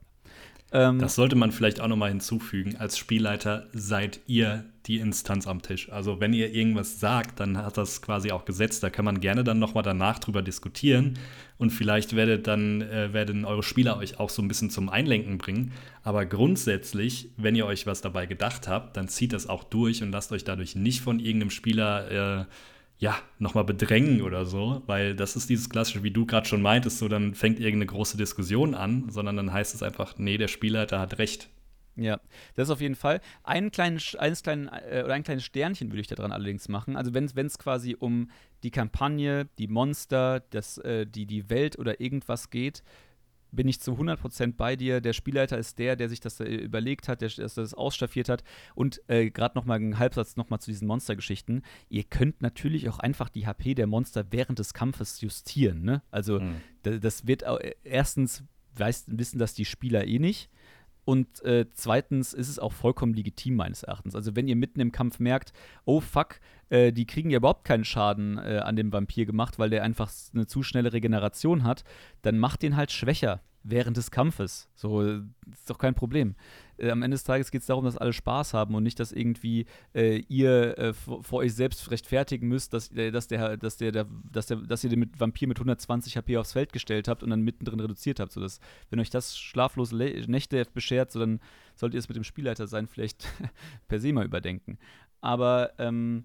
Ähm, 0.74 0.98
das 0.98 1.14
sollte 1.14 1.36
man 1.36 1.52
vielleicht 1.52 1.80
auch 1.80 1.86
nochmal 1.86 2.10
hinzufügen. 2.10 2.76
Als 2.76 2.98
Spielleiter 2.98 3.68
seid 3.72 4.18
ihr 4.26 4.64
die 4.86 4.98
Instanz 4.98 5.46
am 5.46 5.62
Tisch. 5.62 5.90
Also 5.90 6.20
wenn 6.20 6.34
ihr 6.34 6.52
irgendwas 6.52 6.98
sagt, 6.98 7.38
dann 7.40 7.56
hat 7.56 7.78
das 7.78 8.02
quasi 8.02 8.32
auch 8.32 8.44
gesetzt. 8.44 8.82
Da 8.82 8.90
kann 8.90 9.04
man 9.04 9.20
gerne 9.20 9.44
dann 9.44 9.60
nochmal 9.60 9.84
danach 9.84 10.18
drüber 10.18 10.42
diskutieren. 10.42 11.14
Und 11.58 11.70
vielleicht 11.70 12.16
werdet 12.16 12.48
dann, 12.48 12.82
äh, 12.82 13.12
werden 13.12 13.44
eure 13.44 13.62
Spieler 13.62 13.96
euch 13.96 14.18
auch 14.18 14.28
so 14.28 14.42
ein 14.42 14.48
bisschen 14.48 14.68
zum 14.68 14.88
Einlenken 14.88 15.38
bringen. 15.38 15.72
Aber 16.02 16.26
grundsätzlich, 16.26 17.30
wenn 17.36 17.54
ihr 17.54 17.66
euch 17.66 17.86
was 17.86 18.00
dabei 18.00 18.26
gedacht 18.26 18.66
habt, 18.66 18.96
dann 18.96 19.06
zieht 19.06 19.32
das 19.32 19.48
auch 19.48 19.62
durch 19.62 20.02
und 20.02 20.10
lasst 20.10 20.32
euch 20.32 20.42
dadurch 20.42 20.74
nicht 20.74 21.00
von 21.00 21.20
irgendeinem 21.20 21.50
Spieler 21.50 22.40
äh, 22.40 22.44
ja, 22.98 23.16
nochmal 23.38 23.64
bedrängen 23.64 24.22
oder 24.22 24.44
so, 24.44 24.82
weil 24.86 25.14
das 25.14 25.36
ist 25.36 25.50
dieses 25.50 25.68
klassische, 25.68 26.02
wie 26.02 26.10
du 26.10 26.26
gerade 26.26 26.46
schon 26.46 26.62
meintest, 26.62 26.98
so 26.98 27.08
dann 27.08 27.34
fängt 27.34 27.58
irgendeine 27.58 27.86
große 27.86 28.16
Diskussion 28.16 28.74
an, 28.74 29.10
sondern 29.10 29.36
dann 29.36 29.52
heißt 29.52 29.74
es 29.74 29.82
einfach, 29.82 30.16
nee, 30.18 30.38
der 30.38 30.48
Spielleiter 30.48 31.00
hat 31.00 31.18
recht. 31.18 31.48
Ja, 31.96 32.20
das 32.56 32.68
ist 32.68 32.72
auf 32.72 32.80
jeden 32.80 32.96
Fall. 32.96 33.20
Einen 33.44 33.70
kleinen, 33.70 34.00
eines 34.18 34.42
kleinen, 34.42 34.68
äh, 34.68 35.02
oder 35.04 35.14
ein 35.14 35.22
kleines 35.22 35.44
Sternchen 35.44 35.90
würde 35.90 36.00
ich 36.00 36.08
daran 36.08 36.32
allerdings 36.32 36.68
machen. 36.68 36.96
Also 36.96 37.14
wenn 37.14 37.26
es 37.26 37.58
quasi 37.58 37.96
um 37.98 38.30
die 38.64 38.72
Kampagne, 38.72 39.46
die 39.58 39.68
Monster, 39.68 40.40
das, 40.50 40.78
äh, 40.78 41.06
die, 41.06 41.26
die 41.26 41.50
Welt 41.50 41.78
oder 41.78 42.00
irgendwas 42.00 42.50
geht, 42.50 42.82
bin 43.54 43.68
ich 43.68 43.80
zu 43.80 43.92
100% 43.92 44.54
bei 44.56 44.76
dir. 44.76 45.00
Der 45.00 45.12
Spielleiter 45.12 45.58
ist 45.58 45.78
der, 45.78 45.96
der 45.96 46.08
sich 46.08 46.20
das 46.20 46.40
überlegt 46.40 47.08
hat, 47.08 47.20
der, 47.20 47.28
der 47.28 47.48
das 47.48 47.74
ausstaffiert 47.74 48.28
hat. 48.28 48.44
Und 48.74 49.00
äh, 49.08 49.30
gerade 49.30 49.56
nochmal 49.56 49.78
ein 49.80 49.98
Halbsatz 49.98 50.36
nochmal 50.36 50.60
zu 50.60 50.70
diesen 50.70 50.86
Monstergeschichten. 50.88 51.62
Ihr 51.88 52.04
könnt 52.04 52.42
natürlich 52.42 52.88
auch 52.88 52.98
einfach 52.98 53.28
die 53.28 53.46
HP 53.46 53.74
der 53.74 53.86
Monster 53.86 54.26
während 54.30 54.58
des 54.58 54.74
Kampfes 54.74 55.20
justieren. 55.20 55.82
Ne? 55.82 56.02
Also 56.10 56.40
mhm. 56.40 56.60
das 56.82 57.26
wird 57.26 57.46
auch, 57.46 57.58
erstens 57.82 58.44
weiß, 58.76 59.04
wissen 59.08 59.38
das 59.38 59.54
die 59.54 59.64
Spieler 59.64 60.06
eh 60.06 60.18
nicht. 60.18 60.50
Und 61.04 61.44
äh, 61.44 61.66
zweitens 61.72 62.32
ist 62.32 62.48
es 62.48 62.58
auch 62.58 62.72
vollkommen 62.72 63.14
legitim, 63.14 63.56
meines 63.56 63.82
Erachtens. 63.82 64.14
Also, 64.14 64.36
wenn 64.36 64.48
ihr 64.48 64.56
mitten 64.56 64.80
im 64.80 64.92
Kampf 64.92 65.18
merkt, 65.18 65.52
oh 65.84 66.00
fuck, 66.00 66.40
äh, 66.70 66.92
die 66.92 67.06
kriegen 67.06 67.30
ja 67.30 67.38
überhaupt 67.38 67.64
keinen 67.64 67.84
Schaden 67.84 68.38
äh, 68.38 68.60
an 68.62 68.76
dem 68.76 68.92
Vampir 68.92 69.26
gemacht, 69.26 69.58
weil 69.58 69.70
der 69.70 69.82
einfach 69.82 70.10
eine 70.34 70.46
zu 70.46 70.62
schnelle 70.62 70.92
Regeneration 70.92 71.64
hat, 71.64 71.84
dann 72.22 72.38
macht 72.38 72.62
den 72.62 72.76
halt 72.76 72.90
schwächer 72.90 73.40
während 73.64 73.96
des 73.96 74.10
Kampfes. 74.10 74.68
So, 74.74 75.00
ist 75.00 75.68
doch 75.68 75.78
kein 75.78 75.94
Problem. 75.94 76.36
Äh, 76.76 76.90
am 76.90 77.02
Ende 77.02 77.14
des 77.14 77.24
Tages 77.24 77.50
geht 77.50 77.62
es 77.62 77.66
darum, 77.66 77.84
dass 77.84 77.96
alle 77.96 78.12
Spaß 78.12 78.52
haben 78.54 78.74
und 78.74 78.82
nicht, 78.82 79.00
dass 79.00 79.10
irgendwie 79.10 79.64
äh, 79.94 80.18
ihr 80.28 80.78
äh, 80.78 80.92
vor, 80.92 81.32
euch 81.32 81.54
selbst 81.54 81.90
rechtfertigen 81.90 82.46
müsst, 82.46 82.74
dass, 82.74 82.90
äh, 82.92 83.10
dass, 83.10 83.26
der, 83.26 83.56
dass, 83.56 83.78
der, 83.78 83.90
der, 83.90 84.06
dass, 84.30 84.46
der, 84.46 84.58
dass 84.58 84.84
ihr 84.84 84.90
den 84.90 85.00
mit 85.00 85.18
Vampir 85.18 85.48
mit 85.48 85.58
120 85.58 86.16
HP 86.16 86.36
aufs 86.36 86.52
Feld 86.52 86.72
gestellt 86.72 87.08
habt 87.08 87.22
und 87.22 87.30
dann 87.30 87.40
mittendrin 87.40 87.80
reduziert 87.80 88.20
habt. 88.20 88.32
So 88.32 88.40
dass, 88.40 88.60
wenn 88.90 89.00
euch 89.00 89.10
das 89.10 89.36
schlaflose 89.36 89.96
Le 89.96 90.28
Nächte 90.28 90.62
beschert, 90.72 91.10
so 91.10 91.18
dann 91.18 91.40
solltet 91.74 91.94
ihr 91.94 92.00
es 92.00 92.08
mit 92.08 92.16
dem 92.16 92.24
Spielleiter 92.24 92.66
sein, 92.66 92.86
vielleicht 92.86 93.26
per 93.88 93.98
se 93.98 94.12
mal 94.12 94.26
überdenken. 94.26 94.78
Aber 95.22 95.72
ähm, 95.78 96.24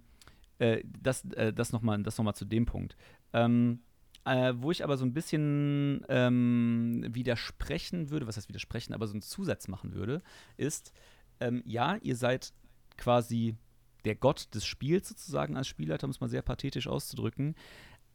äh, 0.57 0.83
das, 1.01 1.23
äh, 1.31 1.53
das 1.53 1.71
nochmal 1.71 1.99
noch 1.99 2.33
zu 2.33 2.45
dem 2.45 2.65
Punkt. 2.65 2.97
Ähm, 3.31 3.79
äh, 4.25 4.53
wo 4.57 4.71
ich 4.71 4.83
aber 4.83 4.97
so 4.97 5.05
ein 5.05 5.13
bisschen 5.13 6.05
ähm, 6.09 7.05
widersprechen 7.09 8.09
würde, 8.09 8.27
was 8.27 8.37
heißt 8.37 8.49
widersprechen, 8.49 8.93
aber 8.93 9.07
so 9.07 9.13
einen 9.13 9.21
Zusatz 9.21 9.67
machen 9.67 9.93
würde, 9.93 10.21
ist, 10.57 10.91
ähm, 11.39 11.63
ja, 11.65 11.95
ihr 12.01 12.15
seid 12.15 12.53
quasi 12.97 13.55
der 14.05 14.15
Gott 14.15 14.53
des 14.53 14.65
Spiels 14.65 15.09
sozusagen 15.09 15.57
als 15.57 15.67
Spielleiter, 15.67 16.05
um 16.05 16.11
es 16.11 16.21
mal 16.21 16.29
sehr 16.29 16.41
pathetisch 16.41 16.87
auszudrücken. 16.87 17.55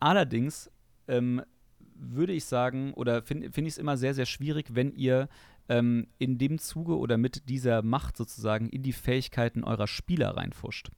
Allerdings 0.01 0.71
ähm, 1.09 1.43
würde 1.95 2.33
ich 2.33 2.45
sagen, 2.45 2.93
oder 2.95 3.23
finde 3.23 3.53
find 3.53 3.67
ich 3.67 3.75
es 3.75 3.79
immer 3.79 3.97
sehr, 3.97 4.15
sehr 4.15 4.27
schwierig, 4.27 4.75
wenn 4.75 4.93
ihr 4.93 5.29
ähm, 5.69 6.09
in 6.19 6.39
dem 6.39 6.59
Zuge 6.59 6.99
oder 6.99 7.17
mit 7.17 7.49
dieser 7.49 7.83
Macht 7.83 8.17
sozusagen 8.17 8.69
in 8.69 8.83
die 8.83 8.93
Fähigkeiten 8.93 9.65
eurer 9.65 9.87
Spieler 9.87 10.37
reinfuscht. 10.37 10.91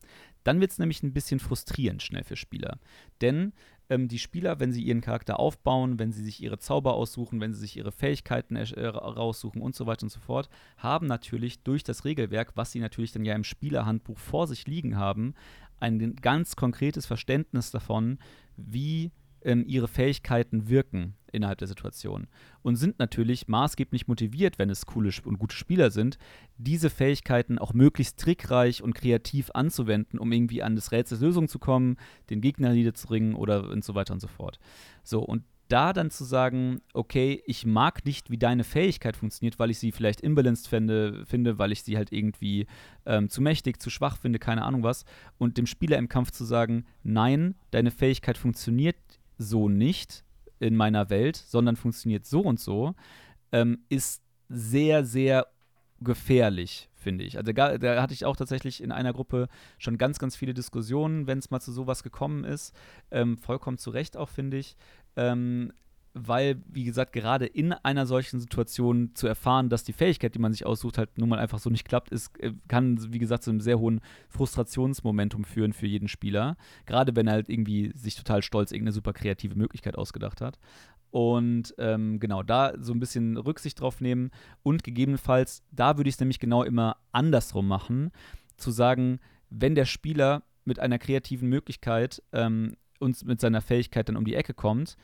Dann 0.44 0.60
wird 0.60 0.70
es 0.70 0.78
nämlich 0.78 1.02
ein 1.02 1.12
bisschen 1.12 1.40
frustrierend 1.40 2.02
schnell 2.02 2.24
für 2.24 2.36
Spieler. 2.36 2.78
Denn 3.20 3.52
ähm, 3.88 4.08
die 4.08 4.18
Spieler, 4.18 4.60
wenn 4.60 4.72
sie 4.72 4.82
ihren 4.82 5.00
Charakter 5.00 5.38
aufbauen, 5.38 5.98
wenn 5.98 6.12
sie 6.12 6.24
sich 6.24 6.42
ihre 6.42 6.58
Zauber 6.58 6.94
aussuchen, 6.94 7.40
wenn 7.40 7.54
sie 7.54 7.60
sich 7.60 7.76
ihre 7.76 7.92
Fähigkeiten 7.92 8.56
äh, 8.56 8.86
raussuchen 8.86 9.62
und 9.62 9.74
so 9.74 9.86
weiter 9.86 10.04
und 10.04 10.10
so 10.10 10.20
fort, 10.20 10.48
haben 10.76 11.06
natürlich 11.06 11.62
durch 11.62 11.84
das 11.84 12.04
Regelwerk, 12.04 12.52
was 12.56 12.72
sie 12.72 12.80
natürlich 12.80 13.12
dann 13.12 13.24
ja 13.24 13.34
im 13.34 13.44
Spielerhandbuch 13.44 14.18
vor 14.18 14.46
sich 14.46 14.66
liegen 14.66 14.96
haben, 14.96 15.34
ein 15.78 16.16
ganz 16.16 16.56
konkretes 16.56 17.06
Verständnis 17.06 17.70
davon, 17.70 18.18
wie 18.56 19.12
ähm, 19.42 19.64
ihre 19.66 19.88
Fähigkeiten 19.88 20.68
wirken 20.68 21.14
innerhalb 21.36 21.58
der 21.58 21.68
Situation 21.68 22.26
und 22.62 22.76
sind 22.76 22.98
natürlich 22.98 23.46
maßgeblich 23.46 24.08
motiviert, 24.08 24.58
wenn 24.58 24.70
es 24.70 24.86
coole 24.86 25.10
und 25.24 25.38
gute 25.38 25.54
Spieler 25.54 25.90
sind, 25.90 26.18
diese 26.56 26.90
Fähigkeiten 26.90 27.58
auch 27.58 27.74
möglichst 27.74 28.18
trickreich 28.18 28.82
und 28.82 28.94
kreativ 28.94 29.50
anzuwenden, 29.54 30.18
um 30.18 30.32
irgendwie 30.32 30.62
an 30.62 30.74
das 30.74 30.90
Rätsel 30.92 31.20
Lösung 31.20 31.48
zu 31.48 31.58
kommen, 31.58 31.96
den 32.30 32.40
Gegner 32.40 32.72
niederzuringen 32.72 33.34
oder 33.34 33.68
und 33.68 33.84
so 33.84 33.94
weiter 33.94 34.14
und 34.14 34.20
so 34.20 34.28
fort. 34.28 34.58
So, 35.02 35.20
und 35.20 35.42
da 35.68 35.92
dann 35.92 36.10
zu 36.10 36.24
sagen, 36.24 36.80
okay, 36.92 37.42
ich 37.46 37.66
mag 37.66 38.04
nicht, 38.04 38.30
wie 38.30 38.38
deine 38.38 38.64
Fähigkeit 38.64 39.16
funktioniert, 39.16 39.58
weil 39.58 39.70
ich 39.70 39.78
sie 39.78 39.92
vielleicht 39.92 40.20
imbalanced 40.20 40.68
finde, 40.68 41.24
finde 41.26 41.58
weil 41.58 41.72
ich 41.72 41.82
sie 41.82 41.96
halt 41.96 42.12
irgendwie 42.12 42.66
ähm, 43.04 43.28
zu 43.28 43.42
mächtig, 43.42 43.80
zu 43.82 43.90
schwach 43.90 44.16
finde, 44.16 44.38
keine 44.38 44.64
Ahnung 44.64 44.82
was, 44.82 45.04
und 45.38 45.58
dem 45.58 45.66
Spieler 45.66 45.98
im 45.98 46.08
Kampf 46.08 46.30
zu 46.30 46.44
sagen, 46.44 46.84
nein, 47.02 47.56
deine 47.70 47.90
Fähigkeit 47.90 48.38
funktioniert 48.38 48.96
so 49.38 49.68
nicht 49.68 50.24
in 50.60 50.76
meiner 50.76 51.10
Welt, 51.10 51.36
sondern 51.36 51.76
funktioniert 51.76 52.26
so 52.26 52.40
und 52.40 52.60
so, 52.60 52.94
ähm, 53.52 53.80
ist 53.88 54.22
sehr, 54.48 55.04
sehr 55.04 55.46
gefährlich, 56.00 56.88
finde 56.94 57.24
ich. 57.24 57.38
Also 57.38 57.52
da, 57.52 57.78
da, 57.78 58.02
hatte 58.02 58.14
ich 58.14 58.24
auch 58.24 58.36
tatsächlich 58.36 58.82
in 58.82 58.92
einer 58.92 59.12
Gruppe 59.12 59.48
schon 59.78 59.98
ganz, 59.98 60.18
ganz 60.18 60.36
viele 60.36 60.54
Diskussionen, 60.54 61.26
wenn 61.26 61.38
es 61.38 61.50
mal 61.50 61.60
zu 61.60 61.72
sowas 61.72 62.02
gekommen 62.02 62.44
ist. 62.44 62.74
Ähm, 63.10 63.38
vollkommen 63.38 63.78
zu 63.78 63.90
Recht 63.90 64.16
auch, 64.16 64.28
finde 64.28 64.58
ich. 64.58 64.76
Ähm, 65.16 65.72
weil, 66.18 66.62
wie 66.66 66.84
gesagt, 66.84 67.12
gerade 67.12 67.44
in 67.44 67.74
einer 67.74 68.06
solchen 68.06 68.40
Situation 68.40 69.10
zu 69.14 69.26
erfahren, 69.26 69.68
dass 69.68 69.84
die 69.84 69.92
Fähigkeit, 69.92 70.34
die 70.34 70.38
man 70.38 70.52
sich 70.52 70.64
aussucht, 70.64 70.96
halt 70.96 71.18
nun 71.18 71.28
mal 71.28 71.38
einfach 71.38 71.58
so 71.58 71.68
nicht 71.68 71.86
klappt, 71.86 72.10
ist, 72.10 72.40
äh, 72.40 72.52
kann, 72.68 73.12
wie 73.12 73.18
gesagt, 73.18 73.44
zu 73.44 73.50
einem 73.50 73.60
sehr 73.60 73.78
hohen 73.78 74.00
Frustrationsmomentum 74.30 75.44
führen 75.44 75.74
für 75.74 75.86
jeden 75.86 76.08
Spieler. 76.08 76.56
Gerade 76.86 77.14
wenn 77.14 77.26
er 77.26 77.34
halt 77.34 77.50
irgendwie 77.50 77.92
sich 77.94 78.16
total 78.16 78.42
stolz 78.42 78.72
irgendeine 78.72 78.94
super 78.94 79.12
kreative 79.12 79.56
Möglichkeit 79.56 79.98
ausgedacht 79.98 80.40
hat. 80.40 80.58
Und 81.10 81.74
ähm, 81.76 82.18
genau, 82.18 82.42
da 82.42 82.72
so 82.80 82.94
ein 82.94 83.00
bisschen 83.00 83.36
Rücksicht 83.36 83.78
drauf 83.78 84.00
nehmen 84.00 84.30
und 84.62 84.84
gegebenenfalls, 84.84 85.62
da 85.70 85.98
würde 85.98 86.08
ich 86.08 86.14
es 86.14 86.20
nämlich 86.20 86.40
genau 86.40 86.62
immer 86.62 86.96
andersrum 87.12 87.68
machen, 87.68 88.10
zu 88.56 88.70
sagen, 88.70 89.20
wenn 89.50 89.74
der 89.74 89.84
Spieler 89.84 90.44
mit 90.64 90.80
einer 90.80 90.98
kreativen 90.98 91.50
Möglichkeit 91.50 92.22
ähm, 92.32 92.76
uns 93.00 93.22
mit 93.22 93.38
seiner 93.40 93.60
Fähigkeit 93.60 94.08
dann 94.08 94.16
um 94.16 94.24
die 94.24 94.34
Ecke 94.34 94.54
kommt, 94.54 94.96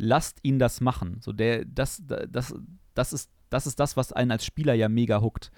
lasst 0.00 0.38
ihn 0.42 0.58
das 0.58 0.80
machen. 0.80 1.18
So 1.20 1.32
der, 1.32 1.64
das, 1.64 2.02
das, 2.06 2.54
das, 2.94 3.12
ist, 3.12 3.30
das 3.50 3.66
ist 3.66 3.78
das, 3.78 3.96
was 3.96 4.12
einen 4.12 4.30
als 4.30 4.44
Spieler 4.44 4.74
ja 4.74 4.88
mega 4.88 5.20
huckt. 5.20 5.52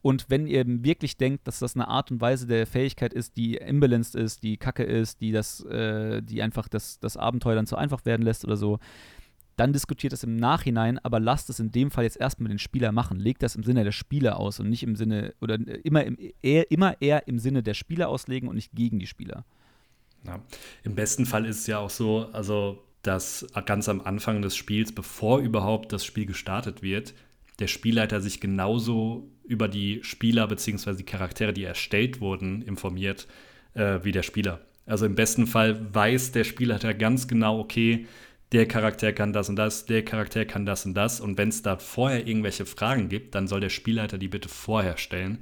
Und 0.00 0.26
wenn 0.30 0.46
ihr 0.46 0.64
wirklich 0.84 1.16
denkt, 1.16 1.48
dass 1.48 1.58
das 1.58 1.74
eine 1.74 1.88
Art 1.88 2.12
und 2.12 2.20
Weise 2.20 2.46
der 2.46 2.66
Fähigkeit 2.66 3.12
ist, 3.12 3.36
die 3.36 3.56
imbalanced 3.56 4.14
ist, 4.14 4.44
die 4.44 4.56
kacke 4.56 4.84
ist, 4.84 5.20
die 5.20 5.32
das, 5.32 5.64
äh, 5.64 6.22
die 6.22 6.40
einfach 6.40 6.68
das, 6.68 7.00
das 7.00 7.16
Abenteuer 7.16 7.56
dann 7.56 7.66
zu 7.66 7.76
einfach 7.76 8.04
werden 8.04 8.22
lässt 8.22 8.44
oder 8.44 8.56
so, 8.56 8.78
dann 9.56 9.72
diskutiert 9.72 10.12
das 10.12 10.22
im 10.22 10.36
Nachhinein, 10.36 11.00
aber 11.00 11.18
lasst 11.18 11.50
es 11.50 11.58
in 11.58 11.72
dem 11.72 11.90
Fall 11.90 12.04
jetzt 12.04 12.20
erstmal 12.20 12.48
den 12.48 12.60
Spieler 12.60 12.92
machen. 12.92 13.18
Legt 13.18 13.42
das 13.42 13.56
im 13.56 13.64
Sinne 13.64 13.82
der 13.82 13.90
Spieler 13.90 14.38
aus 14.38 14.60
und 14.60 14.70
nicht 14.70 14.84
im 14.84 14.94
Sinne, 14.94 15.34
oder 15.40 15.58
immer, 15.82 16.04
im, 16.04 16.16
eher, 16.42 16.70
immer 16.70 17.02
eher 17.02 17.26
im 17.26 17.40
Sinne 17.40 17.64
der 17.64 17.74
Spieler 17.74 18.08
auslegen 18.08 18.48
und 18.48 18.54
nicht 18.54 18.70
gegen 18.72 19.00
die 19.00 19.08
Spieler. 19.08 19.44
Ja. 20.24 20.40
Im 20.84 20.94
besten 20.94 21.26
Fall 21.26 21.44
ist 21.44 21.58
es 21.58 21.66
ja 21.66 21.78
auch 21.78 21.90
so, 21.90 22.28
also 22.32 22.84
dass 23.08 23.46
ganz 23.64 23.88
am 23.88 24.02
Anfang 24.02 24.42
des 24.42 24.54
Spiels, 24.54 24.92
bevor 24.92 25.38
überhaupt 25.38 25.94
das 25.94 26.04
Spiel 26.04 26.26
gestartet 26.26 26.82
wird, 26.82 27.14
der 27.58 27.66
Spielleiter 27.66 28.20
sich 28.20 28.38
genauso 28.38 29.30
über 29.44 29.66
die 29.66 30.00
Spieler 30.02 30.46
bzw. 30.46 30.92
die 30.92 31.04
Charaktere, 31.04 31.54
die 31.54 31.64
erstellt 31.64 32.20
wurden, 32.20 32.60
informiert, 32.60 33.26
äh, 33.72 34.00
wie 34.02 34.12
der 34.12 34.22
Spieler. 34.22 34.60
Also 34.84 35.06
im 35.06 35.14
besten 35.14 35.46
Fall 35.46 35.94
weiß 35.94 36.32
der 36.32 36.44
Spielleiter 36.44 36.92
ganz 36.92 37.28
genau, 37.28 37.58
okay, 37.58 38.06
der 38.52 38.68
Charakter 38.68 39.14
kann 39.14 39.32
das 39.32 39.48
und 39.48 39.56
das, 39.56 39.86
der 39.86 40.04
Charakter 40.04 40.44
kann 40.44 40.66
das 40.66 40.84
und 40.84 40.92
das. 40.92 41.18
Und 41.20 41.38
wenn 41.38 41.48
es 41.48 41.62
da 41.62 41.78
vorher 41.78 42.26
irgendwelche 42.26 42.66
Fragen 42.66 43.08
gibt, 43.08 43.34
dann 43.34 43.48
soll 43.48 43.60
der 43.60 43.70
Spielleiter 43.70 44.18
die 44.18 44.28
bitte 44.28 44.50
vorher 44.50 44.98
stellen, 44.98 45.38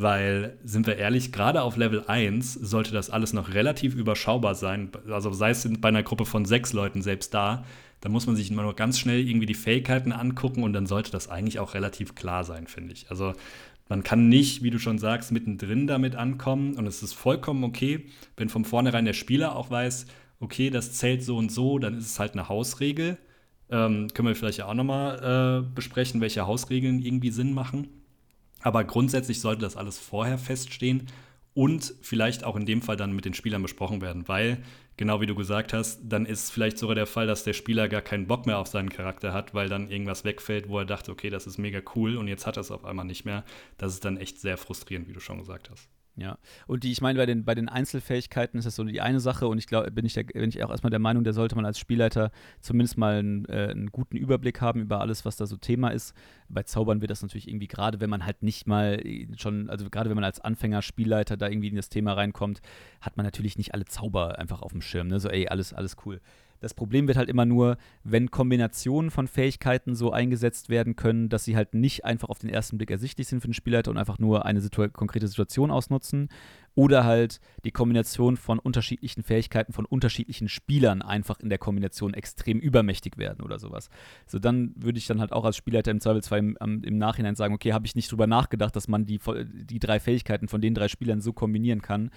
weil, 0.00 0.58
sind 0.64 0.86
wir 0.86 0.96
ehrlich, 0.96 1.32
gerade 1.32 1.62
auf 1.62 1.76
Level 1.76 2.04
1 2.06 2.54
sollte 2.54 2.92
das 2.92 3.10
alles 3.10 3.32
noch 3.32 3.54
relativ 3.54 3.94
überschaubar 3.94 4.54
sein. 4.54 4.90
Also 5.08 5.32
sei 5.32 5.50
es 5.50 5.68
bei 5.80 5.88
einer 5.88 6.02
Gruppe 6.02 6.26
von 6.26 6.44
sechs 6.44 6.72
Leuten 6.72 7.02
selbst 7.02 7.34
da, 7.34 7.64
da 8.00 8.08
muss 8.08 8.26
man 8.26 8.36
sich 8.36 8.50
immer 8.50 8.62
nur 8.62 8.74
ganz 8.74 8.98
schnell 8.98 9.26
irgendwie 9.28 9.46
die 9.46 9.54
Fähigkeiten 9.54 10.12
angucken 10.12 10.62
und 10.62 10.72
dann 10.72 10.86
sollte 10.86 11.10
das 11.10 11.28
eigentlich 11.28 11.58
auch 11.58 11.74
relativ 11.74 12.14
klar 12.14 12.44
sein, 12.44 12.66
finde 12.66 12.92
ich. 12.92 13.10
Also 13.10 13.34
man 13.88 14.02
kann 14.02 14.28
nicht, 14.28 14.62
wie 14.62 14.70
du 14.70 14.78
schon 14.78 14.98
sagst, 14.98 15.32
mittendrin 15.32 15.86
damit 15.86 16.16
ankommen 16.16 16.74
und 16.74 16.86
es 16.86 17.02
ist 17.02 17.12
vollkommen 17.12 17.64
okay, 17.64 18.06
wenn 18.36 18.48
von 18.48 18.64
vornherein 18.64 19.04
der 19.04 19.12
Spieler 19.12 19.54
auch 19.56 19.70
weiß, 19.70 20.06
okay, 20.38 20.70
das 20.70 20.92
zählt 20.94 21.22
so 21.22 21.36
und 21.36 21.52
so, 21.52 21.78
dann 21.78 21.98
ist 21.98 22.06
es 22.06 22.18
halt 22.18 22.32
eine 22.32 22.48
Hausregel. 22.48 23.18
Ähm, 23.68 24.08
können 24.14 24.28
wir 24.28 24.34
vielleicht 24.34 24.62
auch 24.62 24.74
nochmal 24.74 25.62
äh, 25.66 25.74
besprechen, 25.74 26.20
welche 26.20 26.46
Hausregeln 26.46 27.00
irgendwie 27.00 27.30
Sinn 27.30 27.52
machen. 27.52 27.88
Aber 28.62 28.84
grundsätzlich 28.84 29.40
sollte 29.40 29.62
das 29.62 29.76
alles 29.76 29.98
vorher 29.98 30.38
feststehen 30.38 31.08
und 31.54 31.94
vielleicht 32.00 32.44
auch 32.44 32.56
in 32.56 32.66
dem 32.66 32.82
Fall 32.82 32.96
dann 32.96 33.12
mit 33.12 33.24
den 33.24 33.34
Spielern 33.34 33.62
besprochen 33.62 34.00
werden, 34.00 34.28
weil, 34.28 34.62
genau 34.96 35.20
wie 35.20 35.26
du 35.26 35.34
gesagt 35.34 35.72
hast, 35.72 36.00
dann 36.04 36.26
ist 36.26 36.50
vielleicht 36.50 36.78
sogar 36.78 36.94
der 36.94 37.06
Fall, 37.06 37.26
dass 37.26 37.44
der 37.44 37.54
Spieler 37.54 37.88
gar 37.88 38.02
keinen 38.02 38.26
Bock 38.26 38.46
mehr 38.46 38.58
auf 38.58 38.68
seinen 38.68 38.90
Charakter 38.90 39.32
hat, 39.32 39.52
weil 39.54 39.68
dann 39.68 39.90
irgendwas 39.90 40.24
wegfällt, 40.24 40.68
wo 40.68 40.78
er 40.78 40.84
dachte, 40.84 41.10
okay, 41.10 41.30
das 41.30 41.46
ist 41.46 41.58
mega 41.58 41.80
cool 41.94 42.16
und 42.16 42.28
jetzt 42.28 42.46
hat 42.46 42.56
er 42.56 42.60
es 42.62 42.70
auf 42.70 42.84
einmal 42.84 43.04
nicht 43.04 43.24
mehr. 43.24 43.44
Das 43.78 43.94
ist 43.94 44.04
dann 44.04 44.16
echt 44.16 44.40
sehr 44.40 44.56
frustrierend, 44.56 45.08
wie 45.08 45.12
du 45.12 45.20
schon 45.20 45.38
gesagt 45.38 45.70
hast. 45.70 45.88
Ja, 46.16 46.38
und 46.66 46.84
die, 46.84 46.92
ich 46.92 47.00
meine, 47.00 47.18
bei 47.18 47.24
den, 47.24 47.44
bei 47.44 47.54
den 47.54 47.68
Einzelfähigkeiten 47.68 48.58
ist 48.58 48.64
das 48.64 48.76
so 48.76 48.84
die 48.84 49.00
eine 49.00 49.20
Sache 49.20 49.46
und 49.46 49.58
ich 49.58 49.66
glaube, 49.66 49.90
bin 49.90 50.06
bin 50.06 50.48
ich 50.48 50.62
auch 50.62 50.70
erstmal 50.70 50.90
der 50.90 50.98
Meinung, 50.98 51.24
da 51.24 51.32
sollte 51.32 51.54
man 51.54 51.64
als 51.64 51.78
Spielleiter 51.78 52.30
zumindest 52.60 52.98
mal 52.98 53.20
einen, 53.20 53.44
äh, 53.46 53.68
einen, 53.70 53.90
guten 53.90 54.16
Überblick 54.16 54.60
haben 54.60 54.80
über 54.80 55.00
alles, 55.00 55.24
was 55.24 55.36
da 55.36 55.46
so 55.46 55.56
Thema 55.56 55.90
ist. 55.90 56.14
Bei 56.48 56.62
Zaubern 56.62 57.00
wird 57.00 57.10
das 57.10 57.22
natürlich 57.22 57.48
irgendwie, 57.48 57.68
gerade 57.68 58.00
wenn 58.00 58.10
man 58.10 58.26
halt 58.26 58.42
nicht 58.42 58.66
mal 58.66 59.02
schon, 59.36 59.70
also 59.70 59.88
gerade 59.88 60.10
wenn 60.10 60.16
man 60.16 60.24
als 60.24 60.40
Anfänger 60.40 60.82
Spielleiter 60.82 61.36
da 61.36 61.48
irgendwie 61.48 61.68
in 61.68 61.76
das 61.76 61.88
Thema 61.88 62.12
reinkommt, 62.14 62.60
hat 63.00 63.16
man 63.16 63.24
natürlich 63.24 63.56
nicht 63.56 63.72
alle 63.72 63.84
Zauber 63.84 64.38
einfach 64.38 64.62
auf 64.62 64.72
dem 64.72 64.82
Schirm, 64.82 65.08
ne? 65.08 65.20
So, 65.20 65.28
ey, 65.28 65.48
alles, 65.48 65.72
alles 65.72 65.96
cool. 66.04 66.20
Das 66.60 66.74
Problem 66.74 67.08
wird 67.08 67.16
halt 67.16 67.28
immer 67.28 67.46
nur, 67.46 67.76
wenn 68.04 68.30
Kombinationen 68.30 69.10
von 69.10 69.26
Fähigkeiten 69.26 69.94
so 69.94 70.12
eingesetzt 70.12 70.68
werden 70.68 70.94
können, 70.94 71.28
dass 71.28 71.44
sie 71.44 71.56
halt 71.56 71.74
nicht 71.74 72.04
einfach 72.04 72.28
auf 72.28 72.38
den 72.38 72.50
ersten 72.50 72.78
Blick 72.78 72.90
ersichtlich 72.90 73.28
sind 73.28 73.40
für 73.40 73.48
den 73.48 73.54
Spielleiter 73.54 73.90
und 73.90 73.96
einfach 73.96 74.18
nur 74.18 74.44
eine 74.44 74.60
situa 74.60 74.88
konkrete 74.88 75.26
Situation 75.26 75.70
ausnutzen. 75.70 76.28
Oder 76.76 77.04
halt 77.04 77.40
die 77.64 77.72
Kombination 77.72 78.36
von 78.36 78.60
unterschiedlichen 78.60 79.24
Fähigkeiten 79.24 79.72
von 79.72 79.86
unterschiedlichen 79.86 80.48
Spielern 80.48 81.02
einfach 81.02 81.40
in 81.40 81.48
der 81.48 81.58
Kombination 81.58 82.14
extrem 82.14 82.60
übermächtig 82.60 83.18
werden 83.18 83.42
oder 83.42 83.58
sowas. 83.58 83.90
So, 84.26 84.38
dann 84.38 84.72
würde 84.76 84.98
ich 84.98 85.06
dann 85.06 85.20
halt 85.20 85.32
auch 85.32 85.44
als 85.44 85.56
Spielleiter 85.56 85.90
im 85.90 86.00
Zweifelsfall 86.00 86.38
im, 86.38 86.56
im 86.60 86.98
Nachhinein 86.98 87.34
sagen, 87.34 87.54
okay, 87.54 87.72
habe 87.72 87.86
ich 87.86 87.96
nicht 87.96 88.12
drüber 88.12 88.28
nachgedacht, 88.28 88.76
dass 88.76 88.86
man 88.86 89.04
die, 89.04 89.18
die 89.64 89.80
drei 89.80 89.98
Fähigkeiten 89.98 90.46
von 90.46 90.60
den 90.60 90.74
drei 90.74 90.86
Spielern 90.86 91.20
so 91.20 91.32
kombinieren 91.32 91.82
kann. 91.82 92.10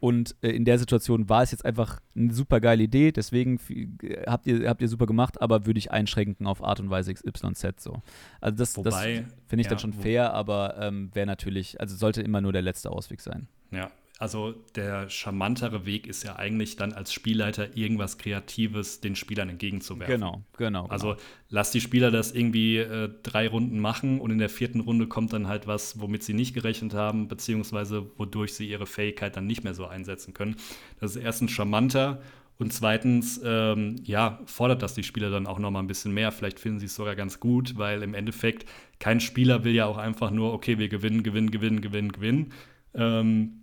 Und 0.00 0.34
äh, 0.42 0.48
in 0.48 0.64
der 0.64 0.78
Situation 0.78 1.28
war 1.28 1.42
es 1.42 1.50
jetzt 1.50 1.64
einfach 1.64 2.00
eine 2.16 2.32
super 2.32 2.60
geile 2.60 2.82
Idee, 2.82 3.12
deswegen 3.12 3.60
äh, 3.68 4.22
habt 4.26 4.46
ihr, 4.46 4.68
habt 4.68 4.80
ihr 4.80 4.88
super 4.88 5.06
gemacht, 5.06 5.40
aber 5.40 5.66
würde 5.66 5.78
ich 5.78 5.90
einschränken 5.90 6.46
auf 6.46 6.64
Art 6.64 6.80
und 6.80 6.88
Weise 6.88 7.12
XYZ 7.12 7.80
so. 7.80 8.02
Also 8.40 8.56
das, 8.56 8.72
das 8.72 8.98
finde 8.98 9.26
ich 9.52 9.64
ja, 9.64 9.70
dann 9.70 9.78
schon 9.78 9.92
fair, 9.92 10.32
aber 10.32 10.76
ähm, 10.80 11.10
wäre 11.12 11.26
natürlich, 11.26 11.80
also 11.80 11.96
sollte 11.96 12.22
immer 12.22 12.40
nur 12.40 12.52
der 12.52 12.62
letzte 12.62 12.90
Ausweg 12.90 13.20
sein. 13.20 13.46
Ja, 13.70 13.90
also 14.20 14.52
der 14.74 15.08
charmantere 15.08 15.86
Weg 15.86 16.06
ist 16.06 16.24
ja 16.24 16.36
eigentlich 16.36 16.76
dann 16.76 16.92
als 16.92 17.10
Spielleiter 17.10 17.74
irgendwas 17.74 18.18
Kreatives 18.18 19.00
den 19.00 19.16
Spielern 19.16 19.48
entgegenzuwerfen. 19.48 20.14
Genau, 20.14 20.44
genau. 20.58 20.82
genau. 20.82 20.86
Also 20.92 21.16
lass 21.48 21.70
die 21.70 21.80
Spieler 21.80 22.10
das 22.10 22.30
irgendwie 22.32 22.76
äh, 22.76 23.08
drei 23.22 23.48
Runden 23.48 23.78
machen 23.78 24.20
und 24.20 24.30
in 24.30 24.36
der 24.36 24.50
vierten 24.50 24.80
Runde 24.80 25.06
kommt 25.06 25.32
dann 25.32 25.48
halt 25.48 25.66
was, 25.66 26.00
womit 26.00 26.22
sie 26.22 26.34
nicht 26.34 26.52
gerechnet 26.52 26.92
haben, 26.92 27.28
beziehungsweise 27.28 28.10
wodurch 28.18 28.52
sie 28.52 28.68
ihre 28.68 28.84
Fähigkeit 28.84 29.36
dann 29.36 29.46
nicht 29.46 29.64
mehr 29.64 29.72
so 29.72 29.86
einsetzen 29.86 30.34
können. 30.34 30.56
Das 31.00 31.16
ist 31.16 31.22
erstens 31.22 31.52
charmanter 31.52 32.20
Und 32.58 32.74
zweitens, 32.74 33.40
ähm, 33.42 33.96
ja, 34.04 34.40
fordert 34.44 34.82
das 34.82 34.92
die 34.92 35.02
Spieler 35.02 35.30
dann 35.30 35.46
auch 35.46 35.58
noch 35.58 35.70
mal 35.70 35.78
ein 35.78 35.86
bisschen 35.86 36.12
mehr. 36.12 36.30
Vielleicht 36.30 36.60
finden 36.60 36.78
sie 36.78 36.86
es 36.86 36.94
sogar 36.94 37.16
ganz 37.16 37.40
gut, 37.40 37.78
weil 37.78 38.02
im 38.02 38.12
Endeffekt 38.12 38.68
kein 38.98 39.20
Spieler 39.20 39.64
will 39.64 39.74
ja 39.74 39.86
auch 39.86 39.96
einfach 39.96 40.30
nur, 40.30 40.52
okay, 40.52 40.76
wir 40.78 40.90
gewinnen, 40.90 41.22
gewinnen, 41.22 41.50
gewinnen, 41.50 41.80
gewinnen, 41.80 42.12
gewinnen. 42.12 42.52
Ähm, 42.92 43.59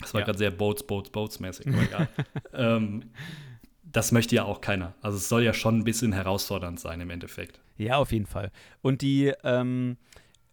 das 0.00 0.12
war 0.12 0.20
ja. 0.20 0.26
gerade 0.26 0.38
sehr 0.38 0.50
Boats, 0.50 0.86
Boats, 0.86 1.10
Boats 1.10 1.40
mäßig, 1.40 1.68
aber 1.68 1.82
egal. 1.82 2.08
ähm, 2.52 3.04
das 3.82 4.12
möchte 4.12 4.34
ja 4.34 4.44
auch 4.44 4.60
keiner. 4.60 4.94
Also 5.02 5.18
es 5.18 5.28
soll 5.28 5.42
ja 5.42 5.52
schon 5.52 5.78
ein 5.78 5.84
bisschen 5.84 6.12
herausfordernd 6.12 6.80
sein 6.80 7.00
im 7.00 7.10
Endeffekt. 7.10 7.60
Ja, 7.76 7.96
auf 7.96 8.12
jeden 8.12 8.26
Fall. 8.26 8.50
Und 8.82 9.02
die, 9.02 9.32
ähm, 9.44 9.96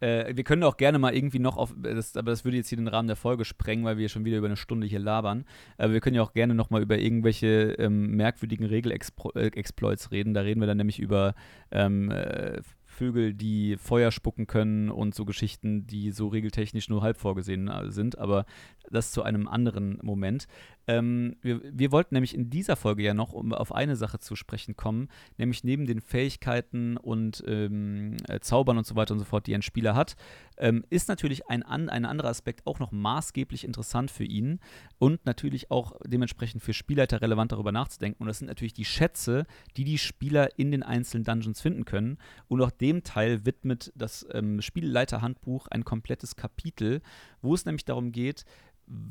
äh, 0.00 0.34
wir 0.36 0.44
können 0.44 0.62
auch 0.64 0.76
gerne 0.76 0.98
mal 0.98 1.14
irgendwie 1.14 1.38
noch 1.38 1.56
auf, 1.56 1.74
das, 1.76 2.16
aber 2.16 2.30
das 2.30 2.44
würde 2.44 2.56
jetzt 2.56 2.68
hier 2.68 2.78
den 2.78 2.88
Rahmen 2.88 3.08
der 3.08 3.16
Folge 3.16 3.44
sprengen, 3.44 3.84
weil 3.84 3.98
wir 3.98 4.08
schon 4.08 4.24
wieder 4.24 4.38
über 4.38 4.46
eine 4.46 4.56
Stunde 4.56 4.86
hier 4.86 4.98
labern. 4.98 5.44
Aber 5.78 5.92
wir 5.92 6.00
können 6.00 6.16
ja 6.16 6.22
auch 6.22 6.32
gerne 6.32 6.54
noch 6.54 6.70
mal 6.70 6.82
über 6.82 6.98
irgendwelche 6.98 7.74
ähm, 7.78 8.16
merkwürdigen 8.16 8.66
Regelexploits 8.66 10.10
reden. 10.10 10.34
Da 10.34 10.40
reden 10.42 10.60
wir 10.60 10.66
dann 10.66 10.78
nämlich 10.78 10.98
über 10.98 11.34
ähm, 11.70 12.10
äh, 12.10 12.60
Vögel, 13.02 13.34
die 13.34 13.76
Feuer 13.78 14.12
spucken 14.12 14.46
können 14.46 14.88
und 14.88 15.12
so 15.12 15.24
Geschichten, 15.24 15.88
die 15.88 16.12
so 16.12 16.28
regeltechnisch 16.28 16.88
nur 16.88 17.02
halb 17.02 17.16
vorgesehen 17.16 17.66
äh, 17.66 17.90
sind, 17.90 18.16
aber 18.16 18.46
das 18.90 19.10
zu 19.10 19.24
einem 19.24 19.48
anderen 19.48 19.98
Moment. 20.02 20.46
Ähm, 20.86 21.36
wir, 21.42 21.60
wir, 21.62 21.92
wollten 21.92 22.14
nämlich 22.14 22.34
in 22.34 22.50
dieser 22.50 22.76
Folge 22.76 23.02
ja 23.02 23.14
noch 23.14 23.32
um 23.32 23.52
auf 23.52 23.72
eine 23.72 23.94
Sache 23.94 24.18
zu 24.18 24.34
sprechen 24.34 24.76
kommen, 24.76 25.08
nämlich 25.38 25.62
neben 25.62 25.86
den 25.86 26.00
Fähigkeiten 26.00 26.96
und 26.96 27.42
ähm, 27.46 28.16
äh, 28.28 28.40
Zaubern 28.40 28.78
und 28.78 28.86
so 28.86 28.96
weiter 28.96 29.14
und 29.14 29.20
so 29.20 29.24
fort, 29.24 29.46
die 29.46 29.54
ein 29.54 29.62
Spieler 29.62 29.94
hat, 29.94 30.16
ähm, 30.58 30.84
ist 30.90 31.08
natürlich 31.08 31.48
ein, 31.48 31.62
an, 31.62 31.88
ein 31.88 32.04
anderer 32.04 32.28
Aspekt 32.28 32.66
auch 32.66 32.78
noch 32.78 32.90
maßgeblich 32.90 33.64
interessant 33.64 34.10
für 34.10 34.24
ihn 34.24 34.58
und 34.98 35.24
natürlich 35.24 35.70
auch 35.70 35.98
dementsprechend 36.06 36.62
für 36.62 36.72
Spielleiter 36.72 37.20
relevant 37.22 37.52
darüber 37.52 37.72
nachzudenken. 37.72 38.22
Und 38.22 38.28
das 38.28 38.38
sind 38.38 38.48
natürlich 38.48 38.74
die 38.74 38.84
Schätze, 38.84 39.46
die 39.76 39.84
die 39.84 39.98
Spieler 39.98 40.58
in 40.58 40.70
den 40.70 40.82
einzelnen 40.82 41.24
Dungeons 41.24 41.60
finden 41.60 41.84
können. 41.84 42.18
Und 42.48 42.60
auch 42.60 42.70
dem 42.70 43.04
Teil 43.04 43.46
widmet 43.46 43.92
das 43.94 44.26
ähm, 44.32 44.60
Spielleiterhandbuch 44.60 45.68
ein 45.68 45.84
komplettes 45.84 46.36
Kapitel, 46.36 47.02
wo 47.40 47.54
es 47.54 47.64
nämlich 47.64 47.84
darum 47.84 48.12
geht, 48.12 48.44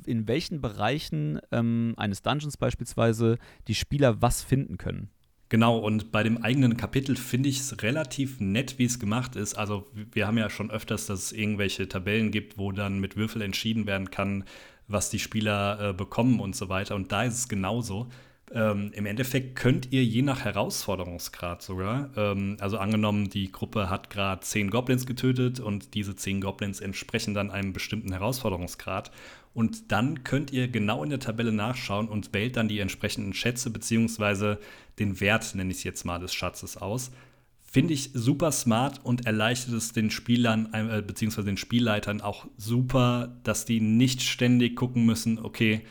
in 0.06 0.28
welchen 0.28 0.62
Bereichen 0.62 1.40
ähm, 1.52 1.94
eines 1.98 2.22
Dungeons 2.22 2.58
beispielsweise 2.58 3.38
die 3.68 3.76
Spieler 3.76 4.22
was 4.22 4.44
finden 4.44 4.78
können. 4.78 5.10
Genau, 5.50 5.78
und 5.78 6.14
bei 6.14 6.24
dem 6.24 6.42
eigenen 6.44 6.78
Kapitel 6.78 7.18
finde 7.18 7.50
ich 7.50 7.60
es 7.60 7.84
relativ 7.84 8.40
nett, 8.40 8.80
wie 8.80 8.86
es 8.86 9.00
gemacht 9.00 9.36
ist. 9.36 9.56
Also 9.56 9.86
wir 10.14 10.26
haben 10.26 10.38
ja 10.38 10.50
schon 10.50 10.72
öfters, 10.72 11.08
dass 11.08 11.26
es 11.26 11.32
irgendwelche 11.34 11.90
Tabellen 11.90 12.32
gibt, 12.32 12.58
wo 12.58 12.72
dann 12.72 13.00
mit 13.00 13.18
Würfel 13.18 13.42
entschieden 13.42 13.86
werden 13.86 14.10
kann, 14.12 14.46
was 14.88 15.10
die 15.10 15.20
Spieler 15.20 15.90
äh, 15.90 15.94
bekommen 15.94 16.40
und 16.40 16.56
so 16.56 16.70
weiter. 16.70 16.96
Und 16.96 17.12
da 17.12 17.24
ist 17.24 17.34
es 17.34 17.50
genauso. 17.50 18.08
Ähm, 18.54 18.92
Im 18.94 19.06
Endeffekt 19.06 19.56
könnt 19.56 19.92
ihr 19.92 20.04
je 20.04 20.22
nach 20.22 20.44
Herausforderungsgrad 20.44 21.62
sogar, 21.62 22.10
ähm, 22.18 22.58
also 22.60 22.78
angenommen, 22.78 23.30
die 23.30 23.52
Gruppe 23.52 23.90
hat 23.90 24.10
gerade 24.10 24.42
zehn 24.42 24.70
Goblins 24.70 25.06
getötet 25.06 25.60
und 25.62 25.94
diese 25.94 26.16
zehn 26.16 26.42
Goblins 26.42 26.82
entsprechen 26.82 27.34
dann 27.34 27.50
einem 27.50 27.72
bestimmten 27.72 28.12
Herausforderungsgrad. 28.12 29.12
Und 29.54 29.92
dann 29.92 30.24
könnt 30.24 30.52
ihr 30.52 30.68
genau 30.68 31.04
in 31.04 31.10
der 31.10 31.20
Tabelle 31.20 31.52
nachschauen 31.52 32.08
und 32.08 32.34
wählt 32.34 32.56
dann 32.56 32.68
die 32.68 32.80
entsprechenden 32.80 33.34
Schätze 33.34 33.70
beziehungsweise 33.70 34.60
den 35.00 35.20
Wert, 35.20 35.56
nenne 35.56 35.72
ich 35.72 35.78
es 35.80 35.84
jetzt 35.84 36.06
mal, 36.06 36.20
des 36.20 36.34
Schatzes 36.34 36.78
aus. 36.78 37.12
Finde 37.60 37.94
ich 37.94 38.12
super 38.14 38.52
smart 38.52 39.00
und 39.04 39.26
erleichtert 39.26 39.74
es 39.74 39.94
den 39.94 40.12
Spielern 40.12 40.70
äh, 40.74 41.02
beziehungsweise 41.06 41.46
den 41.46 41.58
Spielleitern 41.58 42.22
auch 42.22 42.48
super, 42.58 43.38
dass 43.44 43.66
die 43.66 43.80
nicht 43.80 44.22
ständig 44.22 44.76
gucken 44.76 45.06
müssen, 45.06 45.40
okay, 45.40 45.82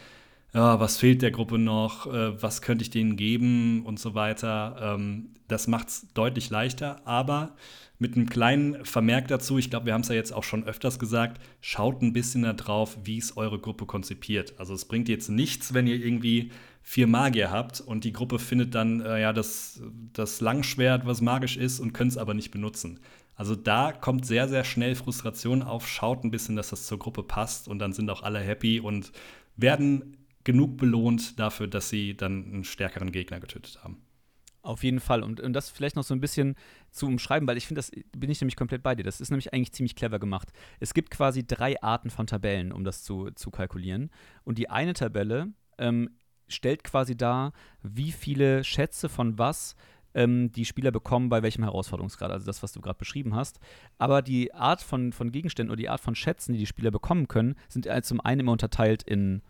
ja, 0.53 0.81
was 0.81 0.97
fehlt 0.97 1.23
der 1.23 1.31
Gruppe 1.31 1.59
noch, 1.59 2.07
äh, 2.07 2.43
was 2.43 2.61
könnte 2.61 2.83
ich 2.83 2.91
denen 2.91 3.17
geben 3.17 3.85
und 3.87 3.99
so 3.99 4.15
weiter. 4.15 4.77
Ähm, 4.81 5.31
das 5.49 5.69
macht 5.69 5.89
es 5.89 6.07
deutlich 6.13 6.51
leichter, 6.51 7.01
aber 7.07 7.55
mit 8.01 8.17
einem 8.17 8.29
kleinen 8.29 8.85
Vermerk 8.85 9.29
dazu, 9.29 9.59
ich 9.59 9.69
glaube, 9.69 9.87
wir 9.87 9.93
haben 9.93 10.01
es 10.01 10.09
ja 10.09 10.15
jetzt 10.15 10.33
auch 10.33 10.43
schon 10.43 10.65
öfters 10.65 10.99
gesagt, 10.99 11.41
schaut 11.61 12.01
ein 12.01 12.15
bisschen 12.15 12.43
darauf, 12.43 12.97
wie 13.05 13.19
es 13.19 13.37
eure 13.37 13.59
Gruppe 13.59 13.85
konzipiert. 13.85 14.55
Also 14.59 14.73
es 14.73 14.87
bringt 14.87 15.09
jetzt 15.11 15.29
nichts, 15.29 15.75
wenn 15.75 15.87
ihr 15.87 15.97
irgendwie 15.97 16.51
vier 16.83 17.07
Magier 17.07 17.51
habt 17.51 17.81
und 17.81 18.05
die 18.05 18.13
Gruppe 18.13 18.39
findet 18.39 18.75
dann 18.75 19.03
äh, 19.03 19.21
ja 19.21 19.35
das, 19.35 19.83
das 20.15 20.41
Langschwert, 20.41 21.05
was 21.05 21.21
magisch 21.21 21.59
ist 21.59 21.79
und 21.79 21.93
könnt 21.93 22.13
es 22.13 22.19
aber 22.19 22.33
nicht 22.33 22.51
benutzen. 22.51 23.01
Also 23.35 23.55
da 23.55 23.93
kommt 23.93 24.25
sehr, 24.25 24.49
sehr 24.49 24.65
schnell 24.65 24.95
Frustration 24.95 25.63
auf. 25.63 25.87
Schaut 25.87 26.25
ein 26.25 26.31
bisschen, 26.31 26.57
dass 26.57 26.71
das 26.71 26.87
zur 26.87 26.99
Gruppe 26.99 27.23
passt 27.23 27.69
und 27.69 27.81
dann 27.81 27.93
sind 27.93 28.09
auch 28.09 28.23
alle 28.23 28.41
happy 28.41 28.81
und 28.81 29.13
werden 29.57 30.17
genug 30.45 30.79
belohnt 30.79 31.39
dafür, 31.39 31.67
dass 31.67 31.91
sie 31.91 32.17
dann 32.17 32.45
einen 32.47 32.65
stärkeren 32.65 33.13
Gegner 33.13 33.41
getötet 33.41 33.85
haben. 33.85 33.99
Auf 34.63 34.85
jeden 34.85 35.01
Fall. 35.01 35.23
Und, 35.23 35.41
und 35.41 35.55
das 35.55 35.71
vielleicht 35.71 35.97
noch 35.97 36.03
so 36.03 36.15
ein 36.15 36.21
bisschen 36.21 36.55
zu 36.91 37.07
umschreiben, 37.07 37.49
weil 37.49 37.57
ich 37.57 37.67
finde, 37.67 37.79
das 37.79 37.91
bin 38.17 38.31
ich 38.31 38.41
nämlich 38.41 38.57
komplett 38.57 38.83
bei 38.83 38.95
dir. 38.95 39.05
Das 39.05 39.21
ist 39.21 39.31
nämlich 39.31 39.55
eigentlich 39.55 39.73
ziemlich 39.73 39.97
clever 39.97 40.19
gemacht. 40.19 40.53
Es 40.81 40.93
gibt 40.93 41.11
quasi 41.11 41.47
drei 41.47 41.81
Arten 41.83 42.11
von 42.11 42.27
Tabellen, 42.27 42.73
um 42.73 42.85
das 42.85 43.03
zu, 43.03 43.31
zu 43.31 43.51
kalkulieren. 43.51 44.11
Und 44.45 44.59
die 44.59 44.69
eine 44.69 44.93
Tabelle 44.93 45.53
ähm, 45.79 46.11
stellt 46.49 46.85
quasi 46.85 47.17
dar, 47.17 47.53
wie 47.83 48.13
viele 48.13 48.63
Schätze 48.65 49.09
von 49.09 49.39
was 49.39 49.77
ähm, 50.15 50.51
die 50.53 50.65
Spieler 50.65 50.91
bekommen 50.91 51.29
bei 51.29 51.43
welchem 51.43 51.63
Herausforderungsgrad, 51.65 52.31
also 52.31 52.45
das, 52.45 52.63
was 52.63 52.73
du 52.73 52.81
gerade 52.81 52.99
beschrieben 52.99 53.35
hast. 53.35 53.61
Aber 53.99 54.23
die 54.23 54.53
Art 54.53 54.83
von, 54.83 55.13
von 55.13 55.33
Gegenständen 55.33 55.71
oder 55.71 55.81
die 55.81 55.89
Art 55.89 56.01
von 56.01 56.15
Schätzen, 56.15 56.53
die 56.53 56.59
die 56.59 56.67
Spieler 56.67 56.91
bekommen 56.91 57.29
können, 57.29 57.55
sind 57.69 57.89
zum 58.05 58.21
einen 58.21 58.41
immer 58.41 58.53
unterteilt 58.53 59.03
in 59.05 59.43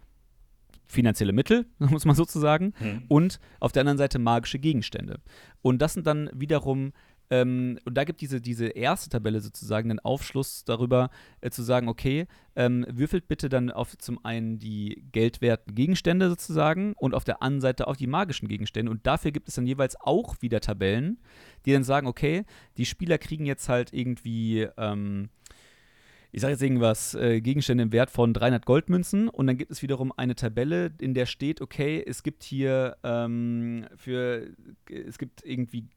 finanzielle 0.91 1.33
Mittel, 1.33 1.67
muss 1.79 2.05
man 2.05 2.17
sozusagen, 2.17 2.75
mhm. 2.81 3.03
und 3.09 3.41
auf 3.61 3.73
der 3.73 3.81
anderen 3.81 3.99
Seite 3.99 4.19
magische 4.19 4.59
Gegenstände. 4.59 5.21
Und 5.63 5.81
das 5.81 5.95
sind 5.95 6.07
dann 6.07 6.31
wiederum 6.35 6.93
ähm, 7.31 7.79
und 7.85 7.95
da 7.97 8.05
gibt 8.05 8.21
diese, 8.21 8.41
diese 8.41 8.67
erste 8.67 9.09
Tabelle 9.09 9.41
sozusagen 9.41 9.91
einen 9.91 10.01
Aufschluss 10.01 10.65
darüber, 10.65 11.11
äh, 11.41 11.51
zu 11.51 11.63
sagen, 11.63 11.89
okay, 11.89 12.27
ähm, 12.57 12.85
würfelt 12.91 13.29
bitte 13.29 13.49
dann 13.49 13.71
auf 13.71 13.97
zum 13.99 14.25
einen 14.25 14.59
die 14.59 15.05
geldwerten 15.13 15.75
Gegenstände 15.75 16.29
sozusagen 16.29 16.95
und 16.95 17.15
auf 17.15 17.23
der 17.23 17.41
anderen 17.41 17.61
Seite 17.61 17.87
auch 17.87 17.97
die 17.97 18.09
magischen 18.09 18.49
Gegenstände. 18.49 18.91
Und 18.91 19.07
dafür 19.07 19.31
gibt 19.31 19.49
es 19.49 19.55
dann 19.55 19.67
jeweils 19.67 19.99
auch 20.01 20.43
wieder 20.43 20.61
Tabellen, 20.61 21.21
die 21.65 21.73
dann 21.73 21.85
sagen, 21.85 22.09
okay, 22.09 22.45
die 22.77 22.87
Spieler 22.87 23.19
kriegen 23.19 23.47
jetzt 23.47 23.69
halt 23.69 23.93
irgendwie. 23.93 24.67
Ähm, 24.77 25.31
ich 26.33 26.41
sage 26.41 26.53
jetzt 26.53 26.63
irgendwas, 26.63 27.15
äh, 27.15 27.41
Gegenstände 27.41 27.83
im 27.83 27.93
Wert 27.93 28.11
von 28.11 28.33
300 28.33 28.65
Goldmünzen 28.65 29.29
und 29.29 29.47
dann 29.47 29.57
gibt 29.57 29.71
es 29.71 29.83
wiederum 29.83 30.13
eine 30.17 30.35
Tabelle, 30.35 30.93
in 31.01 31.15
der 31.15 31.27
steht, 31.27 31.61
okay, 31.61 32.03
es 32.07 32.23
gibt 32.23 32.43
hier 32.43 32.97
ähm, 33.03 33.87
für, 33.97 34.49
es 34.89 35.19
gibt 35.19 35.45
irgendwie 35.45 35.89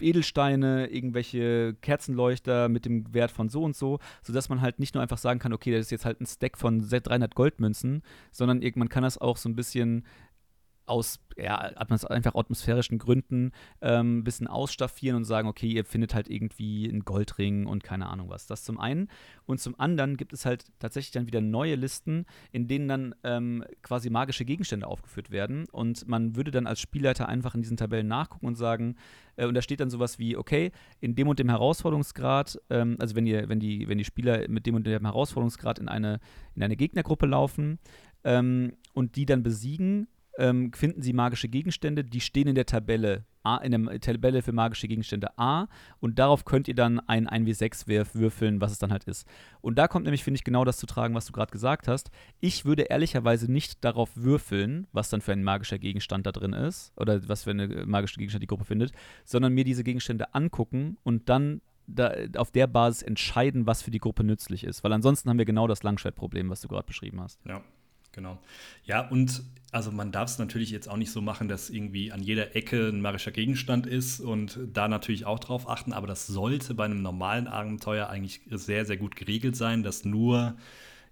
Edelsteine, 0.00 0.88
irgendwelche 0.88 1.74
Kerzenleuchter 1.80 2.68
mit 2.68 2.84
dem 2.84 3.12
Wert 3.14 3.30
von 3.30 3.48
so 3.48 3.62
und 3.62 3.76
so, 3.76 3.98
sodass 4.22 4.48
man 4.48 4.60
halt 4.60 4.78
nicht 4.78 4.94
nur 4.94 5.02
einfach 5.02 5.18
sagen 5.18 5.38
kann, 5.38 5.52
okay, 5.52 5.72
das 5.72 5.82
ist 5.86 5.90
jetzt 5.90 6.04
halt 6.04 6.20
ein 6.20 6.26
Stack 6.26 6.58
von 6.58 6.80
300 6.80 7.34
Goldmünzen, 7.34 8.02
sondern 8.30 8.62
man 8.74 8.88
kann 8.88 9.02
das 9.02 9.18
auch 9.18 9.36
so 9.36 9.48
ein 9.48 9.56
bisschen 9.56 10.04
aus 10.86 11.20
ja, 11.36 11.56
einfach 11.56 12.34
atmosphärischen 12.34 12.98
Gründen 12.98 13.52
ähm, 13.80 14.18
ein 14.18 14.24
bisschen 14.24 14.46
ausstaffieren 14.46 15.16
und 15.16 15.24
sagen, 15.24 15.48
okay, 15.48 15.68
ihr 15.68 15.84
findet 15.84 16.14
halt 16.14 16.28
irgendwie 16.28 16.88
einen 16.88 17.04
Goldring 17.04 17.66
und 17.66 17.82
keine 17.82 18.08
Ahnung 18.08 18.28
was. 18.28 18.46
Das 18.46 18.64
zum 18.64 18.78
einen. 18.78 19.08
Und 19.46 19.60
zum 19.60 19.78
anderen 19.78 20.16
gibt 20.16 20.32
es 20.32 20.44
halt 20.44 20.66
tatsächlich 20.78 21.12
dann 21.12 21.26
wieder 21.26 21.40
neue 21.40 21.74
Listen, 21.74 22.26
in 22.50 22.68
denen 22.68 22.88
dann 22.88 23.14
ähm, 23.24 23.64
quasi 23.82 24.10
magische 24.10 24.44
Gegenstände 24.44 24.86
aufgeführt 24.86 25.30
werden. 25.30 25.66
Und 25.70 26.06
man 26.06 26.36
würde 26.36 26.50
dann 26.50 26.66
als 26.66 26.80
Spielleiter 26.80 27.28
einfach 27.28 27.54
in 27.54 27.62
diesen 27.62 27.76
Tabellen 27.76 28.08
nachgucken 28.08 28.46
und 28.46 28.56
sagen, 28.56 28.96
äh, 29.36 29.46
und 29.46 29.54
da 29.54 29.62
steht 29.62 29.80
dann 29.80 29.90
sowas 29.90 30.18
wie, 30.18 30.36
okay, 30.36 30.72
in 31.00 31.14
dem 31.14 31.28
und 31.28 31.38
dem 31.38 31.48
Herausforderungsgrad, 31.48 32.60
ähm, 32.70 32.96
also 32.98 33.16
wenn 33.16 33.26
ihr, 33.26 33.48
wenn 33.48 33.60
die, 33.60 33.88
wenn 33.88 33.98
die 33.98 34.04
Spieler 34.04 34.48
mit 34.48 34.66
dem 34.66 34.74
und 34.74 34.86
dem 34.86 35.04
Herausforderungsgrad 35.04 35.78
in 35.78 35.88
eine, 35.88 36.20
in 36.54 36.62
eine 36.62 36.76
Gegnergruppe 36.76 37.26
laufen, 37.26 37.78
ähm, 38.24 38.74
und 38.92 39.16
die 39.16 39.26
dann 39.26 39.42
besiegen, 39.42 40.08
ähm, 40.38 40.72
finden 40.72 41.02
Sie 41.02 41.12
magische 41.12 41.48
Gegenstände, 41.48 42.04
die 42.04 42.20
stehen 42.20 42.48
in 42.48 42.54
der 42.54 42.66
Tabelle 42.66 43.24
A, 43.44 43.56
in 43.58 43.72
der 43.72 44.00
Tabelle 44.00 44.42
für 44.42 44.52
magische 44.52 44.88
Gegenstände 44.88 45.36
A 45.36 45.66
und 46.00 46.18
darauf 46.18 46.44
könnt 46.44 46.68
ihr 46.68 46.74
dann 46.74 47.00
ein 47.00 47.28
1W6 47.28 47.88
wirf, 47.88 48.14
würfeln, 48.14 48.60
was 48.60 48.72
es 48.72 48.78
dann 48.78 48.92
halt 48.92 49.04
ist. 49.04 49.26
Und 49.60 49.78
da 49.78 49.88
kommt 49.88 50.04
nämlich, 50.04 50.24
finde 50.24 50.36
ich, 50.36 50.44
genau 50.44 50.64
das 50.64 50.76
zu 50.76 50.86
tragen, 50.86 51.14
was 51.14 51.26
du 51.26 51.32
gerade 51.32 51.50
gesagt 51.50 51.88
hast. 51.88 52.10
Ich 52.40 52.64
würde 52.64 52.82
ehrlicherweise 52.82 53.50
nicht 53.50 53.84
darauf 53.84 54.10
würfeln, 54.14 54.86
was 54.92 55.10
dann 55.10 55.20
für 55.20 55.32
ein 55.32 55.42
magischer 55.42 55.78
Gegenstand 55.78 56.26
da 56.26 56.32
drin 56.32 56.52
ist 56.52 56.92
oder 56.96 57.28
was 57.28 57.44
für 57.44 57.50
eine 57.50 57.86
magische 57.86 58.18
Gegenstand 58.18 58.42
die 58.42 58.48
Gruppe 58.48 58.64
findet, 58.64 58.92
sondern 59.24 59.52
mir 59.52 59.64
diese 59.64 59.84
Gegenstände 59.84 60.34
angucken 60.34 60.96
und 61.02 61.28
dann 61.28 61.60
da, 61.86 62.14
auf 62.36 62.52
der 62.52 62.68
Basis 62.68 63.02
entscheiden, 63.02 63.66
was 63.66 63.82
für 63.82 63.90
die 63.90 63.98
Gruppe 63.98 64.24
nützlich 64.24 64.64
ist. 64.64 64.84
Weil 64.84 64.92
ansonsten 64.92 65.28
haben 65.28 65.38
wir 65.38 65.44
genau 65.44 65.66
das 65.66 65.82
Langschwertproblem, 65.82 66.48
was 66.48 66.60
du 66.60 66.68
gerade 66.68 66.86
beschrieben 66.86 67.20
hast. 67.20 67.40
Ja. 67.44 67.62
Genau. 68.12 68.38
Ja, 68.84 69.08
und 69.08 69.42
also 69.72 69.90
man 69.90 70.12
darf 70.12 70.28
es 70.28 70.38
natürlich 70.38 70.70
jetzt 70.70 70.86
auch 70.88 70.98
nicht 70.98 71.10
so 71.10 71.22
machen, 71.22 71.48
dass 71.48 71.70
irgendwie 71.70 72.12
an 72.12 72.22
jeder 72.22 72.54
Ecke 72.54 72.88
ein 72.88 73.00
magischer 73.00 73.30
Gegenstand 73.30 73.86
ist 73.86 74.20
und 74.20 74.58
da 74.70 74.86
natürlich 74.86 75.24
auch 75.24 75.38
drauf 75.38 75.66
achten, 75.68 75.94
aber 75.94 76.06
das 76.06 76.26
sollte 76.26 76.74
bei 76.74 76.84
einem 76.84 77.00
normalen 77.00 77.48
Abenteuer 77.48 78.08
eigentlich 78.10 78.42
sehr, 78.50 78.84
sehr 78.84 78.98
gut 78.98 79.16
geregelt 79.16 79.56
sein, 79.56 79.82
dass 79.82 80.04
nur 80.04 80.56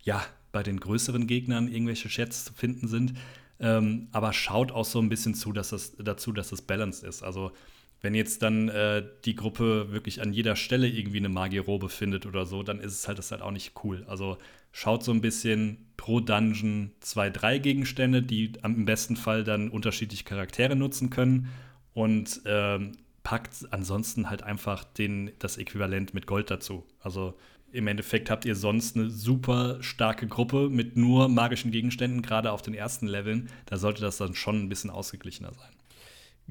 ja 0.02 0.22
bei 0.52 0.62
den 0.62 0.78
größeren 0.78 1.26
Gegnern 1.26 1.68
irgendwelche 1.68 2.08
Chats 2.08 2.44
zu 2.44 2.52
finden 2.52 2.86
sind. 2.86 3.14
Ähm, 3.60 4.08
aber 4.12 4.32
schaut 4.34 4.72
auch 4.72 4.84
so 4.84 5.00
ein 5.00 5.08
bisschen 5.08 5.34
zu, 5.34 5.52
dass 5.52 5.70
das, 5.70 5.96
dazu, 5.96 6.32
dass 6.32 6.52
es 6.52 6.60
balanced 6.62 7.02
ist. 7.02 7.22
Also 7.22 7.52
wenn 8.00 8.14
jetzt 8.14 8.42
dann 8.42 8.68
äh, 8.68 9.04
die 9.24 9.34
Gruppe 9.34 9.92
wirklich 9.92 10.22
an 10.22 10.32
jeder 10.32 10.56
Stelle 10.56 10.88
irgendwie 10.88 11.18
eine 11.18 11.28
Magierobe 11.28 11.88
findet 11.88 12.26
oder 12.26 12.46
so, 12.46 12.62
dann 12.62 12.80
ist 12.80 12.94
es 12.94 13.08
halt 13.08 13.18
das 13.18 13.30
halt 13.30 13.42
auch 13.42 13.50
nicht 13.50 13.72
cool. 13.84 14.04
Also 14.08 14.38
schaut 14.72 15.04
so 15.04 15.12
ein 15.12 15.20
bisschen 15.20 15.86
pro 15.96 16.20
Dungeon 16.20 16.92
zwei, 17.00 17.28
drei 17.28 17.58
Gegenstände, 17.58 18.22
die 18.22 18.52
im 18.62 18.84
besten 18.86 19.16
Fall 19.16 19.44
dann 19.44 19.68
unterschiedliche 19.68 20.24
Charaktere 20.24 20.76
nutzen 20.76 21.10
können 21.10 21.48
und 21.92 22.40
ähm, 22.46 22.92
packt 23.22 23.66
ansonsten 23.70 24.30
halt 24.30 24.42
einfach 24.42 24.84
den, 24.84 25.32
das 25.38 25.58
Äquivalent 25.58 26.14
mit 26.14 26.26
Gold 26.26 26.50
dazu. 26.50 26.86
Also 27.00 27.34
im 27.72 27.86
Endeffekt 27.86 28.30
habt 28.30 28.44
ihr 28.44 28.56
sonst 28.56 28.96
eine 28.96 29.10
super 29.10 29.82
starke 29.82 30.26
Gruppe 30.26 30.68
mit 30.68 30.96
nur 30.96 31.28
magischen 31.28 31.70
Gegenständen, 31.70 32.22
gerade 32.22 32.50
auf 32.50 32.62
den 32.62 32.74
ersten 32.74 33.06
Leveln. 33.06 33.48
Da 33.66 33.76
sollte 33.76 34.00
das 34.00 34.16
dann 34.16 34.34
schon 34.34 34.62
ein 34.62 34.68
bisschen 34.68 34.90
ausgeglichener 34.90 35.52
sein. 35.52 35.70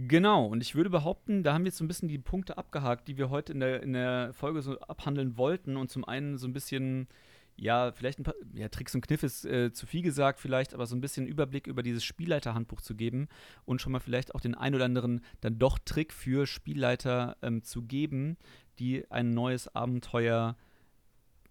Genau, 0.07 0.45
und 0.45 0.61
ich 0.61 0.75
würde 0.75 0.89
behaupten, 0.89 1.43
da 1.43 1.53
haben 1.53 1.63
wir 1.63 1.69
jetzt 1.69 1.77
so 1.77 1.83
ein 1.83 1.89
bisschen 1.89 2.07
die 2.07 2.19
Punkte 2.19 2.57
abgehakt, 2.57 3.09
die 3.09 3.17
wir 3.17 3.29
heute 3.29 3.51
in 3.51 3.59
der, 3.59 3.83
in 3.83 3.91
der 3.91 4.31
Folge 4.31 4.61
so 4.61 4.79
abhandeln 4.79 5.35
wollten 5.37 5.75
und 5.75 5.91
zum 5.91 6.05
einen 6.05 6.37
so 6.37 6.47
ein 6.47 6.53
bisschen, 6.53 7.09
ja, 7.57 7.91
vielleicht 7.91 8.17
ein 8.17 8.23
paar, 8.23 8.35
ja, 8.53 8.69
Tricks 8.69 8.95
und 8.95 9.01
Kniff 9.01 9.23
ist 9.23 9.43
äh, 9.43 9.73
zu 9.73 9.85
viel 9.87 10.01
gesagt 10.01 10.39
vielleicht, 10.39 10.73
aber 10.73 10.85
so 10.85 10.95
ein 10.95 11.01
bisschen 11.01 11.27
Überblick 11.27 11.67
über 11.67 11.83
dieses 11.83 12.05
Spielleiterhandbuch 12.05 12.79
zu 12.79 12.95
geben 12.95 13.27
und 13.65 13.81
schon 13.81 13.91
mal 13.91 13.99
vielleicht 13.99 14.33
auch 14.35 14.39
den 14.39 14.55
ein 14.55 14.73
oder 14.73 14.85
anderen 14.85 15.19
dann 15.41 15.59
doch 15.59 15.77
Trick 15.79 16.13
für 16.13 16.47
Spielleiter 16.47 17.35
ähm, 17.41 17.63
zu 17.63 17.81
geben, 17.81 18.37
die 18.79 19.03
ein 19.11 19.31
neues 19.31 19.67
Abenteuer 19.75 20.55
äh, 20.55 20.68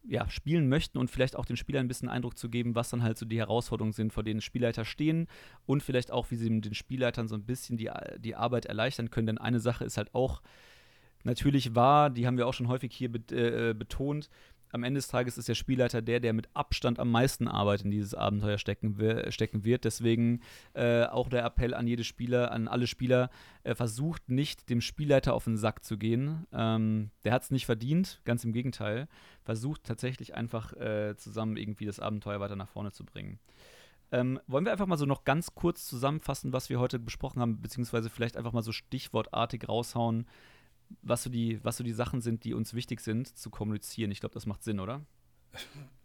ja, 0.08 0.28
spielen 0.30 0.68
möchten 0.68 0.98
und 0.98 1.10
vielleicht 1.10 1.36
auch 1.36 1.44
den 1.44 1.56
Spielern 1.56 1.84
ein 1.84 1.88
bisschen 1.88 2.08
Eindruck 2.08 2.38
zu 2.38 2.48
geben, 2.48 2.74
was 2.74 2.88
dann 2.90 3.02
halt 3.02 3.18
so 3.18 3.26
die 3.26 3.38
Herausforderungen 3.38 3.92
sind, 3.92 4.12
vor 4.12 4.22
denen 4.22 4.40
Spielleiter 4.40 4.84
stehen 4.84 5.28
und 5.66 5.82
vielleicht 5.82 6.10
auch, 6.10 6.30
wie 6.30 6.36
sie 6.36 6.60
den 6.60 6.74
Spielleitern 6.74 7.28
so 7.28 7.34
ein 7.34 7.44
bisschen 7.44 7.76
die, 7.76 7.90
die 8.18 8.34
Arbeit 8.34 8.66
erleichtern 8.66 9.10
können. 9.10 9.26
Denn 9.26 9.38
eine 9.38 9.60
Sache 9.60 9.84
ist 9.84 9.98
halt 9.98 10.14
auch 10.14 10.40
natürlich 11.24 11.74
wahr, 11.74 12.08
die 12.08 12.26
haben 12.26 12.38
wir 12.38 12.46
auch 12.46 12.54
schon 12.54 12.68
häufig 12.68 12.94
hier 12.94 13.10
äh, 13.30 13.74
betont, 13.74 14.30
am 14.72 14.84
Ende 14.84 14.98
des 14.98 15.08
Tages 15.08 15.38
ist 15.38 15.48
der 15.48 15.54
Spielleiter 15.54 16.02
der, 16.02 16.20
der 16.20 16.32
mit 16.32 16.48
Abstand 16.54 16.98
am 16.98 17.10
meisten 17.10 17.48
Arbeit 17.48 17.82
in 17.82 17.90
dieses 17.90 18.14
Abenteuer 18.14 18.58
stecken, 18.58 18.98
wird. 18.98 19.84
Deswegen 19.84 20.40
äh, 20.74 21.04
auch 21.04 21.28
der 21.28 21.44
Appell 21.44 21.74
an 21.74 21.86
jede 21.86 22.04
Spieler, 22.04 22.52
an 22.52 22.68
alle 22.68 22.86
Spieler, 22.86 23.30
äh, 23.62 23.74
versucht 23.74 24.28
nicht 24.28 24.68
dem 24.70 24.80
Spielleiter 24.80 25.34
auf 25.34 25.44
den 25.44 25.56
Sack 25.56 25.84
zu 25.84 25.96
gehen. 25.96 26.46
Ähm, 26.52 27.10
der 27.24 27.32
hat 27.32 27.42
es 27.42 27.50
nicht 27.50 27.66
verdient, 27.66 28.20
ganz 28.24 28.44
im 28.44 28.52
Gegenteil. 28.52 29.08
Versucht 29.42 29.84
tatsächlich 29.84 30.34
einfach 30.34 30.72
äh, 30.74 31.16
zusammen 31.16 31.56
irgendwie 31.56 31.86
das 31.86 32.00
Abenteuer 32.00 32.40
weiter 32.40 32.56
nach 32.56 32.68
vorne 32.68 32.92
zu 32.92 33.04
bringen. 33.04 33.38
Ähm, 34.10 34.40
wollen 34.46 34.64
wir 34.64 34.72
einfach 34.72 34.86
mal 34.86 34.96
so 34.96 35.04
noch 35.04 35.24
ganz 35.24 35.54
kurz 35.54 35.86
zusammenfassen, 35.86 36.52
was 36.52 36.70
wir 36.70 36.80
heute 36.80 36.98
besprochen 36.98 37.42
haben, 37.42 37.60
beziehungsweise 37.60 38.08
vielleicht 38.08 38.36
einfach 38.36 38.52
mal 38.52 38.62
so 38.62 38.72
stichwortartig 38.72 39.68
raushauen, 39.68 40.26
was 41.02 41.22
so, 41.22 41.30
die, 41.30 41.62
was 41.62 41.76
so 41.76 41.84
die 41.84 41.92
Sachen 41.92 42.20
sind, 42.20 42.44
die 42.44 42.54
uns 42.54 42.74
wichtig 42.74 43.00
sind, 43.00 43.36
zu 43.36 43.50
kommunizieren. 43.50 44.10
Ich 44.10 44.20
glaube, 44.20 44.34
das 44.34 44.46
macht 44.46 44.62
Sinn, 44.62 44.80
oder? 44.80 45.00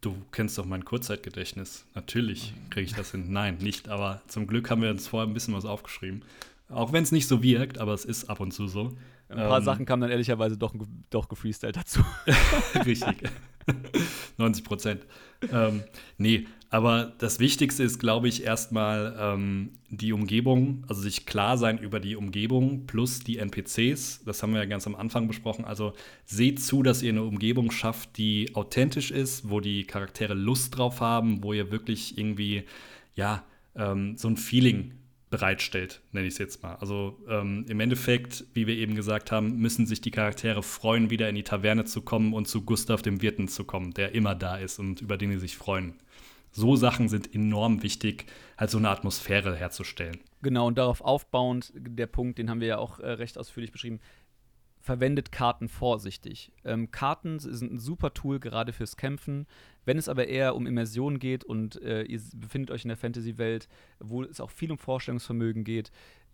Du 0.02 0.16
kennst 0.32 0.58
doch 0.58 0.66
mein 0.66 0.86
Kurzzeitgedächtnis. 0.86 1.86
Natürlich 1.96 2.54
kriege 2.70 2.86
ich 2.86 2.94
das 2.94 3.12
hin. 3.12 3.32
Nein, 3.32 3.58
nicht, 3.58 3.90
aber 3.90 4.22
zum 4.28 4.48
Glück 4.48 4.70
haben 4.70 4.82
wir 4.82 4.90
uns 4.90 5.08
vorher 5.08 5.28
ein 5.28 5.34
bisschen 5.34 5.54
was 5.54 5.66
aufgeschrieben. 5.66 6.24
Auch 6.70 6.94
wenn 6.94 7.04
es 7.04 7.12
nicht 7.12 7.28
so 7.28 7.44
wirkt, 7.44 7.78
aber 7.78 7.94
es 7.94 8.06
ist 8.06 8.30
ab 8.30 8.40
und 8.40 8.52
zu 8.52 8.68
so. 8.68 8.98
Ein 9.30 9.38
paar 9.38 9.60
ähm, 9.60 9.66
Sachen 9.66 9.86
kamen 9.86 10.02
dann 10.02 10.12
ehrlicherweise 10.12 10.58
doch, 10.58 10.74
doch 11.10 11.28
gefreestylt 11.28 11.76
dazu. 11.76 12.04
Richtig. 12.86 13.30
90 14.38 14.64
Prozent. 14.64 15.06
ähm, 15.52 15.84
nee, 16.18 16.48
aber 16.74 17.14
das 17.20 17.40
Wichtigste 17.40 17.84
ist, 17.84 18.00
glaube 18.00 18.28
ich, 18.28 18.46
erstmal 18.46 19.16
ähm, 19.20 19.74
die 19.92 20.12
Umgebung, 20.12 20.84
also 20.88 21.02
sich 21.02 21.28
klar 21.28 21.56
sein 21.56 21.78
über 21.78 22.00
die 22.00 22.16
Umgebung 22.16 22.88
plus 22.88 23.20
die 23.20 23.38
NPCs. 23.38 24.24
Das 24.26 24.42
haben 24.42 24.54
wir 24.54 24.62
ja 24.62 24.66
ganz 24.66 24.88
am 24.88 24.96
Anfang 24.96 25.28
besprochen. 25.28 25.66
Also 25.66 25.94
seht 26.26 26.60
zu, 26.64 26.82
dass 26.82 27.04
ihr 27.04 27.12
eine 27.12 27.22
Umgebung 27.22 27.70
schafft, 27.70 28.18
die 28.18 28.56
authentisch 28.56 29.12
ist, 29.12 29.52
wo 29.52 29.60
die 29.60 29.84
Charaktere 29.84 30.34
Lust 30.34 30.76
drauf 30.76 31.00
haben, 31.00 31.44
wo 31.44 31.54
ihr 31.54 31.70
wirklich 31.70 32.18
irgendwie, 32.18 32.64
ja, 33.14 33.44
ähm, 33.76 34.18
so 34.18 34.28
ein 34.28 34.38
Feeling 34.38 34.96
bereitstellt, 35.30 36.02
nenne 36.12 36.26
ich 36.26 36.34
es 36.34 36.40
jetzt 36.40 36.64
mal. 36.64 36.74
Also 36.78 37.20
ähm, 37.30 37.66
im 37.70 37.82
Endeffekt, 37.82 38.46
wie 38.56 38.66
wir 38.66 38.76
eben 38.76 38.96
gesagt 38.96 39.32
haben, 39.32 39.58
müssen 39.58 39.86
sich 39.86 40.02
die 40.02 40.10
Charaktere 40.10 40.64
freuen, 40.64 41.12
wieder 41.12 41.30
in 41.30 41.36
die 41.36 41.44
Taverne 41.44 41.86
zu 41.86 42.02
kommen 42.02 42.34
und 42.34 42.48
zu 42.48 42.64
Gustav 42.64 43.04
dem 43.04 43.22
Wirten 43.22 43.48
zu 43.48 43.64
kommen, 43.64 43.94
der 43.94 44.16
immer 44.16 44.34
da 44.34 44.58
ist 44.58 44.80
und 44.80 45.02
über 45.02 45.18
den 45.18 45.34
sie 45.34 45.40
sich 45.40 45.56
freuen. 45.56 45.94
So 46.54 46.76
Sachen 46.76 47.10
sind 47.10 47.34
enorm 47.34 47.84
wichtig, 47.84 48.26
halt 48.58 48.70
so 48.70 48.78
eine 48.78 48.90
Atmosphäre 48.90 49.56
herzustellen. 49.56 50.20
Genau, 50.42 50.68
und 50.68 50.78
darauf 50.78 51.02
aufbauend, 51.02 51.74
der 51.76 52.08
Punkt, 52.08 52.38
den 52.38 52.50
haben 52.50 52.62
wir 52.62 52.68
ja 52.68 52.78
auch 52.78 53.00
äh, 53.00 53.12
recht 53.12 53.38
ausführlich 53.38 53.72
beschrieben, 53.72 54.00
verwendet 54.80 55.32
Karten 55.32 55.70
vorsichtig. 55.70 56.52
Ähm, 56.66 56.92
Karten 56.92 57.40
sind 57.40 57.72
ein 57.72 57.80
super 57.80 58.14
Tool 58.14 58.40
gerade 58.40 58.74
fürs 58.74 58.98
Kämpfen. 58.98 59.48
Wenn 59.86 59.98
es 59.98 60.10
aber 60.10 60.28
eher 60.28 60.56
um 60.56 60.68
Immersion 60.68 61.20
geht 61.20 61.44
und 61.44 61.82
äh, 61.82 62.04
ihr 62.04 62.20
befindet 62.36 62.70
euch 62.70 62.84
in 62.84 62.90
der 62.90 62.98
Fantasy-Welt, 62.98 63.70
wo 64.00 64.24
es 64.24 64.42
auch 64.42 64.52
viel 64.52 64.72
um 64.72 64.78
Vorstellungsvermögen 64.78 65.64
geht, 65.64 65.92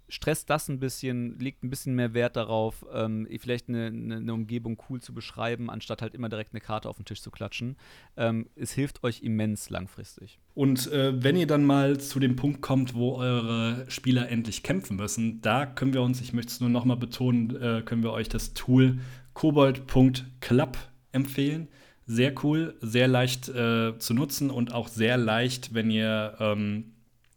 stresst 0.10 0.50
das 0.50 0.68
ein 0.68 0.80
bisschen, 0.80 1.38
legt 1.40 1.64
ein 1.64 1.70
bisschen 1.70 1.96
mehr 1.96 2.14
Wert 2.14 2.36
darauf, 2.36 2.86
ähm, 2.94 3.28
vielleicht 3.40 3.70
eine, 3.70 3.88
eine, 3.88 4.34
Umgebung 4.34 4.82
cool 4.90 5.02
zu 5.02 5.14
beschreiben, 5.14 5.70
anstatt 5.70 6.02
halt 6.02 6.14
immer 6.14 6.30
direkt 6.30 6.54
eine 6.54 6.62
Karte 6.62 6.90
auf 6.90 6.98
den 6.98 7.06
Tisch 7.06 7.22
zu 7.22 7.32
klatschen. 7.32 7.78
Ähm, 8.18 8.48
es 8.56 8.72
hilft 8.74 9.04
euch 9.04 9.22
immens 9.22 9.70
langfristig. 9.70 10.40
Und 10.56 10.92
äh, 10.92 11.24
wenn 11.24 11.36
ihr 11.36 11.48
dann 11.48 11.64
mal 11.64 12.00
zu 12.00 12.20
dem 12.20 12.36
Punkt 12.36 12.62
kommt, 12.62 12.96
wo 12.96 13.16
eure 13.16 13.86
Spieler 13.90 14.30
endlich 14.30 14.64
kämpfen 14.64 14.98
müssen, 14.98 15.42
da 15.42 15.66
können 15.66 15.94
wir 15.94 16.02
uns, 16.02 16.22
ich 16.22 16.34
möchte 16.34 16.52
es 16.52 16.60
nur 16.60 16.70
noch 16.70 16.86
mal 16.86 16.98
betonen, 16.98 17.56
äh, 17.56 17.82
können 17.84 18.04
wir 18.04 18.12
euch 18.12 18.30
das 18.30 18.54
Tool 18.54 19.00
kobold.club 19.34 20.78
empfehlen. 21.12 21.68
Sehr 22.06 22.34
cool, 22.44 22.76
sehr 22.82 23.08
leicht 23.08 23.50
äh, 23.50 23.98
zu 24.00 24.14
nutzen 24.14 24.50
und 24.50 24.74
auch 24.74 24.88
sehr 24.88 25.18
leicht, 25.18 25.74
wenn 25.76 25.92
ihr 25.92 26.36
ähm, 26.40 26.94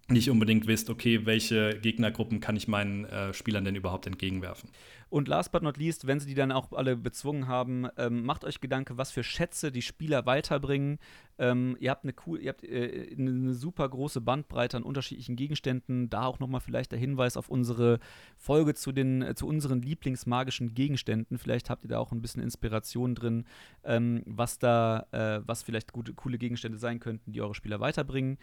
nicht 0.09 0.30
unbedingt 0.30 0.66
wisst, 0.66 0.90
okay, 0.90 1.26
welche 1.26 1.78
Gegnergruppen 1.80 2.40
kann 2.40 2.57
ich 2.57 2.68
meinen 2.68 3.05
äh, 3.05 3.32
Spielern 3.32 3.64
denn 3.64 3.76
überhaupt 3.76 4.07
entgegenwerfen. 4.07 4.70
Und 5.12 5.28
last 5.28 5.53
but 5.53 5.62
not 5.62 5.76
least, 5.76 6.07
wenn 6.07 6.20
sie 6.20 6.26
die 6.26 6.34
dann 6.34 6.50
auch 6.50 6.72
alle 6.72 6.96
bezwungen 6.96 7.46
haben, 7.46 7.86
ähm, 7.98 8.24
macht 8.24 8.44
euch 8.46 8.62
Gedanke, 8.62 8.96
was 8.96 9.11
für 9.11 9.22
Schätze 9.22 9.70
die 9.70 9.82
Spieler 9.82 10.24
weiterbringen. 10.24 10.98
Ähm, 11.38 11.76
ihr 11.80 11.90
habt, 11.90 12.05
eine, 12.05 12.14
cool, 12.26 12.40
ihr 12.40 12.48
habt 12.48 12.64
äh, 12.64 13.14
eine 13.18 13.53
super 13.53 13.86
große 13.90 14.22
Bandbreite 14.22 14.78
an 14.78 14.82
unterschiedlichen 14.82 15.36
Gegenständen. 15.36 16.09
Da 16.09 16.24
auch 16.24 16.38
nochmal 16.38 16.62
vielleicht 16.62 16.92
der 16.92 16.98
Hinweis 16.98 17.36
auf 17.36 17.50
unsere 17.50 17.98
Folge 18.38 18.72
zu, 18.72 18.90
den, 18.90 19.20
äh, 19.20 19.34
zu 19.34 19.46
unseren 19.46 19.82
Lieblingsmagischen 19.82 20.72
Gegenständen. 20.72 21.36
Vielleicht 21.36 21.68
habt 21.68 21.84
ihr 21.84 21.88
da 21.88 21.98
auch 21.98 22.12
ein 22.12 22.22
bisschen 22.22 22.42
Inspiration 22.42 23.14
drin, 23.14 23.44
ähm, 23.84 24.22
was 24.24 24.59
da, 24.59 25.07
äh, 25.12 25.46
was 25.46 25.62
vielleicht 25.62 25.92
gute, 25.92 26.14
coole 26.14 26.38
Gegenstände 26.38 26.78
sein 26.78 27.00
könnten, 27.00 27.32
die 27.32 27.42
eure 27.42 27.55
Spieler 27.55 27.80
weiterbringen. 27.80 28.38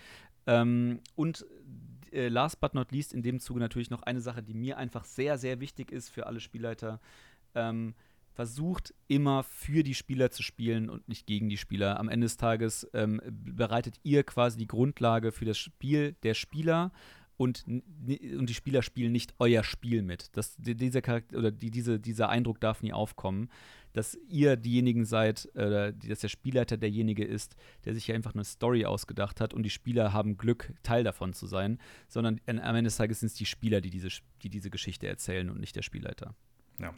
Ähm, 0.47 1.01
und 1.15 1.45
äh, 2.11 2.27
last 2.27 2.59
but 2.59 2.73
not 2.73 2.91
least 2.91 3.13
in 3.13 3.21
dem 3.21 3.39
Zuge 3.39 3.59
natürlich 3.59 3.89
noch 3.89 4.03
eine 4.03 4.21
Sache, 4.21 4.43
die 4.43 4.53
mir 4.53 4.77
einfach 4.77 5.05
sehr, 5.05 5.37
sehr 5.37 5.59
wichtig 5.59 5.91
ist 5.91 6.09
für 6.09 6.27
alle 6.27 6.39
Spielleiter. 6.39 6.99
Ähm, 7.55 7.93
versucht 8.33 8.93
immer 9.07 9.43
für 9.43 9.83
die 9.83 9.95
Spieler 9.95 10.31
zu 10.31 10.43
spielen 10.43 10.89
und 10.89 11.07
nicht 11.09 11.27
gegen 11.27 11.49
die 11.49 11.57
Spieler. 11.57 11.99
Am 11.99 12.07
Ende 12.07 12.25
des 12.25 12.37
Tages 12.37 12.89
ähm, 12.93 13.21
bereitet 13.29 13.99
ihr 14.03 14.23
quasi 14.23 14.57
die 14.57 14.67
Grundlage 14.67 15.31
für 15.31 15.45
das 15.45 15.57
Spiel 15.57 16.15
der 16.23 16.35
Spieler 16.35 16.91
und, 17.35 17.65
und 17.67 17.85
die 18.49 18.53
Spieler 18.53 18.81
spielen 18.81 19.11
nicht 19.11 19.33
euer 19.39 19.63
Spiel 19.63 20.03
mit. 20.03 20.35
Das, 20.37 20.55
dieser 20.57 21.01
Charakter 21.01 21.37
oder 21.37 21.51
die, 21.51 21.71
diese, 21.71 21.99
dieser 21.99 22.29
Eindruck 22.29 22.59
darf 22.59 22.81
nie 22.81 22.93
aufkommen 22.93 23.49
dass 23.93 24.17
ihr 24.27 24.55
diejenigen 24.55 25.05
seid, 25.05 25.53
äh, 25.55 25.93
dass 25.93 26.19
der 26.19 26.29
Spielleiter 26.29 26.77
derjenige 26.77 27.25
ist, 27.25 27.55
der 27.85 27.93
sich 27.93 28.07
ja 28.07 28.15
einfach 28.15 28.33
eine 28.33 28.43
Story 28.43 28.85
ausgedacht 28.85 29.41
hat 29.41 29.53
und 29.53 29.63
die 29.63 29.69
Spieler 29.69 30.13
haben 30.13 30.37
Glück, 30.37 30.73
Teil 30.83 31.03
davon 31.03 31.33
zu 31.33 31.47
sein, 31.47 31.79
sondern 32.07 32.39
am 32.47 32.57
Ende 32.57 32.83
des 32.83 32.97
Tages 32.97 33.19
sind 33.19 33.27
es 33.27 33.33
die 33.35 33.45
Spieler, 33.45 33.81
die 33.81 33.89
diese, 33.89 34.09
die 34.43 34.49
diese 34.49 34.69
Geschichte 34.69 35.07
erzählen 35.07 35.49
und 35.49 35.59
nicht 35.59 35.75
der 35.75 35.81
Spielleiter. 35.81 36.35
Ja, 36.79 36.93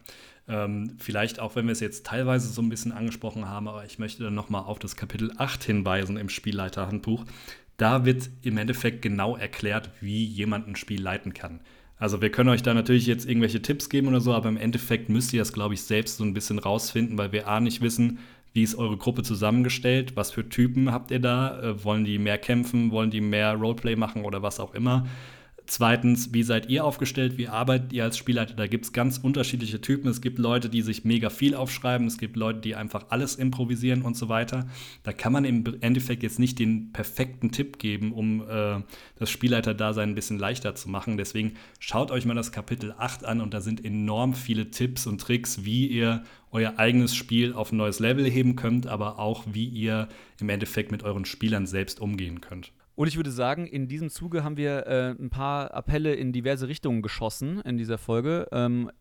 ähm, 0.48 0.96
vielleicht 1.00 1.40
auch, 1.40 1.56
wenn 1.56 1.66
wir 1.66 1.72
es 1.72 1.80
jetzt 1.80 2.06
teilweise 2.06 2.50
so 2.50 2.62
ein 2.62 2.70
bisschen 2.70 2.92
angesprochen 2.92 3.48
haben, 3.48 3.68
aber 3.68 3.84
ich 3.86 3.98
möchte 3.98 4.24
dann 4.24 4.36
nochmal 4.36 4.64
auf 4.64 4.78
das 4.78 4.96
Kapitel 4.96 5.32
8 5.38 5.64
hinweisen 5.64 6.18
im 6.18 6.30
Spielleiterhandbuch. 6.30 7.26
Da 7.78 8.06
wird 8.06 8.30
im 8.44 8.58
Endeffekt 8.58 9.02
genau 9.02 9.36
erklärt, 9.36 9.90
wie 10.00 10.24
jemand 10.24 10.68
ein 10.68 10.76
Spiel 10.76 11.02
leiten 11.02 11.34
kann. 11.34 11.62
Also 12.02 12.20
wir 12.20 12.32
können 12.32 12.50
euch 12.50 12.64
da 12.64 12.74
natürlich 12.74 13.06
jetzt 13.06 13.28
irgendwelche 13.28 13.62
Tipps 13.62 13.88
geben 13.88 14.08
oder 14.08 14.22
so, 14.22 14.34
aber 14.34 14.50
im 14.50 14.58
Endeffekt 14.58 15.08
müsst 15.10 15.34
ihr 15.34 15.40
das, 15.40 15.54
glaube 15.54 15.76
ich, 15.76 15.84
selbst 15.84 16.18
so 16.18 16.24
ein 16.24 16.34
bisschen 16.34 16.58
rausfinden, 16.58 17.16
weil 17.20 17.32
wir 17.32 17.48
A 17.48 17.60
nicht 17.60 17.80
wissen, 17.82 18.18
wie 18.54 18.64
ist 18.64 18.74
eure 18.74 18.98
Gruppe 18.98 19.22
zusammengestellt, 19.22 20.16
was 20.16 20.32
für 20.32 20.50
Typen 20.50 20.92
habt 20.92 21.12
ihr 21.12 21.20
da, 21.20 21.62
äh, 21.62 21.84
wollen 21.84 22.04
die 22.04 22.18
mehr 22.18 22.40
kämpfen, 22.40 22.90
wollen 22.90 23.12
die 23.12 23.22
mehr 23.22 23.54
Roleplay 23.54 23.96
machen 23.96 24.26
oder 24.26 24.42
was 24.42 24.60
auch 24.60 24.74
immer. 24.74 25.06
Zweitens, 25.68 26.34
wie 26.34 26.44
seid 26.44 26.70
ihr 26.70 26.84
aufgestellt? 26.84 27.38
Wie 27.38 27.48
arbeitet 27.48 27.94
ihr 27.94 28.04
als 28.04 28.18
Spielleiter? 28.18 28.56
Da 28.56 28.68
gibt 28.68 28.86
es 28.86 28.94
ganz 28.94 29.18
unterschiedliche 29.18 29.80
Typen. 29.80 30.10
Es 30.10 30.22
gibt 30.22 30.38
Leute, 30.40 30.70
die 30.70 30.82
sich 30.82 31.06
mega 31.06 31.30
viel 31.30 31.56
aufschreiben. 31.56 32.08
Es 32.08 32.18
gibt 32.18 32.36
Leute, 32.36 32.60
die 32.60 32.76
einfach 32.76 33.06
alles 33.10 33.36
improvisieren 33.36 34.02
und 34.02 34.18
so 34.18 34.28
weiter. 34.28 34.68
Da 35.04 35.14
kann 35.14 35.32
man 35.32 35.46
im 35.46 35.64
Endeffekt 35.82 36.24
jetzt 36.24 36.40
nicht 36.40 36.60
den 36.60 36.92
perfekten 36.92 37.52
Tipp 37.52 37.80
geben, 37.80 38.12
um 38.12 38.42
äh, 38.42 38.82
das 39.18 39.30
Spielleiter-Dasein 39.30 40.10
ein 40.10 40.16
bisschen 40.16 40.40
leichter 40.40 40.76
zu 40.76 40.90
machen. 40.90 41.18
Deswegen 41.18 41.54
schaut 41.80 42.12
euch 42.12 42.26
mal 42.26 42.34
das 42.34 42.52
Kapitel 42.52 42.94
8 42.98 43.24
an 43.24 43.40
und 43.40 43.54
da 43.54 43.62
sind 43.62 43.86
enorm 43.86 44.34
viele 44.34 44.72
Tipps 44.72 45.08
und 45.08 45.22
Tricks, 45.22 45.64
wie 45.64 45.88
ihr 45.88 46.24
euer 46.52 46.80
eigenes 46.80 47.16
Spiel 47.16 47.54
auf 47.54 47.72
ein 47.72 47.78
neues 47.78 48.00
Level 48.00 48.30
heben 48.30 48.56
könnt, 48.56 48.88
aber 48.88 49.20
auch 49.20 49.46
wie 49.52 49.68
ihr 49.68 50.10
im 50.40 50.50
Endeffekt 50.50 50.92
mit 50.92 51.04
euren 51.04 51.26
Spielern 51.26 51.66
selbst 51.66 52.02
umgehen 52.02 52.42
könnt. 52.42 52.72
Und 52.96 53.08
ich 53.08 53.16
würde 53.16 53.32
sagen, 53.32 53.68
in 53.68 53.88
diesem 53.88 54.10
Zuge 54.10 54.44
haben 54.44 54.58
wir 54.58 54.86
äh, 54.86 55.12
ein 55.12 55.30
paar 55.30 55.74
Appelle 55.74 56.14
in 56.14 56.34
diverse 56.34 56.68
Richtungen 56.68 57.02
geschossen 57.02 57.62
in 57.62 57.78
dieser 57.78 57.98
Folge. 57.98 58.48
Ähm, 58.52 58.92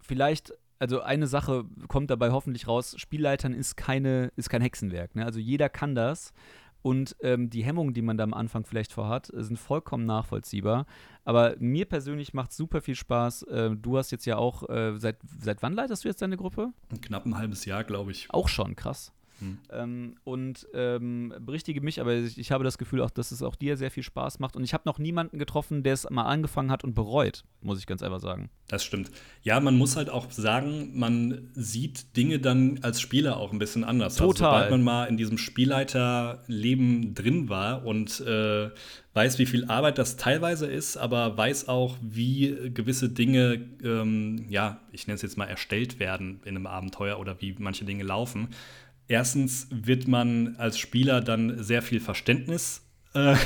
vielleicht, 0.00 0.52
also 0.78 1.00
eine 1.02 1.26
Sache 1.26 1.64
kommt 1.88 2.10
dabei 2.10 2.30
hoffentlich 2.30 2.66
raus: 2.66 2.94
Spielleitern 2.98 3.52
ist, 3.52 3.76
keine, 3.76 4.32
ist 4.36 4.48
kein 4.48 4.62
Hexenwerk. 4.62 5.14
Ne? 5.14 5.24
Also 5.24 5.40
jeder 5.40 5.68
kann 5.68 5.94
das. 5.94 6.32
Und 6.80 7.16
ähm, 7.20 7.50
die 7.50 7.64
Hemmungen, 7.64 7.92
die 7.92 8.02
man 8.02 8.16
da 8.16 8.24
am 8.24 8.32
Anfang 8.32 8.64
vielleicht 8.64 8.92
vorhat, 8.92 9.30
sind 9.34 9.58
vollkommen 9.58 10.06
nachvollziehbar. 10.06 10.86
Aber 11.24 11.56
mir 11.58 11.86
persönlich 11.86 12.34
macht 12.34 12.52
es 12.52 12.56
super 12.56 12.80
viel 12.80 12.94
Spaß. 12.94 13.42
Äh, 13.42 13.70
du 13.76 13.98
hast 13.98 14.10
jetzt 14.10 14.26
ja 14.26 14.36
auch, 14.36 14.68
äh, 14.68 14.96
seit, 14.96 15.18
seit 15.40 15.60
wann 15.62 15.74
leitest 15.74 16.04
du 16.04 16.08
jetzt 16.08 16.22
deine 16.22 16.36
Gruppe? 16.36 16.72
Knapp 17.02 17.26
ein 17.26 17.36
halbes 17.36 17.64
Jahr, 17.64 17.82
glaube 17.82 18.12
ich. 18.12 18.30
Auch 18.30 18.48
schon, 18.48 18.76
krass. 18.76 19.12
Hm. 19.40 19.58
Ähm, 19.70 20.14
und 20.24 20.66
ähm, 20.74 21.32
berichtige 21.40 21.80
mich, 21.80 22.00
aber 22.00 22.14
ich, 22.14 22.38
ich, 22.38 22.50
habe 22.50 22.64
das 22.64 22.78
Gefühl 22.78 23.02
auch, 23.02 23.10
dass 23.10 23.30
es 23.30 23.42
auch 23.42 23.54
dir 23.54 23.76
sehr 23.76 23.90
viel 23.90 24.02
Spaß 24.02 24.40
macht. 24.40 24.56
Und 24.56 24.64
ich 24.64 24.74
habe 24.74 24.82
noch 24.86 24.98
niemanden 24.98 25.38
getroffen, 25.38 25.82
der 25.82 25.94
es 25.94 26.08
mal 26.10 26.24
angefangen 26.24 26.70
hat 26.70 26.82
und 26.82 26.94
bereut, 26.94 27.44
muss 27.60 27.78
ich 27.78 27.86
ganz 27.86 28.02
einfach 28.02 28.20
sagen. 28.20 28.50
Das 28.68 28.84
stimmt. 28.84 29.10
Ja, 29.42 29.60
man 29.60 29.78
muss 29.78 29.96
halt 29.96 30.10
auch 30.10 30.30
sagen, 30.30 30.98
man 30.98 31.50
sieht 31.54 32.16
Dinge 32.16 32.38
dann 32.38 32.80
als 32.82 33.00
Spieler 33.00 33.36
auch 33.38 33.52
ein 33.52 33.58
bisschen 33.58 33.84
anders. 33.84 34.14
Also, 34.14 34.32
Total. 34.32 34.48
Also, 34.48 34.56
sobald 34.56 34.70
man 34.72 34.82
mal 34.82 35.04
in 35.04 35.16
diesem 35.16 35.38
Spielleiterleben 35.38 37.14
drin 37.14 37.48
war 37.48 37.86
und 37.86 38.20
äh, 38.20 38.70
weiß, 39.14 39.38
wie 39.38 39.46
viel 39.46 39.64
Arbeit 39.66 39.98
das 39.98 40.16
teilweise 40.16 40.66
ist, 40.66 40.96
aber 40.96 41.36
weiß 41.36 41.68
auch, 41.68 41.96
wie 42.00 42.70
gewisse 42.72 43.08
Dinge, 43.08 43.60
ähm, 43.82 44.46
ja, 44.48 44.80
ich 44.92 45.06
nenne 45.06 45.16
es 45.16 45.22
jetzt 45.22 45.38
mal 45.38 45.46
erstellt 45.46 45.98
werden 45.98 46.40
in 46.44 46.56
einem 46.56 46.66
Abenteuer 46.66 47.18
oder 47.18 47.40
wie 47.40 47.54
manche 47.58 47.84
Dinge 47.84 48.04
laufen 48.04 48.48
erstens 49.08 49.66
wird 49.70 50.06
man 50.06 50.56
als 50.56 50.78
Spieler 50.78 51.20
dann 51.20 51.62
sehr 51.62 51.82
viel 51.82 52.00
Verständnis 52.00 52.86
äh, 53.14 53.36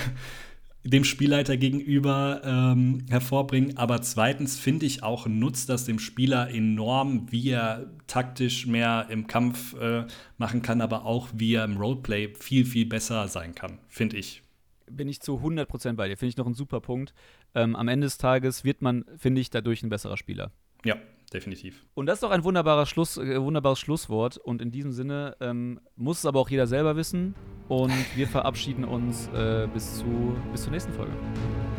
dem 0.84 1.04
Spielleiter 1.04 1.56
gegenüber 1.56 2.42
ähm, 2.44 3.06
hervorbringen. 3.08 3.76
Aber 3.76 4.02
zweitens 4.02 4.58
finde 4.58 4.86
ich 4.86 5.02
auch, 5.02 5.26
nutzt 5.26 5.68
das 5.68 5.84
dem 5.84 5.98
Spieler 5.98 6.50
enorm, 6.50 7.30
wie 7.30 7.50
er 7.50 7.90
taktisch 8.06 8.66
mehr 8.66 9.06
im 9.08 9.26
Kampf 9.28 9.74
äh, 9.74 10.06
machen 10.38 10.62
kann, 10.62 10.80
aber 10.80 11.04
auch 11.04 11.28
wie 11.32 11.54
er 11.54 11.64
im 11.64 11.76
Roleplay 11.76 12.34
viel, 12.34 12.64
viel 12.64 12.86
besser 12.86 13.28
sein 13.28 13.54
kann, 13.54 13.78
finde 13.88 14.16
ich. 14.16 14.42
Bin 14.90 15.08
ich 15.08 15.20
zu 15.20 15.38
100% 15.38 15.94
bei 15.94 16.08
dir. 16.08 16.16
Finde 16.16 16.30
ich 16.30 16.36
noch 16.36 16.46
ein 16.46 16.54
super 16.54 16.80
Punkt. 16.80 17.14
Ähm, 17.54 17.76
am 17.76 17.88
Ende 17.88 18.06
des 18.06 18.18
Tages 18.18 18.64
wird 18.64 18.82
man, 18.82 19.04
finde 19.16 19.40
ich, 19.40 19.50
dadurch 19.50 19.82
ein 19.82 19.88
besserer 19.88 20.16
Spieler. 20.16 20.50
Ja, 20.84 20.96
definitiv. 21.32 21.84
Und 21.94 22.06
das 22.06 22.16
ist 22.16 22.22
doch 22.22 22.30
ein 22.30 22.44
wunderbarer 22.44 22.86
Schluss, 22.86 23.16
äh, 23.16 23.40
wunderbares 23.40 23.78
Schlusswort. 23.78 24.38
Und 24.38 24.62
in 24.62 24.70
diesem 24.70 24.92
Sinne 24.92 25.36
ähm, 25.40 25.80
muss 25.96 26.18
es 26.18 26.26
aber 26.26 26.40
auch 26.40 26.50
jeder 26.50 26.66
selber 26.66 26.96
wissen. 26.96 27.34
Und 27.68 27.92
wir 28.16 28.28
verabschieden 28.28 28.84
uns 28.84 29.28
äh, 29.28 29.68
bis, 29.72 29.98
zu, 29.98 30.36
bis 30.50 30.62
zur 30.62 30.72
nächsten 30.72 30.92
Folge. 30.92 31.12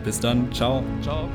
Bis 0.04 0.20
dann. 0.20 0.52
Ciao. 0.52 0.84
Ciao. 1.02 1.30